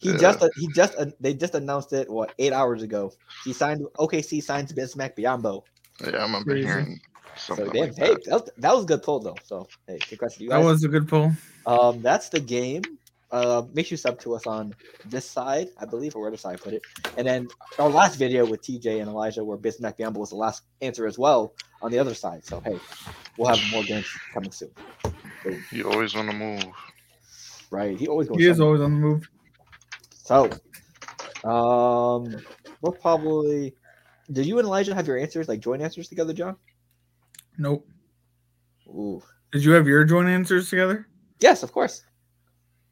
He 0.00 0.12
Yeah. 0.12 0.18
just 0.18 0.44
he 0.56 0.68
just 0.68 0.94
uh, 0.98 1.06
they 1.20 1.32
just 1.32 1.54
announced 1.54 1.92
it 1.92 2.10
what 2.10 2.34
eight 2.38 2.52
hours 2.52 2.82
ago. 2.82 3.12
He 3.42 3.52
signed 3.52 3.82
OKC 3.98 4.42
signs 4.42 4.72
Bismack 4.72 5.16
Biyombo. 5.16 5.62
Yeah, 6.02 6.18
I 6.18 6.22
remember 6.22 6.52
Crazy. 6.52 6.66
hearing 6.66 7.00
So 7.36 7.56
damn, 7.56 7.66
like 7.66 7.96
hey, 7.96 8.14
that. 8.14 8.24
that 8.24 8.32
was, 8.32 8.50
that 8.58 8.74
was 8.74 8.84
a 8.84 8.86
good 8.86 9.02
pull 9.02 9.20
though. 9.20 9.36
So 9.44 9.68
hey, 9.86 9.98
congrats 9.98 10.36
to 10.36 10.44
you 10.44 10.50
That 10.50 10.62
was 10.62 10.84
a 10.84 10.88
good 10.88 11.08
pull. 11.08 11.32
Um, 11.66 12.02
that's 12.02 12.28
the 12.28 12.40
game. 12.40 12.82
Uh, 13.30 13.64
make 13.72 13.86
sure 13.86 13.94
you 13.94 13.96
sub 13.96 14.20
to 14.20 14.34
us 14.34 14.46
on 14.46 14.72
this 15.06 15.28
side, 15.28 15.68
I 15.78 15.86
believe, 15.86 16.14
or 16.14 16.22
where 16.22 16.30
the 16.30 16.38
side 16.38 16.54
I 16.54 16.56
put 16.56 16.72
it. 16.72 16.82
And 17.16 17.26
then 17.26 17.48
our 17.80 17.88
last 17.88 18.16
video 18.16 18.46
with 18.46 18.62
TJ 18.62 19.00
and 19.00 19.08
Elijah, 19.08 19.42
where 19.42 19.58
Bismack 19.58 19.98
Biyombo 19.98 20.18
was 20.18 20.30
the 20.30 20.36
last 20.36 20.62
answer 20.80 21.06
as 21.06 21.18
well 21.18 21.52
on 21.82 21.90
the 21.90 21.98
other 21.98 22.14
side. 22.14 22.44
So 22.44 22.60
hey, 22.60 22.78
we'll 23.36 23.48
have 23.48 23.60
more 23.72 23.82
games 23.82 24.06
coming 24.32 24.52
soon. 24.52 24.70
He 25.70 25.82
always 25.82 26.14
on 26.14 26.26
the 26.26 26.32
move. 26.32 26.64
Right? 27.70 27.98
He 27.98 28.06
always 28.06 28.28
goes. 28.28 28.38
He 28.38 28.46
is 28.46 28.58
somewhere. 28.58 28.76
always 28.76 28.80
on 28.82 28.94
the 28.94 29.00
move. 29.00 29.28
So, 30.12 30.44
um, 31.48 32.36
we'll 32.80 32.92
probably. 32.92 33.74
Did 34.30 34.46
you 34.46 34.58
and 34.58 34.66
Elijah 34.66 34.94
have 34.94 35.06
your 35.06 35.18
answers 35.18 35.48
like 35.48 35.60
joint 35.60 35.82
answers 35.82 36.08
together, 36.08 36.32
John? 36.32 36.56
Nope. 37.58 37.86
Ooh, 38.88 39.22
Did 39.52 39.64
you 39.64 39.72
have 39.72 39.86
your 39.86 40.04
joint 40.04 40.28
answers 40.28 40.68
together? 40.70 41.06
yes, 41.40 41.62
of 41.62 41.72
course. 41.72 42.02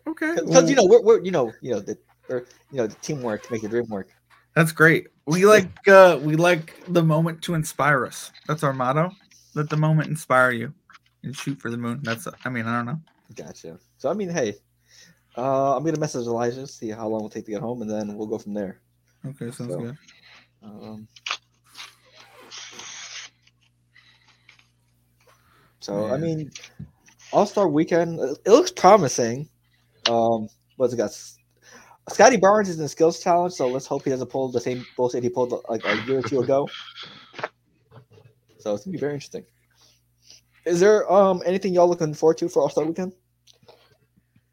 Okay. 0.07 0.35
Because 0.35 0.69
you 0.69 0.77
know 0.77 0.85
we're, 0.85 1.03
we're 1.03 1.21
you 1.23 1.31
know 1.31 1.53
you 1.61 1.71
know 1.73 1.81
the 1.81 1.97
or, 2.29 2.45
you 2.71 2.79
know 2.79 2.87
the 2.87 2.95
teamwork 2.97 3.43
to 3.45 3.53
make 3.53 3.63
the 3.63 3.69
dream 3.69 3.87
work. 3.89 4.09
that's 4.55 4.73
great. 4.73 5.09
We 5.27 5.47
like 5.47 5.71
uh 5.89 6.19
we 6.23 6.35
like 6.37 6.75
the 6.89 7.03
moment 7.03 7.41
to 7.43 7.55
inspire 7.55 8.05
us. 8.05 8.33
That's 8.49 8.63
our 8.65 8.73
motto. 8.73 9.11
Let 9.55 9.69
the 9.71 9.77
moment 9.77 10.09
inspire 10.09 10.51
you 10.51 10.73
and 11.23 11.37
shoot 11.37 11.61
for 11.61 11.71
the 11.71 11.77
moon. 11.77 12.01
That's 12.03 12.27
I 12.45 12.49
mean, 12.49 12.67
I 12.67 12.77
don't 12.77 12.87
know. 12.87 13.01
Gotcha. 13.37 13.79
So 13.99 14.11
I 14.11 14.15
mean, 14.15 14.29
hey, 14.29 14.55
uh, 15.37 15.77
I'm 15.77 15.85
gonna 15.85 15.99
message 16.01 16.27
Elijah, 16.27 16.67
see 16.67 16.91
how 16.91 17.07
long 17.09 17.21
it'll 17.21 17.31
take 17.31 17.45
to 17.47 17.53
get 17.53 17.61
home, 17.61 17.83
and 17.83 17.91
then 17.91 18.17
we'll 18.17 18.27
go 18.27 18.39
from 18.39 18.55
there. 18.55 18.81
Okay, 19.25 19.51
sounds 19.53 19.73
So- 19.73 19.79
good. 19.79 19.97
Um, 20.65 21.09
so 25.83 26.11
I 26.13 26.19
Yeah. 26.19 26.19
mean, 26.19 26.53
All 27.33 27.47
Star 27.47 27.69
Weekend, 27.69 28.21
it 28.21 28.39
it 28.47 28.51
looks 28.53 28.73
promising. 28.73 29.51
Um, 30.07 30.49
what's 30.77 30.95
it 30.95 30.99
got? 30.99 31.13
Scottie 32.11 32.39
Barnes 32.39 32.69
is 32.71 32.77
in 32.79 32.83
the 32.85 32.89
skills 32.89 33.23
challenge, 33.23 33.55
so 33.55 33.71
let's 33.71 33.87
hope 33.87 34.05
he 34.05 34.11
doesn't 34.11 34.31
pull 34.31 34.51
the 34.53 34.61
same 34.61 34.87
bullshit 34.97 35.23
he 35.25 35.31
pulled 35.31 35.55
like 35.69 35.83
a 35.87 35.97
year 35.97 36.19
or 36.19 36.23
two 36.25 36.41
ago. 36.41 36.75
So 38.59 38.75
it's 38.75 38.85
gonna 38.85 38.93
be 38.93 38.99
very 39.01 39.15
interesting. 39.15 39.47
Is 40.67 40.81
there 40.81 41.11
um 41.13 41.43
anything 41.47 41.75
y'all 41.75 41.89
looking 41.89 42.15
forward 42.15 42.39
to 42.39 42.49
for 42.49 42.63
All 42.63 42.71
Star 42.71 42.85
Weekend 42.85 43.15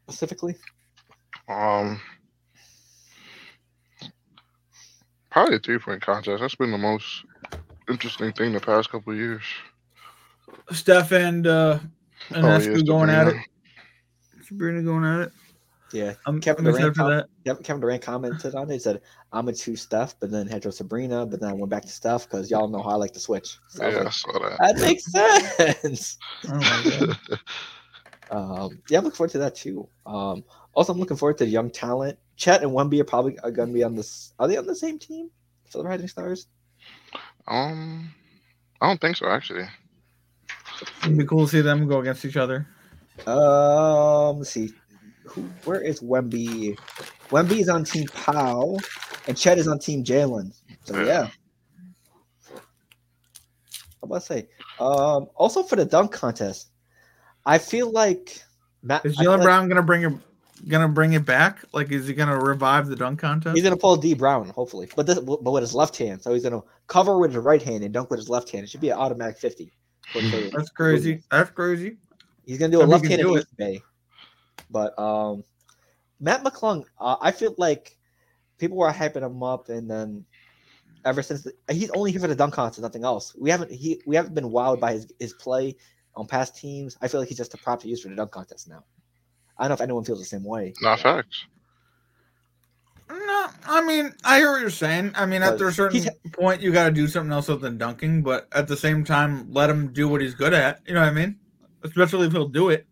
specifically? 0.08 0.56
Um, 1.48 2.00
probably 5.30 5.56
a 5.56 5.60
three 5.60 5.78
point 5.78 6.02
contest. 6.02 6.40
That's 6.40 6.56
been 6.56 6.72
the 6.72 6.78
most 6.78 7.24
interesting 7.90 8.32
thing 8.32 8.52
the 8.52 8.60
past 8.60 8.90
couple 8.90 9.12
of 9.12 9.18
years. 9.18 9.44
Steph 10.72 11.12
and 11.12 11.46
uh 11.46 11.78
and 12.30 12.44
Oh, 12.44 12.48
Esco 12.48 12.76
yeah, 12.76 12.82
going 12.84 13.10
at 13.10 13.26
it. 13.28 13.30
Sabrina. 13.30 13.44
Sabrina 14.42 14.82
going 14.82 15.04
at 15.04 15.20
it. 15.20 15.32
Yeah, 15.92 16.14
I'm, 16.24 16.40
Kevin 16.40 16.66
I'm 16.66 16.72
Durant 16.72 16.94
for 16.96 17.02
com- 17.02 17.10
that. 17.10 17.26
Yep, 17.44 17.64
Kevin 17.64 17.80
Durant 17.80 18.02
commented 18.02 18.54
on 18.54 18.70
it. 18.70 18.74
He 18.74 18.78
said, 18.78 19.00
"I'm 19.32 19.48
a 19.48 19.52
two 19.52 19.74
Steph, 19.74 20.14
but 20.20 20.30
then 20.30 20.46
had 20.46 20.62
to 20.62 20.70
Sabrina, 20.70 21.26
but 21.26 21.40
then 21.40 21.50
I 21.50 21.52
went 21.52 21.68
back 21.70 21.82
to 21.82 21.88
Steph 21.88 22.28
because 22.28 22.48
y'all 22.50 22.68
know 22.68 22.80
how 22.82 22.90
I 22.90 22.94
like 22.94 23.12
to 23.14 23.20
switch." 23.20 23.58
So 23.68 23.84
Yeah, 23.84 23.98
I 23.98 24.02
like, 24.02 24.12
saw 24.12 24.32
that. 24.38 24.58
that 24.60 24.78
makes 24.78 25.04
sense. 25.10 26.18
Oh 26.48 26.54
my 26.54 26.82
god. 26.90 27.18
Um, 28.30 28.80
yeah, 28.88 28.98
I'm 28.98 29.04
looking 29.04 29.16
forward 29.16 29.32
to 29.32 29.38
that 29.38 29.56
too. 29.56 29.88
Um, 30.06 30.44
also, 30.74 30.92
I'm 30.92 31.00
looking 31.00 31.16
forward 31.16 31.36
to 31.38 31.46
young 31.46 31.68
talent. 31.68 32.16
Chet 32.36 32.62
and 32.62 32.70
Wemby 32.70 33.00
are 33.00 33.04
probably 33.04 33.36
are 33.40 33.50
going 33.50 33.70
to 33.70 33.74
be 33.74 33.82
on 33.82 33.96
this. 33.96 34.32
Are 34.38 34.46
they 34.46 34.56
on 34.56 34.66
the 34.66 34.76
same 34.76 35.00
team 35.00 35.30
for 35.68 35.78
the 35.78 35.84
Rising 35.84 36.06
Stars? 36.06 36.46
um, 37.48 38.14
I 38.80 38.86
don't 38.86 39.00
think 39.00 39.16
so. 39.16 39.26
Actually, 39.28 39.64
It'd 41.02 41.18
be 41.18 41.24
cool 41.24 41.46
to 41.46 41.50
see 41.50 41.60
them 41.60 41.86
go 41.86 42.00
against 42.00 42.24
each 42.24 42.36
other. 42.36 42.66
Um, 43.26 44.38
let's 44.38 44.50
see. 44.50 44.72
Who, 45.24 45.42
where 45.64 45.80
is 45.80 46.00
Wemby? 46.00 46.76
Wemby 47.28 47.60
is 47.60 47.68
on 47.68 47.84
Team 47.84 48.06
Pau, 48.08 48.76
and 49.28 49.36
Chet 49.36 49.58
is 49.58 49.68
on 49.68 49.78
Team 49.78 50.02
Jalen. 50.02 50.52
So 50.84 50.98
Yeah. 50.98 51.04
yeah, 51.04 51.28
I 52.50 52.58
was 54.02 54.02
about 54.02 54.20
to 54.20 54.26
say. 54.26 54.48
Um, 54.80 55.28
also 55.36 55.62
for 55.62 55.76
the 55.76 55.84
dunk 55.84 56.12
contest, 56.12 56.70
I 57.46 57.58
feel 57.58 57.90
like 57.90 58.42
Mac. 58.82 59.04
Is 59.04 59.16
I 59.18 59.22
feel 59.22 59.32
Jaylen 59.32 59.38
like 59.38 59.44
Brown 59.44 59.68
gonna 59.68 59.82
bring 59.82 60.02
it 60.02 60.12
gonna 60.68 60.88
bring 60.88 61.12
it 61.12 61.24
back? 61.24 61.64
Like, 61.72 61.90
is 61.92 62.06
he 62.08 62.14
gonna 62.14 62.38
revive 62.38 62.88
the 62.88 62.96
dunk 62.96 63.20
contest? 63.20 63.54
He's 63.54 63.64
gonna 63.64 63.76
pull 63.76 63.96
Dee 63.96 64.14
Brown, 64.14 64.48
hopefully, 64.48 64.88
but 64.96 65.06
this, 65.06 65.18
but 65.20 65.42
with 65.44 65.62
his 65.62 65.74
left 65.74 65.96
hand. 65.96 66.22
So 66.22 66.32
he's 66.32 66.42
gonna 66.42 66.62
cover 66.86 67.18
with 67.18 67.34
his 67.34 67.42
right 67.44 67.62
hand 67.62 67.84
and 67.84 67.92
dunk 67.94 68.10
with 68.10 68.18
his 68.18 68.28
left 68.28 68.50
hand. 68.50 68.64
It 68.64 68.70
should 68.70 68.80
be 68.80 68.90
an 68.90 68.98
automatic 68.98 69.38
fifty. 69.38 69.72
That's 70.52 70.70
crazy. 70.70 71.22
That's 71.30 71.50
crazy. 71.50 71.96
He's 72.46 72.58
gonna 72.58 72.72
do 72.72 72.82
a 72.82 72.84
left 72.84 73.06
handed 73.06 73.24
do 73.24 73.42
Eastbay. 73.42 73.82
But 74.70 74.98
um, 74.98 75.44
Mac 76.20 76.42
McClung, 76.42 76.84
uh, 76.98 77.16
I 77.20 77.30
feel 77.30 77.54
like 77.58 77.96
people 78.58 78.76
were 78.76 78.90
hyping 78.90 79.22
him 79.22 79.42
up, 79.42 79.68
and 79.68 79.90
then 79.90 80.24
ever 81.04 81.22
since 81.22 81.42
the, 81.42 81.52
he's 81.72 81.90
only 81.90 82.12
here 82.12 82.20
for 82.20 82.28
the 82.28 82.34
dunk 82.34 82.54
contest, 82.54 82.80
nothing 82.80 83.04
else. 83.04 83.34
We 83.38 83.50
haven't 83.50 83.70
he 83.70 84.00
we 84.06 84.16
haven't 84.16 84.34
been 84.34 84.50
wowed 84.50 84.80
by 84.80 84.92
his, 84.92 85.12
his 85.18 85.32
play 85.34 85.76
on 86.14 86.26
past 86.26 86.56
teams. 86.56 86.96
I 87.00 87.08
feel 87.08 87.20
like 87.20 87.28
he's 87.28 87.38
just 87.38 87.54
a 87.54 87.58
prop 87.58 87.80
to 87.82 87.88
use 87.88 88.02
for 88.02 88.08
the 88.08 88.16
dunk 88.16 88.30
contest 88.30 88.68
now. 88.68 88.84
I 89.58 89.64
don't 89.64 89.70
know 89.70 89.74
if 89.74 89.80
anyone 89.80 90.04
feels 90.04 90.18
the 90.18 90.24
same 90.24 90.44
way. 90.44 90.74
Not 90.80 91.00
facts. 91.00 91.46
No, 93.10 93.46
I 93.66 93.84
mean, 93.84 94.12
I 94.24 94.38
hear 94.38 94.52
what 94.52 94.60
you're 94.60 94.70
saying. 94.70 95.12
I 95.14 95.26
mean, 95.26 95.42
after 95.42 95.68
a 95.68 95.72
certain 95.72 96.04
point, 96.32 96.60
you 96.60 96.72
got 96.72 96.84
to 96.84 96.90
do 96.90 97.08
something 97.08 97.32
else 97.32 97.48
other 97.48 97.60
than 97.60 97.76
dunking. 97.78 98.22
But 98.22 98.46
at 98.52 98.68
the 98.68 98.76
same 98.76 99.04
time, 99.04 99.50
let 99.52 99.68
him 99.68 99.92
do 99.92 100.08
what 100.08 100.20
he's 100.20 100.34
good 100.34 100.54
at. 100.54 100.80
You 100.86 100.94
know 100.94 101.00
what 101.00 101.08
I 101.08 101.12
mean? 101.12 101.38
Especially 101.82 102.26
if 102.26 102.32
he'll 102.32 102.48
do 102.48 102.68
it. 102.70 102.86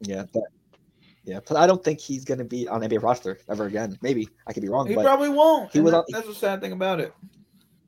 Yeah, 0.00 0.24
but 0.32 0.44
yeah, 1.24 1.40
but 1.46 1.56
I 1.56 1.66
don't 1.66 1.84
think 1.84 2.00
he's 2.00 2.24
gonna 2.24 2.44
be 2.44 2.66
on 2.66 2.80
NBA 2.80 3.02
roster 3.02 3.38
ever 3.48 3.66
again. 3.66 3.98
Maybe 4.02 4.28
I 4.46 4.52
could 4.52 4.62
be 4.62 4.68
wrong, 4.68 4.88
He 4.88 4.94
probably 4.94 5.28
won't. 5.28 5.72
he 5.72 5.80
was 5.80 5.94
on- 5.94 6.04
that's 6.08 6.26
the 6.26 6.34
sad 6.34 6.60
thing 6.60 6.72
about 6.72 6.98
it. 7.00 7.14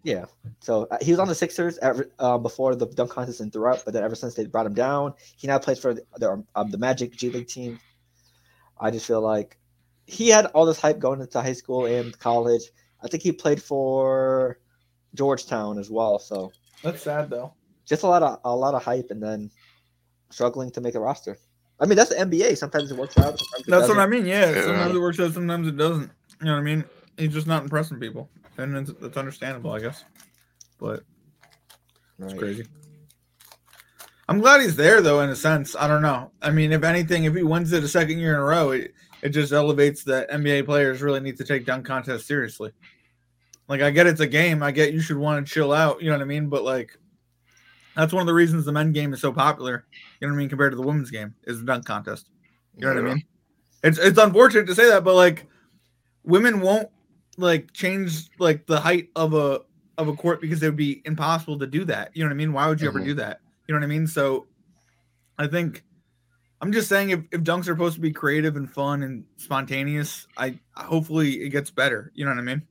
Yeah. 0.04 0.26
So 0.60 0.86
uh, 0.90 0.98
he 1.00 1.10
was 1.10 1.18
on 1.18 1.28
the 1.28 1.34
Sixers 1.34 1.78
ever, 1.78 2.10
uh, 2.18 2.36
before 2.36 2.74
the 2.76 2.86
dunk 2.86 3.10
contest 3.10 3.40
and 3.40 3.50
threw 3.52 3.62
throughout, 3.62 3.82
but 3.86 3.94
then 3.94 4.04
ever 4.04 4.14
since 4.14 4.34
they 4.34 4.44
brought 4.44 4.66
him 4.66 4.74
down, 4.74 5.14
he 5.36 5.46
now 5.46 5.58
plays 5.58 5.78
for 5.78 5.94
the 5.94 6.02
the, 6.18 6.44
um, 6.54 6.70
the 6.70 6.78
Magic 6.78 7.16
G 7.16 7.30
League 7.30 7.48
team. 7.48 7.80
I 8.78 8.90
just 8.90 9.06
feel 9.06 9.22
like 9.22 9.56
he 10.06 10.28
had 10.28 10.47
all 10.47 10.66
this 10.66 10.81
hype 10.81 10.98
going 10.98 11.20
into 11.20 11.40
high 11.40 11.52
school 11.52 11.86
and 11.86 12.16
college. 12.18 12.62
I 13.02 13.09
think 13.09 13.22
he 13.22 13.32
played 13.32 13.62
for 13.62 14.59
Georgetown 15.14 15.78
as 15.78 15.90
well. 15.90 16.18
So 16.18 16.52
That's 16.82 17.02
sad 17.02 17.31
though. 17.31 17.52
just 17.86 18.02
a 18.02 18.06
lot 18.06 18.22
of 18.22 18.39
a 18.44 18.55
lot 18.55 18.74
of 18.74 18.82
hype, 18.82 19.10
and 19.10 19.22
then 19.22 19.51
struggling 20.31 20.70
to 20.72 20.81
make 20.81 20.94
a 20.94 21.01
roster. 21.01 21.39
I 21.81 21.86
mean, 21.86 21.97
that's 21.97 22.10
the 22.10 22.16
NBA. 22.16 22.56
Sometimes 22.56 22.90
it 22.90 22.97
works 22.97 23.16
out. 23.18 23.39
Sometimes 23.39 23.66
it 23.66 23.70
That's 23.70 23.89
what 23.89 23.94
doesn't. 23.97 23.98
I 24.01 24.06
mean. 24.06 24.26
Yeah, 24.26 24.51
Yeah. 24.51 24.62
sometimes 24.64 24.94
it 24.94 24.98
works 25.01 25.20
out, 25.20 25.32
sometimes 25.32 25.68
it 25.68 25.76
doesn't. 25.76 26.10
You 26.40 26.47
know 26.47 26.52
what 26.52 26.59
I 26.59 26.62
mean? 26.62 26.85
He's 27.16 27.32
just 27.32 27.47
not 27.47 27.62
impressing 27.62 27.98
people, 28.01 28.28
and 28.59 28.76
it's, 28.76 28.90
it's 29.02 29.16
understandable, 29.16 29.72
I 29.72 29.81
guess. 29.81 30.05
But 30.78 31.01
it's 32.18 32.32
Right. 32.32 32.39
crazy. 32.39 32.66
I'm 34.28 34.40
glad 34.40 34.62
he's 34.62 34.76
there, 34.76 35.01
though. 35.02 35.20
In 35.20 35.31
a 35.31 35.36
sense, 35.36 35.76
I 35.76 35.86
don't 35.86 36.01
know. 36.02 36.31
I 36.40 36.51
mean, 36.51 36.72
if 36.72 36.82
anything, 36.82 37.24
if 37.24 37.35
he 37.35 37.43
wins 37.43 37.72
it 37.72 37.85
a 37.85 37.89
second 37.89 38.18
year 38.18 38.35
in 38.35 38.40
a 38.40 38.44
row, 38.44 38.70
it, 38.70 38.94
it 39.24 39.30
just 39.30 39.52
elevates 39.52 40.05
that 40.05 40.30
NBA 40.30 40.66
players 40.66 41.02
really 41.02 41.18
need 41.18 41.38
to 41.38 41.44
take 41.44 41.64
dunk 41.64 41.86
contests 41.86 42.26
seriously. 42.26 42.70
Like, 43.66 43.80
I 43.80 43.90
get 43.90 44.06
it's 44.06 44.20
a 44.20 44.26
game. 44.26 44.62
I 44.62 44.70
get 44.70 44.92
you 44.92 45.01
should 45.01 45.16
want 45.16 45.44
to 45.44 45.52
chill 45.52 45.72
out. 45.72 46.02
You 46.02 46.10
know 46.10 46.16
what 46.18 46.22
I 46.22 46.26
mean? 46.26 46.48
But 46.51 46.62
like, 46.62 46.98
that's 47.96 48.12
one 48.12 48.20
of 48.20 48.26
the 48.26 48.34
reasons 48.34 48.66
the 48.66 48.72
men 48.72 48.92
game 48.92 49.14
is 49.14 49.20
so 49.22 49.32
popular. 49.32 49.86
You 50.20 50.28
know 50.28 50.34
what 50.34 50.38
I 50.38 50.40
mean? 50.40 50.48
Compared 50.51 50.72
to 50.72 50.76
the 50.76 50.82
women's 50.82 51.10
game, 51.10 51.34
is 51.44 51.59
the 51.59 51.64
dunk 51.66 51.86
contest. 51.86 52.28
You 52.76 52.86
know 52.86 52.94
what 52.94 53.05
I 53.05 53.14
mean? 53.14 53.24
It's 53.82 53.98
it's 53.98 54.18
unfortunate 54.18 54.66
to 54.66 54.74
say 54.74 54.88
that, 54.88 55.05
but 55.05 55.14
like 55.14 55.46
women 56.24 56.60
won't 56.60 56.90
like 57.38 57.72
change 57.72 58.28
like 58.38 58.66
the 58.66 58.78
height 58.78 59.09
of 59.16 59.32
a 59.32 59.60
of 59.96 60.09
a 60.09 60.14
court 60.14 60.40
because 60.42 60.62
it 60.62 60.66
would 60.66 60.76
be 60.76 61.01
impossible 61.06 61.59
to 61.59 61.66
do 61.66 61.84
that. 61.86 62.10
You 62.14 62.24
know 62.24 62.28
what 62.28 62.34
I 62.34 62.36
mean? 62.36 62.52
Why 62.52 62.68
would 62.68 62.80
you 62.80 62.88
ever 62.88 63.01
Mhm. 63.01 63.05
do 63.06 63.14
that? 63.14 63.40
You 63.66 63.74
know 63.74 63.80
what 63.80 63.84
I 63.84 63.88
mean? 63.88 64.06
So 64.06 64.46
I 65.38 65.46
think 65.46 65.82
I'm 66.64 66.72
just 66.72 66.88
saying 66.88 67.10
if, 67.10 67.20
if 67.30 67.42
dunks 67.42 67.68
are 67.68 67.74
supposed 67.74 67.96
to 67.96 68.00
be 68.00 68.10
creative 68.10 68.56
and 68.56 68.72
fun 68.72 69.02
and 69.02 69.26
spontaneous, 69.36 70.26
I 70.38 70.58
hopefully 70.74 71.42
it 71.42 71.50
gets 71.50 71.70
better. 71.70 72.10
You 72.14 72.24
know 72.24 72.30
what 72.30 72.38
I 72.38 72.42
mean? 72.42 72.62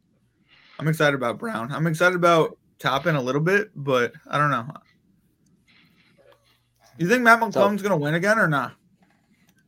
I'm 0.79 0.87
excited 0.87 1.13
about 1.13 1.37
Brown. 1.37 1.71
I'm 1.71 1.85
excited 1.85 2.15
about 2.15 2.57
Toppin 2.79 3.15
a 3.15 3.21
little 3.21 3.39
bit, 3.39 3.69
but 3.75 4.13
I 4.27 4.39
don't 4.39 4.49
know. 4.49 4.65
You 6.97 7.07
think 7.07 7.21
Mac 7.21 7.39
McClung's 7.39 7.83
gonna 7.83 7.95
win 7.95 8.15
again 8.15 8.39
or 8.39 8.47
not? 8.47 8.73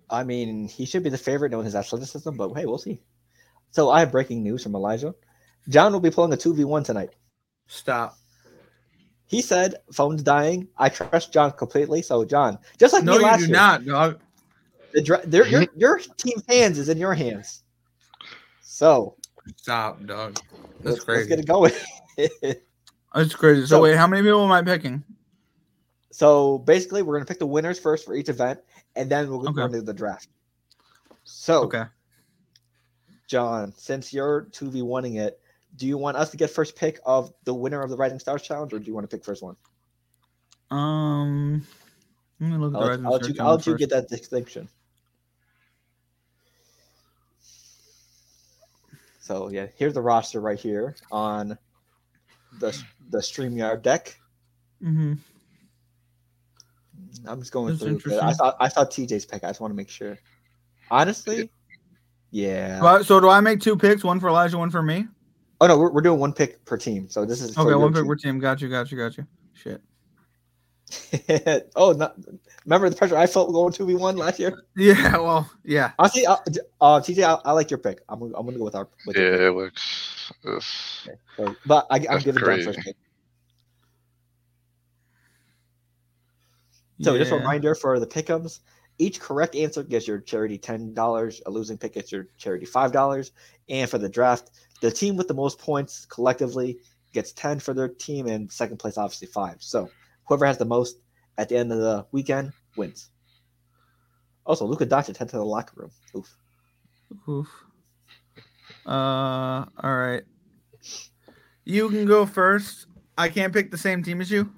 I 0.10 0.23
mean, 0.23 0.69
he 0.69 0.88
should 0.88 1.03
be 1.03 1.11
the 1.11 1.19
favorite 1.19 1.52
knowing 1.52 1.65
his 1.65 1.76
athleticism, 1.76 2.35
but 2.35 2.52
hey, 2.56 2.65
we'll 2.65 2.80
see. 2.80 2.99
So 3.69 3.91
I 3.91 3.99
have 3.99 4.11
breaking 4.11 4.41
news 4.41 4.64
from 4.64 4.73
Elijah. 4.73 5.14
John 5.69 5.93
will 5.93 5.99
be 5.99 6.10
pulling 6.10 6.34
a 6.34 6.38
2v1 6.38 6.84
tonight. 6.84 7.11
Stop. 7.68 8.18
He 9.27 9.41
said, 9.41 9.76
phone's 9.91 10.22
dying. 10.23 10.68
I 10.77 10.89
trust 10.89 11.34
John 11.34 11.52
completely. 11.52 12.02
So, 12.02 12.23
John, 12.26 12.60
just 12.80 12.93
like 12.93 13.03
No, 13.03 13.14
me 13.14 13.18
you 13.19 13.23
last 13.23 13.39
do 13.39 13.45
year, 13.47 13.56
not, 13.56 13.85
dog. 13.85 14.19
the 14.93 15.02
dra- 15.02 15.26
their- 15.26 15.47
your, 15.47 15.68
your 15.76 15.99
team's 16.18 16.43
hands 16.47 16.77
is 16.77 16.89
in 16.89 16.97
your 16.97 17.14
hands. 17.14 17.64
So, 18.61 19.15
Stop, 19.57 20.06
dog. 20.06 20.35
That's 20.35 20.45
let's, 20.56 20.85
let's 20.85 21.03
crazy. 21.06 21.30
get 21.30 21.39
it 21.39 21.47
going. 21.47 21.72
That's 23.15 23.34
crazy. 23.35 23.61
So, 23.61 23.68
So- 23.68 23.81
wait, 23.81 23.95
how 23.95 24.07
many 24.07 24.22
people 24.22 24.43
am 24.43 24.52
I 24.52 24.61
picking? 24.61 25.03
so, 26.11 26.60
basically, 26.60 27.02
we're 27.02 27.15
going 27.15 27.26
to 27.26 27.27
pick 27.27 27.39
the 27.39 27.45
winners 27.47 27.77
first 27.80 28.06
for 28.06 28.15
each 28.15 28.30
event, 28.30 28.60
and 28.95 29.10
then 29.10 29.30
we'll 29.30 29.41
Okay. 29.41 29.53
go 29.53 29.65
into 29.65 29.81
the 29.81 29.93
draft. 29.93 30.30
So, 31.23 31.64
Okay. 31.64 31.84
John, 33.27 33.73
since 33.76 34.14
you're 34.14 34.43
2v1ing 34.52 35.19
it, 35.19 35.39
do 35.76 35.85
you 35.88 35.97
want 35.97 36.18
us 36.18 36.30
to 36.31 36.38
get 36.38 36.49
first 36.49 36.76
pick 36.76 36.99
of 37.06 37.31
the 37.43 37.53
winner 37.53 37.81
of 37.81 37.89
the 37.89 37.97
Rising 37.97 38.19
Stars 38.19 38.41
Challenge, 38.41 38.73
or 38.73 38.80
do 38.80 38.85
you 38.85 38.93
want 38.93 39.10
to 39.10 39.15
pick 39.15 39.26
first 39.26 39.43
one? 39.43 39.56
Um, 40.72 41.65
let 42.39 42.49
me 42.52 42.57
look 42.57 42.73
at 42.73 42.77
I'll, 42.77 42.81
the 42.81 42.88
let- 42.88 42.89
Rising 42.89 43.06
I'll 43.06 43.11
let 43.14 43.22
you, 43.27 43.34
Challenge 43.34 43.39
I'll 43.39 43.56
let 43.56 43.68
you 43.68 43.77
get 43.77 43.89
that 43.89 44.10
distinction. 44.10 44.69
So 49.19 49.49
yeah, 49.49 49.68
here's 49.76 49.93
the 49.93 50.02
roster 50.02 50.39
right 50.39 50.60
here 50.60 50.95
on 51.11 51.57
the 52.60 52.80
the 53.10 53.18
Streamyard 53.18 53.81
deck. 53.81 54.15
Mm-hmm. 54.84 55.14
I'm 57.27 57.39
just 57.39 57.52
going 57.52 57.69
That's 57.69 57.81
through. 57.81 57.93
but 58.06 58.06
I 58.06 58.15
interesting. 58.15 58.38
thought 58.38 58.57
I 58.60 58.69
thought 58.69 58.91
TJ's 58.91 59.26
pick. 59.26 59.43
I 59.43 59.47
just 59.47 59.60
want 59.60 59.72
to 59.72 59.76
make 59.76 59.89
sure. 59.89 60.19
Honestly, 60.91 61.49
yeah. 62.30 62.97
Do 62.99 63.03
So, 63.03 63.19
do 63.19 63.30
I 63.30 63.39
make 63.41 63.61
two 63.61 63.76
picks? 63.76 64.03
One 64.03 64.19
for 64.19 64.27
Elijah, 64.30 64.57
one 64.60 64.69
for 64.69 64.84
me? 64.84 65.07
Oh 65.61 65.68
no, 65.68 65.77
we're, 65.77 65.91
we're 65.91 66.02
doing 66.02 66.19
one 66.19 66.34
pick 66.34 66.64
per 66.65 66.77
team. 66.77 67.10
So 67.10 67.26
this 67.26 67.41
is 67.41 67.57
Okay, 67.57 67.73
one 67.76 67.91
pick 67.94 68.02
team. 68.03 68.07
per 68.07 68.15
team. 68.15 68.40
Got 68.40 68.61
you, 68.61 68.69
got 68.69 68.91
you, 68.91 68.98
got 68.98 69.18
you. 69.18 69.26
Shit. 69.53 69.82
oh, 71.76 71.91
not, 71.94 72.15
remember 72.65 72.90
the 72.90 72.95
pressure 72.95 73.18
I 73.18 73.26
felt 73.26 73.52
going 73.52 73.73
two 73.73 73.86
v 73.88 73.95
one 73.95 74.18
last 74.18 74.40
year. 74.40 74.64
Yeah, 74.77 75.18
well, 75.18 75.49
yeah. 75.64 75.94
Honestly, 75.98 76.26
uh, 76.26 76.36
uh, 76.82 76.99
TJ, 76.99 77.23
I, 77.23 77.40
I 77.49 77.53
like 77.53 77.72
your 77.72 77.77
pick. 77.77 78.02
I'm, 78.10 78.19
gonna- 78.19 78.38
I'm 78.38 78.45
gonna 78.45 78.57
go 78.57 78.65
with 78.65 78.76
our. 78.76 78.90
With 79.07 79.15
Yeah, 79.18 79.48
it 79.48 79.56
looks. 79.56 80.32
It's, 80.44 81.07
So, 81.38 81.56
but 81.65 81.88
I, 81.90 81.95
I'm 81.98 82.03
That's 82.03 82.23
giving 82.26 82.40
John 82.41 82.49
crazy. 82.49 82.65
first 82.65 82.80
pick. 82.80 82.95
So 87.02 87.18
just 87.18 87.32
a 87.32 87.36
reminder 87.36 87.76
for 87.76 87.99
the 87.99 88.07
pickums: 88.07 88.60
each 88.98 89.19
correct 89.19 89.56
answer 89.56 89.84
gets 89.84 90.07
your 90.07 90.19
charity 90.19 90.57
ten 90.57 90.94
dollars. 90.94 91.41
A 91.45 91.52
losing 91.52 91.77
pick 91.77 91.94
gets 91.94 92.11
your 92.11 92.27
charity 92.38 92.65
five 92.65 92.91
dollars. 92.91 93.32
And 93.69 93.90
for 93.90 93.98
the 93.98 94.10
draft, 94.10 94.52
the 94.81 94.91
team 94.91 95.15
with 95.15 95.27
the 95.27 95.34
most 95.34 95.60
points 95.60 96.06
collectively 96.06 96.80
gets 97.14 97.31
ten 97.31 97.60
for 97.60 97.73
their 97.73 97.88
team, 97.88 98.27
and 98.27 98.52
second 98.52 98.77
place 98.77 98.97
obviously 98.97 99.27
five. 99.27 99.57
So 99.60 99.89
whoever 100.27 100.45
has 100.45 100.57
the 100.57 100.65
most 100.65 100.97
at 101.38 101.49
the 101.49 101.57
end 101.57 101.72
of 101.72 101.80
the 101.80 102.06
weekend 102.11 102.52
wins. 102.76 103.10
Also, 104.45 104.65
Luka 104.65 104.85
Doncic 104.85 105.18
head 105.18 105.30
to 105.30 105.38
the 105.38 105.43
locker 105.43 105.73
room. 105.76 105.91
Oof. 106.15 106.35
Oof. 107.27 107.47
Uh, 108.85 109.65
all 109.84 109.95
right. 109.97 110.23
You 111.64 111.89
can 111.89 112.06
go 112.06 112.26
first. 112.26 112.85
I 113.18 113.30
can't 113.30 113.52
pick 113.52 113.72
the 113.72 113.77
same 113.77 114.03
team 114.03 114.22
as 114.22 114.30
you. 114.30 114.52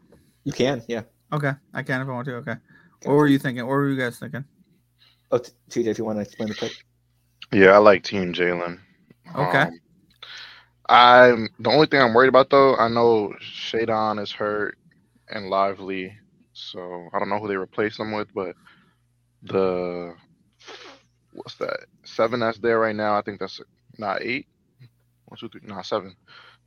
You 0.44 0.52
can, 0.52 0.84
yeah. 0.88 1.04
Okay, 1.32 1.52
I 1.74 1.84
can 1.84 2.02
if 2.02 2.08
I 2.08 2.12
want 2.12 2.26
to. 2.26 2.36
Okay. 2.36 2.56
What 3.04 3.14
were 3.14 3.28
you 3.28 3.40
thinking? 3.40 3.66
What 3.66 3.72
were 3.72 3.90
you 3.90 3.98
guys 3.98 4.20
thinking? 4.20 4.44
Oh, 5.32 5.40
TJ, 5.70 5.88
if 5.88 5.98
you 5.98 6.06
want 6.06 6.18
to 6.18 6.22
explain 6.22 6.50
the 6.50 6.56
pick. 6.56 6.74
yeah, 7.54 7.72
I 7.72 7.78
like 7.78 8.04
Team 8.04 8.34
Jalen. 8.34 8.80
Okay. 9.36 9.62
Um, 9.62 9.80
I'm 10.90 11.50
the 11.60 11.70
only 11.70 11.88
thing 11.88 12.02
I'm 12.02 12.14
worried 12.14 12.30
about 12.30 12.50
though. 12.50 12.76
I 12.76 12.88
know 12.88 13.34
Shaedon 13.42 14.22
is 14.22 14.32
hurt 14.32 14.78
and 15.30 15.50
Lively, 15.50 16.18
so 16.54 17.10
I 17.14 17.20
don't 17.20 17.30
know 17.30 17.40
who 17.40 17.48
they 17.48 17.58
replace 17.58 17.98
them 17.98 18.14
with, 18.14 18.34
but 18.34 18.56
the 19.44 20.16
what's 21.34 21.56
that 21.56 21.86
seven 22.04 22.40
that's 22.40 22.60
there 22.60 22.80
right 22.80 22.96
now? 22.96 23.18
I 23.18 23.22
think 23.22 23.40
that's 23.40 23.60
not 23.98 24.22
eight. 24.22 24.48
One, 25.26 25.38
two, 25.38 25.50
three, 25.50 25.62
nah, 25.66 25.82
seven. 25.82 26.16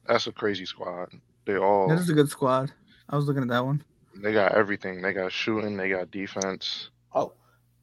That's 0.07 0.27
a 0.27 0.33
crazy 0.33 0.67
squad. 0.67 1.09
They 1.47 1.57
all 1.57 1.89
That 1.89 1.99
is 1.99 2.11
a 2.11 2.15
good 2.15 2.29
squad. 2.29 2.73
I 3.09 3.17
was 3.17 3.27
looking 3.27 3.43
at 3.43 3.49
that 3.49 3.65
one. 3.65 3.83
they 4.23 4.35
got 4.35 4.53
everything. 4.53 5.01
They 5.01 5.15
got 5.15 5.33
shooting. 5.33 5.79
They 5.79 5.89
got 5.89 6.11
defense. 6.11 6.91
Oh, 7.15 7.33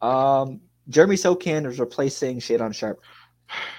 um, 0.03 0.61
Jeremy 0.87 1.15
Sochan 1.15 1.65
is 1.65 1.79
replacing 1.79 2.39
Shaedon 2.39 2.75
Sharpe. 2.75 3.01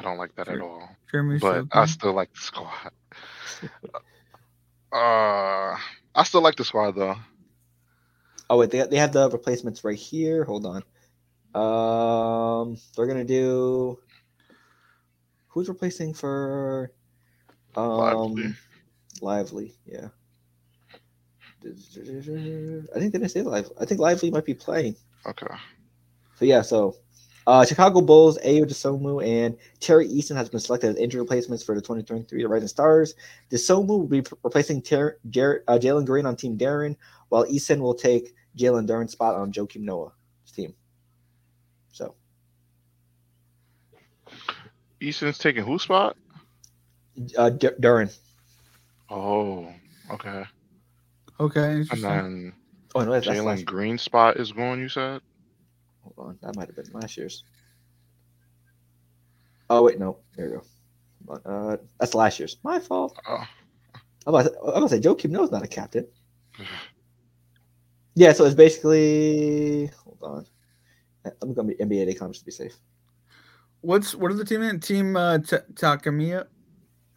I 0.00 0.02
don't 0.02 0.16
like 0.16 0.34
that 0.36 0.48
at 0.48 0.54
Sure. 0.56 0.62
all. 0.62 0.88
Jeremy 1.10 1.38
but 1.38 1.66
Sochan. 1.66 1.68
I 1.72 1.84
still 1.84 2.14
like 2.14 2.32
the 2.32 2.40
squad. 2.40 2.90
Uh, 4.90 5.76
I 6.14 6.24
still 6.24 6.40
like 6.42 6.56
the 6.56 6.64
squad 6.64 6.92
though. 6.92 7.16
Oh 8.48 8.56
wait, 8.56 8.70
they 8.70 8.80
they 8.86 8.96
have 8.96 9.12
the 9.12 9.28
replacements 9.28 9.84
right 9.84 9.98
here. 9.98 10.44
Hold 10.44 10.64
on. 10.64 10.82
Um, 11.54 12.78
they're 12.96 13.06
gonna 13.06 13.24
do. 13.24 13.98
Who's 15.48 15.68
replacing 15.68 16.14
for? 16.14 16.92
Um, 17.76 17.98
Lively. 17.98 18.54
Lively, 19.20 19.74
yeah. 19.84 20.08
I 21.62 22.98
think 22.98 23.12
they 23.12 23.18
didn't 23.18 23.28
say 23.28 23.42
Lively. 23.42 23.76
I 23.78 23.84
think 23.84 24.00
Lively 24.00 24.30
might 24.30 24.46
be 24.46 24.54
playing. 24.54 24.96
Okay. 25.26 25.54
So 26.36 26.46
yeah, 26.46 26.62
so 26.62 26.96
uh, 27.50 27.64
Chicago 27.64 28.00
Bulls, 28.00 28.38
Ayo 28.46 28.64
Dosunmu 28.64 29.26
and 29.26 29.56
Terry 29.80 30.06
Easton 30.06 30.36
has 30.36 30.48
been 30.48 30.60
selected 30.60 30.90
as 30.90 30.96
injury 30.96 31.20
replacements 31.20 31.64
for 31.64 31.74
the 31.74 31.80
2023 31.80 32.44
Rising 32.44 32.68
Stars. 32.68 33.16
Desomu 33.50 33.88
will 33.88 34.06
be 34.06 34.22
replacing 34.44 34.80
Ter- 34.80 35.18
Jer- 35.30 35.64
uh, 35.66 35.72
Jalen 35.76 36.06
Green 36.06 36.26
on 36.26 36.36
Team 36.36 36.56
Deron, 36.56 36.94
while 37.28 37.44
Easton 37.48 37.82
will 37.82 37.94
take 37.94 38.34
Jalen 38.56 38.86
Duren's 38.86 39.10
spot 39.10 39.34
on 39.34 39.50
Joakim 39.50 39.80
Noah's 39.80 40.12
team. 40.54 40.74
So 41.90 42.14
Easton's 45.00 45.38
taking 45.38 45.64
whose 45.64 45.82
spot? 45.82 46.16
uh, 47.36 47.50
D- 47.50 47.70
Duran. 47.80 48.10
Oh, 49.08 49.74
okay. 50.12 50.44
Okay. 51.40 51.84
And 51.90 52.04
then 52.04 52.52
Oh 52.94 53.02
no, 53.04 53.10
that's, 53.10 53.26
that's 53.26 53.40
Jalen 53.40 53.44
last. 53.44 53.64
Green 53.64 53.98
spot 53.98 54.36
is 54.36 54.52
going. 54.52 54.78
You 54.78 54.88
said. 54.88 55.20
Hold 56.02 56.28
on, 56.28 56.38
that 56.42 56.56
might 56.56 56.68
have 56.68 56.76
been 56.76 56.92
last 56.92 57.16
year's. 57.16 57.44
Oh 59.68 59.82
wait, 59.82 59.98
no, 59.98 60.18
there 60.36 60.48
you 60.48 60.62
go. 61.26 61.40
Uh, 61.44 61.76
that's 61.98 62.14
last 62.14 62.38
year's. 62.38 62.56
My 62.62 62.80
fault. 62.80 63.18
Oh, 63.28 63.44
I'm 64.26 64.34
about 64.34 64.52
to, 64.52 64.60
I'm 64.60 64.68
about 64.68 64.90
to 64.90 64.96
say 64.96 65.00
Joakim 65.00 65.30
Noah's 65.30 65.50
not 65.50 65.64
a 65.64 65.68
captain. 65.68 66.06
Yeah, 68.16 68.32
so 68.32 68.44
it's 68.44 68.56
basically. 68.56 69.86
Hold 70.04 70.18
on. 70.20 70.46
I'm 71.40 71.54
gonna 71.54 71.68
be 71.68 71.74
NBA 71.76 72.06
Day 72.06 72.12
just 72.12 72.40
to 72.40 72.44
be 72.44 72.50
safe. 72.50 72.74
What's 73.82 74.14
what 74.14 74.30
are 74.30 74.34
the 74.34 74.44
team 74.44 74.62
in? 74.62 74.80
Team 74.80 75.16
uh, 75.16 75.38
T- 75.38 75.56
Takamiya. 75.74 76.46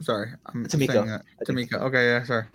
Sorry, 0.01 0.29
I'm 0.45 0.65
Tamika, 0.65 0.87
saying 0.87 1.07
that. 1.07 1.23
I 1.41 1.45
think. 1.45 1.71
Tamika. 1.71 1.81
Okay, 1.81 2.05
yeah, 2.05 2.23
sorry. 2.23 2.45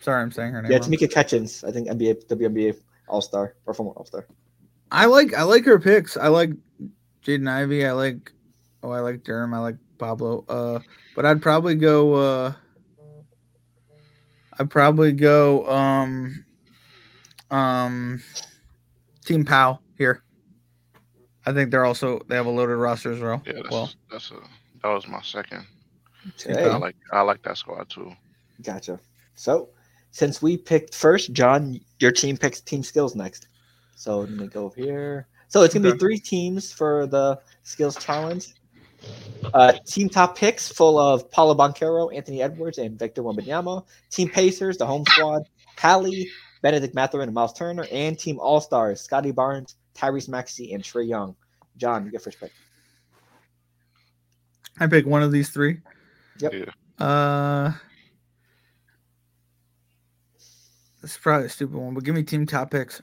Sorry, 0.00 0.22
I'm 0.22 0.30
saying 0.30 0.52
her 0.52 0.62
name. 0.62 0.72
Yeah, 0.72 0.78
wrong. 0.78 0.90
Tamika 0.90 1.10
Catchings. 1.10 1.64
I 1.64 1.72
think 1.72 1.88
NBA 1.88 2.26
WNBA 2.26 2.76
All 3.08 3.20
Star 3.20 3.54
or 3.66 3.74
former 3.74 3.92
All 3.92 4.04
Star. 4.04 4.26
I 4.90 5.06
like 5.06 5.34
I 5.34 5.42
like 5.42 5.64
her 5.64 5.78
picks. 5.78 6.16
I 6.16 6.28
like 6.28 6.50
Jaden 7.24 7.48
Ivey. 7.48 7.86
I 7.86 7.92
like 7.92 8.32
oh 8.82 8.90
I 8.90 9.00
like 9.00 9.24
Durham. 9.24 9.54
I 9.54 9.58
like 9.58 9.76
Pablo. 9.98 10.44
Uh, 10.48 10.80
but 11.14 11.26
I'd 11.26 11.42
probably 11.42 11.74
go. 11.74 12.14
Uh, 12.14 12.52
I'd 14.58 14.70
probably 14.70 15.12
go. 15.12 15.68
Um, 15.68 16.44
um, 17.50 18.22
Team 19.24 19.44
Pau 19.44 19.80
here. 19.96 20.22
I 21.46 21.52
think 21.52 21.70
they're 21.70 21.84
also 21.84 22.20
they 22.28 22.36
have 22.36 22.46
a 22.46 22.50
loaded 22.50 22.76
roster 22.76 23.12
as 23.12 23.20
well. 23.20 23.42
yeah. 23.46 23.54
That's 23.54 23.70
well, 23.70 23.90
that's 24.10 24.30
a 24.30 24.36
that 24.82 24.88
was 24.88 25.06
my 25.08 25.22
second. 25.22 25.64
Hey, 26.44 26.64
I 26.64 26.76
like 26.76 26.96
I 27.12 27.22
like 27.22 27.42
that 27.42 27.56
squad 27.56 27.88
too. 27.88 28.12
gotcha. 28.62 29.00
So 29.34 29.70
since 30.10 30.42
we 30.42 30.56
picked 30.56 30.94
first, 30.94 31.32
John, 31.32 31.80
your 32.00 32.12
team 32.12 32.36
picks 32.36 32.60
team 32.60 32.82
skills 32.82 33.14
next. 33.14 33.48
So 33.98 34.20
let 34.20 34.30
me 34.30 34.46
go 34.46 34.66
over 34.66 34.80
here. 34.80 35.26
So 35.48 35.62
it's 35.62 35.74
gonna 35.74 35.90
be 35.90 35.98
three 35.98 36.20
teams 36.20 36.72
for 36.72 37.08
the 37.08 37.40
skills 37.64 37.96
challenge. 37.96 38.54
Uh, 39.52 39.72
team 39.88 40.08
top 40.08 40.38
picks 40.38 40.68
full 40.68 41.00
of 41.00 41.28
Paolo 41.32 41.52
Banchero, 41.56 42.14
Anthony 42.14 42.40
Edwards, 42.40 42.78
and 42.78 42.96
Victor 42.96 43.24
Wembanyama. 43.24 43.84
Team 44.08 44.28
Pacers, 44.28 44.78
the 44.78 44.86
home 44.86 45.04
squad, 45.08 45.42
Hallie, 45.76 46.28
Bennedict 46.62 46.94
Mathurin, 46.94 47.28
and 47.28 47.34
Miles 47.34 47.52
Turner, 47.54 47.86
and 47.90 48.16
Team 48.16 48.38
All 48.38 48.60
Stars, 48.60 49.00
Scottie 49.00 49.32
Barnes, 49.32 49.74
Tyrese 49.96 50.28
Maxey, 50.28 50.72
and 50.74 50.84
Trae 50.84 51.08
Young. 51.08 51.34
John, 51.76 52.04
you 52.04 52.12
get 52.12 52.22
first 52.22 52.38
pick. 52.38 52.52
I 54.78 54.86
pick 54.86 55.06
one 55.06 55.24
of 55.24 55.32
these 55.32 55.50
three. 55.50 55.78
Yep. 56.38 56.52
Yeah. 56.52 57.04
Uh, 57.04 57.72
this 61.02 61.12
is 61.12 61.16
probably 61.16 61.46
a 61.46 61.50
stupid 61.50 61.76
one, 61.76 61.94
but 61.94 62.04
give 62.04 62.14
me 62.14 62.22
team 62.22 62.46
top 62.46 62.70
picks. 62.70 63.02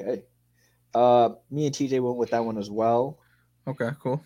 Okay. 0.00 0.22
Uh, 0.94 1.30
me 1.50 1.66
and 1.66 1.74
TJ 1.74 2.00
went 2.00 2.16
with 2.16 2.30
that 2.30 2.44
one 2.44 2.58
as 2.58 2.70
well. 2.70 3.18
Okay, 3.66 3.90
cool. 4.00 4.22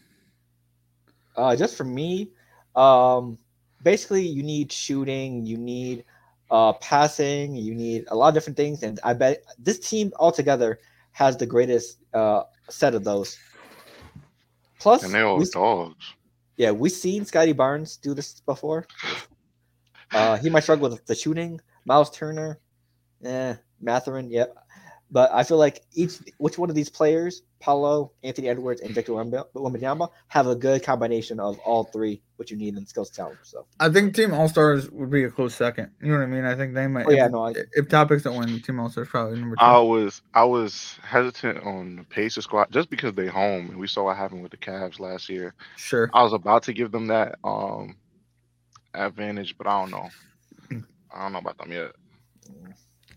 Uh, 1.36 1.57
just 1.57 1.77
for 1.77 1.85
me, 1.85 2.31
um, 2.77 3.39
basically 3.82 4.27
you 4.27 4.43
need 4.43 4.70
shooting, 4.70 5.44
you 5.44 5.57
need 5.57 6.05
uh 6.51 6.74
passing, 6.74 7.57
you 7.57 7.74
need 7.74 8.05
a 8.09 8.15
lot 8.15 8.28
of 8.28 8.35
different 8.35 8.57
things, 8.57 8.82
and 8.82 9.01
I 9.03 9.15
bet 9.15 9.43
this 9.59 9.78
team 9.78 10.12
altogether 10.19 10.78
has 11.12 11.36
the 11.36 11.47
greatest 11.47 11.99
uh 12.12 12.43
set 12.69 12.94
of 12.94 13.05
those. 13.05 13.39
Plus, 14.78 15.03
And 15.03 15.15
they 15.15 15.23
all 15.23 15.39
we- 15.39 15.47
dogs. 15.47 16.05
yeah, 16.57 16.70
we've 16.70 16.93
seen 16.93 17.24
Scottie 17.24 17.53
Barnes 17.53 17.97
do 17.97 18.12
this 18.15 18.40
before. 18.40 18.86
Uh, 20.12 20.36
he 20.36 20.51
might 20.51 20.62
struggle 20.62 20.90
with 20.90 21.07
the 21.07 21.15
shooting. 21.15 21.59
Miles 21.86 22.11
Turner, 22.11 22.61
eh, 23.24 23.55
Mathurin, 23.81 24.31
yep. 24.31 24.55
But 25.12 25.30
I 25.30 25.44
feel 25.44 25.59
like 25.59 25.82
each 25.93 26.14
which 26.39 26.56
one 26.56 26.70
of 26.70 26.74
these 26.74 26.89
players, 26.89 27.43
Paolo, 27.60 28.12
Anthony 28.24 28.48
Edwards, 28.48 28.80
and 28.80 28.94
Victor 28.94 29.12
Wemba- 29.12 29.44
Wembanyama, 29.55 30.09
have 30.28 30.47
a 30.47 30.56
good 30.56 30.82
combination 30.82 31.39
of 31.39 31.59
all 31.59 31.84
three, 31.84 32.22
what 32.36 32.51
you 32.51 32.56
need 32.56 32.78
in 32.78 32.86
skills 32.86 33.10
challenge. 33.10 33.39
So, 33.43 33.66
I 33.78 33.90
think 33.90 34.14
Team 34.14 34.32
All 34.32 34.48
Stars 34.48 34.90
would 34.90 35.10
be 35.10 35.24
a 35.24 35.30
close 35.30 35.55
second. 35.55 35.90
You 36.01 36.12
know 36.12 36.18
what 36.18 36.24
I 36.24 36.26
mean? 36.28 36.47
I 36.47 36.55
think 36.55 36.72
they 36.72 36.86
might. 36.86 37.06
oh 37.06 37.10
yeah, 37.10 37.26
if, 37.26 37.30
no, 37.30 37.47
I, 37.47 37.52
if 37.72 37.89
topics 37.90 38.22
don't 38.22 38.39
win, 38.39 38.59
Team 38.62 38.80
All 38.80 38.89
Stars 38.89 39.09
probably 39.09 39.39
number 39.39 39.56
two. 39.56 39.62
I 39.62 39.78
was 39.80 40.22
I 40.32 40.44
was 40.44 40.98
hesitant 41.02 41.62
on 41.62 41.97
the 41.97 42.05
Pacers 42.05 42.44
squad 42.44 42.70
just 42.70 42.89
because 42.89 43.12
they 43.12 43.26
home 43.26 43.68
and 43.68 43.78
we 43.78 43.86
saw 43.89 44.05
what 44.05 44.16
happened 44.16 44.43
with 44.43 44.52
the 44.52 44.56
Cavs 44.56 44.98
last 44.98 45.28
year. 45.28 45.55
sure. 45.76 46.10
I 46.14 46.22
was 46.22 46.32
about 46.32 46.62
to 46.64 46.72
give 46.72 46.90
them 46.90 47.09
that 47.09 47.34
um 47.44 47.97
advantage, 48.94 49.59
but 49.59 49.66
I 49.66 49.78
don't 49.78 49.90
know. 49.90 50.09
I 51.14 51.22
don't 51.22 51.32
know 51.34 51.39
about 51.40 51.59
them 51.59 51.70
yet. 51.70 51.93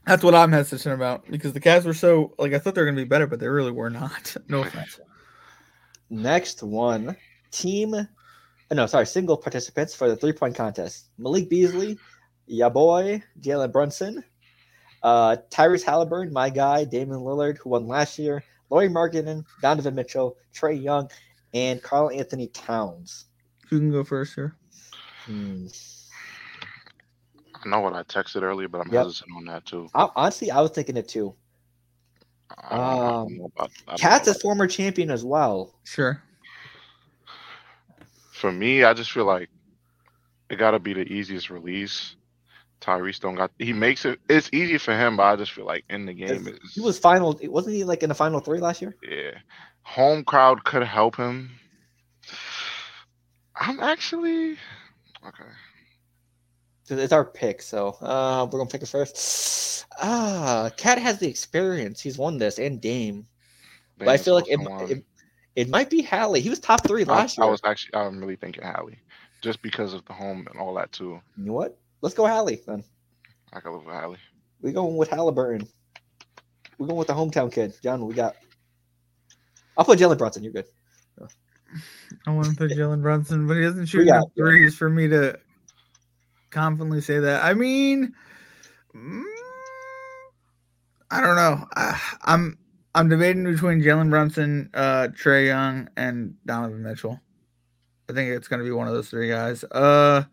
That's 0.06 0.24
what 0.24 0.36
I'm 0.36 0.52
hesitant 0.52 0.94
about 0.94 1.30
because 1.30 1.54
the 1.54 1.60
Cavs 1.60 1.86
were 1.86 1.94
so 1.94 2.34
like 2.38 2.54
I 2.54 2.60
thought 2.60 2.76
they 2.76 2.82
were 2.82 2.86
gonna 2.86 2.96
be 2.96 3.06
better, 3.06 3.28
but 3.28 3.40
they 3.40 3.48
really 3.48 3.72
were 3.72 3.90
not. 3.90 4.36
No 4.48 4.62
offense. 4.62 5.00
next 6.10 6.62
one, 6.62 7.18
team, 7.52 7.96
no, 8.72 8.86
sorry, 8.86 9.08
single 9.08 9.38
participants 9.38 9.96
for 9.96 10.08
the 10.08 10.16
three 10.16 10.34
point 10.34 10.56
contest: 10.56 11.10
Malik 11.18 11.50
Beasley, 11.50 11.98
ya 12.46 12.70
boy, 12.70 13.24
Jalen 13.42 13.72
Brunson, 13.72 14.24
uh, 15.02 15.38
Tyrese 15.50 15.84
Halliburton, 15.84 16.34
my 16.34 16.50
guy, 16.50 16.84
Damian 16.84 17.22
Lillard, 17.22 17.58
who 17.58 17.72
won 17.72 17.88
last 17.88 18.20
year, 18.20 18.44
Lauri 18.70 18.90
Markkanen, 18.90 19.44
Donovan 19.62 19.96
Mitchell, 19.96 20.38
Trae 20.54 20.82
Young, 20.82 21.10
and 21.54 21.82
Karl-Anthony 21.82 22.48
Towns. 22.48 23.26
Who 23.70 23.80
can 23.80 23.92
go 23.92 24.04
first 24.04 24.36
here. 24.36 24.56
Hmm. 25.26 25.68
I 27.66 27.70
know 27.70 27.80
what 27.80 27.94
I 27.94 28.04
texted 28.04 28.44
earlier, 28.44 28.68
but 28.68 28.82
I'm 28.82 28.92
Yep. 28.92 29.06
hesitant 29.06 29.32
on 29.36 29.46
that 29.46 29.66
too. 29.66 29.90
I, 29.96 30.10
honestly, 30.16 30.52
I 30.52 30.62
was 30.62 30.72
thinking 30.72 30.98
it 30.98 31.08
too. 31.08 31.36
I 32.70 32.78
don't, 32.78 32.88
I 32.88 32.96
don't 32.96 33.18
Um, 33.18 33.40
about, 33.58 33.72
KAT's 33.98 34.28
a 34.28 34.34
former 34.36 34.68
champion 34.68 35.10
as 35.10 35.26
well. 35.26 35.74
Sure. 35.84 36.22
For 38.32 38.52
me, 38.52 38.84
I 38.84 38.94
just 38.94 39.12
feel 39.12 39.26
like 39.26 39.50
it 40.50 40.58
got 40.58 40.72
to 40.72 40.80
be 40.80 40.94
the 40.94 41.12
easiest 41.12 41.50
release. 41.50 42.16
Tyrese 42.82 43.20
don't 43.20 43.36
got. 43.36 43.52
He 43.58 43.74
makes 43.74 44.06
it. 44.06 44.20
It's 44.30 44.50
easy 44.54 44.78
for 44.78 44.96
him, 44.96 45.18
but 45.18 45.24
I 45.24 45.36
just 45.36 45.54
feel 45.54 45.66
like 45.66 45.86
in 45.90 46.06
the 46.06 46.14
game, 46.14 46.48
it's, 46.48 46.76
He 46.76 46.82
was 46.82 47.00
final. 47.00 47.40
Wasn't 47.44 47.74
he 47.76 47.84
like 47.84 48.04
in 48.04 48.10
the 48.10 48.16
final 48.16 48.40
three 48.40 48.60
last 48.60 48.82
year? 48.82 48.96
yeah. 49.02 49.32
Home 49.84 50.24
crowd 50.24 50.64
could 50.66 50.84
help 50.84 51.16
him. 51.16 51.52
I'm 53.56 53.80
actually 53.80 54.58
okay. 55.26 55.50
'Cause 56.88 57.00
It's 57.00 57.14
our 57.14 57.26
pick, 57.26 57.62
so 57.64 57.90
uh, 58.02 58.48
we're 58.52 58.60
gonna 58.60 58.70
pick 58.70 58.84
it 58.84 58.88
first. 58.88 59.86
Ah, 60.00 60.70
KAT 60.78 61.00
has 61.00 61.18
the 61.20 61.28
experience. 61.28 62.00
He's 62.00 62.18
won 62.18 62.38
this 62.38 62.60
and 62.60 62.80
Dame. 62.80 63.26
But 63.98 64.08
I 64.10 64.18
feel 64.18 64.36
like 64.36 64.48
it, 64.48 64.60
it, 64.92 65.06
it 65.56 65.70
might 65.70 65.90
be 65.90 66.02
Hallie. 66.04 66.42
He 66.42 66.50
was 66.50 66.60
top 66.60 66.86
three 66.86 67.06
last 67.06 67.40
I 67.40 67.44
year. 67.44 67.48
I 67.48 67.52
was 67.52 67.62
actually. 67.64 67.96
I'm 67.96 68.20
really 68.20 68.36
thinking 68.36 68.64
Hallie, 68.64 69.00
just 69.42 69.62
because 69.62 69.94
of 69.94 70.06
the 70.06 70.14
home 70.14 70.46
and 70.52 70.60
all 70.60 70.74
that 70.76 70.92
too. 70.92 71.20
You 71.38 71.46
know 71.46 71.54
what? 71.54 71.78
Let's 72.02 72.14
go 72.14 72.28
Hallie 72.28 72.62
then. 72.68 72.84
I 73.54 73.62
could 73.62 73.72
live 73.72 73.86
with 73.86 73.96
Hallie. 73.96 74.18
We're 74.62 74.74
going 74.74 74.98
with 74.98 75.10
Halliburton. 75.10 75.68
We're 76.78 76.88
going 76.88 76.98
with 77.00 77.08
the 77.08 77.14
hometown 77.14 77.52
kid. 77.52 77.74
John, 77.82 78.06
we 78.06 78.14
got. 78.14 78.36
I'll 79.78 79.86
put 79.86 79.98
Jalen 79.98 80.18
Brunson. 80.18 80.44
You're 80.44 80.54
good. 80.54 80.66
I 82.28 82.32
want 82.32 82.48
to 82.48 82.56
put 82.56 82.72
Jalen 82.72 83.02
Brunson, 83.02 83.48
but 83.48 83.56
he 83.58 83.64
doesn't 83.64 83.80
We 83.82 83.86
shoot 83.88 84.06
got- 84.06 84.16
enough 84.18 84.30
threes 84.38 84.76
for 84.78 84.90
me 84.90 85.08
to 85.08 85.40
confidently 86.56 87.02
say 87.02 87.20
that. 87.20 87.44
I 87.44 87.54
mean, 87.54 88.14
mm, 88.96 89.24
I 91.12 91.22
don't 91.22 91.36
know. 91.36 91.68
I, 91.76 91.90
am 91.90 91.98
I'm, 92.24 92.58
I'm 92.96 93.10
debating 93.10 93.44
between 93.44 93.82
Jalen 93.82 94.10
Brunson, 94.10 94.70
uh, 94.74 95.10
Trae 95.12 95.48
Young, 95.48 95.90
and 95.98 96.36
Donovan 96.46 96.82
Mitchell. 96.82 97.20
I 98.10 98.14
think 98.14 98.32
it's 98.32 98.48
going 98.48 98.60
to 98.60 98.66
be 98.66 98.72
one 98.72 98.88
of 98.88 98.94
those 98.94 99.10
three 99.10 99.30
guys. 99.30 99.66
Uh, 99.66 100.24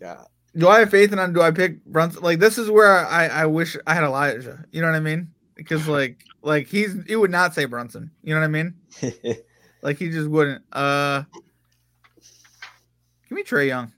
yeah. 0.00 0.24
Do 0.56 0.68
I 0.68 0.78
have 0.78 0.90
faith 0.90 1.12
in 1.12 1.18
him? 1.18 1.34
Do 1.34 1.42
I 1.42 1.50
pick 1.50 1.84
Brunson? 1.84 2.22
Like 2.22 2.38
this 2.38 2.56
is 2.58 2.70
where 2.70 3.06
I 3.06 3.26
I 3.26 3.46
wish 3.46 3.76
I 3.86 3.94
had 3.94 4.04
Elijah. 4.04 4.64
You 4.70 4.80
know 4.80 4.86
what 4.86 4.96
I 4.96 5.00
mean? 5.00 5.32
Because 5.56 5.88
like 5.88 6.22
like 6.42 6.68
he's 6.68 6.94
he 7.08 7.16
would 7.16 7.32
not 7.32 7.54
say 7.54 7.64
Brunson. 7.64 8.12
You 8.22 8.34
know 8.34 8.40
what 8.40 8.46
I 8.46 8.48
mean? 8.48 8.74
Like 9.84 9.98
he 9.98 10.08
just 10.10 10.28
wouldn't. 10.28 10.64
Uh, 10.72 11.22
give 13.28 13.36
me 13.36 13.44
Trae 13.44 13.68
Young. 13.68 13.92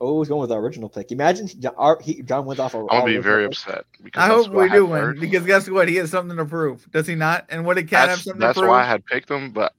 oh, 0.00 0.20
he's 0.20 0.28
going 0.28 0.40
with 0.40 0.50
the 0.50 0.56
original 0.56 0.88
pick. 0.88 1.12
Imagine 1.12 1.46
John, 1.46 1.74
our, 1.76 1.98
he, 2.02 2.22
John 2.22 2.44
went 2.44 2.58
off. 2.60 2.74
A, 2.74 2.78
I'm 2.78 2.86
gonna 2.88 3.04
be 3.06 3.18
very 3.18 3.44
pick. 3.44 3.52
upset 3.52 3.84
because 4.02 4.22
I 4.22 4.26
hope 4.26 4.50
we 4.50 4.68
had 4.68 4.72
do 4.72 4.86
win 4.86 5.00
heard. 5.00 5.20
because 5.20 5.46
guess 5.46 5.70
what? 5.70 5.88
He 5.88 5.96
has 5.96 6.10
something 6.10 6.36
to 6.36 6.44
prove. 6.44 6.90
Does 6.90 7.06
he 7.06 7.14
not? 7.14 7.46
And 7.50 7.64
what 7.64 7.76
did 7.76 7.88
KAT 7.88 8.08
have 8.08 8.08
that's 8.08 8.24
something 8.24 8.40
that's 8.40 8.54
to 8.54 8.60
prove? 8.62 8.70
That's 8.70 8.78
why 8.78 8.82
I 8.82 8.86
had 8.86 9.06
picked 9.06 9.30
him, 9.30 9.52
but 9.52 9.72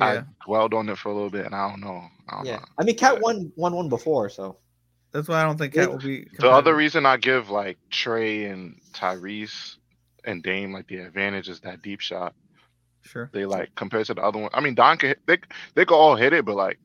yeah. 0.00 0.06
I 0.06 0.44
dwelled 0.46 0.72
on 0.74 0.88
it 0.88 0.96
for 0.98 1.10
a 1.10 1.14
little 1.14 1.30
bit, 1.30 1.44
and 1.46 1.54
I 1.54 1.68
don't 1.68 1.80
know. 1.80 2.02
I 2.28 2.36
don't 2.36 2.46
Yeah, 2.46 2.56
know. 2.56 2.64
I 2.78 2.84
mean, 2.84 2.96
KAT 2.96 3.20
won 3.20 3.52
won 3.56 3.74
one 3.74 3.88
before, 3.90 4.30
so 4.30 4.56
That's 5.12 5.28
why 5.28 5.40
I 5.40 5.44
don't 5.44 5.58
think 5.58 5.74
KAT 5.74 5.90
will 5.90 5.98
be. 5.98 6.26
The 6.38 6.50
other 6.50 6.74
reason 6.74 7.04
I 7.04 7.18
give 7.18 7.50
like 7.50 7.76
Trae 7.90 8.50
and 8.50 8.80
Tyrese 8.94 9.76
and 10.24 10.42
Dame 10.42 10.72
like 10.72 10.88
the 10.88 10.96
advantage 11.00 11.50
is 11.50 11.60
that 11.60 11.82
deep 11.82 12.00
shot. 12.00 12.34
Sure. 13.04 13.30
They 13.32 13.44
like 13.46 13.74
compared 13.74 14.06
to 14.06 14.14
the 14.14 14.22
other 14.22 14.38
one. 14.38 14.50
I 14.54 14.60
mean, 14.60 14.74
Don 14.74 14.96
can 14.96 15.10
hit, 15.10 15.20
they 15.26 15.38
they 15.74 15.84
could 15.84 15.94
all 15.96 16.16
hit 16.16 16.32
it, 16.32 16.44
but 16.44 16.56
like 16.56 16.78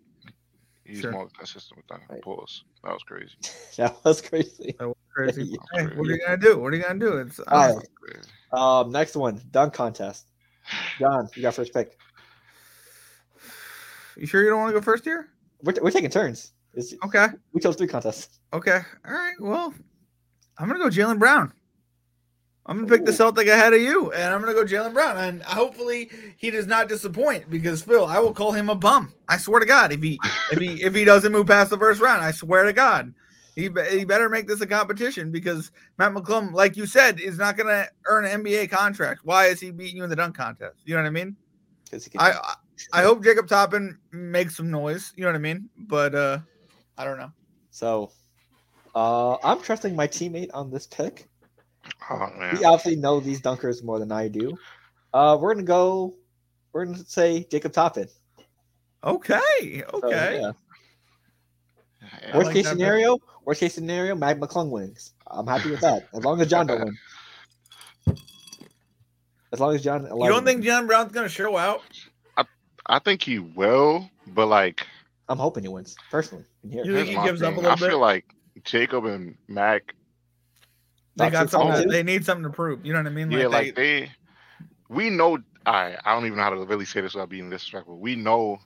he's 0.86 1.00
Sure. 1.02 1.12
more 1.12 1.30
consistent 1.38 1.78
with 1.78 1.88
that 1.88 2.02
Right. 2.10 2.22
pulls. 2.22 2.64
That 2.84 2.94
was 2.94 3.04
crazy. 3.04 3.36
that 3.78 3.96
was 4.06 4.22
crazy. 4.22 4.74
That 4.80 4.88
was 4.88 4.96
crazy. 5.14 5.44
Yeah. 5.44 5.58
Hey, 5.74 5.86
what 5.98 6.08
are 6.08 6.12
you 6.12 6.20
gonna 6.26 6.38
do? 6.38 6.58
What 6.60 6.72
are 6.74 6.78
you 6.78 6.84
gonna 6.84 6.98
do? 7.00 7.18
It's 7.18 7.40
All 7.40 7.46
I 7.58 7.68
right. 7.68 7.74
don't- 7.74 7.96
Crazy. 7.96 8.30
Um, 8.54 8.92
next 8.92 9.16
one, 9.18 9.42
dunk 9.52 9.74
contest. 9.74 10.28
John, 10.98 11.28
you 11.36 11.42
got 11.42 11.54
first 11.56 11.74
pick. 11.74 11.98
you 14.18 14.26
sure 14.26 14.44
you 14.44 14.50
don't 14.50 14.60
want 14.60 14.70
to 14.74 14.80
go 14.80 14.82
first 14.84 15.04
here? 15.04 15.30
We're, 15.62 15.74
we're 15.82 15.92
taking 15.92 16.10
turns. 16.10 16.52
It's, 16.74 16.94
Okay. 17.06 17.28
we 17.54 17.60
chose 17.62 17.76
three 17.76 17.88
contests. 17.88 18.40
Okay. 18.54 18.80
All 19.06 19.14
right. 19.14 19.34
Well, 19.40 19.74
I'm 20.58 20.68
gonna 20.68 20.80
go 20.80 20.90
Jaylen 20.90 21.20
Brown. 21.20 21.52
I'm 22.70 22.76
gonna 22.78 22.88
pick 22.88 23.04
the 23.04 23.12
Ooh. 23.12 23.16
Celtic 23.16 23.48
ahead 23.48 23.74
of 23.74 23.82
you, 23.82 24.12
and 24.12 24.32
I'm 24.32 24.42
gonna 24.42 24.54
go 24.54 24.64
Jaylen 24.64 24.94
Brown, 24.94 25.18
and 25.18 25.42
hopefully 25.42 26.12
he 26.38 26.52
does 26.52 26.68
not 26.68 26.88
disappoint. 26.88 27.50
Because 27.50 27.82
Phil, 27.82 28.06
I 28.06 28.20
will 28.20 28.34
call 28.34 28.52
him 28.52 28.70
a 28.70 28.76
bum. 28.76 29.12
I 29.28 29.38
swear 29.38 29.60
to 29.60 29.66
God, 29.66 29.92
if 29.92 30.04
he 30.04 30.20
if 30.52 30.60
he 30.60 30.84
if 30.84 30.94
he 30.94 31.04
doesn't 31.04 31.32
move 31.32 31.48
past 31.48 31.72
the 31.72 31.80
first 31.80 32.00
round, 32.00 32.22
I 32.22 32.30
swear 32.30 32.66
to 32.66 32.74
God, 32.74 33.12
he 33.56 33.70
he 33.90 34.06
better 34.06 34.30
make 34.30 34.48
this 34.48 34.62
a 34.62 34.68
competition 34.68 35.32
because 35.32 35.72
Mac 35.98 36.14
McClung, 36.14 36.54
like 36.54 36.78
you 36.78 36.86
said, 36.86 37.20
is 37.20 37.40
not 37.40 37.58
gonna 37.58 37.88
earn 38.06 38.26
an 38.26 38.44
NBA 38.44 38.70
contract. 38.70 39.22
Why 39.24 39.48
is 39.48 39.60
he 39.60 39.72
beating 39.72 39.98
you 39.98 40.04
in 40.04 40.10
the 40.12 40.16
dunk 40.16 40.38
contest? 40.38 40.78
You 40.86 40.94
know 40.96 41.02
what 41.02 41.08
I 41.08 41.12
mean? 41.12 41.36
'cause 41.90 42.04
he 42.04 42.12
can- 42.12 42.22
I 42.22 42.34
I- 42.34 42.56
I 42.94 43.02
hope 43.02 43.24
Jacob 43.24 43.48
Toppin 43.48 43.98
makes 44.12 44.56
some 44.56 44.70
noise. 44.70 45.12
You 45.16 45.24
know 45.24 45.30
what 45.30 45.36
I 45.36 45.40
mean? 45.40 45.70
But 45.76 46.14
uh 46.14 46.40
I 47.00 47.04
don't 47.04 47.18
know. 47.18 47.32
so, 47.72 48.12
uh, 48.94 49.38
I'm 49.44 49.62
trusting 49.62 49.96
my 49.96 50.08
teammate 50.08 50.50
on 50.54 50.70
this 50.70 50.86
pick. 50.86 51.29
Oh 52.10 52.30
man. 52.38 52.58
We 52.58 52.64
obviously 52.66 52.96
know 52.96 53.20
these 53.20 53.42
dunkers 53.42 53.84
more 53.84 54.00
than 54.00 54.12
I 54.12 54.28
do. 54.28 54.58
Uh, 55.14 55.38
we're 55.40 55.54
gonna 55.54 55.66
go. 55.66 56.16
We're 56.74 56.86
gonna 56.86 56.98
say 57.00 57.46
Jacob 57.52 57.74
Toppin. 57.74 58.08
Okay. 59.04 59.84
So, 59.92 60.00
Okay. 60.04 60.40
yeah. 60.42 60.52
Yeah, 62.24 62.38
Worst 62.38 62.48
like 62.48 62.54
case 62.56 62.66
that 62.66 62.72
pick. 62.72 62.80
scenario. 62.80 63.18
Worst 63.46 63.60
case 63.60 63.74
scenario. 63.74 64.16
Mac 64.16 64.38
McClung 64.38 64.70
wins. 64.70 65.14
I'm 65.28 65.48
happy 65.48 65.70
with 65.72 65.82
that. 65.82 66.08
As 66.16 66.24
long 66.24 66.40
as 66.42 66.48
John 66.50 66.68
don't 66.68 66.84
win. 68.08 68.18
As 69.52 69.60
long 69.60 69.76
as 69.76 69.84
John. 69.84 70.04
You 70.04 70.30
don't 70.30 70.46
think 70.46 70.64
John 70.64 70.88
Brown's 70.88 71.12
gonna 71.12 71.30
show 71.30 71.58
out? 71.58 71.82
I 72.38 72.46
I 72.86 73.00
think 73.00 73.22
he 73.24 73.40
will, 73.40 74.10
but 74.28 74.48
like 74.48 74.86
I'm 75.28 75.38
hoping 75.38 75.64
he 75.64 75.70
wins 75.70 75.96
personally. 76.12 76.46
In 76.64 76.72
here. 76.72 76.84
You 76.86 76.96
think 76.96 77.10
he 77.10 77.16
my 77.16 77.26
gives 77.26 77.42
up 77.42 77.54
a 77.54 77.56
thing. 77.56 77.64
little 77.64 77.72
I 77.72 77.76
bit? 77.76 77.90
feel 77.90 78.00
like 78.00 78.26
Jacob 78.64 79.06
and 79.06 79.36
Mac, 79.48 79.96
They 81.20 81.30
got 81.30 81.44
too 81.44 81.48
something. 81.50 81.84
To, 81.84 81.90
they 81.90 82.04
need 82.04 82.26
something 82.26 82.44
to 82.44 82.50
prove. 82.50 82.86
You 82.86 82.94
know 82.94 83.00
what 83.00 83.08
I 83.08 83.12
mean? 83.12 83.32
yeah, 83.32 83.40
they- 83.40 83.46
like 83.48 83.76
they, 83.76 84.12
we 84.90 85.10
know. 85.10 85.38
I 85.66 85.98
I 86.06 86.14
don't 86.16 86.26
even 86.26 86.38
know 86.38 86.44
how 86.44 86.50
to 86.52 86.66
really 86.66 86.86
say 86.86 87.02
this 87.02 87.14
without 87.14 87.30
being 87.30 87.50
disrespectful. 87.50 88.00
We 88.00 88.16
know 88.16 88.60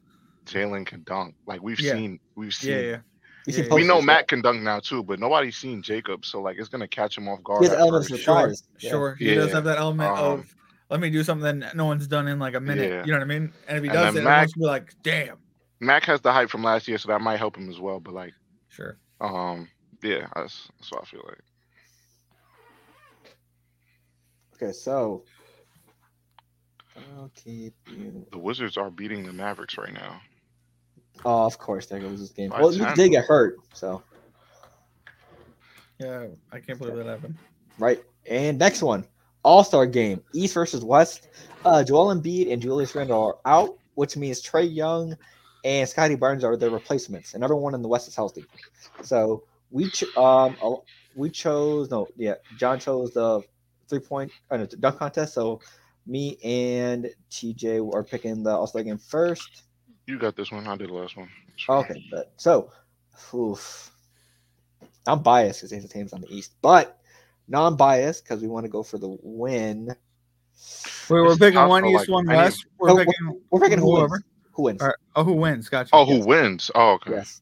Jaylen 0.46 0.86
can 0.86 1.04
dunk. 1.04 1.36
Like 1.48 1.62
we've 1.62 1.80
Yeah. 1.80 1.94
seen, 1.94 2.20
we've 2.36 2.54
seen. 2.54 2.72
yeah, 2.72 2.80
yeah. 2.80 2.98
Yeah, 3.46 3.64
We 3.74 3.84
know 3.84 3.96
posters, 3.96 4.06
Mac 4.06 4.28
can 4.30 4.42
dunk 4.42 4.62
now 4.62 4.80
too, 4.80 5.04
but 5.04 5.20
nobody's 5.20 5.58
seen 5.58 5.82
Jacob, 5.82 6.24
so 6.26 6.42
like 6.42 6.58
it's 6.58 6.70
gonna 6.70 6.88
catch 6.88 7.18
him 7.18 7.28
off 7.28 7.44
guard. 7.44 7.64
He 7.64 7.68
has 7.70 7.78
elements 7.78 8.08
first. 8.10 8.22
of 8.22 8.24
Sure, 8.24 8.40
surprise. 8.40 8.64
Yeah. 8.80 8.90
sure. 8.92 9.16
He 9.16 9.36
does 9.36 9.52
have 9.52 9.66
that 9.66 9.80
element 9.80 10.12
Um, 10.12 10.18
of 10.40 10.56
let 10.90 11.00
me 11.02 11.10
do 11.10 11.24
something 11.24 11.60
that 11.60 11.76
no 11.76 11.86
one's 11.86 12.08
done 12.08 12.28
in 12.30 12.40
like 12.40 12.54
a 12.56 12.60
minute. 12.62 12.90
Yeah. 12.90 13.04
You 13.06 13.12
know 13.12 13.18
what 13.18 13.24
I 13.24 13.28
mean? 13.28 13.52
And 13.68 13.78
if 13.78 13.84
he 13.84 13.90
And 13.90 13.94
does 13.98 14.10
it, 14.12 14.14
then 14.20 14.24
it 14.24 14.30
Mac- 14.30 14.54
be 14.54 14.62
like, 14.62 14.94
damn. 15.04 15.38
Mac 15.82 16.04
has 16.06 16.22
the 16.22 16.32
hype 16.32 16.50
from 16.50 16.64
last 16.64 16.88
year, 16.88 16.98
so 16.98 17.10
that 17.10 17.20
might 17.20 17.38
help 17.38 17.58
him 17.58 17.70
as 17.70 17.80
well. 17.80 18.00
But 18.00 18.14
like, 18.14 18.34
Sure. 18.70 18.98
um, 19.20 19.68
yeah, 20.02 20.28
that's, 20.36 20.70
that's 20.80 20.92
what 20.92 21.02
I 21.02 21.06
feel 21.06 21.24
like. 21.28 21.40
Okay, 24.64 24.72
so. 24.72 25.24
I'll 27.18 27.32
keep 27.36 27.74
you. 27.88 28.26
The 28.32 28.38
Wizards 28.38 28.78
are 28.78 28.90
beating 28.92 29.26
the 29.26 29.34
Mavericks 29.34 29.78
right 29.78 29.94
now. 29.94 30.22
Oh, 31.26 31.46
of 31.46 31.58
course, 31.58 31.88
there 31.88 32.00
goes 32.00 32.20
this 32.20 32.30
game. 32.32 32.50
By 32.52 32.62
Well, 32.62 32.70
he 32.72 32.80
10. 32.80 32.96
did 32.96 33.10
get 33.10 33.26
hurt, 33.26 33.58
so 33.74 34.04
Yeah, 36.00 36.28
I 36.52 36.60
can't 36.60 36.78
believe 36.78 36.96
that 36.98 37.06
happened. 37.06 37.36
right. 37.80 38.04
And 38.30 38.58
next 38.60 38.82
one, 38.84 39.06
All 39.44 39.64
Star 39.64 39.86
game, 39.86 40.22
East 40.34 40.54
versus 40.54 40.84
West. 40.84 41.30
Uh, 41.66 41.84
Joel 41.84 42.14
Embiid 42.14 42.52
and 42.52 42.62
Julius 42.62 42.94
Randle 42.96 43.22
are 43.24 43.38
out, 43.46 43.78
which 43.96 44.16
means 44.18 44.42
Trae 44.44 44.72
Young 44.74 45.18
and 45.64 45.88
Scottie 45.90 46.16
Barnes 46.16 46.44
are 46.44 46.58
their 46.58 46.70
replacements, 46.70 47.34
and 47.34 47.44
everyone 47.44 47.74
in 47.74 47.82
the 47.82 47.88
West 47.88 48.08
is 48.08 48.16
healthy. 48.16 48.46
So 49.02 49.44
we 49.72 49.90
ch- 49.90 50.16
um 50.18 50.56
we 51.16 51.30
chose 51.30 51.90
no 51.90 52.08
yeah 52.18 52.36
John 52.58 52.80
chose 52.80 53.12
the 53.14 53.42
three 53.90 54.00
point 54.00 54.32
uh, 54.52 54.58
no, 54.58 54.66
dunk 54.66 54.98
contest. 54.98 55.34
So 55.34 55.60
me 56.06 56.38
and 56.44 57.10
TJ 57.32 57.94
are 57.94 58.04
picking 58.04 58.44
the 58.44 58.52
All 58.52 58.68
Star 58.68 58.84
game 58.84 58.98
first. 58.98 59.64
You 60.08 60.18
got 60.20 60.36
this 60.36 60.52
one. 60.52 60.68
I 60.68 60.76
did 60.76 60.90
the 60.90 60.94
last 60.94 61.16
one. 61.16 61.30
Okay, 61.70 62.04
but 62.12 62.34
so, 62.38 62.72
oof. 63.34 63.90
I'm 65.08 65.22
biased 65.22 65.60
because 65.62 65.74
Ace 65.74 65.84
of 65.84 65.90
Tame's 65.92 66.14
on 66.14 66.22
the 66.22 66.34
East, 66.34 66.54
but 66.62 66.98
non-biased 67.48 68.24
because 68.24 68.42
we 68.42 68.48
want 68.48 68.66
to 68.66 68.70
go 68.70 68.84
for 68.84 68.98
the 68.98 69.18
win. 69.22 69.88
Wait, 69.88 69.96
we're 71.10 71.36
picking 71.36 71.54
tough 71.56 71.70
one 71.70 71.86
East, 71.86 71.96
like, 71.96 72.10
one 72.10 72.30
any- 72.30 72.38
West. 72.38 72.66
We're 72.80 72.88
No, 72.90 72.96
we're- 72.96 73.06
picking 73.08 73.42
We're 73.50 73.60
picking 73.60 73.80
who 73.80 73.92
whoever. 73.96 74.10
wins. 74.14 74.24
Who 74.54 74.64
wins? 74.64 74.82
All 74.82 74.88
right. 74.88 74.96
Oh, 75.16 75.24
who 75.24 75.34
wins? 75.34 75.68
Gotcha. 75.70 75.90
Oh, 75.94 76.06
who 76.06 76.16
Yes. 76.18 76.26
wins? 76.26 76.72
Oh, 76.76 76.92
okay. 76.94 77.12
Yes. 77.12 77.42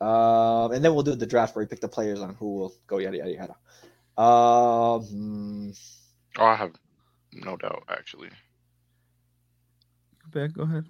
Um, 0.00 0.72
and 0.72 0.84
then 0.84 0.94
we'll 0.94 1.02
do 1.04 1.14
the 1.14 1.26
draft 1.26 1.54
where 1.54 1.64
we 1.64 1.68
pick 1.68 1.80
the 1.80 1.88
players 1.88 2.20
on 2.20 2.34
who 2.34 2.54
will 2.54 2.74
go 2.86 2.98
yada 2.98 3.16
yada 3.18 3.32
yada. 3.32 3.56
Um, 4.18 5.72
Oh, 6.38 6.44
I 6.46 6.56
have 6.56 6.72
no 7.32 7.56
doubt 7.56 7.84
actually. 7.88 8.28
Pick, 10.32 10.54
Go 10.54 10.62
ahead. 10.62 10.86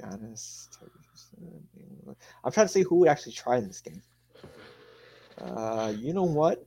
Giannis, 0.00 0.68
I'm 2.44 2.52
trying 2.52 2.66
to 2.66 2.72
see 2.72 2.82
who 2.82 2.96
would 2.96 3.08
actually 3.08 3.32
try 3.32 3.60
this 3.60 3.80
game. 3.80 4.02
Uh, 5.38 5.92
you 5.96 6.14
know 6.14 6.22
what? 6.22 6.66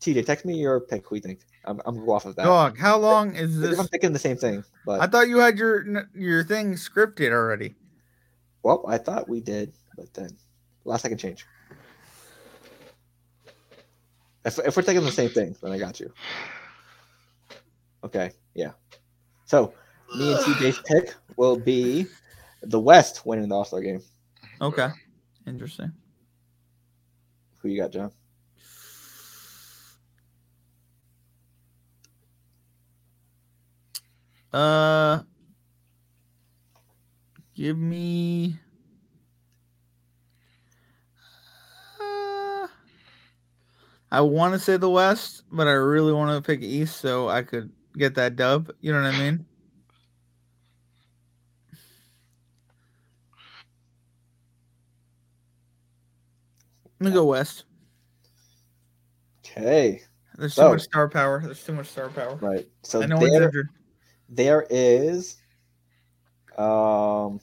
TJ, 0.00 0.24
text 0.26 0.44
me 0.44 0.54
your 0.54 0.80
pick. 0.80 1.06
Who 1.06 1.16
you 1.16 1.20
think? 1.20 1.40
I'm, 1.64 1.80
I'm 1.84 1.94
gonna 1.94 2.06
go 2.06 2.12
off 2.12 2.26
of 2.26 2.36
that. 2.36 2.44
Dog, 2.44 2.78
how 2.78 2.98
long 2.98 3.34
is 3.34 3.58
this? 3.58 3.78
I'm 3.78 3.86
thinking 3.86 4.12
the 4.12 4.18
same 4.18 4.36
thing, 4.36 4.64
but 4.84 5.00
I 5.00 5.06
thought 5.06 5.28
you 5.28 5.38
had 5.38 5.58
your 5.58 6.08
your 6.14 6.44
thing 6.44 6.74
scripted 6.74 7.32
already. 7.32 7.74
well, 8.62 8.84
I 8.86 8.98
thought 8.98 9.28
we 9.28 9.40
did, 9.40 9.72
but 9.96 10.12
then 10.14 10.36
last 10.84 11.02
second 11.02 11.18
change. 11.18 11.46
If, 14.44 14.58
if 14.58 14.76
we're 14.76 14.82
taking 14.82 15.04
the 15.04 15.12
same 15.12 15.30
thing, 15.30 15.56
then 15.62 15.72
I 15.72 15.78
got 15.78 16.00
you. 16.00 16.12
Okay, 18.04 18.30
yeah. 18.54 18.72
So 19.46 19.72
me 20.16 20.32
and 20.32 20.40
TJ's 20.40 20.80
pick 20.84 21.14
will 21.36 21.56
be 21.56 22.06
the 22.62 22.78
West 22.78 23.24
winning 23.24 23.48
the 23.48 23.54
All 23.54 23.64
Star 23.64 23.80
game. 23.80 24.02
Okay. 24.60 24.88
Interesting. 25.46 25.92
Who 27.58 27.68
you 27.68 27.80
got, 27.80 27.90
John? 27.92 28.12
Uh, 34.52 35.22
give 37.54 37.76
me. 37.76 38.58
I 44.14 44.20
want 44.20 44.54
to 44.54 44.60
say 44.60 44.76
the 44.76 44.88
West, 44.88 45.42
but 45.50 45.66
I 45.66 45.72
really 45.72 46.12
want 46.12 46.30
to 46.30 46.46
pick 46.46 46.62
East 46.62 46.98
so 47.00 47.28
I 47.28 47.42
could 47.42 47.72
get 47.98 48.14
that 48.14 48.36
dub. 48.36 48.70
You 48.80 48.92
know 48.92 49.02
what 49.02 49.12
I 49.12 49.18
mean? 49.18 49.44
Let 57.00 57.08
me 57.10 57.14
go 57.14 57.24
West. 57.26 57.64
Okay, 59.40 60.02
There's 60.36 60.54
too 60.54 60.62
So- 60.62 60.70
much 60.70 60.82
star 60.82 61.08
power. 61.08 61.40
There's 61.44 61.62
too 61.64 61.74
much 61.74 61.88
star 61.88 62.08
power. 62.08 62.36
right. 62.36 62.68
So 62.82 63.00
there, 63.00 63.52
there 64.28 64.66
is 64.70 65.36
um 66.56 67.40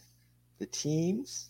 the 0.60 0.65
teams. 0.68 1.49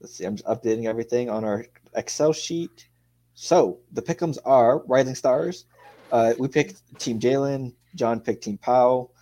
let's 0.00 0.14
see. 0.14 0.24
I'm 0.24 0.36
just 0.36 0.46
updating 0.46 0.84
everything 0.86 1.28
on 1.30 1.44
our 1.44 1.66
Excel 1.94 2.32
sheet. 2.32 2.88
So 3.34 3.80
the 3.92 4.02
pickums 4.02 4.38
are 4.44 4.78
Rising 4.86 5.14
Stars. 5.14 5.66
Uh, 6.12 6.34
we 6.38 6.48
picked 6.48 6.82
Team 6.98 7.18
Jalen. 7.18 7.74
John 7.94 8.20
picked 8.20 8.44
Team 8.44 8.58
Powell. 8.58 9.12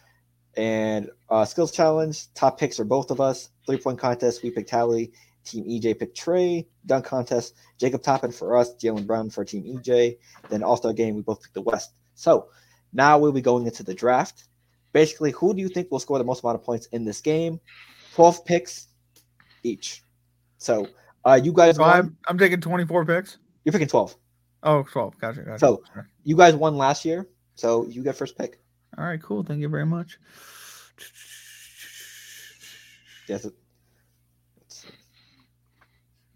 And 0.57 1.11
uh, 1.31 1.45
skills 1.45 1.73
challenge. 1.73 2.33
Top 2.35 2.59
picks 2.59 2.79
are 2.79 2.85
both 2.85 3.11
of 3.11 3.21
us. 3.21 3.51
Three 3.67 3.79
point 3.79 3.99
contest. 3.99 4.43
We 4.43 4.51
picked 4.51 4.71
Hallie. 4.71 5.13
Team 5.45 5.65
EJ 5.65 5.99
picked 5.99 6.17
Trae. 6.19 6.67
Dunk 6.87 7.07
contest. 7.07 7.55
Jacob 7.79 8.03
Toppin 8.03 8.33
for 8.33 8.57
us. 8.57 8.75
Jaylen 8.75 9.07
Brown 9.07 9.31
for 9.31 9.45
Team 9.45 9.65
EJ. 9.65 10.19
Then 10.51 10.63
All 10.63 10.77
Star 10.77 10.93
game. 10.93 11.17
We 11.17 11.23
both 11.23 11.43
picked 11.43 11.55
the 11.55 11.63
West. 11.63 11.93
So 12.15 12.49
now 12.93 13.19
we'll 13.19 13.33
be 13.33 13.41
going 13.41 13.67
into 13.67 13.83
the 13.83 13.95
draft. 13.95 14.45
Basically, 14.93 15.31
who 15.31 15.55
do 15.55 15.63
you 15.63 15.69
think 15.69 15.91
will 15.91 16.01
score 16.01 16.19
the 16.19 16.25
most 16.25 16.45
amount 16.45 16.57
of 16.57 16.65
points 16.65 16.87
in 16.87 17.05
this 17.05 17.23
game? 17.23 17.59
12 18.15 18.45
picks 18.45 18.89
each. 19.63 20.03
So 20.59 20.87
uh, 21.25 21.41
you 21.43 21.53
guys 21.53 21.77
So. 21.77 21.85
I'm, 21.85 22.17
I'm 22.29 22.37
taking 22.37 22.61
24 22.61 23.07
picks. 23.07 23.39
You're 23.65 23.73
picking 23.73 23.89
12. 23.89 24.17
Oh, 24.65 24.83
12. 24.91 25.19
Gotcha. 25.19 25.43
gotcha. 25.43 25.59
So- 25.59 25.83
You 26.25 26.37
guys 26.37 26.55
won 26.55 26.77
last 26.77 27.05
year, 27.05 27.29
so 27.57 27.87
you 27.87 28.03
get 28.03 28.17
first 28.17 28.37
pick. 28.39 28.61
all 28.99 29.05
right, 29.05 29.21
cool. 29.23 29.43
Thank 29.43 29.61
you 29.61 29.69
very 29.69 29.87
much. 29.87 30.19
Yes. 33.29 33.45
it- 33.45 33.55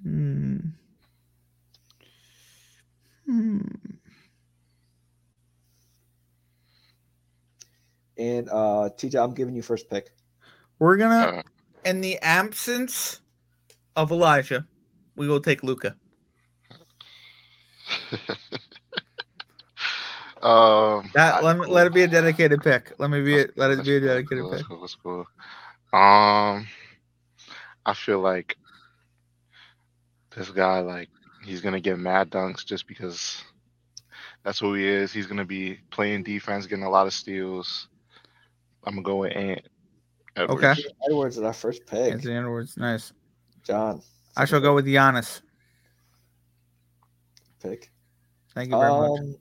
Hmm. 0.03 0.59
Hmm. 3.27 3.61
And 8.19 8.49
uh, 8.49 8.89
TJ, 8.97 9.23
I'm 9.23 9.35
giving 9.35 9.55
you 9.55 9.63
first 9.63 9.91
pick. 9.91 10.11
We're 10.79 10.97
gonna, 10.97 11.39
Uh, 11.39 11.43
in 11.85 12.01
the 12.01 12.19
absence 12.21 13.21
of 13.95 14.11
Elijah, 14.11 14.67
we 15.17 15.29
will 15.29 15.41
take 15.41 15.63
Luka. 15.63 15.97
um, 20.43 21.11
That 21.15 21.43
let 21.43 21.59
me, 21.59 21.67
let 21.67 21.87
it 21.87 21.95
be 21.95 22.03
a 22.03 22.09
dedicated 22.09 22.63
pick. 22.63 22.93
Let 22.99 23.11
me 23.11 23.23
be 23.23 23.41
a, 23.41 23.47
let 23.57 23.71
it 23.71 23.85
be 23.85 23.97
a 23.97 24.01
cool, 24.01 24.09
that's 24.09 24.15
dedicated 24.15 24.43
cool, 24.43 24.51
pick. 24.51 24.59
That's 24.59 24.69
cool. 24.69 24.81
That's 24.81 24.95
cool. 24.95 25.27
Um, 25.93 26.67
I 27.87 27.95
feel 27.95 28.21
like 28.21 28.57
this 30.37 30.51
guy, 30.51 30.81
like, 30.81 31.09
he's 31.45 31.61
gonna 31.61 31.81
get 31.81 31.99
mad 31.99 32.31
dunks 32.31 32.65
just 32.65 32.87
because 32.87 33.43
that's 34.43 34.59
who 34.59 34.75
he 34.75 34.87
is. 34.87 35.13
He's 35.13 35.27
gonna 35.27 35.45
be 35.45 35.79
playing 35.91 36.25
defense, 36.25 36.67
getting 36.67 36.85
a 36.85 36.91
lot 36.91 37.07
of 37.07 37.13
steals. 37.13 37.89
I'm 38.85 38.95
gonna 38.95 39.03
go 39.03 39.17
with 39.17 39.37
Ant. 39.37 39.63
Edwards. 40.37 40.65
Okay. 40.65 40.89
Edwards 41.09 41.39
is 41.39 41.43
our 41.43 41.53
first 41.53 41.87
pick. 41.87 42.13
Anthony 42.13 42.37
Edwards, 42.37 42.77
nice. 42.77 43.13
John, 43.65 44.03
I 44.37 44.45
shall 44.45 44.61
go 44.61 44.75
with 44.75 44.87
Giannis. 44.87 45.41
Pick. 47.69 47.91
Thank 48.55 48.71
you 48.71 48.79
very 48.79 48.91
much. 48.91 49.21
Um, 49.21 49.37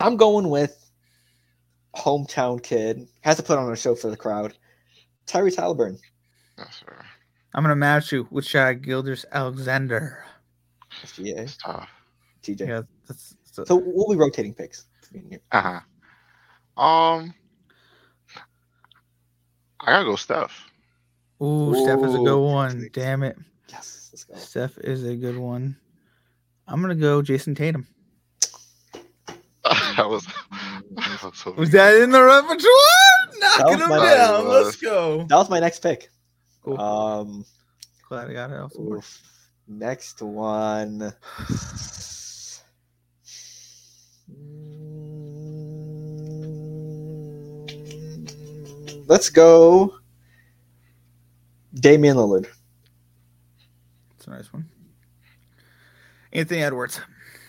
I'm 0.00 0.16
going 0.16 0.48
with 0.48 0.90
hometown 1.94 2.62
kid. 2.62 3.06
Has 3.20 3.36
to 3.36 3.42
put 3.42 3.58
on 3.58 3.70
a 3.70 3.76
show 3.76 3.94
for 3.94 4.10
the 4.10 4.16
crowd. 4.16 4.54
Tyrese 5.26 5.56
Halliburton. 5.56 5.98
Yes. 6.58 6.82
I'm 7.54 7.62
gonna 7.62 7.76
match 7.76 8.12
you 8.12 8.26
with 8.30 8.46
Shai 8.46 8.74
Gilgeous-Alexander. 8.74 10.24
SGA. 11.04 11.38
It's 11.38 11.56
tough. 11.56 11.88
TJ. 12.42 12.66
Yeah, 12.66 12.82
that's, 13.06 13.36
that's 13.56 13.68
So 13.68 13.76
we'll 13.76 14.08
be 14.08 14.16
rotating 14.16 14.54
picks. 14.54 14.86
Uh 15.50 15.60
huh. 15.60 16.82
Um, 16.82 17.34
I 19.80 19.86
gotta 19.86 20.04
go 20.04 20.16
Steph. 20.16 20.70
Ooh, 21.42 21.74
Steph 21.74 22.02
is 22.02 22.14
a 22.14 22.18
good 22.18 22.40
one. 22.40 22.88
Damn 22.92 23.22
it. 23.22 23.36
Yes, 23.68 24.10
let's 24.12 24.24
go. 24.24 24.36
Steph 24.36 24.78
is 24.78 25.04
a 25.04 25.14
good 25.14 25.36
one. 25.36 25.76
I'm 26.68 26.80
gonna 26.80 26.94
go 26.94 27.22
Jayson 27.22 27.54
Tatum. 27.56 27.86
I 29.64 30.06
was. 30.06 30.26
I 30.98 31.18
was 31.24 31.40
hoping- 31.40 31.60
Was 31.60 31.70
that 31.70 31.94
in 31.96 32.10
the 32.10 32.22
repertoire? 32.22 33.58
Knocking 33.58 33.78
him 33.80 33.88
my- 33.88 34.14
down. 34.14 34.46
was. 34.46 34.64
Let's 34.66 34.76
go. 34.76 35.24
That 35.24 35.36
was 35.36 35.50
my 35.50 35.60
next 35.60 35.80
pick. 35.80 36.10
Cool. 36.62 36.80
Um, 36.80 37.44
Glad 38.08 38.30
I 38.30 38.32
got 38.32 38.50
it. 38.50 38.58
Also. 38.58 38.80
oof. 38.80 39.22
next 39.66 40.22
one. 40.22 41.12
Let's 49.06 49.28
go. 49.30 49.94
Damian 51.74 52.16
Lillard. 52.16 52.46
That's 54.10 54.26
a 54.26 54.30
nice 54.30 54.52
one. 54.52 54.68
Anthony 56.32 56.62
Edwards. 56.62 57.00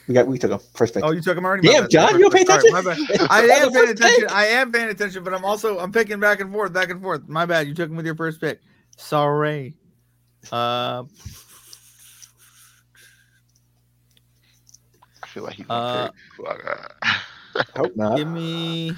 We 0.08 0.14
got 0.14 0.28
we 0.28 0.38
took 0.38 0.52
him 0.52 0.60
first 0.74 0.94
pick. 0.94 1.04
Oh, 1.04 1.12
you 1.12 1.22
took 1.22 1.38
him 1.38 1.46
already. 1.46 1.66
My 1.68 1.74
Damn. 1.80 1.90
John, 1.90 2.14
you 2.20 2.30
don't 2.30 2.34
pay 2.34 2.44
Sorry, 2.44 2.60
attention. 2.68 2.74
my 2.74 3.18
bad. 3.18 3.28
I 3.30 3.42
am 3.44 3.72
paying 3.72 3.90
attention. 3.90 4.22
pick. 4.24 4.32
I 4.34 4.46
am 4.48 4.72
paying 4.72 4.90
attention, 4.90 5.24
but 5.24 5.34
I'm 5.34 5.46
also 5.46 5.80
I'm 5.80 5.92
picking 5.94 6.20
back 6.20 6.42
and 6.42 6.52
forth, 6.52 6.74
back 6.74 6.90
and 6.90 7.02
forth. 7.02 7.28
My 7.30 7.46
bad. 7.46 7.68
You 7.68 7.74
took 7.74 7.90
him 7.90 7.96
with 7.96 8.06
your 8.06 8.16
first 8.16 8.42
pick. 8.42 8.60
Sorry. 8.98 9.76
Uh, 10.52 11.04
I 15.24 15.28
feel 15.28 15.44
like 15.44 15.56
he's 15.56 15.66
Uh, 15.70 16.10
pick. 16.38 16.66
I 17.56 17.64
hope 17.78 17.96
not. 17.96 18.18
give 18.18 18.28
me. 18.28 18.92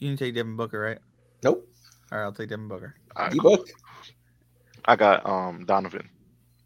You 0.00 0.10
can 0.10 0.16
take 0.16 0.34
Devin 0.34 0.56
Booker, 0.56 0.80
right? 0.80 0.98
Nope. 1.42 1.68
All 2.12 2.18
right, 2.18 2.24
I'll 2.24 2.32
take 2.32 2.48
Devin 2.48 2.68
Booker. 2.68 2.94
Alright, 3.16 3.32
D 3.32 3.38
cool. 3.38 3.64
Book. 4.86 4.90
I 4.92 4.96
got 4.96 5.26
um 5.26 5.64
Donovan 5.64 6.08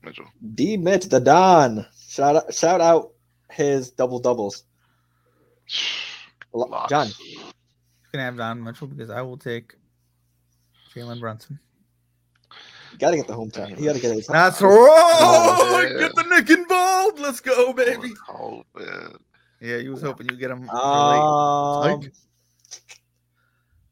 Mitchell. 0.02 0.26
D 0.54 0.76
Mitch 0.76 1.06
the 1.06 1.20
Don. 1.20 1.86
Shout 2.08 2.36
out 2.36 2.52
shout 2.54 2.80
out 2.80 3.12
his 3.50 3.90
double 3.90 4.18
doubles. 4.18 4.64
Lots. 6.52 6.90
John. 6.90 7.08
You 7.18 7.40
can 8.12 8.20
have 8.20 8.36
Don 8.36 8.62
Mitchell 8.62 8.86
because 8.86 9.10
I 9.10 9.22
will 9.22 9.36
take 9.36 9.74
Jalen 10.94 11.20
Brunson. 11.20 11.58
You 12.92 12.98
gotta 12.98 13.16
get 13.16 13.26
the 13.26 13.34
hometown. 13.34 13.78
You 13.78 13.84
gotta 13.86 14.00
get 14.00 14.14
his 14.14 14.26
That's 14.26 14.60
hometown. 14.60 15.72
right. 15.72 15.88
yeah. 15.92 15.98
Get 15.98 16.14
the 16.16 16.22
Knick 16.24 16.48
involved. 16.50 17.18
Let's 17.20 17.40
go, 17.40 17.72
baby. 17.74 18.14
Oh, 18.30 18.62
man. 18.74 19.12
Yeah, 19.60 19.76
you 19.76 19.90
was 19.90 20.00
hoping 20.02 20.28
you 20.30 20.36
get 20.36 20.50
him. 20.50 20.68
Um, 20.70 21.80
Like- 22.00 22.12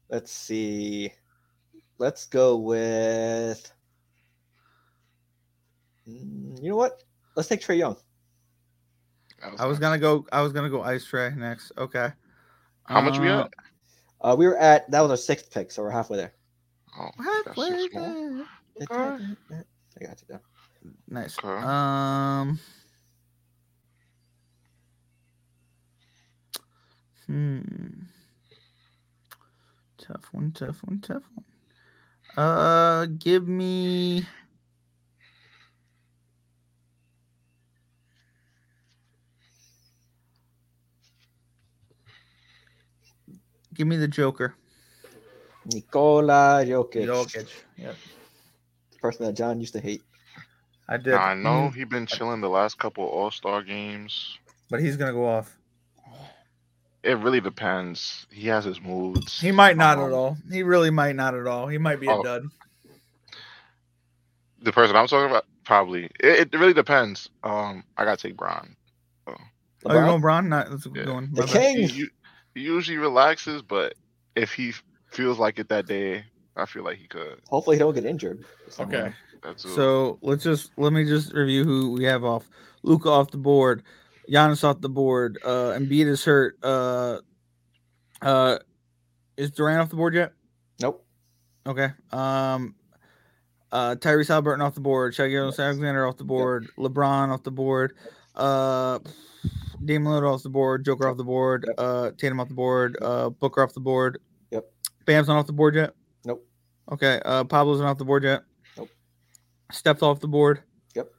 let's 0.09 0.31
see. 0.31 1.13
Let's 1.99 2.25
go 2.25 2.57
with. 2.57 3.71
Mm, 6.07 6.61
You 6.63 6.69
know 6.71 6.75
what? 6.77 7.03
Let's 7.35 7.49
take 7.49 7.61
Trae 7.61 7.77
Young. 7.77 7.97
I 9.59 9.65
was 9.67 9.77
gonna 9.79 9.99
go. 9.99 10.25
I 10.31 10.41
was 10.41 10.51
gonna 10.53 10.69
go 10.69 10.81
Ice 10.81 11.05
Trae 11.09 11.35
next. 11.35 11.71
Okay. 11.77 12.11
How 12.85 13.01
much 13.01 13.19
we 13.19 13.29
Uh, 13.29 13.41
at? 13.45 13.53
Uh, 14.21 14.35
we 14.37 14.47
were 14.47 14.57
at 14.57 14.89
that 14.91 15.01
was 15.01 15.11
our 15.11 15.17
sixth 15.17 15.51
pick, 15.51 15.71
so 15.71 15.83
we're 15.83 15.91
halfway 15.91 16.17
there. 16.17 16.33
Oh, 16.99 17.09
that's 17.45 17.55
so 17.55 17.61
halfway 17.69 17.89
small. 17.89 18.37
there. 19.49 19.65
I 20.01 20.05
got 20.05 20.21
you 20.21 20.27
down. 20.29 20.39
Nice. 21.07 21.37
Okay. 21.37 21.47
Um. 21.47 22.59
Hmm. 27.27 27.59
Tough 29.97 30.29
one. 30.31 30.51
Tough 30.53 30.79
one. 30.83 30.99
Tough 31.01 31.23
one. 31.35 31.45
Uh, 32.45 33.05
give 33.19 33.47
me. 33.47 34.25
Give 43.77 43.87
me 43.87 43.95
the 43.97 44.07
Joker. 44.07 44.55
Nikola 45.65 46.63
Jokic, 46.65 47.05
Jokic. 47.05 47.47
Yep. 47.77 47.95
the 48.91 48.97
person 48.99 49.25
that 49.25 49.33
John 49.33 49.59
used 49.59 49.73
to 49.73 49.79
hate. 49.79 50.01
I 50.89 50.97
did. 50.97 51.13
I 51.13 51.33
know 51.35 51.69
Mm, 51.69 51.75
he 51.75 51.83
been 51.83 52.05
chilling 52.07 52.41
the 52.41 52.49
last 52.49 52.79
couple 52.79 53.03
All 53.03 53.29
Star 53.29 53.61
games. 53.61 54.37
but 54.69 54.79
he's 54.79 54.97
gonna 54.97 55.11
go 55.13 55.25
off. 55.27 55.55
It 57.03 57.17
really 57.19 57.39
depends. 57.41 58.25
He 58.31 58.47
has 58.47 58.65
his 58.65 58.81
moods. 58.81 59.39
He 59.39 59.51
might 59.51 59.77
not 59.77 59.97
Um, 59.99 60.05
at 60.05 60.11
all. 60.13 60.37
He 60.51 60.63
really 60.63 60.89
might 60.89 61.15
not 61.15 61.35
at 61.35 61.45
all. 61.47 61.67
He 61.67 61.77
might 61.77 61.99
be 61.99 62.07
a 62.07 62.13
Oh. 62.13 62.23
dud. 62.23 62.43
The 64.63 64.71
person 64.71 64.95
I'm 64.95 65.07
talking 65.07 65.29
about, 65.29 65.45
probably. 65.63 66.05
It, 66.19 66.51
it 66.53 66.57
really 66.57 66.73
depends. 66.73 67.29
Um, 67.43 67.83
I 67.97 68.05
gotta 68.05 68.21
take 68.21 68.35
Bron. 68.35 68.75
Oh, 69.27 69.93
you're 69.93 70.03
going 70.03 70.21
Bron? 70.21 70.49
Not 70.49 70.69
that's 70.69 70.85
a 70.85 70.89
good 70.89 71.07
Yeah. 71.07 71.13
one. 71.13 71.29
The 71.31 71.41
My 71.41 71.45
bad. 71.53 71.53
king. 71.53 71.87
He, 71.89 71.95
u- 71.99 72.09
he 72.57 72.63
usually 72.63 72.97
relaxes, 72.97 73.61
but 73.61 73.93
if 74.35 74.53
he 74.53 74.73
feels 75.11 75.39
like 75.39 75.59
it 75.59 75.69
that 75.69 75.85
day, 75.87 76.23
I 76.55 76.65
feel 76.65 76.83
like 76.83 76.97
he 76.97 77.07
could. 77.07 77.39
Hopefully, 77.49 77.75
he 77.75 77.79
don't 77.79 77.93
get 77.93 78.05
injured. 78.05 78.43
Okay. 78.79 79.13
That's 79.43 79.63
So 79.63 80.17
let's 80.21 80.43
just 80.43 80.71
let 80.77 80.91
me 80.91 81.05
just 81.05 81.33
review 81.33 81.63
who 81.63 81.93
we 81.93 82.03
have 82.05 82.23
off. 82.23 82.49
Luka 82.83 83.09
off 83.09 83.31
the 83.31 83.37
board, 83.37 83.83
Giannis 84.29 84.63
off 84.63 84.81
the 84.81 84.89
board. 84.89 85.37
Uh, 85.43 85.73
Embiid 85.77 86.07
is 86.07 86.25
hurt. 86.25 86.57
Uh, 86.63 87.19
uh, 88.21 88.57
is 89.35 89.51
Durant 89.51 89.81
off 89.81 89.89
the 89.89 89.95
board 89.95 90.15
yet? 90.15 90.33
Nope. 90.81 91.05
Okay. 91.65 91.89
Um, 92.11 92.75
Uh, 93.71 93.95
Tyrese 93.95 94.29
Halliburton 94.29 94.61
off 94.61 94.73
the 94.75 94.81
board. 94.81 95.13
Shai 95.13 95.33
Alexander 95.35 96.07
off 96.07 96.17
the 96.17 96.23
board. 96.23 96.67
LeBron 96.77 97.29
off 97.29 97.43
the 97.43 97.51
board. 97.51 97.93
Uh, 98.33 98.99
Dame 99.85 100.03
Lillard 100.03 100.33
off 100.33 100.43
the 100.43 100.49
board. 100.49 100.85
Joker 100.85 101.07
off 101.07 101.17
the 101.17 101.23
board. 101.23 101.65
Yep. 101.67 101.75
Uh, 101.77 102.11
Tatum 102.17 102.39
off 102.39 102.47
the 102.47 102.53
board. 102.53 102.97
Uh, 103.01 103.29
Booker 103.29 103.63
off 103.63 103.73
the 103.73 103.79
board. 103.79 104.19
Yep. 104.51 104.65
Bam's 105.05 105.27
not 105.27 105.37
off 105.37 105.47
the 105.47 105.53
board 105.53 105.75
yet. 105.75 105.93
Nope. 106.25 106.45
Okay. 106.91 107.21
Uh, 107.25 107.43
Paolo's 107.43 107.79
not 107.79 107.89
off 107.89 107.97
the 107.97 108.05
board 108.05 108.23
yet. 108.23 108.43
Nope. 108.77 108.89
Steph's 109.71 110.01
off 110.01 110.19
the 110.19 110.27
board. 110.27 110.61
Yep. 110.95 111.09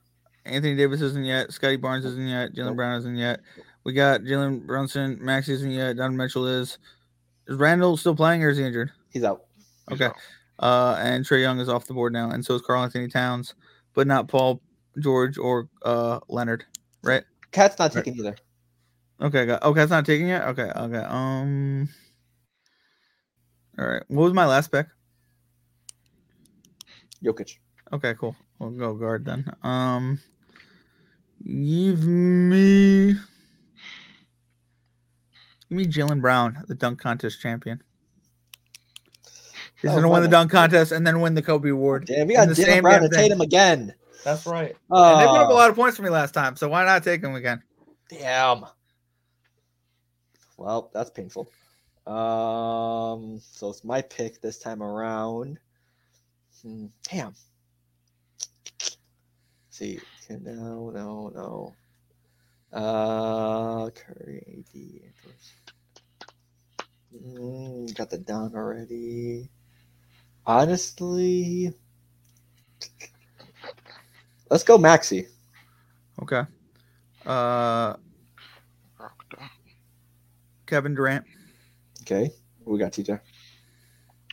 Anthony 0.44 0.74
Davis 0.76 1.00
isn't 1.00 1.24
yet. 1.24 1.52
Scottie 1.52 1.76
Barnes 1.76 2.04
isn't 2.04 2.26
yet. 2.28 2.52
Jalen 2.52 2.66
Nope. 2.66 2.76
Brown 2.76 2.98
isn't 2.98 3.16
yet. 3.16 3.40
We 3.84 3.92
got 3.92 4.22
Jalen 4.22 4.66
Brunson. 4.66 5.18
Max 5.20 5.48
isn't 5.48 5.70
yet. 5.70 5.96
Donovan 5.96 6.16
Mitchell 6.16 6.46
is. 6.46 6.78
Is 7.46 7.56
Randle 7.56 7.96
still 7.96 8.14
playing 8.14 8.44
or 8.44 8.50
is 8.50 8.58
he 8.58 8.64
injured? 8.64 8.90
He's 9.10 9.24
out. 9.24 9.44
He's 9.88 10.00
Okay. 10.00 10.06
out. 10.06 10.16
Uh, 10.58 10.96
and 11.00 11.24
Trae 11.24 11.40
Young 11.40 11.60
is 11.60 11.68
off 11.68 11.86
the 11.86 11.94
board 11.94 12.12
now, 12.12 12.30
and 12.30 12.44
so 12.44 12.54
is 12.54 12.62
Karl-Anthony 12.62 13.06
Towns, 13.08 13.54
but 13.94 14.06
not 14.08 14.26
Paul 14.28 14.60
George 14.98 15.38
or 15.38 15.68
uh 15.84 16.18
Leonard. 16.28 16.64
Right? 17.04 17.22
KAT's 17.52 17.78
not 17.78 17.94
Right. 17.94 18.04
taking 18.04 18.18
either. 18.18 18.36
Okay, 19.20 19.46
got 19.46 19.62
okay, 19.62 19.82
it's 19.82 19.90
not 19.90 20.06
taking 20.06 20.28
it. 20.28 20.42
Okay, 20.42 20.70
okay. 20.74 20.98
Um 20.98 21.88
all 23.78 23.86
right. 23.86 24.02
What 24.08 24.24
was 24.24 24.32
my 24.32 24.46
last 24.46 24.70
pick? 24.70 24.86
Jokic. 27.24 27.56
Okay, 27.92 28.14
cool. 28.14 28.36
We'll 28.58 28.70
go 28.70 28.94
guard 28.94 29.24
then. 29.24 29.52
Um 29.62 30.20
give 31.44 32.04
me 32.06 33.14
give 33.14 33.18
me 35.70 35.86
Jaylen 35.86 36.20
Brown, 36.20 36.64
the 36.68 36.74
dunk 36.74 37.00
contest 37.00 37.40
champion. 37.40 37.82
He's 39.82 39.90
Oh, 39.90 39.96
gonna 39.96 40.08
win 40.08 40.22
the 40.22 40.28
dunk 40.28 40.50
contest 40.50 40.92
and 40.92 41.06
then 41.06 41.20
win 41.20 41.34
the 41.34 41.42
Kobe 41.42 41.70
Award. 41.70 42.06
Damn, 42.06 42.26
we 42.28 42.34
got 42.34 42.48
the 42.48 42.54
Jalen 42.54 42.64
same 42.64 42.82
Brown 42.82 43.00
to 43.00 43.04
and 43.06 43.12
thing. 43.14 43.22
Tatum 43.22 43.40
again. 43.40 43.94
That's 44.24 44.46
right. 44.46 44.76
Oh, 44.90 45.12
And 45.12 45.20
they 45.20 45.26
put 45.26 45.42
up 45.42 45.50
a 45.50 45.54
lot 45.54 45.70
of 45.70 45.76
points 45.76 45.96
for 45.96 46.02
me 46.02 46.10
last 46.10 46.34
time, 46.34 46.56
so 46.56 46.68
why 46.68 46.84
not 46.84 47.02
take 47.04 47.22
him 47.22 47.34
again? 47.34 47.62
Damn. 48.08 48.64
Well, 50.58 50.90
that's 50.92 51.10
painful. 51.10 51.48
Um, 52.06 53.40
so 53.40 53.70
it's 53.70 53.84
my 53.84 54.02
pick 54.02 54.40
this 54.40 54.58
time 54.58 54.82
around. 54.82 55.58
Hmm, 56.62 56.86
Damn. 57.10 57.34
see, 59.70 60.00
no, 60.28 60.90
no, 60.90 61.28
no. 61.34 61.74
Uh, 62.72 63.90
Curry, 63.90 64.64
AD. 64.74 65.00
Mm, 67.14 67.94
got 67.96 68.10
the 68.10 68.18
down 68.18 68.52
already. 68.54 69.48
Honestly, 70.44 71.72
let's 74.50 74.64
go 74.64 74.76
Maxey. 74.76 75.28
Okay. 76.20 76.42
Uh. 77.24 77.94
Kevin 80.68 80.94
Durant. 80.94 81.24
Okay, 82.02 82.30
what 82.62 82.74
we 82.74 82.78
got 82.78 82.92
TJ. 82.92 83.18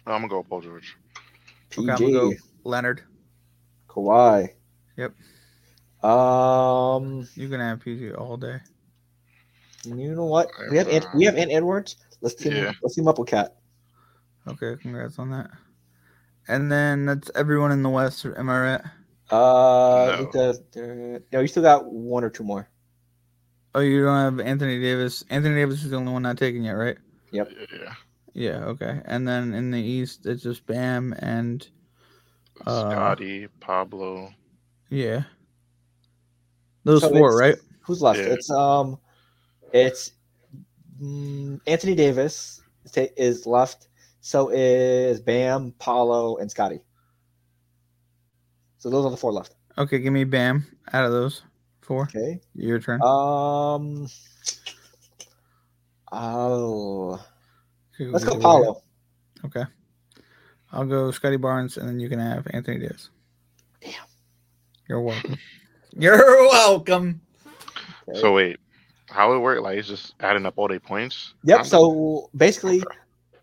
I'm 0.06 0.22
gonna 0.22 0.28
go 0.28 0.44
Paul 0.44 0.62
George. 0.62 0.96
Okay, 1.78 1.90
I'm 1.92 1.98
PG, 1.98 2.12
gonna 2.14 2.30
go 2.30 2.34
Leonard. 2.64 3.02
Kawhi. 3.90 4.50
Yep. 4.98 5.14
Um, 6.04 7.28
You 7.36 7.50
can 7.50 7.60
have 7.62 7.80
PG 7.80 8.12
all 8.14 8.38
day. 8.38 8.60
you 9.86 10.14
know 10.14 10.26
what? 10.26 10.50
We 10.70 10.78
have 10.78 10.88
Ant, 10.90 11.06
we 11.16 11.26
have 11.26 11.36
Ant 11.38 11.52
Edwards. 11.52 11.96
Let's 12.22 12.36
team 12.36 12.54
Yeah. 12.54 12.74
let's 12.84 12.96
team 12.96 13.08
up 13.08 13.18
with 13.18 13.30
KAT. 13.30 13.56
Okay, 14.48 14.76
congrats 14.82 15.18
on 15.18 15.32
that. 15.32 15.50
And 16.48 16.72
then 16.72 17.06
that's 17.06 17.32
everyone 17.34 17.72
in 17.72 17.82
the 17.82 17.90
West. 17.90 18.26
Am 18.26 18.50
I 18.50 18.60
right? 18.60 18.82
Uh, 19.32 20.16
No. 20.18 20.22
Luka, 20.22 20.60
there- 20.74 21.22
no, 21.32 21.40
you 21.40 21.48
still 21.48 21.64
got 21.64 21.92
one 21.92 22.24
or 22.24 22.30
two 22.30 22.44
more. 22.44 22.70
Oh, 23.76 23.82
you 23.82 24.06
don't 24.06 24.38
have 24.38 24.40
Anthony 24.40 24.80
Davis. 24.80 25.26
Anthony 25.30 25.56
Davis 25.56 25.84
is 25.84 25.90
the 25.90 25.98
only 25.98 26.14
one 26.14 26.24
not 26.24 26.38
taken 26.38 26.64
yet, 26.64 26.72
right? 26.72 26.98
Yep. 27.32 27.52
Yeah. 27.74 27.94
Yeah. 28.34 28.64
Okay. 28.68 29.02
And 29.04 29.28
then 29.28 29.54
in 29.54 29.70
the 29.70 29.82
East, 29.82 30.26
it's 30.26 30.42
just 30.42 30.66
Bam 30.66 31.14
and 31.20 31.68
Uh, 32.66 32.90
Scottie, 32.90 33.48
Paolo. 33.60 34.34
yeah. 34.90 35.24
Those 36.86 37.02
So 37.02 37.10
four, 37.10 37.36
right? 37.36 37.58
Who's 37.82 38.02
left? 38.02 38.20
Yeah. 38.20 38.28
It's 38.28 38.50
um, 38.50 38.98
it's 39.74 40.14
mm, 41.02 41.60
Anthony 41.68 41.96
Davis 41.96 42.62
is 42.86 42.98
is 43.18 43.46
left. 43.46 43.90
So 44.22 44.50
is 44.50 45.20
Bam, 45.20 45.74
Paolo, 45.80 46.38
and 46.38 46.50
Scottie. 46.50 46.80
So 48.78 48.90
those 48.90 49.04
are 49.04 49.12
the 49.12 49.18
four 49.18 49.34
left. 49.34 49.56
Okay, 49.78 50.00
give 50.00 50.14
me 50.14 50.24
Bam 50.24 50.66
out 50.94 51.04
of 51.04 51.12
those 51.12 51.42
four. 51.86 52.04
Okay. 52.04 52.40
Your 52.56 52.80
turn. 52.80 53.02
Um. 53.02 54.08
Oh, 56.12 57.24
Okay, 57.96 58.10
let's 58.10 58.26
go 58.26 58.32
over 58.34 58.42
Paolo. 58.42 58.82
Okay. 59.46 59.64
I'll 60.72 60.86
go 60.86 61.12
Scottie 61.12 61.38
Barnes, 61.38 61.78
and 61.78 61.88
then 61.88 62.00
you 62.00 62.10
can 62.10 62.20
have 62.20 62.46
Anthony 62.52 62.80
Davis. 62.80 63.10
Damn. 63.82 63.94
You're 64.90 65.02
welcome. 65.02 65.38
You're 65.98 66.18
welcome. 66.50 67.22
Okay. 68.10 68.20
So 68.20 68.34
wait, 68.34 68.58
how 69.08 69.34
it 69.34 69.40
work? 69.40 69.62
Like 69.62 69.78
it's 69.78 69.88
just 69.88 70.14
adding 70.20 70.46
up 70.46 70.56
all 70.58 70.68
their 70.68 70.80
points. 70.80 71.34
Yep. 71.44 71.58
I'm- 71.58 71.66
So 71.66 72.30
basically, 72.36 72.84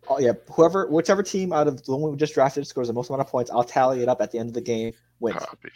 oh 0.09 0.19
yeah, 0.19 0.33
whoever, 0.53 0.87
whichever 0.91 1.23
team 1.23 1.53
out 1.53 1.67
of 1.67 1.83
the 1.85 1.97
one 1.97 2.11
we 2.11 2.17
just 2.19 2.35
drafted 2.35 2.67
scores 2.67 2.89
the 2.89 2.93
most 2.95 3.09
amount 3.09 3.23
of 3.23 3.29
points, 3.29 3.51
I'll 3.51 3.65
tally 3.65 4.03
it 4.03 4.09
up 4.09 4.21
at 4.21 4.31
the 4.31 4.39
end 4.39 4.49
of 4.51 4.55
the 4.55 4.61
game. 4.61 4.93
Wins. 5.21 5.39
copy. 5.39 5.71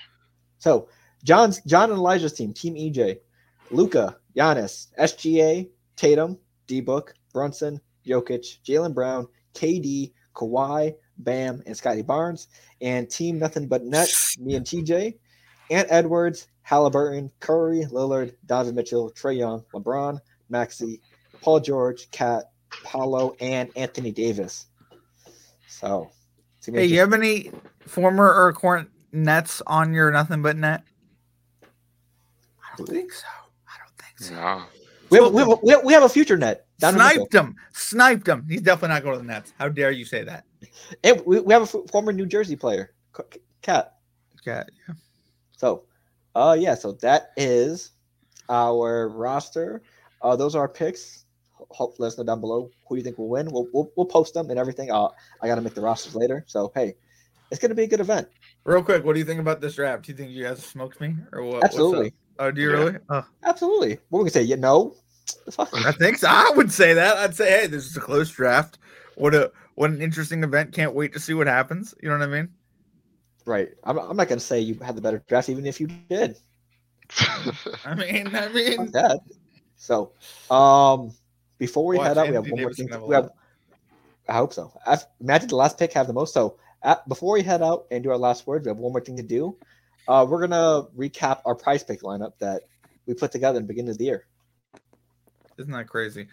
So 0.59 0.89
John's 1.25 1.61
John 1.63 1.91
and 1.91 1.99
Elijah's 1.99 2.33
team, 2.33 2.53
Team 2.53 2.75
EJ, 2.75 3.19
Luka, 3.71 4.17
Giannis, 4.37 4.89
SGA, 4.99 5.69
Tatum, 5.97 6.39
D 6.67 6.81
Book, 6.81 7.15
Brunson, 7.33 7.81
Jokic, 8.07 8.63
Jaylen 8.65 8.95
Brown, 8.95 9.27
KD, 9.55 10.13
Kawhi, 10.35 10.95
Bam, 11.19 11.63
and 11.67 11.77
Scottie 11.77 12.03
Barnes, 12.03 12.49
and 12.81 13.11
Team 13.11 13.39
Nothing 13.39 13.67
But 13.67 13.85
Net, 13.85 14.09
me 14.39 14.55
and 14.55 14.67
TJ, 14.67 15.17
Ant 15.71 15.89
Edwards, 15.91 16.49
Halliburton, 16.63 17.31
Curry, 17.41 17.87
Lillard, 17.91 18.35
Donovan 18.47 18.75
Mitchell, 18.75 19.11
Trae 19.13 19.39
Young, 19.39 19.65
LeBron, 19.73 20.19
Maxey, 20.49 21.01
Paul 21.41 21.61
George, 21.61 22.11
KAT, 22.11 22.45
Paolo, 22.85 23.35
and 23.41 23.71
Anthony 23.77 24.13
Davis. 24.13 24.67
So, 25.69 26.11
Hey, 26.65 26.87
you 26.87 26.99
have 26.99 27.13
any 27.13 27.53
former 27.87 28.33
or 28.33 28.53
current 28.53 28.91
Nets 29.13 29.63
on 29.67 29.95
your 29.95 30.11
nothing 30.11 30.43
but 30.43 30.57
net? 30.57 30.83
I 32.77 32.85
don't 32.85 32.89
think 32.89 33.13
so. 33.13 33.27
I 33.67 33.79
don't 33.79 33.99
think 33.99 34.19
so. 34.19 34.35
Nah. 34.35 34.65
we, 35.11 35.19
have, 35.19 35.33
we, 35.33 35.41
have, 35.41 35.59
we, 35.63 35.71
have, 35.73 35.85
we 35.85 35.93
have 35.93 36.03
a 36.03 36.09
future 36.09 36.37
net. 36.37 36.67
Donovan 36.79 37.11
Sniped 37.11 37.35
him. 37.35 37.57
Sniped 37.73 38.29
him. 38.29 38.47
He's 38.49 38.61
definitely 38.61 38.95
not 38.95 39.03
going 39.03 39.15
to 39.19 39.23
the 39.23 39.33
Nets. 39.33 39.53
How 39.59 39.69
dare 39.69 39.91
you 39.91 40.05
say 40.05 40.25
that? 40.25 40.45
And 41.03 41.23
we, 41.25 41.41
we 41.41 41.53
have 41.53 41.63
a 41.63 41.79
f- 41.79 41.91
former 41.91 42.13
New 42.13 42.27
Jersey 42.27 42.57
player, 42.57 42.93
KAT. 43.63 43.93
KAT. 44.45 44.71
yeah. 44.89 44.95
So, 45.57 45.85
uh, 46.35 46.57
yeah, 46.59 46.75
so 46.75 46.93
that 46.93 47.31
is 47.37 47.93
our 48.51 49.09
roster. 49.09 49.83
Uh, 50.21 50.37
those 50.37 50.55
are 50.55 50.61
our 50.61 50.69
picks. 50.69 51.25
Ho- 51.53 51.67
Hope 51.71 51.95
let 51.99 52.09
us 52.09 52.19
know 52.19 52.25
down 52.25 52.41
below 52.41 52.71
who 52.87 52.97
you 52.97 53.03
think 53.03 53.17
will 53.17 53.29
win. 53.31 53.51
We'll, 53.51 53.69
we'll, 53.73 53.91
we'll 53.97 54.07
post 54.07 54.35
them 54.35 54.51
and 54.51 54.59
everything. 54.59 54.91
Uh, 54.91 55.09
I 55.41 55.47
got 55.47 55.55
to 55.55 55.63
make 55.63 55.75
the 55.75 55.81
rosters 55.81 56.15
later. 56.15 56.45
So, 56.47 56.73
hey, 56.75 56.95
it's 57.51 57.61
going 57.61 57.71
to 57.71 57.75
be 57.75 57.85
a 57.85 57.89
good 57.89 58.01
event. 58.01 58.29
Real 58.65 58.83
quick, 58.83 59.05
what 59.05 59.15
do 59.15 59.19
you 59.19 59.25
think 59.25 59.41
about 59.41 59.61
this 59.61 59.77
draft? 59.77 60.05
Do 60.05 60.13
you 60.13 60.19
think 60.19 60.33
you 60.33 60.45
guys 60.45 60.63
smoked 60.63 61.01
me 61.01 61.17
or 61.33 61.43
what? 61.43 61.55
what's 61.55 61.65
up? 61.65 61.71
Absolutely. 61.71 62.13
Oh, 62.39 62.51
do 62.51 62.61
you 62.61 62.71
Yeah. 62.71 62.77
really? 62.77 62.97
Oh, 63.09 63.25
Absolutely. 63.45 63.99
What 64.09 64.25
we 64.25 64.31
can 64.31 64.47
say? 64.47 64.57
No. 64.57 64.95
Fuck. 65.51 65.71
I 65.75 65.93
think 65.93 66.19
so. 66.19 66.29
I 66.29 66.53
would 66.55 66.73
say 66.73 66.95
that. 66.95 67.17
I'd 67.17 67.35
say, 67.35 67.51
hey, 67.63 67.67
this 67.67 67.87
is 67.87 67.97
a 67.97 68.01
close 68.01 68.31
draft. 68.31 68.79
What 69.17 69.35
a 69.35 69.51
what 69.75 69.91
an 69.91 70.01
interesting 70.01 70.43
event. 70.45 70.73
Can't 70.73 70.95
wait 70.95 71.13
to 71.15 71.21
see 71.21 71.35
what 71.35 71.47
happens. 71.47 71.95
You 72.03 72.09
know 72.09 72.19
what 72.19 72.29
I 72.29 72.31
mean? 72.31 72.49
Right. 73.45 73.71
I'm, 73.85 73.99
I'm 73.99 74.17
not 74.17 74.29
going 74.29 74.39
to 74.39 74.45
say 74.45 74.61
you 74.61 74.75
had 74.75 74.97
the 74.97 75.01
better 75.01 75.23
draft, 75.29 75.49
even 75.49 75.67
if 75.67 75.81
you 75.81 75.89
did. 76.09 76.37
I 77.85 77.95
mean, 77.95 78.35
I 78.35 78.49
mean, 78.49 78.91
that. 78.93 79.21
So, 79.77 80.13
um, 80.51 81.13
before 81.59 81.87
we 81.87 81.97
Watch 81.97 82.09
head 82.09 82.19
out, 82.19 82.29
we 82.29 82.35
have 82.35 82.51
one 82.51 82.61
more 82.61 82.73
thing. 82.73 82.89
have 82.89 83.03
We 83.03 83.15
have. 83.15 83.31
I 84.29 84.35
hope 84.35 84.53
so. 84.53 84.73
I've, 84.87 85.05
imagine 85.21 85.49
the 85.49 85.57
last 85.57 85.79
pick 85.79 85.93
have 85.93 86.09
the 86.09 86.13
most. 86.13 86.35
So, 86.35 86.59
at, 86.83 87.09
before 87.09 87.35
we 87.35 87.43
head 87.43 87.63
out 87.63 87.87
and 87.91 88.03
do 88.03 88.11
our 88.11 88.19
last 88.19 88.47
words, 88.47 88.65
we 88.65 88.71
have 88.71 88.79
one 88.79 88.93
more 88.93 89.01
thing 89.01 89.17
to 89.17 89.23
do. 89.23 89.57
Uh, 90.09 90.27
we're 90.29 90.41
gonna 90.47 90.85
recap 90.97 91.41
our 91.45 91.55
prize 91.55 91.83
pick 91.83 92.03
lineup 92.03 92.33
that 92.39 92.63
we 93.07 93.15
put 93.15 93.33
together 93.33 93.59
in 93.59 93.65
the 93.65 93.69
beginning 93.69 93.91
of 93.91 93.99
the 93.99 94.05
year. 94.05 94.27
isn't 95.59 95.73
that 95.73 95.89
crazy? 95.89 96.29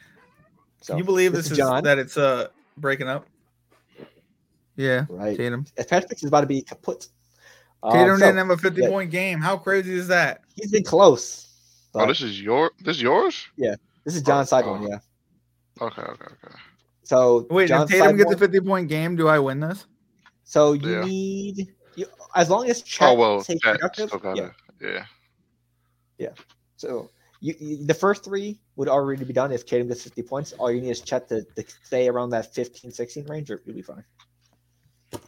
So, 0.81 0.93
Can 0.93 0.97
you 0.99 1.03
believe 1.03 1.31
this 1.31 1.45
this 1.45 1.45
is 1.47 1.51
is 1.53 1.57
John. 1.57 1.83
that 1.83 1.97
it's 1.97 2.17
uh 2.17 2.47
breaking 2.77 3.07
up? 3.07 3.25
Yeah, 4.75 5.05
right? 5.09 5.37
Tatum. 5.37 5.65
PrizePicks 5.77 6.23
is 6.23 6.25
about 6.25 6.41
to 6.41 6.47
be 6.47 6.61
kaput. 6.61 7.07
Um, 7.83 7.93
Tatum 7.93 8.17
so, 8.17 8.25
didn't 8.25 8.37
have 8.37 8.49
a 8.49 8.57
50 8.57 8.81
yeah. 8.81 8.89
point 8.89 9.11
game. 9.11 9.39
How 9.39 9.57
crazy 9.57 9.93
is 9.93 10.07
that? 10.07 10.41
he's 10.55 10.71
been 10.71 10.83
close. 10.83 11.47
oh, 11.95 12.07
this 12.07 12.21
is 12.21 12.41
your 12.41 12.71
this 12.79 12.97
is 12.97 13.01
yours? 13.01 13.47
Yeah, 13.55 13.75
this 14.03 14.15
is 14.15 14.21
John's 14.21 14.49
side 14.49 14.65
one, 14.65 14.83
oh. 14.83 14.87
yeah. 14.89 14.99
Okay, 15.81 16.01
okay, 16.01 16.25
okay. 16.25 16.55
So 17.03 17.45
Wait, 17.49 17.67
John's 17.67 17.89
if 17.91 17.97
Tatum 17.97 18.07
side 18.09 18.17
gets 18.17 18.25
one- 18.27 18.35
a 18.35 18.39
50 18.39 18.59
point 18.61 18.89
game, 18.89 19.15
do 19.15 19.27
I 19.27 19.39
win 19.39 19.59
this? 19.59 19.85
So 20.43 20.73
you 20.73 20.91
Yeah. 20.91 21.05
need 21.05 21.73
you, 21.95 22.05
as 22.35 22.49
long 22.49 22.69
as 22.69 22.81
Chet 22.81 23.09
Oh 23.09 23.13
well, 23.13 23.41
stays 23.41 23.59
productive, 23.61 24.09
still 24.09 24.35
yeah. 24.35 24.49
gotta. 24.79 25.07
Yeah. 26.17 26.29
So 26.77 27.09
you, 27.39 27.55
you, 27.59 27.85
the 27.85 27.93
first 27.93 28.23
three 28.23 28.59
would 28.75 28.87
already 28.87 29.23
be 29.25 29.33
done 29.33 29.51
if 29.51 29.65
Tatum 29.65 29.87
gets 29.87 30.03
50 30.03 30.21
points. 30.23 30.53
All 30.53 30.71
you 30.71 30.81
need 30.81 30.89
is 30.89 31.01
Chet 31.01 31.27
to, 31.29 31.43
to 31.43 31.63
stay 31.83 32.07
around 32.07 32.29
that 32.31 32.53
15, 32.53 32.91
16 32.91 33.25
range, 33.25 33.51
or 33.51 33.61
you'll 33.65 33.75
be 33.75 33.81
fine. 33.81 34.03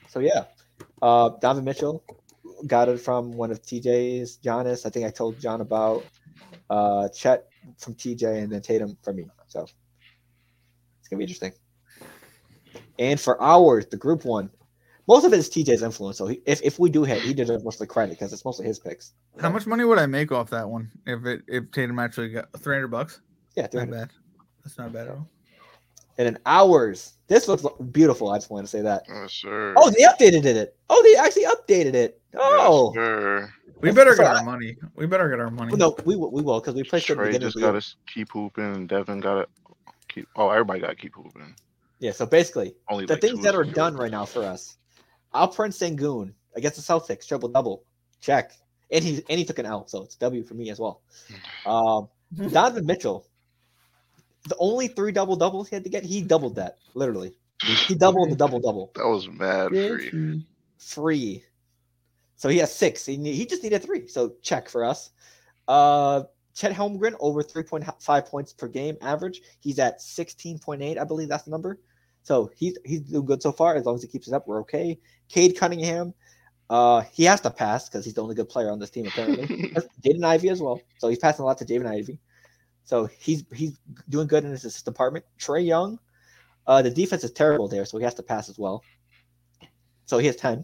So 0.08 0.20
yeah, 0.20 0.46
uh, 1.02 1.30
Donovan 1.42 1.66
Mitchell 1.66 2.04
got 2.68 2.90
it 2.90 3.00
from 3.00 3.32
one 3.32 3.52
of 3.52 3.62
TJ's. 3.62 4.40
Giannis, 4.44 4.86
I 4.86 4.90
think 4.90 5.06
I 5.06 5.10
told 5.10 5.40
John 5.40 5.62
about. 5.62 6.06
Uh, 6.70 7.08
Chet 7.10 7.46
from 7.78 7.94
TJ, 7.94 8.44
and 8.44 8.52
then 8.52 8.62
Tatum 8.62 8.98
from 9.04 9.18
me. 9.18 9.28
So 9.48 9.64
it's 11.00 11.08
gonna 11.10 11.20
be 11.20 11.26
interesting. 11.26 11.54
And 12.98 13.20
for 13.20 13.42
ours, 13.42 13.86
the 13.88 13.98
group 13.98 14.26
one, 14.26 14.50
most 15.08 15.26
of 15.26 15.34
it 15.34 15.38
is 15.40 15.50
TJ's 15.50 15.82
influence. 15.84 16.18
So 16.18 16.28
he, 16.28 16.42
if 16.46 16.62
if 16.64 16.80
we 16.80 16.90
do 16.90 17.04
hit, 17.04 17.22
he 17.22 17.34
deserves 17.34 17.64
most 17.64 17.76
of 17.76 17.80
the 17.80 17.88
credit 17.88 18.12
because 18.12 18.34
it's 18.34 18.46
mostly 18.46 18.66
his 18.66 18.80
picks. 18.80 19.14
How 19.40 19.50
much 19.50 19.66
money 19.68 19.84
would 19.84 20.00
I 20.00 20.06
make 20.06 20.32
off 20.32 20.50
that 20.52 20.68
one 20.70 20.92
if 21.06 21.26
it 21.26 21.42
if 21.48 21.72
Tatum 21.72 22.00
actually 22.00 22.30
got 22.30 22.52
three 22.60 22.76
hundred 22.76 22.90
bucks? 22.90 23.22
Yeah, 23.56 23.68
Not 23.74 23.90
bad. 23.92 24.10
That's 24.64 24.78
not 24.78 24.92
bad 24.92 25.08
at 25.08 25.14
all. 25.14 25.30
and 26.18 26.26
then 26.28 26.38
hours, 26.46 27.14
This 27.28 27.48
looks 27.48 27.64
beautiful. 27.92 28.30
I 28.32 28.38
just 28.38 28.50
want 28.50 28.66
to 28.66 28.70
say 28.70 28.82
that. 28.82 29.04
Oh, 29.10 29.28
sure. 29.28 29.74
Oh, 29.78 29.90
they 29.92 30.04
updated 30.04 30.44
it. 30.46 30.76
Oh, 30.90 31.02
they 31.04 31.16
actually 31.16 31.46
updated 31.46 31.94
it. 31.94 32.20
Oh, 32.38 32.92
Yes, 32.94 32.96
sir. 32.96 33.50
Oh. 33.50 33.72
We 33.82 33.92
better 33.92 34.16
So 34.16 34.24
get 34.24 34.32
I- 34.36 34.40
our 34.40 34.44
money. 34.46 34.76
We 34.96 35.06
better 35.06 35.30
get 35.30 35.40
our 35.40 35.52
money. 35.52 35.76
No, 35.76 35.96
we 36.06 36.16
will. 36.16 36.32
We 36.32 36.42
will 36.42 36.60
because 36.60 36.74
we 36.76 36.84
placed 36.84 37.10
it 37.10 37.16
the 37.16 37.22
Trae 37.22 37.26
beginning 37.28 37.48
just 37.50 37.60
got 37.60 37.80
to 37.80 37.86
keep 38.12 38.32
hooping, 38.32 38.76
and 38.76 38.90
Devin 38.90 39.20
got 39.20 39.36
to 39.36 39.48
keep. 40.08 40.28
Oh, 40.36 40.50
everybody 40.50 40.80
got 40.80 40.90
to 40.90 40.96
keep 40.96 41.14
hooping. 41.14 41.54
Yeah. 42.00 42.12
So 42.12 42.26
basically, 42.26 42.76
Only 42.90 43.06
the 43.06 43.14
like 43.14 43.22
things 43.22 43.44
that 43.44 43.54
are 43.56 43.64
done 43.66 43.96
right 43.96 44.12
now 44.12 44.26
for 44.26 44.44
us: 44.44 44.78
Alperen 45.36 45.70
Sengun 45.70 46.34
against 46.56 46.78
the 46.78 46.82
Celtics, 46.82 47.28
triple 47.28 47.50
double, 47.50 47.84
check, 48.22 48.54
and 48.92 49.04
he 49.04 49.24
and 49.30 49.38
he 49.38 49.46
took 49.46 49.60
an 49.60 49.66
L, 49.66 49.88
so 49.88 50.04
it's 50.04 50.16
W 50.16 50.44
for 50.44 50.54
me 50.54 50.70
as 50.70 50.80
well. 50.80 51.02
Um, 51.66 52.08
Donovan 52.52 52.86
Mitchell, 52.86 53.28
the 54.48 54.56
only 54.58 54.88
three 54.88 55.12
double 55.12 55.36
doubles 55.36 55.70
he 55.70 55.76
had 55.76 55.84
to 55.84 55.90
get, 55.90 56.04
he 56.04 56.22
doubled 56.22 56.56
that 56.56 56.78
literally. 56.94 57.36
He 57.88 57.96
doubled 57.96 58.32
the 58.32 58.36
double 58.36 58.60
double. 58.60 58.92
That 58.96 59.08
was 59.08 59.30
mad 59.30 59.70
free. 59.70 60.46
Free. 60.78 61.44
So 62.36 62.50
he 62.50 62.58
has 62.58 62.74
six. 62.74 63.06
He, 63.06 63.16
he 63.16 63.46
just 63.46 63.64
needed 63.64 63.82
three. 63.82 64.08
So 64.08 64.34
check 64.42 64.68
for 64.68 64.84
us. 64.84 65.12
Uh, 65.68 66.24
Chet 66.54 66.74
Holmgren 66.74 67.16
over 67.20 67.44
3.5 67.44 68.26
points 68.28 68.54
per 68.54 68.68
game 68.68 68.98
average. 69.02 69.42
He's 69.60 69.80
at 69.80 70.00
16.8, 70.00 70.98
I 70.98 71.04
believe 71.04 71.30
that's 71.30 71.44
the 71.44 71.52
number. 71.52 71.80
So 72.24 72.50
he's 72.56 72.78
he's 72.86 73.02
doing 73.02 73.26
good 73.26 73.42
so 73.42 73.52
far. 73.52 73.76
As 73.76 73.86
long 73.86 73.96
as 73.96 74.02
he 74.02 74.08
keeps 74.08 74.28
it 74.28 74.34
up, 74.34 74.48
we're 74.48 74.60
okay. 74.62 75.00
Cade 75.30 75.58
Cunningham, 75.58 76.14
uh, 76.70 77.02
he 77.12 77.24
has 77.26 77.42
to 77.42 77.52
pass 77.52 77.88
because 77.88 78.06
he's 78.06 78.14
the 78.14 78.22
only 78.22 78.36
good 78.36 78.50
player 78.50 78.72
on 78.72 78.80
this 78.80 78.90
team 78.90 79.08
apparently. 79.08 79.46
Jaden 80.06 80.24
Ivey 80.24 80.50
as 80.50 80.62
well. 80.62 80.82
So 80.98 81.10
he's 81.10 81.20
passing 81.20 81.44
a 81.44 81.46
lot 81.46 81.58
to 81.60 81.66
Jaden 81.66 81.88
Ivey. 81.88 82.20
So 82.84 83.10
he's 83.20 83.44
he's 83.54 83.80
doing 84.10 84.28
good 84.28 84.44
in 84.44 84.52
his 84.52 84.66
assist 84.66 84.86
department. 84.86 85.26
Trae 85.40 85.66
Young, 85.66 86.00
uh, 86.68 86.82
the 86.82 86.90
defense 86.90 87.24
is 87.24 87.32
terrible 87.32 87.68
there, 87.68 87.86
so 87.86 87.98
he 87.98 88.04
has 88.04 88.14
to 88.16 88.24
pass 88.24 88.50
as 88.50 88.58
well. 88.58 88.84
So 90.06 90.18
he 90.18 90.28
has 90.28 90.36
10. 90.36 90.64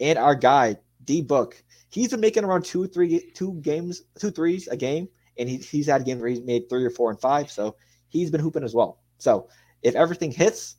And 0.00 0.18
our 0.18 0.34
guy, 0.34 0.76
D 1.04 1.22
Book, 1.22 1.62
he's 1.90 2.08
been 2.08 2.20
making 2.20 2.44
around 2.44 2.64
two, 2.64 2.86
three, 2.86 3.30
two 3.34 3.54
games, 3.62 4.02
two 4.18 4.30
threes 4.30 4.68
a 4.68 4.76
game. 4.76 5.08
And 5.38 5.48
he, 5.48 5.56
he's 5.56 5.86
had 5.86 6.00
a 6.00 6.04
game 6.04 6.18
where 6.20 6.28
he's 6.28 6.40
made 6.40 6.68
three 6.68 6.84
or 6.84 6.90
four 6.90 7.10
and 7.10 7.20
five. 7.20 7.50
So 7.50 7.76
he's 8.08 8.30
been 8.30 8.40
hooping 8.40 8.64
as 8.64 8.74
well. 8.74 9.00
So 9.18 9.48
if 9.82 9.94
everything 9.94 10.30
hits, 10.30 10.76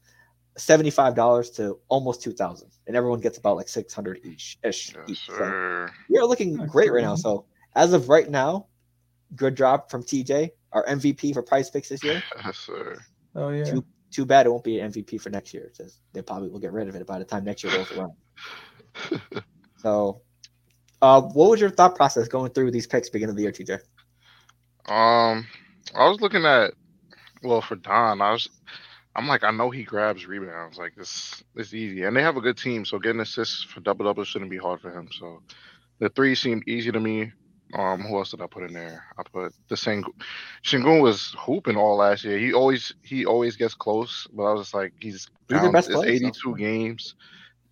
$75 0.57 1.55
to 1.55 1.79
almost 1.87 2.21
2000 2.21 2.69
and 2.87 2.95
everyone 2.95 3.19
gets 3.21 3.37
about 3.37 3.57
like 3.57 3.69
600 3.69 4.19
each 4.23 4.57
ish. 4.63 4.93
Yes, 4.93 5.09
each. 5.09 5.25
So 5.27 5.33
sir. 5.35 5.91
we 6.09 6.17
are 6.17 6.25
looking 6.25 6.55
great 6.67 6.91
right 6.91 7.03
now. 7.03 7.15
So 7.15 7.45
as 7.75 7.93
of 7.93 8.09
right 8.09 8.29
now, 8.29 8.67
good 9.35 9.55
job 9.55 9.89
from 9.89 10.03
TJ, 10.03 10.49
our 10.73 10.85
MVP 10.85 11.33
for 11.33 11.43
PrizePicks 11.43 11.87
this 11.89 12.03
year. 12.03 12.21
Yes, 12.45 12.57
sir. 12.57 12.97
Oh 13.35 13.49
yeah. 13.49 13.63
Two- 13.63 13.85
Too 14.11 14.25
bad 14.25 14.45
it 14.45 14.49
won't 14.49 14.63
be 14.65 14.79
an 14.81 14.91
MVP 14.91 15.21
for 15.21 15.29
next 15.29 15.53
year. 15.53 15.63
It 15.63 15.77
says 15.77 15.99
they 16.11 16.21
probably 16.21 16.49
will 16.49 16.59
get 16.59 16.73
rid 16.73 16.89
of 16.89 16.95
it 16.95 17.07
by 17.07 17.17
the 17.17 17.23
time 17.23 17.45
next 17.45 17.63
year 17.63 17.73
rolls 17.73 17.91
around. 17.93 18.11
So, 19.81 20.21
uh, 21.01 21.21
what 21.21 21.49
was 21.49 21.59
your 21.59 21.71
thought 21.71 21.95
process 21.95 22.27
going 22.27 22.51
through 22.51 22.69
these 22.69 22.85
picks 22.85 23.09
beginning 23.09 23.31
of 23.31 23.35
the 23.35 23.41
year, 23.43 23.51
TJ? 23.51 23.79
Um, 24.85 25.47
I 25.95 26.07
was 26.07 26.21
looking 26.21 26.45
at 26.45 26.73
well 27.41 27.61
for 27.61 27.75
Don. 27.75 28.21
I 28.21 28.31
was, 28.31 28.47
I'm 29.15 29.27
like, 29.27 29.43
I 29.43 29.51
know 29.51 29.69
he 29.69 29.83
grabs 29.83 30.25
rebounds. 30.25 30.77
Like 30.77 30.95
this, 30.95 31.43
it's 31.55 31.73
easy, 31.73 32.03
and 32.03 32.15
they 32.15 32.21
have 32.21 32.38
a 32.38 32.41
good 32.41 32.57
team. 32.57 32.85
So 32.85 32.99
getting 32.99 33.21
assists 33.21 33.63
for 33.63 33.81
double 33.81 34.05
double 34.05 34.23
shouldn't 34.23 34.51
be 34.51 34.57
hard 34.57 34.81
for 34.81 34.91
him. 34.91 35.09
So 35.11 35.41
the 35.99 36.09
three 36.09 36.35
seemed 36.35 36.67
easy 36.67 36.91
to 36.91 36.99
me. 36.99 37.31
Um, 37.73 38.01
who 38.01 38.17
else 38.17 38.31
did 38.31 38.41
I 38.41 38.47
put 38.47 38.63
in 38.63 38.73
there? 38.73 39.05
I 39.17 39.23
put 39.23 39.53
the 39.69 39.77
Sing. 39.77 40.03
Sengun 40.63 41.01
was 41.01 41.33
hooping 41.38 41.77
all 41.77 41.97
last 41.97 42.23
year. 42.23 42.38
He 42.38 42.53
always 42.53 42.93
he 43.01 43.25
always 43.25 43.55
gets 43.55 43.73
close, 43.73 44.27
but 44.33 44.43
I 44.43 44.53
was 44.53 44.61
just 44.63 44.73
like, 44.73 44.93
he's 44.99 45.29
best 45.47 45.89
It's 45.89 45.95
player, 45.97 46.17
so. 46.17 46.25
82 46.25 46.55
games. 46.57 47.15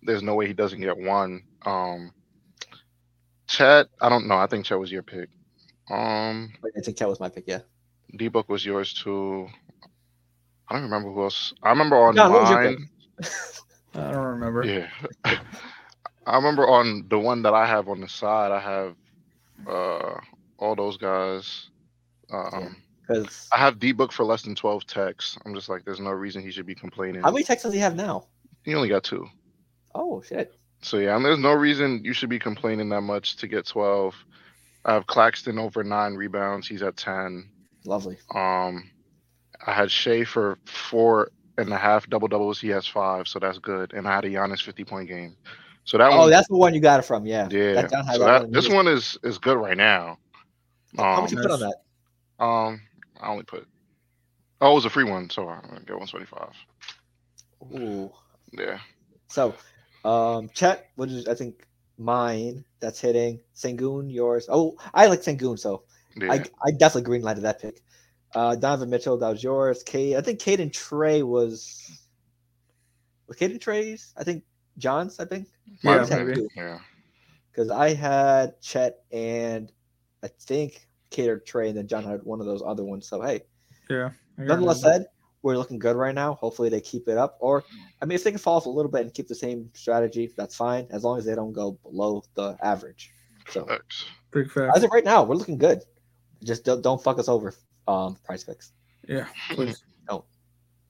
There's 0.02 0.22
no 0.22 0.34
way 0.34 0.46
he 0.46 0.54
doesn't 0.54 0.80
get 0.80 0.96
one. 0.96 1.42
Um, 1.66 2.12
Chet, 3.46 3.88
I 4.00 4.08
don't 4.08 4.26
know. 4.26 4.36
I 4.36 4.46
think 4.46 4.64
Chet 4.64 4.78
was 4.78 4.92
your 4.92 5.02
pick. 5.02 5.28
Um, 5.90 6.52
I 6.64 6.80
think 6.80 6.96
that 6.98 7.08
was 7.08 7.20
my 7.20 7.28
pick. 7.28 7.44
Yeah. 7.46 7.60
D 8.16 8.28
book 8.28 8.48
was 8.48 8.64
yours 8.64 8.94
too. 8.94 9.48
I 10.70 10.74
don't 10.74 10.84
remember 10.84 11.10
who 11.12 11.22
else. 11.24 11.52
I 11.62 11.70
remember 11.70 11.96
on 11.96 12.14
John, 12.14 12.32
what 12.32 12.42
was 12.42 12.50
your 12.50 12.62
mine. 12.62 12.88
I 13.94 14.12
don't 14.12 14.24
remember. 14.24 14.64
Yeah. 14.64 14.88
I 16.26 16.36
remember 16.36 16.68
on 16.68 17.06
the 17.10 17.18
one 17.18 17.42
that 17.42 17.54
I 17.54 17.66
have 17.66 17.88
on 17.88 18.00
the 18.00 18.08
side, 18.08 18.52
I 18.52 18.60
have 18.60 18.94
uh 19.66 20.20
all 20.58 20.76
those 20.76 20.96
guys. 20.96 21.70
Um 22.32 22.76
Because 23.00 23.48
I 23.52 23.58
have 23.58 23.78
D 23.80 23.92
book 23.92 24.12
for 24.12 24.24
less 24.24 24.42
than 24.42 24.54
12 24.54 24.86
texts. 24.86 25.36
I'm 25.44 25.54
just 25.54 25.68
like, 25.68 25.84
there's 25.84 26.00
no 26.00 26.10
reason 26.10 26.42
he 26.42 26.52
should 26.52 26.66
be 26.66 26.74
complaining. 26.74 27.22
how 27.22 27.32
many 27.32 27.44
texts 27.44 27.64
does 27.64 27.74
he 27.74 27.80
have 27.80 27.96
now? 27.96 28.26
He 28.64 28.74
only 28.74 28.88
got 28.88 29.02
two. 29.02 29.26
Oh 29.94 30.22
shit. 30.22 30.54
So 30.82 30.98
yeah, 30.98 31.16
and 31.16 31.24
there's 31.24 31.38
no 31.38 31.52
reason 31.52 32.00
you 32.04 32.12
should 32.12 32.30
be 32.30 32.38
complaining 32.38 32.88
that 32.90 33.00
much 33.02 33.36
to 33.36 33.48
get 33.48 33.66
12. 33.66 34.14
I 34.84 34.94
have 34.94 35.06
Claxton 35.06 35.58
over 35.58 35.84
nine 35.84 36.14
rebounds. 36.14 36.66
He's 36.66 36.82
at 36.82 36.96
10. 36.96 37.50
Lovely. 37.84 38.16
Um, 38.34 38.90
I 39.66 39.72
had 39.72 39.90
Shai 39.90 40.24
for 40.24 40.58
four 40.64 41.30
and 41.58 41.72
a 41.72 41.76
half 41.76 42.08
double 42.08 42.28
doubles. 42.28 42.60
He 42.60 42.68
has 42.68 42.86
five, 42.86 43.28
so 43.28 43.38
that's 43.38 43.58
good. 43.58 43.92
And 43.92 44.06
I 44.06 44.14
had 44.14 44.24
a 44.24 44.28
Giannis 44.30 44.62
50 44.62 44.84
point 44.84 45.08
game. 45.08 45.36
So 45.84 45.98
that 45.98 46.12
Oh, 46.12 46.18
one, 46.20 46.30
that's 46.30 46.48
the 46.48 46.56
one 46.56 46.74
you 46.74 46.80
got 46.80 47.00
it 47.00 47.04
from. 47.04 47.26
Yeah. 47.26 47.48
yeah. 47.50 47.86
So 48.14 48.24
that, 48.24 48.52
this 48.52 48.68
one 48.68 48.86
is 48.86 49.18
is 49.22 49.38
good 49.38 49.56
right 49.56 49.76
now. 49.76 50.18
How 50.96 51.20
much 51.22 51.32
Um, 51.32 51.36
you 51.36 51.42
put 51.42 51.50
on 51.52 51.60
that? 51.60 51.76
um, 52.38 52.80
I 53.20 53.28
only 53.28 53.44
put. 53.44 53.66
Oh, 54.60 54.72
it 54.72 54.74
was 54.74 54.84
a 54.84 54.90
free 54.90 55.04
one, 55.04 55.30
so 55.30 55.48
I'm 55.48 55.62
gonna 55.62 55.80
get 55.80 55.98
125. 55.98 56.52
Ooh. 57.74 58.10
Yeah. 58.52 58.78
So, 59.28 59.54
um, 60.04 60.48
Chet, 60.54 60.86
which 60.96 61.10
is 61.10 61.26
I 61.28 61.34
think 61.34 61.66
mine. 61.98 62.64
That's 62.80 63.00
hitting. 63.00 63.40
Sengun, 63.54 64.12
yours. 64.12 64.46
Oh, 64.50 64.76
I 64.94 65.06
like 65.06 65.20
Sengun, 65.20 65.58
so 65.58 65.82
Yeah. 66.16 66.32
I, 66.32 66.36
I 66.64 66.70
definitely 66.72 67.02
green 67.02 67.22
lighted 67.22 67.44
that 67.44 67.60
pick. 67.60 67.82
Uh, 68.34 68.54
Donovan 68.56 68.90
Mitchell, 68.90 69.16
that 69.18 69.28
was 69.28 69.42
yours. 69.42 69.82
Cade, 69.82 70.16
I 70.16 70.20
think 70.20 70.38
Cade 70.38 70.60
and 70.60 70.70
Trae 70.72 71.22
was. 71.22 71.98
Was 73.26 73.36
Cade 73.36 73.50
and 73.52 73.60
Trae's? 73.60 74.12
I 74.16 74.24
think 74.24 74.44
John's. 74.78 75.18
I 75.20 75.24
think 75.24 75.48
Yeah, 75.82 76.06
maybe. 76.10 76.48
yeah. 76.56 76.78
because 77.50 77.70
I 77.70 77.94
had 77.94 78.60
Chet 78.60 79.00
and 79.12 79.70
I 80.22 80.28
think 80.28 80.86
Cade 81.10 81.28
or 81.28 81.38
Trae, 81.38 81.68
and 81.68 81.76
then 81.76 81.86
John 81.88 82.04
had 82.04 82.22
one 82.24 82.40
of 82.40 82.46
those 82.46 82.62
other 82.64 82.84
ones. 82.84 83.08
So 83.08 83.20
hey, 83.22 83.42
Yeah. 83.88 84.10
Nonetheless 84.36 84.80
said, 84.80 85.06
we're 85.42 85.56
looking 85.56 85.78
good 85.78 85.96
right 85.96 86.14
now. 86.14 86.34
Hopefully 86.34 86.68
they 86.68 86.80
keep 86.80 87.08
it 87.08 87.16
up. 87.18 87.36
Or 87.40 87.64
I 88.00 88.04
mean, 88.04 88.14
if 88.16 88.24
they 88.24 88.30
can 88.30 88.38
fall 88.38 88.56
off 88.56 88.66
a 88.66 88.70
little 88.70 88.90
bit 88.90 89.02
and 89.02 89.12
keep 89.14 89.26
the 89.28 89.34
same 89.34 89.70
strategy, 89.74 90.32
that's 90.36 90.54
fine. 90.56 90.86
As 90.90 91.02
long 91.04 91.18
as 91.18 91.24
they 91.24 91.34
don't 91.34 91.52
go 91.52 91.72
below 91.82 92.22
the 92.34 92.56
average. 92.62 93.10
So 93.48 93.64
Thanks. 93.64 94.04
Big 94.32 94.50
fact. 94.50 94.76
as 94.76 94.84
of 94.84 94.90
right 94.92 95.04
now, 95.04 95.22
we're 95.24 95.34
looking 95.34 95.58
good. 95.58 95.82
Just 96.44 96.64
don't, 96.64 96.82
don't 96.82 97.02
fuck 97.02 97.18
us 97.18 97.28
over, 97.28 97.54
um, 97.90 98.16
PrizePicks, 98.28 98.70
Yeah. 99.08 99.26
Please. 99.50 99.82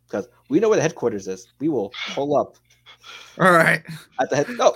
because 0.06 0.28
we 0.48 0.58
know 0.58 0.68
where 0.68 0.76
the 0.76 0.82
headquarters 0.82 1.28
is. 1.28 1.46
We 1.60 1.68
will 1.68 1.92
pull 2.14 2.36
up 2.36 2.56
All 3.38 3.52
right. 3.52 3.80
at 4.20 4.28
the 4.28 4.36
head. 4.36 4.48
No, 4.50 4.74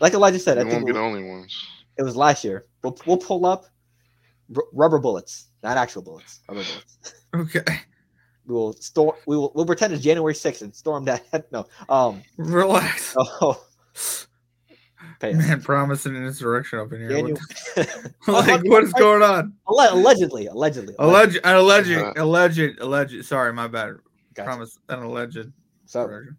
like 0.00 0.12
Elijah 0.12 0.38
said, 0.38 0.58
I 0.58 0.62
think 0.62 0.74
won't 0.74 0.86
be 0.86 0.92
we'll- 0.92 1.00
the 1.02 1.06
only 1.08 1.24
ones. 1.28 1.56
it 1.96 2.02
was 2.02 2.14
last 2.16 2.44
year. 2.44 2.66
We'll, 2.84 2.96
we'll 3.06 3.16
pull 3.16 3.46
up 3.46 3.64
r- 4.54 4.62
rubber 4.74 4.98
bullets, 4.98 5.48
not 5.62 5.76
actual 5.78 6.02
bullets. 6.02 6.40
Rubber 6.48 6.64
bullets. 6.64 7.54
Okay. 7.56 7.80
We 8.46 8.54
will 8.54 8.72
storm. 8.74 9.16
We 9.26 9.36
will. 9.36 9.52
We'll 9.54 9.66
pretend 9.66 9.92
it's 9.94 10.02
January 10.02 10.34
sixth 10.34 10.62
and 10.62 10.74
storm 10.74 11.04
that. 11.06 11.24
No. 11.52 11.66
Um. 11.88 12.22
Relax. 12.36 13.14
Oh. 13.40 13.62
Pay 15.20 15.32
us. 15.34 15.36
Man, 15.48 15.60
promising 15.60 16.16
an 16.16 16.24
insurrection 16.24 16.78
up 16.78 16.92
in 16.92 17.00
here. 17.00 17.08
January. 17.10 17.34
What, 17.74 18.16
like, 18.48 18.64
what 18.64 18.84
is 18.84 18.92
going 18.92 19.22
on? 19.22 19.52
Alle- 19.68 19.94
allegedly, 19.94 20.46
allegedly. 20.46 20.94
Alleged, 20.98 21.38
an 21.42 21.56
alleged, 21.56 21.90
Uh, 21.90 22.12
alleged, 22.16 22.78
alleged. 22.80 23.24
Sorry, 23.24 23.52
my 23.52 23.66
bad. 23.66 23.94
Gotcha. 24.34 24.46
Promise, 24.46 24.78
an 24.88 25.00
alleged. 25.00 25.50
So 25.86 26.02
insurrection. 26.02 26.36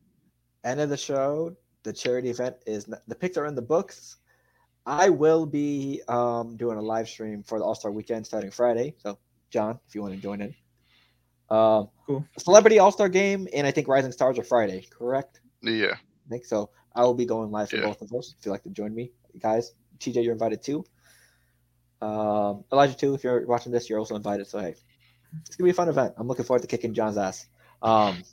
end 0.64 0.80
of 0.80 0.90
the 0.90 0.98
show. 0.98 1.56
the 1.84 1.92
charity 1.94 2.30
event 2.30 2.56
is 2.68 2.86
the 3.08 3.16
picks 3.16 3.36
are 3.38 3.46
in 3.48 3.56
the 3.56 3.62
books. 3.62 4.18
I 4.86 5.10
will 5.10 5.46
be 5.46 6.02
um, 6.08 6.56
doing 6.58 6.78
a 6.78 6.82
live 6.82 7.08
stream 7.10 7.44
for 7.44 7.60
the 7.60 7.66
All 7.66 7.76
Star 7.76 7.92
Weekend 7.92 8.26
starting 8.26 8.50
Friday. 8.52 8.96
So, 9.00 9.18
John, 9.50 9.78
if 9.88 9.94
you 9.96 10.02
want 10.02 10.14
to 10.16 10.20
join 10.22 10.42
in, 10.42 10.56
um, 11.50 11.90
Cool. 12.08 12.26
Celebrity 12.38 12.80
All 12.80 12.92
Star 12.92 13.10
Game 13.10 13.48
and 13.54 13.68
I 13.68 13.72
think 13.72 13.88
Rising 13.88 14.12
Stars 14.12 14.40
are 14.40 14.44
Friday. 14.44 14.88
Correct? 14.90 15.42
Yeah. 15.62 15.94
I 15.96 16.30
think 16.30 16.46
so. 16.46 16.70
I 16.96 17.04
will 17.04 17.14
be 17.14 17.26
going 17.26 17.52
live 17.52 17.70
for 17.70 17.78
Yeah. 17.78 17.84
both 17.84 18.02
of 18.02 18.10
those. 18.10 18.36
If 18.40 18.46
you'd 18.46 18.52
like 18.52 18.64
to 18.64 18.70
join 18.70 18.94
me, 18.94 19.12
guys. 19.40 19.74
TJ, 20.00 20.24
you're 20.24 20.34
invited 20.34 20.62
too. 20.62 20.84
Um, 22.02 22.64
Elijah 22.72 22.96
too. 22.96 23.14
If 23.14 23.24
you're 23.24 23.46
watching 23.46 23.72
this, 23.72 23.90
you're 23.90 24.00
also 24.00 24.16
invited. 24.16 24.48
So 24.48 24.60
hey, 24.60 24.76
it's 25.46 25.56
gonna 25.56 25.66
be 25.68 25.72
a 25.72 25.74
fun 25.74 25.90
event. 25.90 26.14
I'm 26.18 26.28
looking 26.28 26.46
forward 26.46 26.62
to 26.62 26.68
kicking 26.68 26.94
John's 26.94 27.18
ass. 27.18 27.48
Um, 27.82 28.24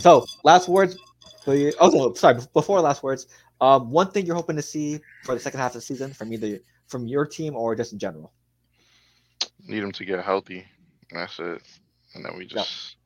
so 0.00 0.26
last 0.44 0.68
words. 0.68 0.96
For 1.44 1.54
you. 1.56 1.72
Oh, 1.80 2.14
sorry. 2.14 2.38
Before 2.54 2.80
last 2.80 3.02
words, 3.02 3.26
um, 3.60 3.90
one 3.90 4.10
thing 4.12 4.26
you're 4.26 4.36
hoping 4.36 4.54
to 4.56 4.62
see 4.62 5.00
for 5.24 5.34
the 5.34 5.40
second 5.40 5.58
half 5.58 5.72
of 5.72 5.74
the 5.74 5.80
season 5.80 6.12
from 6.12 6.32
either 6.32 6.60
from 6.86 7.06
your 7.08 7.26
team 7.26 7.56
or 7.56 7.74
just 7.74 7.92
in 7.92 7.98
general. 7.98 8.32
Need 9.66 9.80
them 9.80 9.92
to 9.92 10.04
get 10.04 10.24
healthy. 10.24 10.64
And 11.10 11.18
that's 11.20 11.38
it. 11.40 11.62
And 12.14 12.24
then 12.24 12.36
we 12.36 12.46
just 12.46 12.96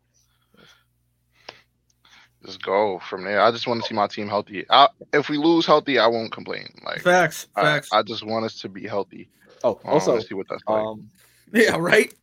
just 2.47 2.63
go 2.63 3.01
from 3.01 3.25
there. 3.25 3.41
I 3.41 3.51
just 3.51 3.67
want 3.67 3.83
to 3.83 3.89
see 3.89 3.95
my 3.95 4.07
team 4.07 4.29
healthy. 4.29 4.65
I, 4.71 4.89
if 5.13 5.29
we 5.29 5.37
lose 5.37 5.67
healthy, 5.67 5.99
I 5.99 6.07
won't 6.07 6.33
complain. 6.33 6.69
Like 6.85 7.01
Facts. 7.01 7.49
I, 7.57 7.63
Facts. 7.63 7.89
I 7.93 8.03
just 8.03 8.25
want 8.25 8.45
us 8.45 8.61
to 8.61 8.69
be 8.69 8.87
healthy. 8.87 9.29
Oh, 9.65 9.81
I 9.85 9.89
also, 9.89 10.13
want 10.13 10.25
see 10.25 10.35
what 10.35 10.47
that's 10.49 10.63
like. 10.67 10.79
um, 10.83 11.11
yeah. 11.53 11.77
Right. 11.77 12.15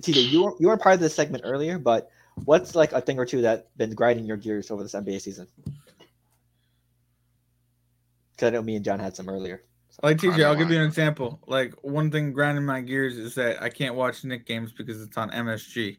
TJ, 0.00 0.30
you 0.30 0.44
were, 0.44 0.52
you 0.58 0.68
weren't 0.68 0.80
part 0.80 0.94
of 0.94 1.00
this 1.00 1.14
segment 1.14 1.42
earlier, 1.44 1.78
but 1.78 2.10
what's 2.44 2.74
like 2.74 2.92
a 2.92 3.00
thing 3.00 3.18
or 3.18 3.26
two 3.26 3.42
that 3.42 3.66
been 3.76 3.94
grinding 3.94 4.24
your 4.24 4.36
gears 4.36 4.70
over 4.70 4.82
this 4.82 4.94
NBA 4.94 5.20
season? 5.20 5.46
Because 8.32 8.48
I 8.48 8.50
know 8.50 8.62
me 8.62 8.76
and 8.76 8.84
John 8.84 9.00
had 9.00 9.16
some 9.16 9.28
earlier. 9.28 9.64
Like 10.02 10.18
TJ, 10.18 10.44
I 10.44 10.48
I'll 10.48 10.54
give 10.54 10.70
you 10.70 10.78
an 10.78 10.86
example. 10.86 11.40
Like 11.46 11.74
one 11.82 12.10
thing 12.10 12.32
grinding 12.32 12.64
my 12.64 12.80
gears 12.80 13.18
is 13.18 13.34
that 13.34 13.60
I 13.60 13.68
can't 13.68 13.96
watch 13.96 14.24
Knick 14.24 14.46
games 14.46 14.72
because 14.72 15.02
it's 15.02 15.16
on 15.18 15.28
MSG, 15.30 15.96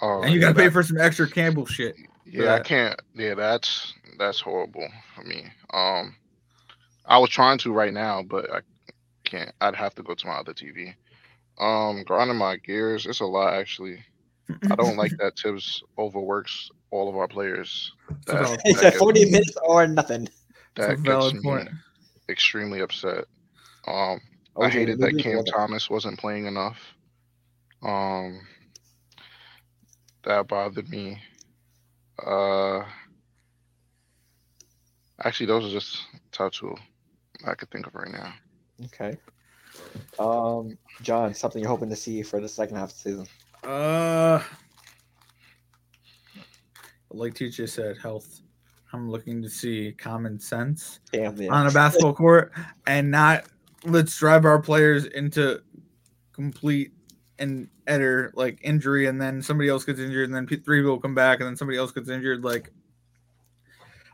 oh, 0.00 0.22
and 0.22 0.32
you 0.32 0.38
gotta 0.38 0.54
pay 0.54 0.70
for 0.70 0.84
some 0.84 1.00
extra 1.00 1.28
Campbell 1.28 1.66
shit. 1.66 1.96
Yeah, 2.24 2.54
I 2.54 2.60
can't. 2.60 2.98
Yeah, 3.14 3.34
that's 3.34 3.94
that's 4.18 4.40
horrible 4.40 4.88
for 5.14 5.22
me. 5.24 5.44
Um, 5.72 6.14
I 7.06 7.18
was 7.18 7.30
trying 7.30 7.58
to 7.58 7.72
right 7.72 7.92
now, 7.92 8.22
but 8.22 8.50
I 8.52 8.60
can't. 9.24 9.52
I'd 9.60 9.74
have 9.74 9.94
to 9.96 10.02
go 10.02 10.14
to 10.14 10.26
my 10.26 10.34
other 10.34 10.54
TV. 10.54 10.94
Um, 11.58 12.02
grinding 12.04 12.36
my 12.38 12.56
gears. 12.56 13.06
It's 13.06 13.20
a 13.20 13.26
lot 13.26 13.54
actually. 13.54 14.04
I 14.70 14.74
don't 14.76 14.96
like 14.96 15.12
that 15.18 15.38
Thibs 15.38 15.82
overworks 15.98 16.70
all 16.90 17.08
of 17.08 17.16
our 17.16 17.28
players. 17.28 17.92
It's 18.10 18.28
a 18.28 18.32
That, 18.32 18.42
valid- 18.44 18.60
He 18.64 18.72
that 18.72 18.78
said 18.80 18.90
gets 18.92 18.98
40 18.98 19.24
me- 19.24 19.30
minutes 19.32 19.56
or 19.64 19.86
nothing. 19.86 20.28
It's 20.76 20.86
a 20.86 20.88
That 20.96 21.02
gets 21.02 21.32
me 21.34 21.40
point. 21.42 21.68
extremely 22.28 22.80
upset. 22.80 23.24
Um, 23.86 24.20
I 24.60 24.68
hated 24.68 24.98
that 25.00 25.18
Cam 25.18 25.34
we'll- 25.34 25.44
Thomas 25.44 25.88
wasn't 25.90 26.18
playing 26.18 26.46
enough. 26.46 26.78
Um, 27.82 28.40
that 30.24 30.46
bothered 30.48 30.88
me. 30.88 31.18
Uh, 32.18 32.84
actually, 35.24 35.46
those 35.46 35.64
are 35.64 35.70
just 35.70 35.98
top 36.30 36.52
two 36.52 36.74
I 37.46 37.54
could 37.54 37.70
think 37.70 37.86
of 37.86 37.94
right 37.94 38.10
now. 38.10 38.34
Okay. 38.86 39.16
Um, 40.18 40.76
John, 41.02 41.34
something 41.34 41.60
you're 41.60 41.70
hoping 41.70 41.90
to 41.90 41.96
see 41.96 42.22
for 42.22 42.40
the 42.40 42.48
second 42.48 42.76
half 42.76 42.90
of 42.90 42.94
the 42.94 43.00
season. 43.00 43.26
Uh, 43.64 44.42
like 47.10 47.34
TJ 47.34 47.68
said, 47.68 47.98
health. 47.98 48.40
I'm 48.92 49.10
looking 49.10 49.40
to 49.42 49.48
see 49.48 49.92
common 49.92 50.38
sense 50.38 51.00
Damn, 51.12 51.40
yeah. 51.40 51.50
on 51.50 51.66
a 51.66 51.70
basketball 51.70 52.12
court 52.12 52.52
and 52.86 53.10
not 53.10 53.44
let's 53.84 54.16
drive 54.18 54.44
our 54.44 54.60
players 54.60 55.06
into 55.06 55.62
complete 56.32 56.92
and 57.38 57.68
utter 57.88 58.32
like 58.34 58.58
injury 58.62 59.06
and 59.06 59.20
then 59.20 59.42
somebody 59.42 59.68
else 59.68 59.84
gets 59.84 59.98
injured 60.00 60.28
and 60.30 60.34
then 60.34 60.46
three 60.46 60.80
people 60.80 60.98
come 61.00 61.14
back 61.14 61.40
and 61.40 61.46
then 61.48 61.56
somebody 61.56 61.78
else 61.78 61.90
gets 61.92 62.08
injured 62.08 62.44
like 62.44 62.70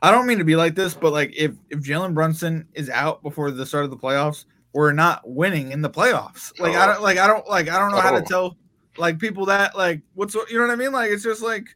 I 0.00 0.10
don't 0.10 0.26
mean 0.26 0.38
to 0.38 0.44
be 0.44 0.56
like 0.56 0.74
this 0.74 0.94
but 0.94 1.12
like 1.12 1.32
if 1.36 1.52
if 1.70 1.80
Jalen 1.80 2.14
Brunson 2.14 2.66
is 2.74 2.88
out 2.90 3.22
before 3.22 3.50
the 3.50 3.66
start 3.66 3.84
of 3.84 3.90
the 3.90 3.96
playoffs 3.96 4.44
we're 4.72 4.92
not 4.92 5.22
winning 5.28 5.72
in 5.72 5.82
the 5.82 5.90
playoffs 5.90 6.58
like 6.60 6.74
I 6.74 6.86
don't 6.86 7.02
like 7.02 7.18
I 7.18 7.26
don't 7.26 7.46
like 7.48 7.68
I 7.68 7.78
don't 7.78 7.90
know 7.90 8.00
how 8.00 8.12
to 8.12 8.18
Oh. 8.18 8.24
tell 8.24 8.56
like 8.96 9.18
people 9.18 9.46
that 9.46 9.76
like 9.76 10.02
what's 10.14 10.34
you 10.34 10.44
know 10.58 10.62
what 10.62 10.70
I 10.70 10.76
mean 10.76 10.92
like 10.92 11.10
it's 11.10 11.22
just 11.24 11.42
like 11.42 11.66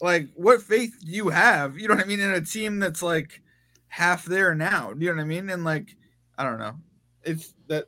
like 0.00 0.28
what 0.34 0.60
faith 0.62 0.94
do 1.04 1.10
you 1.12 1.28
have 1.28 1.78
you 1.78 1.88
know 1.88 1.94
what 1.94 2.04
I 2.04 2.06
mean 2.06 2.20
in 2.20 2.30
a 2.30 2.40
team 2.40 2.78
that's 2.78 3.02
like 3.02 3.40
half 3.88 4.24
there 4.24 4.54
now 4.54 4.92
do 4.92 5.04
you 5.04 5.10
know 5.10 5.16
what 5.16 5.22
I 5.22 5.26
mean 5.26 5.48
and 5.50 5.64
like 5.64 5.96
I 6.36 6.42
don't 6.42 6.58
know. 6.58 6.74
It's 7.22 7.54
that. 7.68 7.86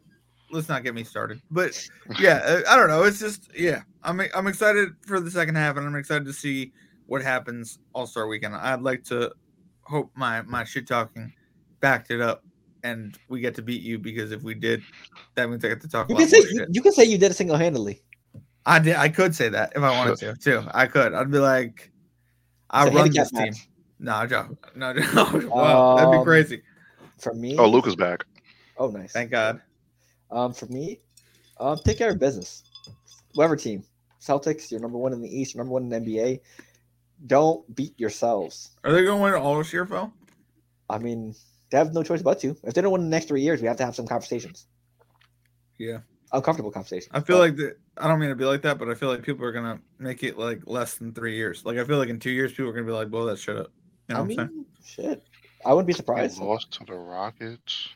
Let's 0.51 0.69
not 0.69 0.85
get 0.85 0.95
me 0.95 1.03
started. 1.05 1.41
But 1.51 1.83
yeah, 2.21 2.37
uh, 2.45 2.61
I 2.69 2.75
I 2.75 2.77
don't 2.77 2.89
know. 2.89 3.03
It's 3.03 3.19
just 3.19 3.51
yeah. 3.57 3.83
I'm 4.03 4.21
I'm 4.35 4.47
excited 4.47 4.91
for 5.07 5.19
the 5.21 5.31
second 5.31 5.57
half, 5.57 5.77
and 5.77 5.87
I'm 5.87 5.97
excited 5.97 6.25
to 6.27 6.33
see 6.33 6.73
what 7.07 7.23
happens 7.23 7.79
All 7.93 8.07
Star 8.07 8.27
Weekend. 8.29 8.55
I'd 8.55 8.83
like 8.83 9.03
to 9.05 9.33
hope 9.83 10.11
my 10.15 10.43
my 10.43 10.65
shit 10.65 10.87
talking 10.87 11.33
backed 11.81 12.11
it 12.11 12.21
up, 12.21 12.45
and 12.85 13.19
we 13.29 13.41
get 13.41 13.55
to 13.57 13.63
beat 13.63 13.83
you 13.83 13.99
because 13.99 14.31
if 14.33 14.43
we 14.43 14.55
did, 14.55 14.83
that 15.35 15.49
means 15.51 15.65
I 15.65 15.69
get 15.69 15.81
to 15.83 15.89
talk. 15.89 16.09
You 16.09 16.15
a 16.15 16.19
lot 16.19 16.29
can 16.31 16.43
say 16.43 16.49
you, 16.53 16.67
you 16.71 16.81
can 16.83 16.93
say 16.93 17.05
you 17.05 17.19
did 17.19 17.33
it 17.33 17.35
single 17.35 17.57
handedly. 17.57 18.01
I 18.65 18.79
did. 18.79 18.97
I 18.97 19.09
could 19.09 19.35
say 19.35 19.49
that 19.49 19.73
if 19.75 19.83
I 19.83 19.91
wanted 19.91 20.17
to 20.19 20.35
too. 20.37 20.63
I 20.73 20.87
could. 20.87 21.15
I'd 21.15 21.31
be 21.31 21.39
like, 21.39 21.91
I 22.71 22.87
It's 22.87 22.95
run 22.95 23.05
handicap 23.07 23.25
this 23.25 23.31
team. 23.33 23.47
match. 23.49 23.69
No, 23.99 24.27
Joe. 24.27 24.57
No, 24.77 24.93
no. 24.93 25.49
wow, 25.49 25.97
that'd 25.97 26.11
be 26.13 26.19
Um, 26.19 26.25
crazy. 26.25 26.63
For 27.19 27.33
me, 27.33 27.57
Oh, 27.59 27.67
Luka's 27.69 27.97
back. 27.97 28.25
Oh, 28.77 28.89
nice. 28.89 29.13
Thank 29.13 29.31
God. 29.31 29.63
Um, 30.31 30.53
for 30.53 30.67
me, 30.67 31.01
um, 31.61 31.79
take 31.85 31.99
care 31.99 32.11
of 32.11 32.19
business. 32.19 32.65
Whoever 33.35 33.57
team, 33.57 33.85
Celtics, 34.21 34.71
you're 34.71 34.81
number 34.81 34.99
one 34.99 35.13
in 35.13 35.21
the 35.23 35.29
East, 35.29 35.55
you're 35.55 35.63
number 35.63 35.73
one 35.75 35.85
in 35.85 35.89
the 35.91 35.99
NBA. 36.11 36.41
Don't 37.27 37.75
beat 37.75 37.99
yourselves. 37.99 38.71
Are 38.85 38.93
they 38.93 39.03
going 39.05 39.19
to 39.19 39.23
win 39.25 39.35
all 39.35 39.57
this 39.59 39.73
year, 39.73 39.87
Phil? 39.87 40.13
I 40.91 40.99
mean, 40.99 41.35
they 41.71 41.79
have 41.79 41.93
no 41.95 42.03
choice 42.03 42.23
but 42.23 42.39
to. 42.41 42.57
If 42.65 42.75
they 42.75 42.81
don't 42.83 42.93
win 42.93 43.03
the 43.03 43.09
next 43.09 43.27
three 43.29 43.41
years, 43.43 43.61
we 43.61 43.69
have 43.69 43.77
to 43.79 43.85
have 43.85 43.95
some 43.95 44.07
conversations. 44.07 44.67
Yeah. 45.79 45.99
Uncomfortable 46.33 46.71
conversations. 46.71 47.11
I 47.15 47.21
feel 47.21 47.37
But 47.39 47.43
like 47.43 47.57
that. 47.57 47.77
I 47.99 48.09
don't 48.09 48.19
mean 48.19 48.29
to 48.31 48.35
be 48.37 48.45
like 48.45 48.63
that, 48.63 48.79
but 48.79 48.89
I 48.89 48.95
feel 48.95 49.09
like 49.09 49.23
people 49.23 49.45
are 49.47 49.53
gonna 49.53 49.81
make 49.99 50.23
it 50.23 50.37
like 50.39 50.63
less 50.67 50.97
than 50.97 51.15
three 51.15 51.37
years. 51.37 51.65
Like 51.65 51.79
I 51.79 51.85
feel 51.85 51.99
like 51.99 52.09
in 52.09 52.19
two 52.19 52.31
years, 52.31 52.51
people 52.53 52.69
are 52.69 52.73
gonna 52.73 52.85
be 52.85 52.93
like, 52.93 53.11
"Blow 53.11 53.27
that 53.27 53.39
shit 53.39 53.57
up." 53.57 53.71
You 54.09 54.15
know 54.15 54.19
I 54.19 54.23
what 54.23 54.31
I'm 54.31 54.37
saying? 54.37 54.49
mean, 54.55 54.67
shit. 54.85 55.23
I 55.65 55.73
wouldn't 55.73 55.87
be 55.87 55.93
We 55.93 55.97
surprised. 55.97 56.39
lost 56.41 56.73
to 56.73 56.85
the 56.85 56.95
Rockets. 56.95 57.89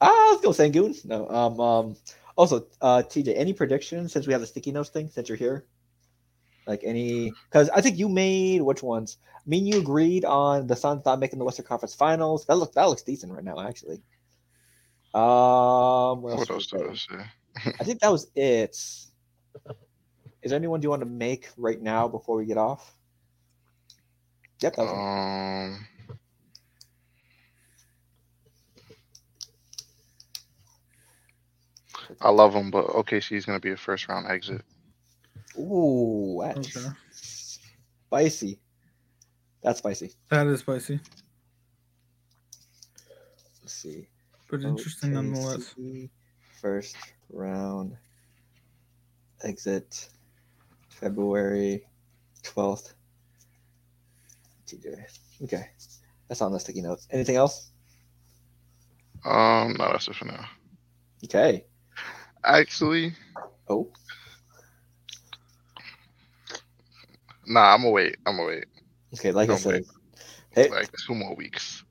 Ah, 0.00 0.28
let's 0.30 0.42
go 0.42 0.50
Sengun. 0.50 1.04
No. 1.04 1.28
Um. 1.28 1.60
Um. 1.60 1.96
Also, 2.36 2.66
uh, 2.82 3.02
TJ, 3.02 3.34
any 3.36 3.52
predictions 3.52 4.12
since 4.12 4.26
we 4.26 4.32
have 4.32 4.42
the 4.42 4.46
sticky 4.46 4.72
notes 4.72 4.90
thing? 4.90 5.08
Since 5.08 5.28
you're 5.28 5.38
here, 5.38 5.66
like 6.66 6.82
any? 6.84 7.32
Because 7.50 7.70
I 7.70 7.80
think 7.80 7.98
you 7.98 8.08
made 8.08 8.62
which 8.62 8.82
ones? 8.82 9.18
I 9.34 9.48
mean, 9.48 9.66
you 9.66 9.78
agreed 9.78 10.24
on 10.24 10.66
the 10.66 10.76
Suns 10.76 11.04
not 11.04 11.18
making 11.18 11.38
the 11.38 11.44
Western 11.44 11.64
Conference 11.66 11.94
Finals. 11.94 12.44
That 12.46 12.56
looks 12.56 12.74
that 12.74 12.84
looks 12.84 13.02
decent 13.02 13.32
right 13.32 13.44
now, 13.44 13.60
actually. 13.60 14.02
Um. 15.14 16.22
What 16.22 16.32
else? 16.32 16.38
What 16.40 16.50
else 16.50 16.66
did 16.66 16.82
I 16.82 16.94
say? 16.94 17.24
say? 17.56 17.72
I 17.80 17.84
think 17.84 18.00
that 18.00 18.12
was 18.12 18.30
it. 18.34 18.76
Is 20.42 20.50
there 20.50 20.56
anyone 20.56 20.82
you 20.82 20.90
want 20.90 21.00
to 21.00 21.06
make 21.06 21.48
right 21.56 21.80
now 21.80 22.06
before 22.06 22.36
we 22.36 22.46
get 22.46 22.58
off? 22.58 22.94
Yep, 24.60 24.76
that 24.76 24.82
was 24.82 24.92
it. 24.92 25.86
I 32.20 32.30
love 32.30 32.54
him, 32.54 32.70
but 32.70 32.86
OKC 32.86 33.36
is 33.36 33.46
going 33.46 33.58
to 33.58 33.62
be 33.62 33.72
a 33.72 33.76
first 33.76 34.08
round 34.08 34.26
exit. 34.28 34.62
Ooh, 35.58 36.40
that's 36.42 36.68
Okay. 36.68 36.86
spicy. 37.10 38.60
That's 39.62 39.78
spicy. 39.80 40.12
That 40.30 40.46
is 40.48 40.60
spicy, 40.60 41.00
Let's 43.62 43.74
see. 43.74 44.08
but 44.50 44.62
interesting 44.62 45.12
nonetheless. 45.12 45.74
First 46.60 46.96
round 47.30 47.96
exit 49.44 50.08
February 50.90 51.86
12th. 52.44 52.94
TJ. 54.66 55.04
Okay. 55.44 55.66
That's 56.28 56.42
on 56.42 56.52
the 56.52 56.60
sticky 56.60 56.82
notes. 56.82 57.06
Anything 57.10 57.36
else? 57.36 57.72
Um, 59.24 59.74
no, 59.78 59.90
that's 59.92 60.08
it 60.08 60.16
for 60.16 60.26
now. 60.26 60.46
Okay. 61.24 61.66
Actually, 62.46 63.12
Oh, 63.68 63.90
nah, 67.46 67.74
I'm 67.74 67.80
gonna 67.80 67.90
wait. 67.90 68.16
I'm 68.26 68.36
gonna 68.36 68.48
wait 68.48 68.64
okay. 69.14 69.32
Like 69.32 69.48
I 69.48 69.52
Don't 69.52 69.58
said, 69.58 69.72
wait. 69.74 69.86
hey, 70.50 70.68
like 70.70 70.90
two 71.06 71.14
more 71.14 71.34
weeks. 71.34 71.84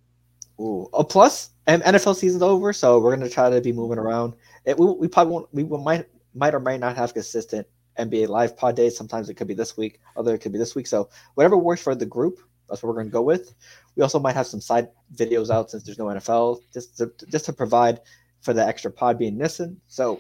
ooh. 0.60 0.88
Oh, 0.94 1.04
plus, 1.04 1.52
and 1.68 1.82
NFL 1.84 2.16
season's 2.16 2.44
over, 2.44 2.72
so 2.74 3.00
we're 3.00 3.16
gonna 3.16 3.30
try 3.30 3.50
to 3.50 3.62
be 3.62 3.72
moving 3.74 3.98
around. 3.98 4.34
It, 4.66 4.80
we, 4.80 4.86
we 4.86 5.08
probably 5.08 5.34
won't. 5.34 5.54
We 5.54 5.64
might 5.64 6.08
might 6.34 6.54
or 6.56 6.60
might 6.60 6.80
not 6.80 6.96
have 6.96 7.14
consistent 7.14 7.68
NBA 8.00 8.28
live 8.30 8.56
pod 8.58 8.76
days. 8.76 8.98
Sometimes 8.98 9.30
it 9.30 9.36
could 9.36 9.48
be 9.48 9.54
this 9.54 9.78
week, 9.78 10.00
other 10.16 10.36
it 10.36 10.40
could 10.40 10.52
be 10.52 10.60
this 10.60 10.76
week. 10.76 10.88
So 10.88 11.10
whatever 11.36 11.58
works 11.58 11.82
for 11.82 11.96
the 11.96 12.06
group, 12.06 12.40
that's 12.70 12.84
what 12.84 12.90
we're 12.90 12.96
going 12.96 13.08
to 13.08 13.12
go 13.12 13.22
with. 13.22 13.54
We 13.96 14.04
also 14.04 14.20
might 14.20 14.36
have 14.36 14.48
some 14.48 14.60
side 14.62 14.90
videos 15.16 15.50
out 15.50 15.72
since 15.72 15.84
there's 15.84 15.98
no 15.98 16.06
NFL, 16.06 16.60
just 16.74 16.98
to, 16.98 17.12
just 17.30 17.46
to 17.46 17.54
provide 17.54 18.02
for 18.42 18.54
the 18.54 18.66
extra 18.66 18.92
pod 18.92 19.18
being 19.18 19.38
missing. 19.38 19.80
So, 19.88 20.20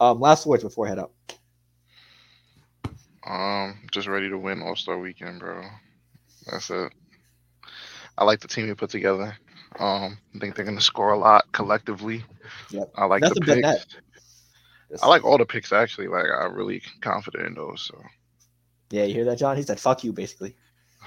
um, 0.00 0.18
last 0.20 0.46
words 0.46 0.62
before 0.64 0.86
I 0.86 0.88
head 0.90 0.98
up. 0.98 1.12
Um, 3.26 3.78
just 3.92 4.08
ready 4.08 4.28
to 4.30 4.38
win 4.38 4.62
All 4.62 4.74
Star 4.76 4.98
Weekend, 4.98 5.40
bro. 5.40 5.62
That's 6.50 6.70
it. 6.70 6.92
I 8.18 8.24
like 8.24 8.40
the 8.40 8.48
team 8.48 8.66
we 8.66 8.74
put 8.74 8.90
together. 8.90 9.36
Um, 9.78 10.18
I 10.34 10.38
think 10.40 10.56
they're 10.56 10.64
gonna 10.64 10.80
score 10.80 11.12
a 11.12 11.18
lot 11.18 11.44
collectively. 11.52 12.24
Yep. 12.70 12.90
I 12.96 13.04
like 13.04 13.22
Nothing 13.22 13.34
the 13.34 13.46
but 13.46 13.54
picks. 13.56 13.62
net. 13.62 13.86
Just- 14.90 15.04
I 15.04 15.06
like 15.06 15.22
all 15.24 15.38
the 15.38 15.46
picks 15.46 15.72
actually. 15.72 16.08
Like 16.08 16.26
I'm 16.36 16.54
really 16.54 16.82
confident 17.00 17.46
in 17.46 17.54
those. 17.54 17.82
So 17.82 18.02
Yeah, 18.90 19.04
you 19.04 19.14
hear 19.14 19.24
that, 19.26 19.38
John? 19.38 19.56
He 19.56 19.62
said, 19.62 19.78
"Fuck 19.78 20.02
you," 20.02 20.12
basically. 20.12 20.56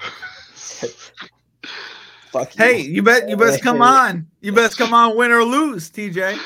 Fuck 2.32 2.56
you. 2.56 2.64
Hey, 2.64 2.80
you 2.80 3.02
bet 3.02 3.28
you 3.28 3.36
best 3.36 3.62
come 3.62 3.82
on. 3.82 4.26
You 4.40 4.52
best 4.52 4.78
come 4.78 4.94
on, 4.94 5.16
win 5.16 5.30
or 5.30 5.44
lose, 5.44 5.90
TJ. 5.90 6.38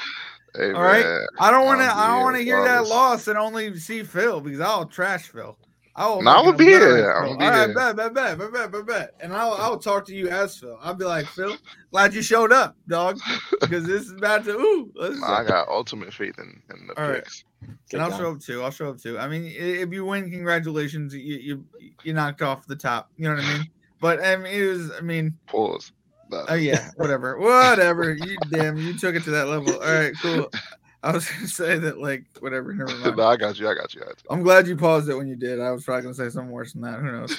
Hey, 0.57 0.75
All 0.75 0.83
right. 0.83 1.11
man. 1.11 1.27
I 1.39 1.51
don't 1.51 1.67
want 1.67 1.81
to. 1.81 1.87
I'll 1.87 1.93
be 1.93 2.03
I 2.03 2.09
don't 2.09 2.23
want 2.23 2.37
to 2.37 2.43
hear 2.45 2.63
that 2.63 2.87
loss 2.87 3.29
and 3.29 3.39
only 3.39 3.77
see 3.79 4.05
Phil 4.05 4.41
because 4.41 4.61
I'll 4.61 4.87
trash 4.87 5.29
Phil. 5.29 5.59
I 5.97 6.09
will. 6.09 6.23
No, 6.23 6.31
I 6.33 6.43
make 6.43 6.45
will 6.45 6.55
him 6.55 6.59
be 6.59 6.67
better 6.67 6.97
here. 6.97 7.11
as 7.11 7.13
I 7.13 7.21
Phil. 7.21 7.29
will 7.29 7.39
be 7.39 7.47
All 7.47 7.51
right, 7.51 7.73
here. 7.73 7.75
bet, 7.75 7.97
bet, 7.97 8.15
bet, 8.15 8.39
bet, 8.39 8.53
bet, 8.53 8.73
bet, 8.73 8.87
bet. 8.87 9.11
And 9.21 9.35
I'll 9.35 9.55
I'll 9.55 9.79
talk 9.79 10.07
to 10.07 10.15
you 10.15 10.29
as 10.31 10.59
Phil. 10.59 10.79
I'll 10.83 10.95
be 10.95 11.05
like 11.07 11.31
Phil, 11.31 11.61
glad 11.93 12.15
you 12.15 12.23
showed 12.23 12.53
up, 12.53 12.77
dog, 12.89 13.23
because 13.69 13.87
this 13.87 14.05
is 14.05 14.13
about 14.13 14.45
to. 14.45 14.53
Ooh, 14.53 14.93
let's 14.97 15.21
Nah, 15.21 15.39
I 15.39 15.45
got 15.45 15.69
ultimate 15.69 16.15
faith 16.15 16.39
in, 16.39 16.63
in 16.71 16.87
the 16.89 16.97
All 16.97 17.09
right. 17.09 17.25
picks. 17.25 17.45
Good 17.91 17.99
and 17.99 18.03
I'll 18.03 18.13
show 18.13 18.33
up 18.33 18.41
too. 18.41 18.63
I'll 18.63 18.71
show 18.73 18.91
up 18.91 18.99
too. 19.01 19.19
I 19.19 19.29
mean, 19.29 19.45
if 19.57 19.93
you 19.93 20.05
win, 20.07 20.31
congratulations. 20.31 21.15
You 21.15 21.37
you 21.39 21.65
you 22.03 22.15
knocked 22.15 22.43
off 22.43 22.67
the 22.67 22.77
top. 22.77 23.11
You 23.17 23.25
know 23.25 23.31
what 23.35 23.41
I 23.41 23.45
mean? 23.45 23.69
But 24.01 24.25
I 24.25 24.37
mean, 24.37 24.55
it 24.55 24.67
was. 24.69 24.93
I 24.93 25.03
mean, 25.03 25.39
Pause. 25.49 25.93
Nah. 26.31 26.45
oh 26.49 26.55
yeah, 26.55 26.91
whatever, 26.97 27.39
whatever. 27.39 28.13
You 28.13 28.37
damn, 28.51 28.77
you 28.77 28.99
took 28.99 29.15
it 29.15 29.23
to 29.25 29.31
that 29.31 29.49
level. 29.49 29.75
All 29.75 29.81
right, 29.81 30.13
cool. 30.21 30.51
I 31.03 31.13
was 31.13 31.29
gonna 31.29 31.47
say 31.47 31.79
that 31.79 31.99
like 31.99 32.25
whatever. 32.41 32.75
Never 32.75 32.91
mind. 32.99 33.17
no, 33.17 33.27
I 33.27 33.37
got 33.37 33.59
you. 33.59 33.69
I 33.69 33.75
got 33.75 33.95
you. 33.95 34.03
I 34.03 34.07
got 34.07 34.23
you. 34.23 34.31
I'm 34.31 34.43
glad 34.43 34.67
you 34.67 34.77
paused 34.77 35.09
it 35.09 35.15
when 35.15 35.29
you 35.29 35.37
did. 35.37 35.61
I 35.61 35.71
was 35.71 35.85
probably 35.85 36.03
gonna 36.03 36.15
say 36.15 36.29
something 36.29 36.51
worse 36.51 36.73
than 36.73 36.83
that. 36.83 37.01
Who 37.01 37.13
knows? 37.13 37.37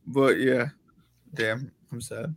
but 0.06 0.38
yeah, 0.38 0.66
damn, 1.34 1.70
I'm 1.92 2.00
sad. 2.00 2.34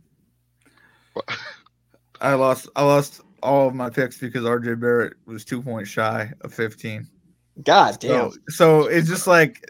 I 2.20 2.34
lost. 2.34 2.68
I 2.76 2.84
lost 2.84 3.20
all 3.42 3.68
of 3.68 3.74
my 3.74 3.90
picks 3.90 4.18
because 4.18 4.44
RJ 4.44 4.80
Barrett 4.80 5.14
was 5.26 5.44
two 5.44 5.60
points 5.60 5.90
shy 5.90 6.32
of 6.42 6.54
15. 6.54 7.08
God 7.64 7.98
damn. 7.98 8.30
So, 8.30 8.38
so 8.48 8.86
it's 8.86 9.08
just 9.08 9.26
like 9.26 9.68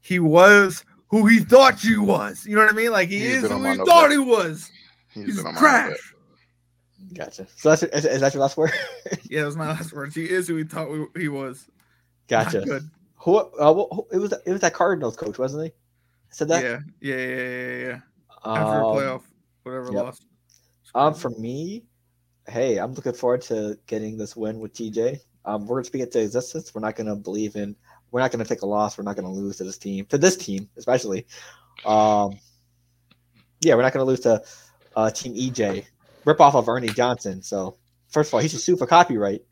he 0.00 0.18
was 0.18 0.84
who 1.10 1.26
he 1.26 1.40
thought 1.40 1.82
you 1.84 2.02
was. 2.02 2.46
You 2.46 2.56
know 2.56 2.62
what 2.62 2.72
I 2.72 2.76
mean? 2.76 2.92
Like 2.92 3.08
he 3.08 3.18
He's 3.18 3.42
is 3.44 3.50
who 3.50 3.56
he 3.62 3.76
note 3.76 3.86
thought 3.86 4.10
list. 4.10 4.12
he 4.12 4.18
was. 4.18 4.70
He's 5.12 5.26
He's 5.26 5.36
been 5.36 5.46
on 5.46 5.54
my 5.54 5.60
trash. 5.60 6.14
Gotcha. 7.14 7.46
So 7.56 7.70
that's 7.70 7.82
is, 7.82 8.04
is 8.04 8.20
that 8.20 8.34
your 8.34 8.42
last 8.42 8.56
word? 8.56 8.70
Yeah, 9.28 9.40
that 9.40 9.46
was 9.46 9.56
my 9.56 9.68
last 9.68 9.92
word. 9.92 10.12
He 10.12 10.28
is 10.28 10.46
who 10.48 10.56
he 10.56 10.64
thought 10.64 10.90
we, 10.90 11.06
he 11.20 11.28
was. 11.28 11.68
gotcha. 12.28 12.60
Good. 12.60 12.88
Who? 13.16 13.36
Uh, 13.36 13.74
who- 13.74 13.88
who- 13.90 14.06
it 14.12 14.18
was 14.18 14.32
it 14.32 14.50
was 14.52 14.60
that 14.60 14.74
Cardinals 14.74 15.16
coach, 15.16 15.38
wasn't 15.38 15.64
he? 15.64 15.72
Said 16.30 16.48
that. 16.48 16.62
Yeah, 16.62 16.78
yeah, 17.00 17.16
yeah, 17.16 17.36
yeah, 17.36 17.86
yeah. 17.88 17.98
Um, 18.44 18.56
After 18.56 18.78
a 18.80 18.84
playoff, 18.84 19.22
whatever 19.64 19.86
yep. 19.92 20.04
lost. 20.04 20.26
Um, 20.94 21.14
for 21.14 21.30
me, 21.30 21.84
hey, 22.48 22.78
I'm 22.78 22.94
looking 22.94 23.12
forward 23.12 23.42
to 23.42 23.78
getting 23.86 24.16
this 24.16 24.36
win 24.36 24.58
with 24.60 24.72
TJ. 24.74 25.18
Um, 25.44 25.66
we're 25.66 25.76
gonna 25.78 25.84
speak 25.84 26.02
it 26.02 26.12
to 26.12 26.20
existence. 26.20 26.74
We're 26.74 26.80
not 26.82 26.96
gonna 26.96 27.16
believe 27.16 27.56
in. 27.56 27.74
We're 28.10 28.20
not 28.20 28.32
gonna 28.32 28.44
take 28.44 28.62
a 28.62 28.66
loss. 28.66 28.98
We're 28.98 29.04
not 29.04 29.16
gonna 29.16 29.32
lose 29.32 29.58
to 29.58 29.64
this 29.64 29.78
team. 29.78 30.06
To 30.06 30.18
this 30.18 30.36
team, 30.36 30.68
especially. 30.76 31.26
Um, 31.84 32.38
yeah, 33.60 33.74
we're 33.74 33.82
not 33.82 33.92
gonna 33.92 34.04
lose 34.04 34.20
to 34.20 34.42
uh, 34.96 35.10
Team 35.10 35.34
EJ. 35.34 35.86
Rip 36.24 36.40
off 36.40 36.54
of 36.54 36.68
Ernie 36.68 36.88
Johnson. 36.88 37.42
So 37.42 37.76
first 38.08 38.30
of 38.30 38.34
all, 38.34 38.40
he 38.40 38.48
should 38.48 38.60
sue 38.60 38.76
for 38.76 38.86
copyright. 38.86 39.42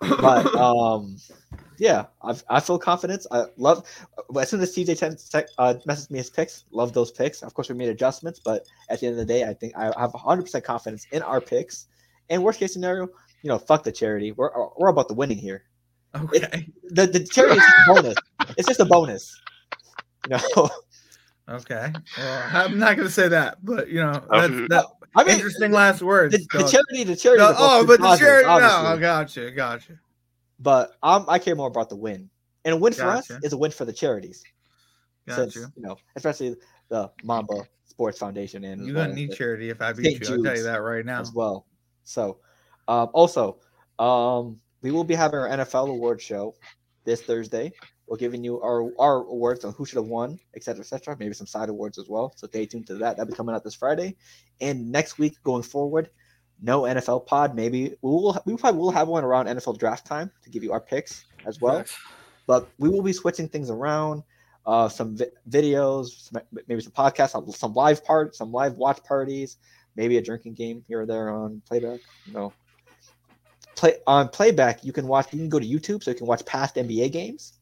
But 0.00 0.54
um, 0.56 1.16
yeah, 1.78 2.06
I, 2.22 2.34
I 2.48 2.60
feel 2.60 2.78
confidence. 2.78 3.26
I 3.30 3.44
love 3.56 3.86
as 4.38 4.50
soon 4.50 4.60
as 4.60 4.74
TJ 4.74 5.48
uh, 5.58 5.74
messaged 5.86 6.10
me 6.10 6.18
his 6.18 6.30
picks. 6.30 6.64
Love 6.70 6.92
those 6.92 7.10
picks. 7.10 7.42
Of 7.42 7.54
course, 7.54 7.68
we 7.68 7.74
made 7.74 7.88
adjustments, 7.88 8.40
but 8.44 8.66
at 8.88 9.00
the 9.00 9.06
end 9.06 9.18
of 9.18 9.26
the 9.26 9.32
day, 9.32 9.44
I 9.44 9.54
think 9.54 9.76
I 9.76 9.86
have 9.86 10.12
100 10.12 10.42
percent 10.42 10.64
confidence 10.64 11.06
in 11.12 11.22
our 11.22 11.40
picks. 11.40 11.86
And 12.28 12.42
worst 12.42 12.58
case 12.58 12.72
scenario, 12.72 13.08
you 13.42 13.48
know, 13.48 13.58
fuck 13.58 13.84
the 13.84 13.92
charity. 13.92 14.32
We're 14.32 14.50
we're 14.76 14.88
about 14.88 15.08
the 15.08 15.14
winning 15.14 15.38
here. 15.38 15.64
Okay. 16.24 16.68
The 16.90 17.06
the 17.06 17.24
charity 17.24 17.56
is 17.56 17.62
just 17.62 17.76
a 17.88 17.94
bonus. 17.94 18.14
It's 18.56 18.68
just 18.68 18.80
a 18.80 18.84
bonus. 18.84 19.40
You 20.28 20.38
know, 20.56 20.70
Okay. 21.48 21.92
Well, 22.18 22.42
I'm 22.52 22.78
not 22.78 22.96
gonna 22.96 23.08
say 23.08 23.28
that, 23.28 23.64
but 23.64 23.88
you 23.88 24.00
know, 24.00 24.20
Oh, 24.30 24.40
that's 24.48 24.68
that 24.70 24.86
I 25.14 25.24
mean, 25.24 25.34
interesting 25.34 25.72
last 25.72 26.02
words. 26.02 26.32
the, 26.36 26.58
the 26.58 26.68
charity, 26.68 27.04
the 27.04 27.16
charity. 27.16 27.42
No, 27.42 27.54
oh, 27.56 27.86
but 27.86 27.98
be 27.98 28.02
the 28.02 28.08
positive, 28.08 28.26
charity. 28.28 28.46
No, 28.46 28.52
obviously. 28.52 29.46
I 29.46 29.50
got 29.50 29.88
you. 29.88 29.98
But 30.58 30.96
um, 31.02 31.24
I 31.28 31.38
care 31.38 31.54
more 31.54 31.68
about 31.68 31.88
the 31.88 31.96
win. 31.96 32.28
And 32.64 32.74
a 32.74 32.76
win 32.76 32.92
for 32.92 33.04
us 33.06 33.30
is 33.42 33.52
a 33.52 33.56
win 33.56 33.70
for 33.70 33.84
the 33.84 33.92
charities. 33.92 34.42
Gotcha. 35.26 35.50
Since, 35.52 35.72
you 35.76 35.82
know, 35.82 35.96
especially 36.16 36.56
the 36.88 37.10
Mamba 37.22 37.62
Sports 37.84 38.18
Foundation 38.18 38.64
and 38.64 38.84
You're 38.84 38.94
gonna 38.96 39.14
need 39.14 39.32
charity 39.32 39.70
if 39.70 39.80
I 39.80 39.92
beat 39.92 40.04
St. 40.04 40.28
you. 40.28 40.36
I'll 40.36 40.42
tell 40.42 40.56
you 40.56 40.62
that 40.64 40.82
right 40.82 41.04
now. 41.06 41.20
as 41.20 41.32
well. 41.32 41.66
So, 42.04 42.38
um, 42.88 43.08
also, 43.12 43.58
um, 43.98 44.58
we 44.82 44.90
will 44.90 45.04
be 45.04 45.14
having 45.14 45.38
our 45.38 45.48
NFL 45.48 45.88
award 45.88 46.20
show 46.20 46.54
this 47.04 47.22
Thursday. 47.22 47.72
We're 48.06 48.16
giving 48.18 48.44
you 48.44 48.60
our, 48.60 48.88
our 49.00 49.16
awards 49.22 49.64
on 49.64 49.72
who 49.72 49.84
should 49.84 49.96
have 49.96 50.06
won, 50.06 50.38
et 50.54 50.62
cetera, 50.62 50.80
et 50.80 50.86
cetera. 50.86 51.16
Maybe 51.18 51.34
some 51.34 51.46
side 51.46 51.68
awards 51.68 51.98
as 51.98 52.08
well. 52.08 52.32
So 52.36 52.46
stay 52.46 52.66
tuned 52.66 52.86
to 52.88 52.94
that. 52.94 53.16
That'll 53.16 53.30
be 53.30 53.36
coming 53.36 53.54
out 53.54 53.64
this 53.64 53.74
Friday. 53.74 54.16
And 54.60 54.92
next 54.92 55.18
week, 55.18 55.42
going 55.42 55.62
forward, 55.64 56.10
no 56.62 56.82
NFL 56.82 57.26
pod. 57.26 57.54
Maybe 57.54 57.96
we 58.02 58.10
will. 58.10 58.40
We 58.46 58.56
probably 58.56 58.80
will 58.80 58.92
have 58.92 59.08
one 59.08 59.24
around 59.24 59.46
NFL 59.46 59.78
draft 59.78 60.06
time 60.06 60.30
to 60.42 60.50
give 60.50 60.62
you 60.62 60.72
our 60.72 60.80
picks 60.80 61.24
as 61.46 61.60
well. 61.60 61.78
But 62.46 62.68
we 62.78 62.88
will 62.88 63.02
be 63.02 63.12
switching 63.12 63.48
things 63.48 63.70
around. 63.70 64.22
Uh, 64.64 64.88
some 64.88 65.16
vi- 65.16 65.30
videos, 65.48 66.06
some, 66.30 66.42
maybe 66.68 66.80
some 66.80 66.92
podcasts, 66.92 67.54
some- 67.54 67.74
live 67.74 68.04
part, 68.04 68.34
some 68.34 68.52
live 68.52 68.74
watch 68.76 69.02
parties, 69.04 69.58
maybe 69.96 70.16
a 70.16 70.22
drinking 70.22 70.54
game 70.54 70.84
here 70.88 71.02
or 71.02 71.06
there 71.06 71.28
on 71.30 71.62
playback. 71.68 72.00
You 72.26 72.32
know, 72.32 72.52
play 73.76 73.98
on 74.06 74.28
playback. 74.28 74.84
You 74.84 74.92
can 74.92 75.06
watch. 75.06 75.32
You 75.32 75.38
can 75.38 75.48
go 75.48 75.60
to 75.60 75.66
YouTube, 75.66 76.02
so 76.02 76.10
you 76.10 76.16
can 76.16 76.26
watch 76.26 76.44
past 76.44 76.74
NBA 76.76 77.12
games. 77.12 77.58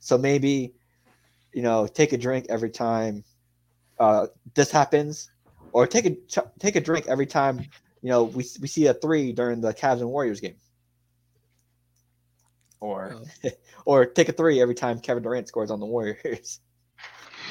So 0.00 0.18
maybe, 0.18 0.74
you 1.52 1.62
know, 1.62 1.86
take 1.86 2.12
a 2.12 2.18
drink 2.18 2.46
every 2.48 2.70
time 2.70 3.24
uh, 3.98 4.26
this 4.54 4.70
happens, 4.70 5.30
or 5.72 5.86
take 5.86 6.06
a 6.06 6.16
take 6.58 6.76
a 6.76 6.80
drink 6.80 7.06
every 7.08 7.26
time 7.26 7.60
you 8.02 8.10
know 8.10 8.24
we 8.24 8.44
we 8.60 8.68
see 8.68 8.86
a 8.86 8.94
three 8.94 9.32
during 9.32 9.60
the 9.60 9.72
Cavs 9.72 10.00
and 10.00 10.10
Warriors 10.10 10.40
game. 10.40 10.56
Or, 12.80 13.22
or 13.86 14.06
take 14.06 14.28
a 14.28 14.32
three 14.32 14.60
every 14.60 14.76
time 14.76 15.00
Kevin 15.00 15.24
Durant 15.24 15.48
scores 15.48 15.72
on 15.72 15.80
the 15.80 15.86
Warriors. 15.86 16.60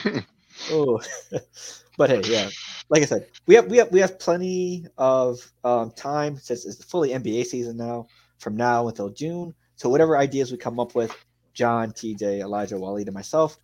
oh, 0.72 1.02
but 1.98 2.10
hey, 2.10 2.22
yeah. 2.26 2.50
Like 2.90 3.02
I 3.02 3.06
said, 3.06 3.28
we 3.46 3.56
have 3.56 3.68
we 3.68 3.78
have 3.78 3.92
we 3.92 4.00
have 4.00 4.20
plenty 4.20 4.86
of 4.98 5.40
um, 5.64 5.92
time 5.92 6.38
since 6.38 6.66
it's 6.66 6.84
fully 6.84 7.10
NBA 7.10 7.46
season 7.46 7.78
now. 7.78 8.08
From 8.40 8.56
now 8.56 8.88
until 8.88 9.10
June, 9.10 9.56
so 9.78 9.90
whatever 9.90 10.16
ideas 10.16 10.52
we 10.52 10.60
come 10.60 10.80
up 10.80 10.94
with, 10.94 11.12
John, 11.56 11.90
TJ, 11.92 12.40
Elijah, 12.40 12.76
Waleed, 12.76 13.08
and 13.08 13.16
myself, 13.16 13.58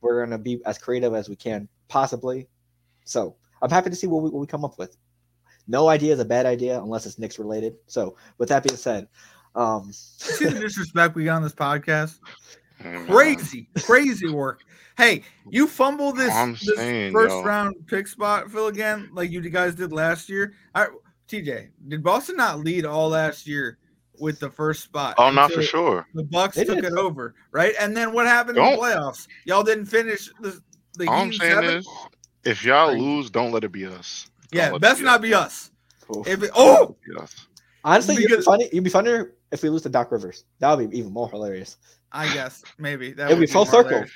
we're 0.00 0.24
gonna 0.24 0.38
be 0.38 0.60
as 0.66 0.78
creative 0.78 1.14
as 1.14 1.28
we 1.28 1.34
can 1.34 1.68
possibly. 1.88 2.48
So 3.04 3.34
I'm 3.60 3.70
happy 3.70 3.90
to 3.90 3.96
see 3.96 4.06
what 4.06 4.22
we, 4.22 4.30
what 4.30 4.40
we 4.40 4.46
come 4.46 4.64
up 4.64 4.78
with. 4.78 4.96
No 5.66 5.88
idea 5.88 6.12
is 6.12 6.20
a 6.20 6.24
bad 6.24 6.46
idea 6.46 6.80
unless 6.80 7.06
it's 7.06 7.18
Knicks 7.18 7.38
related. 7.38 7.74
So 7.86 8.16
with 8.38 8.50
that 8.50 8.62
being 8.62 8.76
said, 8.76 9.08
um, 9.54 9.92
See 9.92 10.46
the 10.46 10.60
disrespect 10.60 11.14
we 11.14 11.24
got 11.24 11.36
on 11.36 11.42
this 11.42 11.54
podcast? 11.54 12.18
Amen. 12.84 13.06
Crazy, 13.06 13.68
crazy 13.80 14.28
work. 14.28 14.60
Hey, 14.96 15.22
you 15.50 15.66
fumble 15.66 16.12
this, 16.12 16.32
I'm 16.32 16.52
this 16.52 16.76
saying, 16.76 17.12
first 17.12 17.30
yo. 17.34 17.42
round 17.42 17.74
pick 17.86 18.06
spot, 18.06 18.50
Phil, 18.50 18.68
again, 18.68 19.08
like 19.12 19.30
you 19.30 19.40
guys 19.48 19.74
did 19.74 19.92
last 19.92 20.28
year. 20.28 20.52
I, 20.74 20.86
TJ, 21.28 21.68
did 21.88 22.02
Boston 22.02 22.36
not 22.36 22.60
lead 22.60 22.84
all 22.84 23.08
last 23.08 23.46
year 23.46 23.78
with 24.20 24.38
the 24.38 24.50
first 24.50 24.84
spot? 24.84 25.14
Oh, 25.18 25.30
not 25.30 25.50
for 25.50 25.60
until 25.60 25.66
sure. 25.68 26.06
The 26.14 26.22
Bucks 26.24 26.56
They 26.56 26.64
took 26.64 26.76
did. 26.76 26.84
it 26.84 26.92
over, 26.92 27.34
right? 27.50 27.74
And 27.80 27.96
then 27.96 28.12
what 28.12 28.26
happened 28.26 28.58
in 28.58 28.64
Don't- 28.64 28.76
the 28.76 28.82
playoffs? 28.82 29.26
Y'all 29.46 29.62
didn't 29.64 29.86
finish 29.86 30.30
the 30.40 30.60
the 30.96 31.08
All 31.08 31.22
I'm 31.22 31.32
saying 31.32 31.54
seven? 31.54 31.76
is, 31.78 31.88
if 32.44 32.64
y'all 32.64 32.94
lose, 32.96 33.30
don't 33.30 33.50
let 33.50 33.64
it 33.64 33.72
be 33.72 33.84
us. 33.86 34.30
Don't 34.52 34.72
yeah, 34.74 34.78
best 34.78 34.98
be 35.00 35.04
not 35.06 35.16
us. 35.16 35.22
be 35.22 35.34
us. 35.34 35.70
oof. 36.16 36.28
If 36.28 36.42
it, 36.44 36.50
oh, 36.54 36.94
Be 37.08 37.16
us. 37.20 37.48
honestly, 37.82 38.14
it'd 38.14 38.26
be 38.28 38.30
because- 38.30 38.44
funny. 38.44 38.66
It'd 38.66 38.84
be 38.84 38.90
funnier 38.90 39.34
if 39.50 39.62
we 39.64 39.70
lose 39.70 39.82
to 39.82 39.88
Doc 39.88 40.12
Rivers. 40.12 40.44
That 40.60 40.76
would 40.78 40.90
be 40.90 40.98
even 40.98 41.12
more 41.12 41.28
hilarious. 41.28 41.78
I 42.14 42.32
guess 42.32 42.62
maybe 42.78 43.12
that 43.12 43.26
It'd 43.26 43.38
would 43.38 43.46
be 43.48 43.52
full 43.52 43.66
circle, 43.66 43.88
hilarious. 43.90 44.10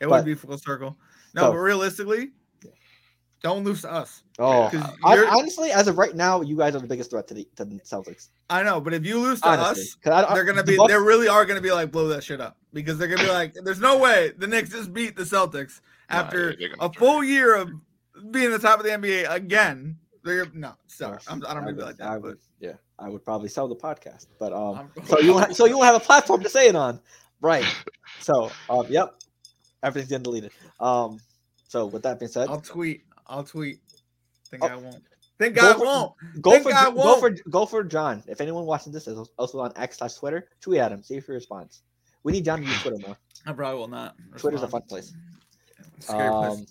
It 0.00 0.08
but- 0.08 0.10
would 0.10 0.24
be 0.24 0.34
full 0.34 0.58
circle. 0.58 0.98
No, 1.34 1.42
So- 1.42 1.52
but 1.52 1.58
realistically, 1.58 2.32
Don't 3.42 3.64
lose 3.64 3.82
to 3.82 3.92
us. 3.92 4.22
Oh, 4.38 4.68
'Cause 4.72 4.82
I, 5.04 5.24
honestly, 5.26 5.70
as 5.70 5.86
of 5.86 5.98
right 5.98 6.16
now, 6.16 6.40
you 6.40 6.56
guys 6.56 6.74
are 6.74 6.80
the 6.80 6.86
biggest 6.88 7.10
threat 7.10 7.28
to 7.28 7.34
the, 7.34 7.46
to 7.56 7.64
the 7.66 7.76
Celtics. 7.80 8.30
I 8.50 8.62
know, 8.64 8.80
but 8.80 8.92
if 8.94 9.04
you 9.04 9.20
lose 9.20 9.40
to 9.42 9.48
Honestly, 9.48 9.82
us, 9.82 9.94
'Cause 10.02 10.12
I- 10.24 10.30
I- 10.30 10.34
they're 10.34 10.44
gonna 10.44 10.62
the 10.62 10.72
be 10.72 10.76
Bucks- 10.78 10.90
they 10.92 10.98
really 10.98 11.28
are 11.28 11.44
gonna 11.44 11.60
be 11.60 11.70
like 11.70 11.92
blow 11.92 12.08
that 12.08 12.24
shit 12.24 12.40
up 12.40 12.56
because 12.72 12.98
they're 12.98 13.06
gonna 13.08 13.22
be 13.22 13.30
like, 13.30 13.54
there's 13.62 13.78
no 13.78 13.98
way 13.98 14.32
the 14.38 14.46
Knicks 14.48 14.70
just 14.70 14.92
beat 14.92 15.16
the 15.16 15.22
Celtics 15.22 15.80
after 16.08 16.56
yeah, 16.58 16.68
a 16.80 16.88
try. 16.88 16.98
full 16.98 17.22
year 17.22 17.54
of 17.54 17.70
being 18.32 18.50
the 18.50 18.58
top 18.58 18.80
of 18.80 18.84
the 18.86 18.90
NBA 18.92 19.26
again. 19.30 19.96
They're 20.24 20.46
no, 20.54 20.72
sorry, 20.88 21.18
I'm, 21.28 21.44
I 21.46 21.54
don't 21.54 21.66
mean 21.66 21.74
to 21.76 21.80
be 21.82 21.84
would- 21.84 21.86
like 21.86 21.96
that, 21.98 22.08
I 22.08 22.14
but 22.14 22.22
would, 22.22 22.38
yeah, 22.58 22.72
I 22.98 23.10
would 23.10 23.22
probably 23.22 23.48
sell 23.50 23.68
the 23.68 23.76
podcast, 23.76 24.26
but 24.40 24.52
um, 24.54 24.90
so 25.06 25.20
you 25.20 25.34
won't 25.34 25.46
ha- 25.48 25.52
so 25.52 25.66
you 25.66 25.76
won't 25.76 25.86
have 25.86 25.94
a 25.94 26.04
platform 26.04 26.42
to 26.42 26.48
say 26.48 26.66
it 26.68 26.74
on, 26.74 27.00
right? 27.40 27.64
So 28.20 28.50
um, 28.70 28.86
yep, 28.88 29.14
everything's 29.82 30.08
getting 30.10 30.22
deleted. 30.22 30.52
Um, 30.80 31.18
so 31.68 31.86
with 31.86 32.02
that 32.04 32.18
being 32.20 32.30
said, 32.30 32.48
I'll 32.48 32.60
tweet. 32.60 33.02
I'll 33.26 33.42
tweet. 33.44 33.80
Think 34.48 34.62
Oh. 34.62 34.68
I 34.68 34.76
won't. 34.76 35.02
Think 35.38 35.56
Go 35.56 35.70
I 35.70 35.72
for- 35.74 35.84
won't. 35.84 36.12
go 36.40 36.50
think 36.52 36.62
for 36.62 36.72
I 36.74 36.84
go 36.84 36.90
won't. 36.92 37.20
for 37.20 37.50
go 37.50 37.66
for 37.66 37.84
John. 37.84 38.22
If 38.26 38.40
anyone 38.40 38.64
watching 38.64 38.92
this 38.92 39.06
is 39.06 39.28
also 39.38 39.58
on 39.60 39.72
X 39.76 39.98
slash 39.98 40.14
Twitter, 40.14 40.48
tweet 40.60 40.78
at 40.80 40.92
him, 40.92 41.02
see 41.02 41.16
if 41.16 41.26
he 41.26 41.32
responds. 41.32 41.82
We 42.22 42.32
need 42.32 42.44
John 42.44 42.60
to 42.62 42.66
use 42.66 42.80
Twitter 42.80 42.98
more. 43.06 43.18
I 43.44 43.52
probably 43.52 43.78
will 43.78 43.88
not. 43.88 44.14
Twitter's 44.38 44.62
a 44.62 44.68
fun 44.68 44.82
place. 44.88 45.12
Scary 45.98 46.30
place. 46.30 46.58
Um, 46.58 46.66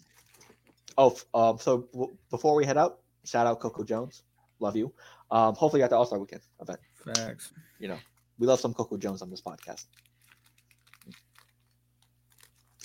oh, 0.97 1.17
um, 1.49 1.59
so 1.59 1.87
w- 1.93 2.15
before 2.31 2.55
we 2.55 2.65
head 2.65 2.77
out, 2.77 2.99
shout 3.23 3.45
out 3.45 3.59
Coco 3.59 3.83
Jones, 3.83 4.23
love 4.59 4.75
you. 4.75 4.91
Um, 5.31 5.53
hopefully 5.53 5.81
you 5.81 5.83
got 5.83 5.89
the 5.91 5.97
All 5.97 6.05
Star 6.05 6.17
Weekend 6.19 6.41
event. 6.61 6.79
Facts. 7.13 7.53
You 7.79 7.89
know, 7.89 7.97
we 8.39 8.47
love 8.47 8.59
some 8.59 8.73
Coco 8.73 8.97
Jones 8.97 9.21
on 9.21 9.29
this 9.29 9.41
podcast. 9.41 9.85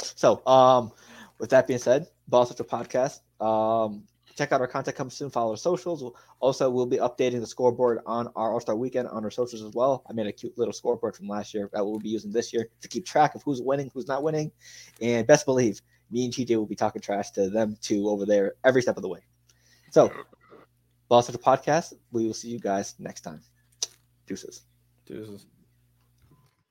So, 0.02 0.46
um, 0.46 0.92
with 1.38 1.50
that 1.50 1.66
being 1.66 1.78
said, 1.78 2.06
Baller 2.30 2.46
Central 2.46 2.68
Podcast. 2.68 3.20
Um, 3.44 4.04
check 4.36 4.52
out 4.52 4.60
our 4.60 4.66
content 4.66 4.96
coming 4.96 5.10
soon. 5.10 5.30
Follow 5.30 5.52
our 5.52 5.56
socials. 5.56 6.12
Also, 6.40 6.70
we'll 6.70 6.86
be 6.86 6.98
updating 6.98 7.40
the 7.40 7.46
scoreboard 7.46 8.00
on 8.06 8.28
our 8.36 8.52
All 8.52 8.60
Star 8.60 8.76
Weekend 8.76 9.08
on 9.08 9.24
our 9.24 9.30
socials 9.30 9.62
as 9.62 9.72
well. 9.74 10.04
I 10.08 10.12
made 10.12 10.26
a 10.26 10.32
cute 10.32 10.56
little 10.56 10.72
scoreboard 10.72 11.16
from 11.16 11.28
last 11.28 11.54
year 11.54 11.68
that 11.72 11.84
we'll 11.84 11.98
be 11.98 12.08
using 12.08 12.32
this 12.32 12.52
year 12.52 12.68
to 12.80 12.88
keep 12.88 13.06
track 13.06 13.34
of 13.34 13.42
who's 13.42 13.60
winning, 13.60 13.90
who's 13.92 14.08
not 14.08 14.22
winning, 14.22 14.50
and 15.00 15.26
best 15.26 15.46
believe 15.46 15.80
me 16.10 16.24
and 16.24 16.34
TJ 16.34 16.56
will 16.56 16.66
be 16.66 16.74
talking 16.74 17.00
trash 17.00 17.30
to 17.32 17.48
them 17.48 17.76
two 17.80 18.08
over 18.08 18.26
there 18.26 18.54
every 18.64 18.82
step 18.82 18.96
of 18.96 19.02
the 19.02 19.08
way. 19.08 19.20
So, 19.90 20.12
Baller 21.10 21.24
Central 21.24 21.42
Podcast. 21.42 21.94
We 22.12 22.26
will 22.26 22.34
see 22.34 22.48
you 22.48 22.60
guys 22.60 22.94
next 22.98 23.22
time. 23.22 23.40
Deuces. 24.26 24.62
Deuces. 25.06 25.46